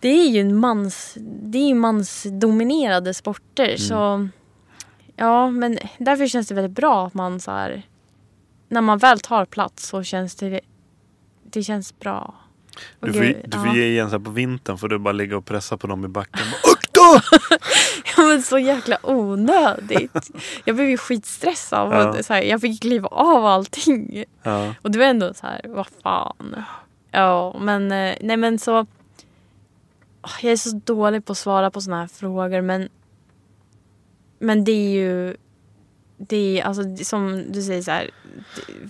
det 0.00 0.08
är 0.08 0.28
ju 0.28 0.40
en 0.40 0.56
mans, 0.56 1.16
det 1.20 1.58
är 1.58 1.74
mansdominerade 1.74 3.14
sporter 3.14 3.76
så... 3.76 3.94
Mm. 3.94 4.30
Ja 5.18 5.50
men 5.50 5.78
därför 5.98 6.26
känns 6.26 6.48
det 6.48 6.54
väldigt 6.54 6.76
bra 6.76 7.06
att 7.06 7.14
man 7.14 7.40
så 7.40 7.50
här... 7.50 7.82
När 8.68 8.80
man 8.80 8.98
väl 8.98 9.20
tar 9.20 9.44
plats 9.44 9.88
så 9.88 10.02
känns 10.02 10.34
det... 10.34 10.60
Det 11.42 11.62
känns 11.62 11.98
bra. 11.98 12.34
Du 13.00 13.12
får, 13.12 13.20
gud, 13.20 13.36
du 13.44 13.58
får 13.58 13.66
ja. 13.66 13.74
ge 13.74 13.86
igen 13.86 14.10
så 14.10 14.20
på 14.20 14.30
vintern 14.30 14.78
får 14.78 14.88
du 14.88 14.98
bara 14.98 15.12
ligga 15.12 15.36
och 15.36 15.44
pressa 15.44 15.76
på 15.76 15.86
dem 15.86 16.04
i 16.04 16.08
backen. 16.08 16.46
Akta! 16.72 16.98
Ja, 18.16 18.22
men 18.22 18.42
så 18.42 18.58
jäkla 18.58 18.98
onödigt. 19.02 20.30
Jag 20.64 20.76
blev 20.76 20.88
ju 20.88 20.96
skitstressad. 20.96 21.92
Ja. 21.92 22.08
Och 22.08 22.24
så 22.24 22.34
här, 22.34 22.42
jag 22.42 22.60
fick 22.60 22.80
kliva 22.80 23.08
av 23.08 23.46
allting. 23.46 24.24
Ja. 24.42 24.74
Och 24.82 24.90
det 24.90 24.98
var 24.98 25.06
ändå 25.06 25.34
så 25.34 25.46
här, 25.46 25.60
vad 25.64 25.86
fan. 26.02 26.64
Ja, 27.10 27.56
men 27.60 27.92
eh, 27.92 28.14
nej 28.20 28.36
men 28.36 28.58
så. 28.58 28.86
Jag 30.42 30.52
är 30.52 30.56
så 30.56 30.80
dålig 30.84 31.24
på 31.24 31.32
att 31.32 31.38
svara 31.38 31.70
på 31.70 31.80
såna 31.80 32.00
här 32.00 32.06
frågor 32.06 32.60
men. 32.60 32.88
Men 34.38 34.64
det 34.64 34.72
är 34.72 34.90
ju. 34.90 35.36
Det 36.16 36.60
är 36.60 36.64
alltså 36.64 36.96
som 36.96 37.52
du 37.52 37.62
säger 37.62 37.82
så 37.82 37.90
här. 37.90 38.10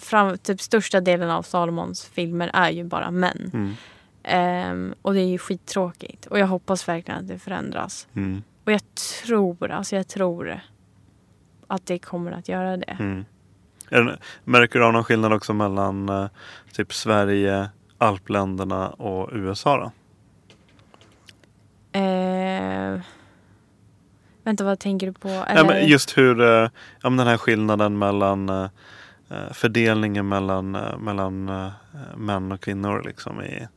Fram, 0.01 0.39
typ 0.39 0.61
största 0.61 1.01
delen 1.01 1.31
av 1.31 1.43
Salomons 1.43 2.05
filmer 2.05 2.51
är 2.55 2.71
ju 2.71 2.85
bara 2.85 3.11
män. 3.11 3.51
Mm. 3.55 3.75
Ehm, 4.23 4.95
och 5.03 5.15
det 5.15 5.21
är 5.21 5.27
ju 5.27 5.39
skittråkigt. 5.39 6.27
Och 6.27 6.39
jag 6.39 6.47
hoppas 6.47 6.89
verkligen 6.89 7.21
att 7.21 7.29
det 7.29 7.39
förändras. 7.39 8.09
Mm. 8.15 8.43
Och 8.65 8.73
jag 8.73 8.81
tror, 8.95 9.71
alltså 9.71 9.97
jag 9.97 10.09
tror 10.09 10.61
att 11.67 11.87
det 11.87 11.99
kommer 11.99 12.33
att 12.33 12.49
göra 12.49 12.77
det. 12.77 12.97
Mm. 13.01 13.25
Märker 14.45 14.79
du 14.79 14.85
av 14.85 14.93
någon 14.93 15.05
skillnad 15.05 15.33
också 15.33 15.53
mellan 15.53 16.09
eh, 16.09 16.27
typ 16.73 16.93
Sverige, 16.93 17.69
alpländerna 17.99 18.89
och 18.89 19.31
USA 19.33 19.77
då? 19.77 19.93
Eh, 21.99 23.01
vänta, 24.49 24.65
vad 24.65 24.79
tänker 24.79 25.07
du 25.07 25.13
på? 25.13 25.29
Ja, 25.29 25.45
Eller- 25.45 25.65
men 25.65 25.87
just 25.87 26.19
hur, 26.19 26.41
eh, 26.41 26.47
ja, 27.03 27.11
men 27.11 27.17
den 27.17 27.27
här 27.27 27.37
skillnaden 27.37 27.99
mellan 27.99 28.49
eh, 28.49 28.69
eh, 29.31 29.53
fördelningen 29.53 30.29
mellan, 30.29 30.75
eh, 30.75 30.99
mellan 30.99 31.49
eh, 31.49 31.69
män 32.17 32.53
och 32.53 32.61
kvinnor 32.61 33.03
liksom 33.07 33.43
i 33.43 33.69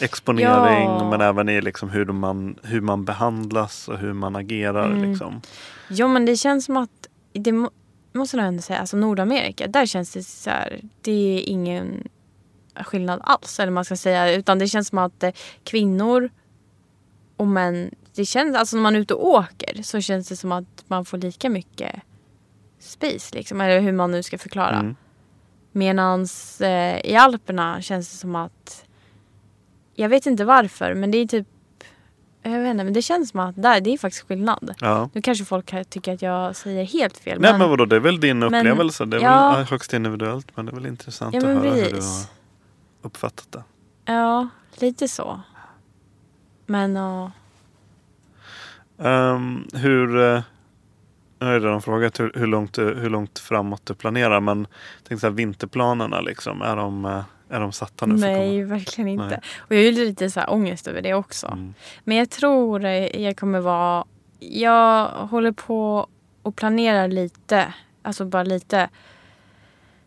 exponering 0.00 0.88
Ja. 0.88 1.10
men 1.10 1.20
även 1.20 1.48
i 1.48 1.60
liksom 1.60 1.90
hur, 1.90 2.04
man, 2.06 2.58
hur 2.62 2.80
man 2.80 3.04
behandlas 3.04 3.88
och 3.88 3.98
hur 3.98 4.12
man 4.12 4.36
agerar. 4.36 4.90
Mm. 4.90 5.10
Liksom. 5.10 5.40
Ja, 5.88 6.08
men 6.08 6.24
det 6.24 6.36
känns 6.36 6.64
som 6.64 6.76
att 6.76 7.08
det 7.32 7.52
må, 7.52 7.70
måste 8.14 8.36
jag 8.36 8.46
ändå 8.46 8.62
säga, 8.62 8.78
alltså 8.78 8.96
Nordamerika, 8.96 9.66
där 9.66 9.86
känns 9.86 10.12
det 10.12 10.22
så 10.22 10.50
här, 10.50 10.80
det 11.00 11.38
är 11.38 11.48
ingen 11.48 12.08
skillnad 12.84 13.20
alls, 13.24 13.60
eller 13.60 13.72
man 13.72 13.84
ska 13.84 13.96
säga, 13.96 14.32
utan 14.34 14.58
det 14.58 14.66
känns 14.68 14.88
som 14.88 14.98
att 14.98 15.22
eh, 15.22 15.30
kvinnor 15.64 16.30
och 17.36 17.46
män, 17.46 17.90
det 18.18 18.24
känns, 18.24 18.56
alltså 18.56 18.76
när 18.76 18.82
man 18.82 18.96
är 18.96 19.00
ute 19.00 19.14
och 19.14 19.28
åker 19.28 19.82
så 19.82 20.00
känns 20.00 20.28
det 20.28 20.36
som 20.36 20.52
att 20.52 20.84
man 20.86 21.04
får 21.04 21.18
lika 21.18 21.50
mycket 21.50 22.00
space 22.78 23.34
liksom, 23.34 23.60
eller 23.60 23.80
hur 23.80 23.92
man 23.92 24.10
nu 24.10 24.22
ska 24.22 24.38
förklara. 24.38 24.76
Mm. 24.78 24.96
Medans 25.72 26.60
eh, 26.60 27.00
i 27.04 27.16
Alperna 27.16 27.82
känns 27.82 28.10
det 28.10 28.16
som 28.16 28.36
att 28.36 28.84
jag 29.94 30.08
vet 30.08 30.26
inte 30.26 30.44
varför 30.44 30.94
men 30.94 31.10
det 31.10 31.18
är 31.18 31.26
typ 31.26 31.46
jag 32.42 32.60
vet 32.60 32.70
inte, 32.70 32.84
men 32.84 32.92
det 32.92 33.02
känns 33.02 33.30
som 33.30 33.40
att 33.40 33.62
där, 33.62 33.80
det 33.80 33.90
är 33.90 33.98
faktiskt 33.98 34.28
skillnad. 34.28 34.74
Ja. 34.80 35.10
Nu 35.12 35.22
kanske 35.22 35.44
folk 35.44 35.90
tycker 35.90 36.14
att 36.14 36.22
jag 36.22 36.56
säger 36.56 36.84
helt 36.84 37.16
fel. 37.18 37.40
Nej 37.40 37.58
men 37.58 37.70
vadå, 37.70 37.84
det 37.84 37.96
är 37.96 38.00
väl 38.00 38.20
din 38.20 38.38
men- 38.38 38.54
upplevelse. 38.54 39.04
Det 39.04 39.16
är 39.16 39.20
ja. 39.20 39.52
väl 39.56 39.64
högst 39.64 39.92
individuellt 39.92 40.56
men 40.56 40.66
det 40.66 40.72
är 40.72 40.74
väl 40.74 40.86
intressant 40.86 41.34
Ja, 41.34 41.40
att 41.40 41.46
men 41.46 41.56
höra 41.56 41.70
hur 41.70 41.84
du 41.84 41.90
precis. 41.90 42.28
har 43.02 43.06
uppfattat 43.08 43.52
det. 43.52 43.62
Ja, 44.12 44.48
lite 44.74 45.08
så. 45.08 45.40
Men 46.66 46.96
ja. 46.96 47.30
Ehm, 48.98 49.64
hur... 49.74 50.16
eh, 50.34 50.40
Nu 51.40 51.46
har 51.46 51.52
jag 51.52 51.64
redan 51.64 51.82
frågat 51.82 52.20
hur, 52.20 52.32
hur, 52.34 52.46
långt, 52.46 52.74
du- 52.74 52.94
hur 52.94 53.10
långt 53.10 53.38
framåt 53.38 53.86
du 53.86 53.94
planerar. 53.94 54.40
Men 54.40 54.66
tänk 55.08 55.20
så 55.20 55.26
här, 55.26 55.34
vinterplanerna 55.34 56.20
liksom. 56.20 56.62
Är 56.62 56.76
de, 56.76 57.04
eh, 57.04 57.22
är 57.50 57.60
de 57.60 57.72
satta 57.72 58.06
nu? 58.06 58.14
Nej, 58.14 58.62
verkligen 58.64 59.08
inte. 59.08 59.24
Nej. 59.26 59.40
Och 59.58 59.74
jag 59.74 59.84
är 59.84 59.92
lite 59.92 60.30
så 60.30 60.40
här 60.40 60.50
ångest 60.52 60.86
över 60.88 61.02
det 61.02 61.14
också. 61.14 61.58
Men 62.04 62.16
jag 62.16 62.30
tror 62.30 62.84
eh, 62.84 63.22
jag 63.22 63.36
kommer 63.36 63.60
vara... 63.60 64.04
Jag 64.40 65.06
håller 65.08 65.52
på 65.52 66.06
och 66.42 66.56
planerar 66.56 67.08
lite. 67.08 67.74
Alltså 68.02 68.24
bara 68.24 68.42
lite. 68.42 68.88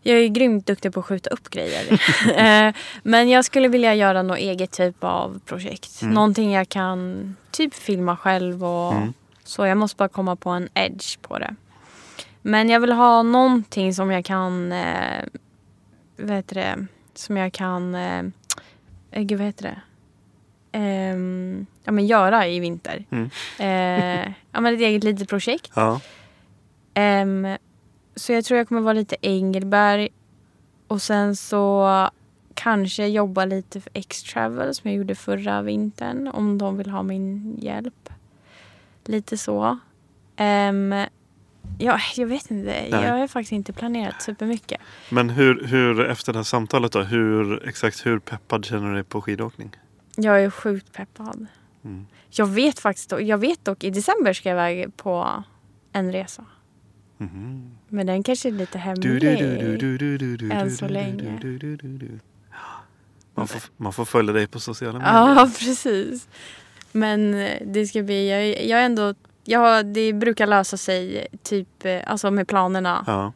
Jag 0.03 0.17
är 0.17 0.27
grymt 0.27 0.65
duktig 0.67 0.93
på 0.93 0.99
att 0.99 1.05
skjuta 1.05 1.29
upp 1.29 1.49
grejer. 1.49 2.01
Eh, 2.67 2.73
Men 3.03 3.29
jag 3.29 3.45
skulle 3.45 3.67
vilja 3.67 3.95
göra 3.95 4.21
något 4.23 4.37
eget 4.37 4.71
typ 4.71 5.03
av 5.03 5.39
projekt. 5.45 6.01
Mm. 6.01 6.13
Någonting 6.13 6.51
jag 6.51 6.69
kan 6.69 7.35
typ 7.51 7.73
filma 7.73 8.17
själv 8.17 8.63
och 8.65 8.93
Mm. 8.93 9.13
så. 9.43 9.65
Jag 9.65 9.77
måste 9.77 9.97
bara 9.97 10.09
komma 10.09 10.35
på 10.35 10.49
en 10.49 10.69
edge 10.73 11.21
på 11.21 11.39
det. 11.39 11.55
Men 12.41 12.69
jag 12.69 12.79
vill 12.79 12.91
ha 12.91 13.23
någonting 13.23 13.93
som 13.93 14.11
jag 14.11 14.25
kan... 14.25 14.71
Eh, 14.71 15.23
vad 16.17 16.35
heter 16.35 16.55
det? 16.55 16.85
Som 17.13 17.37
jag 17.37 17.53
kan... 17.53 17.95
Eh, 17.95 18.19
eh, 19.11 19.21
gud, 19.23 19.37
vad 19.37 19.45
heter 19.47 19.63
det? 19.63 19.81
Ehm, 20.77 21.65
ja, 21.83 21.91
men 21.91 22.07
göra 22.07 22.47
i 22.47 22.59
vinter. 22.59 23.05
Mm. 23.11 23.29
Eh, 23.59 24.33
ja, 24.51 24.59
men 24.61 24.73
ett 24.73 24.81
eget 24.81 25.03
litet 25.03 25.29
projekt. 25.29 25.71
Ja. 25.75 25.99
Så 28.15 28.33
jag 28.33 28.45
tror 28.45 28.57
jag 28.57 28.67
kommer 28.67 28.81
vara 28.81 28.93
lite 28.93 29.15
Engelberg. 29.21 30.09
Och 30.87 31.01
sen 31.01 31.35
så 31.35 32.09
kanske 32.53 33.07
jobba 33.07 33.45
lite 33.45 33.81
för 33.81 33.91
X-Travel 33.93 34.75
som 34.75 34.89
jag 34.89 34.97
gjorde 34.97 35.15
förra 35.15 35.61
vintern. 35.61 36.27
Om 36.27 36.57
de 36.57 36.77
vill 36.77 36.89
ha 36.89 37.03
min 37.03 37.57
hjälp. 37.61 38.09
Lite 39.05 39.37
så. 39.37 39.79
Ehm, 40.35 40.95
ja, 41.79 41.99
jag 42.15 42.27
vet 42.27 42.51
inte. 42.51 42.71
Nej. 42.71 42.89
Jag 42.89 43.17
har 43.17 43.27
faktiskt 43.27 43.51
inte 43.51 43.73
planerat 43.73 44.21
supermycket. 44.21 44.81
Men 45.09 45.29
hur, 45.29 45.65
hur, 45.67 46.05
efter 46.05 46.33
det 46.33 46.39
här 46.39 46.43
samtalet 46.43 46.91
då, 46.91 47.01
hur, 47.01 47.67
exakt 47.67 48.05
hur 48.05 48.19
peppad 48.19 48.65
känner 48.65 48.87
du 48.87 48.93
dig 48.93 49.03
på 49.03 49.21
skidåkning? 49.21 49.75
Jag 50.15 50.43
är 50.43 50.49
sjukt 50.49 50.93
peppad. 50.93 51.47
Mm. 51.83 52.07
Jag 52.29 52.47
vet 52.47 52.79
faktiskt, 52.79 53.13
jag 53.19 53.37
vet 53.37 53.65
dock 53.65 53.83
i 53.83 53.89
december 53.89 54.33
ska 54.33 54.49
jag 54.49 54.71
iväg 54.71 54.97
på 54.97 55.43
en 55.91 56.11
resa. 56.11 56.45
Mhm. 57.21 57.71
Men 57.87 58.07
den 58.07 58.23
kanske 58.23 58.49
är 58.49 58.53
lite 58.53 58.77
hemlig 58.77 59.23
än 60.51 60.71
så 60.71 60.87
länge. 60.87 61.39
Man 63.35 63.47
får, 63.47 63.61
man 63.77 63.93
får 63.93 64.05
följa 64.05 64.33
dig 64.33 64.47
på 64.47 64.59
sociala 64.59 64.99
medier. 64.99 65.13
Ja, 65.13 65.49
precis. 65.59 66.27
Men 66.91 67.33
eh, 67.33 67.61
det 67.65 67.85
ska 67.85 68.03
bli, 68.03 68.29
jag, 68.29 68.65
jag 68.65 68.85
ändå, 68.85 69.13
ja, 69.43 69.83
det 69.83 70.13
brukar 70.13 70.47
lösa 70.47 70.77
sig 70.77 71.27
typ, 71.43 71.85
eh, 71.85 71.99
alltså 72.07 72.31
med 72.31 72.47
planerna. 72.47 73.03
Ja. 73.07 73.33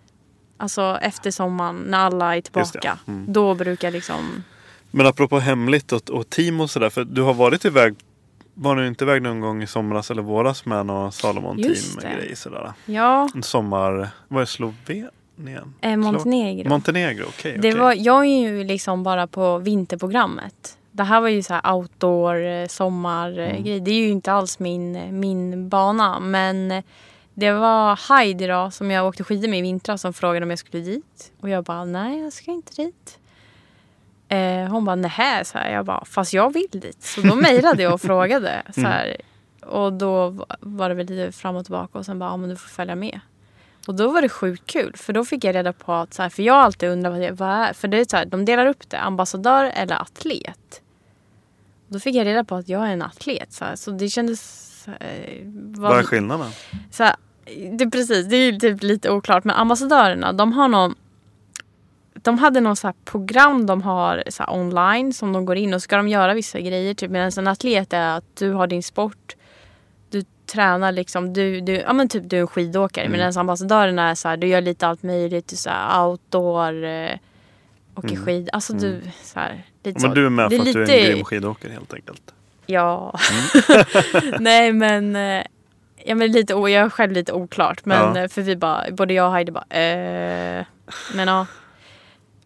Alltså 0.58 0.98
efter 1.02 1.32
sommaren 1.32 1.76
när 1.76 1.98
alla 1.98 2.36
är 2.36 2.42
tillbaka. 2.42 3.00
Mm. 3.08 3.34
Då 3.34 3.56
brukar 3.56 3.92
liksom, 3.92 4.44
Men 4.92 5.06
apropå 5.06 5.40
hemligt 5.40 5.92
och, 5.92 6.10
och 6.10 6.30
team 6.30 6.62
och 6.62 6.70
sådär. 6.70 6.90
För 6.90 7.06
du 7.06 7.22
har 7.22 7.34
varit 7.34 7.66
iväg, 7.66 7.96
var 8.56 8.76
du 8.76 8.88
inte 8.88 9.04
iväg 9.04 9.22
någon 9.22 9.40
gång 9.40 9.64
i 9.64 9.68
somras 9.68 10.12
eller 10.12 10.22
våras 10.22 10.66
med 10.66 10.86
någon 10.86 11.12
Salomon 11.12 11.60
Just 11.60 12.00
team 12.00 12.12
det. 12.12 12.18
grej 12.26 12.36
sådär? 12.36 12.74
ja, 12.86 13.30
En 13.36 13.44
sommar, 13.44 14.10
var 14.28 14.42
är 14.42 14.46
Slovenien? 14.46 15.74
eh, 15.82 15.98
Montenegro. 15.98 16.70
Montenegro, 16.70 17.26
okej. 17.28 17.58
Det 17.62 17.70
okej. 17.70 17.80
var, 17.82 17.94
jag 17.94 18.26
är 18.26 18.40
ju 18.50 18.64
liksom 18.64 19.04
bara 19.04 19.28
på 19.28 19.58
vinterprogrammet. 19.58 20.78
Det 20.92 21.04
här 21.04 21.22
var 21.22 21.28
ju 21.28 21.44
så 21.44 21.54
här 21.54 21.74
outdoor, 21.74 22.46
eh, 22.46 22.68
sommar 22.68 23.40
eh, 23.40 23.50
Mm. 23.50 23.84
Det 23.84 23.92
är 23.92 23.96
ju 23.96 24.10
inte 24.10 24.32
alls 24.32 24.60
min, 24.60 25.20
min 25.20 25.70
bana. 25.70 26.20
Men 26.20 26.72
eh, 26.72 26.84
det 27.34 27.52
var 27.52 28.10
Heidi 28.10 28.48
då, 28.48 28.72
som 28.72 28.92
jag 28.92 29.08
åkte 29.08 29.24
skidor 29.24 29.48
med 29.48 29.60
i 29.60 29.62
vintras 29.62 30.02
som 30.02 30.14
frågade 30.14 30.44
om 30.44 30.50
jag 30.50 30.60
skulle 30.60 30.84
dit. 30.84 31.32
Och 31.42 31.50
jag 31.50 31.64
bara, 31.64 31.86
nej 31.86 32.20
jag 32.24 32.34
ska 32.34 32.52
inte 32.52 32.82
dit. 32.82 33.20
Eh, 34.36 34.68
hon 34.72 34.86
bara, 34.86 34.96
nähä, 34.96 35.46
så 35.46 35.58
här. 35.58 35.72
Jag 35.74 35.86
bara, 35.86 36.06
fast 36.06 36.34
jag 36.34 36.54
vill 36.54 36.68
dit. 36.72 37.04
Så 37.04 37.22
då 37.22 37.36
mejlade 37.36 37.84
jag 37.84 37.94
och 37.94 38.02
frågade. 38.12 38.64
Så 38.76 38.82
här. 38.82 39.16
Och 39.62 39.94
då 39.94 40.30
va- 40.30 40.46
var 40.60 40.90
det 40.90 40.96
väl 40.96 41.06
lite 41.06 41.32
fram 41.32 41.56
och 41.56 41.66
tillbaka 41.66 41.98
och 42.00 42.06
sen 42.06 42.20
bara, 42.20 42.30
ja 42.30 42.38
men 42.38 42.50
du 42.50 42.56
får 42.56 42.70
följa 42.70 42.96
med. 42.96 43.20
Och 43.88 43.96
då 43.96 44.12
var 44.12 44.22
det 44.22 44.30
sjukt 44.30 44.66
kul 44.66 44.94
för 44.98 45.14
då 45.14 45.26
fick 45.26 45.44
jag 45.44 45.56
reda 45.56 45.74
på 45.74 45.94
att, 45.94 46.14
så 46.14 46.22
här, 46.22 46.30
för 46.30 46.44
jag 46.44 46.54
har 46.54 46.62
alltid 46.62 46.90
undrat 46.90 47.12
vad 47.14 47.22
det 47.22 47.32
vad 47.32 47.50
är. 47.50 47.74
För 47.74 47.88
det 47.88 47.98
är 48.00 48.06
så 48.10 48.18
här, 48.18 48.26
de 48.26 48.46
delar 48.46 48.66
upp 48.66 48.90
det, 48.90 49.00
ambassadör 49.00 49.72
eller 49.76 50.02
atlet. 50.02 50.82
Och 51.88 51.94
då 51.94 52.00
fick 52.00 52.16
jag 52.16 52.26
reda 52.26 52.44
på 52.44 52.56
att 52.56 52.70
jag 52.70 52.88
är 52.88 52.92
en 52.94 53.02
atlet. 53.02 53.54
Så, 53.54 53.66
här, 53.66 53.76
så 53.76 53.92
det 53.92 54.10
kändes... 54.10 54.62
Eh, 54.88 55.42
Vad 55.66 56.00
är 56.00 56.04
skillnaden? 56.04 56.52
så 56.92 57.04
här, 57.04 57.16
det, 57.78 57.90
precis, 57.90 58.26
det 58.28 58.36
är 58.36 58.52
ju 58.52 58.60
typ 58.60 58.84
lite 58.84 59.10
oklart. 59.12 59.44
Men 59.44 59.56
ambassadörerna, 59.56 60.34
de 60.34 60.54
har 60.54 60.68
någon... 60.68 60.96
De 62.26 62.38
hade 62.40 62.62
någon 62.62 62.76
så 62.76 62.94
program 63.06 63.66
de 63.66 63.82
har 63.82 64.24
så 64.30 64.44
online 64.48 65.14
som 65.14 65.34
de 65.34 65.46
går 65.46 65.56
in 65.58 65.74
och 65.74 65.82
ska 65.82 65.98
de 65.98 66.08
göra 66.08 66.34
vissa 66.34 66.60
grejer. 66.60 66.94
Typ. 66.94 67.12
Medan 67.12 67.32
en 67.38 67.48
atlet 67.48 67.94
är 67.94 68.18
att 68.18 68.24
du 68.38 68.52
har 68.52 68.68
din 68.68 68.84
sport. 68.84 69.36
Du 70.10 70.24
tränar 70.54 70.92
liksom. 70.92 71.34
Du, 71.34 71.62
du, 71.62 71.74
ja 71.74 71.94
men 71.94 72.10
typ 72.10 72.30
du 72.30 72.38
är 72.38 72.42
en 72.42 72.48
skidåkare. 72.48 73.06
Mm. 73.06 73.18
Medan 73.20 73.38
ambassadörerna 73.38 74.10
är 74.10 74.16
så 74.16 74.28
här, 74.28 74.38
du 74.38 74.48
gör 74.48 74.62
lite 74.62 74.88
allt 74.88 75.04
möjligt. 75.04 75.48
Du 75.48 75.56
så 75.56 75.70
här 75.70 76.06
outdoor. 76.08 76.84
Eh, 76.84 77.12
åker 77.96 78.10
Mm. 78.10 78.26
skid. 78.26 78.50
Alltså 78.54 78.74
Mm. 78.74 78.84
du 78.84 79.02
så 79.24 79.40
här, 79.40 79.64
lite 79.84 80.00
Men 80.02 80.10
så. 80.12 80.16
du 80.16 80.26
är 80.26 80.30
med 80.30 80.50
för 80.52 80.58
att 80.60 80.64
du 80.66 80.72
är 80.72 80.76
lite- 80.88 81.00
en 81.00 81.06
grym 81.14 81.24
skidåkare 81.26 81.72
helt 81.72 81.94
enkelt. 81.94 82.22
Ja. 82.66 83.16
Mm. 83.70 84.34
Nej 84.40 84.74
men. 84.74 85.16
eh, 85.16 85.44
Ja, 86.08 86.16
men 86.16 86.32
lite, 86.32 86.54
jag 86.54 86.72
är 86.72 86.90
själv 86.90 87.12
lite 87.12 87.34
oklart. 87.34 87.86
Men 87.86 88.16
Ja. 88.16 88.22
eh, 88.22 88.28
för 88.28 88.42
vi 88.42 88.56
bara, 88.56 88.84
både 88.92 89.14
jag 89.14 89.28
och 89.28 89.34
Heidi 89.34 89.52
bara 89.52 89.66
eh, 89.70 90.66
Men 91.16 91.28
ja. 91.28 91.46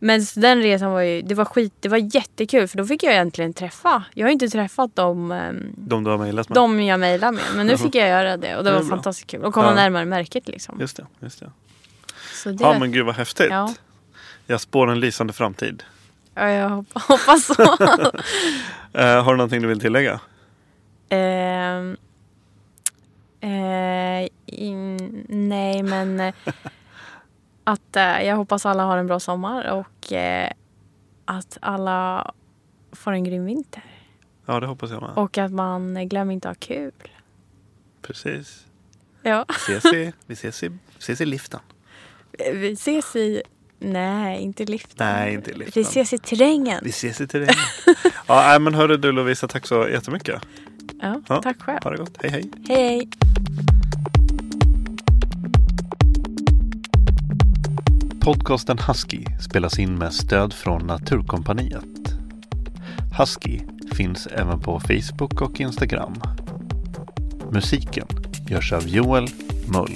Men 0.02 0.22
den 0.36 0.62
resan 0.62 0.92
var 0.92 1.02
ju, 1.02 1.22
det 1.22 1.36
var 1.36 1.46
skit, 1.46 1.74
det 1.80 1.90
var 1.90 2.16
jättekul 2.16 2.68
för 2.68 2.78
då 2.78 2.86
fick 2.86 3.04
jag 3.04 3.14
egentligen 3.14 3.54
träffa. 3.54 4.04
Jag 4.14 4.26
har 4.28 4.32
inte 4.32 4.50
träffat 4.50 4.96
dem, 4.96 5.32
ehm, 5.32 5.74
De 5.76 6.04
du 6.04 6.10
har 6.10 6.18
mejlat 6.18 6.50
med? 6.50 6.56
de 6.56 6.82
jag 6.82 7.00
mejlar 7.00 7.32
med. 7.32 7.44
Men 7.56 7.68
nu 7.68 7.78
fick 7.78 7.96
jag 7.96 8.08
göra 8.10 8.38
det 8.38 8.56
och 8.58 8.64
det 8.64 8.70
Det 8.70 8.74
var 8.76 8.80
bra. 8.84 8.90
fantastiskt 8.90 9.30
kul. 9.30 9.44
Och 9.44 9.54
komma 9.54 9.68
Ja. 9.68 9.74
närmare 9.76 10.06
märket 10.06 10.48
liksom. 10.48 10.80
Just 10.80 10.98
det. 10.98 11.06
Just 11.20 11.40
det. 11.40 11.52
Så 12.34 12.50
det, 12.50 12.64
Ja 12.64 12.80
men 12.80 12.92
gud 12.92 13.06
vad 13.06 13.16
häftigt. 13.16 13.48
Ja. 13.50 13.74
Jag 14.48 14.62
spår 14.62 14.92
en 14.92 15.00
lysande 15.00 15.34
framtid. 15.34 15.84
ja, 16.36 16.50
jag 16.50 16.70
hopp- 16.70 16.94
hoppas 16.94 17.46
så. 17.46 17.64
Eh, 18.94 19.24
har 19.24 19.32
du 19.32 19.38
någonting 19.38 19.62
du 19.62 19.68
vill 19.68 19.80
tillägga? 19.80 20.20
Ehm, 21.10 21.98
eh, 23.42 24.28
in, 24.46 24.98
nej, 25.30 25.84
men 25.84 26.20
eh, 26.20 26.34
att 27.72 27.96
eh, 27.96 28.22
jag 28.24 28.36
hoppas 28.36 28.66
alla 28.66 28.84
har 28.84 28.98
en 28.98 29.08
bra 29.08 29.20
sommar 29.20 29.72
och 29.72 30.14
eh, 30.14 30.52
att 31.26 31.58
alla 31.62 32.32
får 32.92 33.12
en 33.12 33.24
grym 33.24 33.46
vinter. 33.46 33.84
Ja 34.46 34.60
det 34.60 34.68
hoppas 34.68 34.92
jag 34.92 35.02
med. 35.02 35.12
Och 35.16 35.38
att 35.38 35.52
man 35.52 36.08
glömmer 36.10 36.34
inte 36.34 36.50
att 36.50 36.56
ha 36.56 36.76
kul. 36.76 36.92
Precis. 38.02 38.66
Ja. 39.22 39.46
Vi 39.68 39.74
ses 39.76 39.86
i, 39.94 40.14
vi 40.26 40.34
ses 40.34 40.64
i, 40.64 40.72
ses 41.00 41.22
i 41.22 41.26
liften. 41.26 41.60
Vi 42.54 42.72
ses 42.72 43.16
i... 43.16 43.42
Nej, 43.80 44.42
inte 44.42 44.66
liften. 44.66 45.08
Nej 45.08 45.34
inte 45.34 45.54
liften. 45.54 45.72
Vi 45.76 45.82
ses 45.82 46.14
i 46.14 46.18
terrängen. 46.18 46.80
Vi 46.84 46.90
ses 46.90 47.22
i 47.22 47.28
terrängen. 47.28 47.56
ja 48.28 48.36
nej, 48.48 48.60
men 48.60 48.74
hörru 48.74 48.98
du 48.98 49.12
Lovisa, 49.12 49.48
tack 49.48 49.68
så 49.68 49.88
jättemycket. 49.90 50.42
Ja, 51.02 51.22
Ja, 51.28 51.42
tack 51.42 51.62
själv. 51.62 51.80
Ha 51.84 51.92
det 51.92 51.98
gott. 51.98 52.18
Hej 52.22 52.32
hej. 52.32 52.52
Hej, 52.68 52.88
hej. 52.88 53.10
Podcasten 58.30 58.78
Husky 58.88 59.26
spelas 59.40 59.80
in 59.80 59.96
med 59.96 60.14
stöd 60.14 60.54
från 60.54 60.88
Naturkompaniet. 60.88 62.14
Husky 63.18 63.60
finns 63.92 64.28
även 64.28 64.60
på 64.60 64.80
Facebook 64.80 65.42
och 65.42 65.60
Instagram. 65.60 66.14
Musiken 67.52 68.08
görs 68.48 68.74
av 68.74 68.88
Joel 68.88 69.28
Mull. 69.68 69.96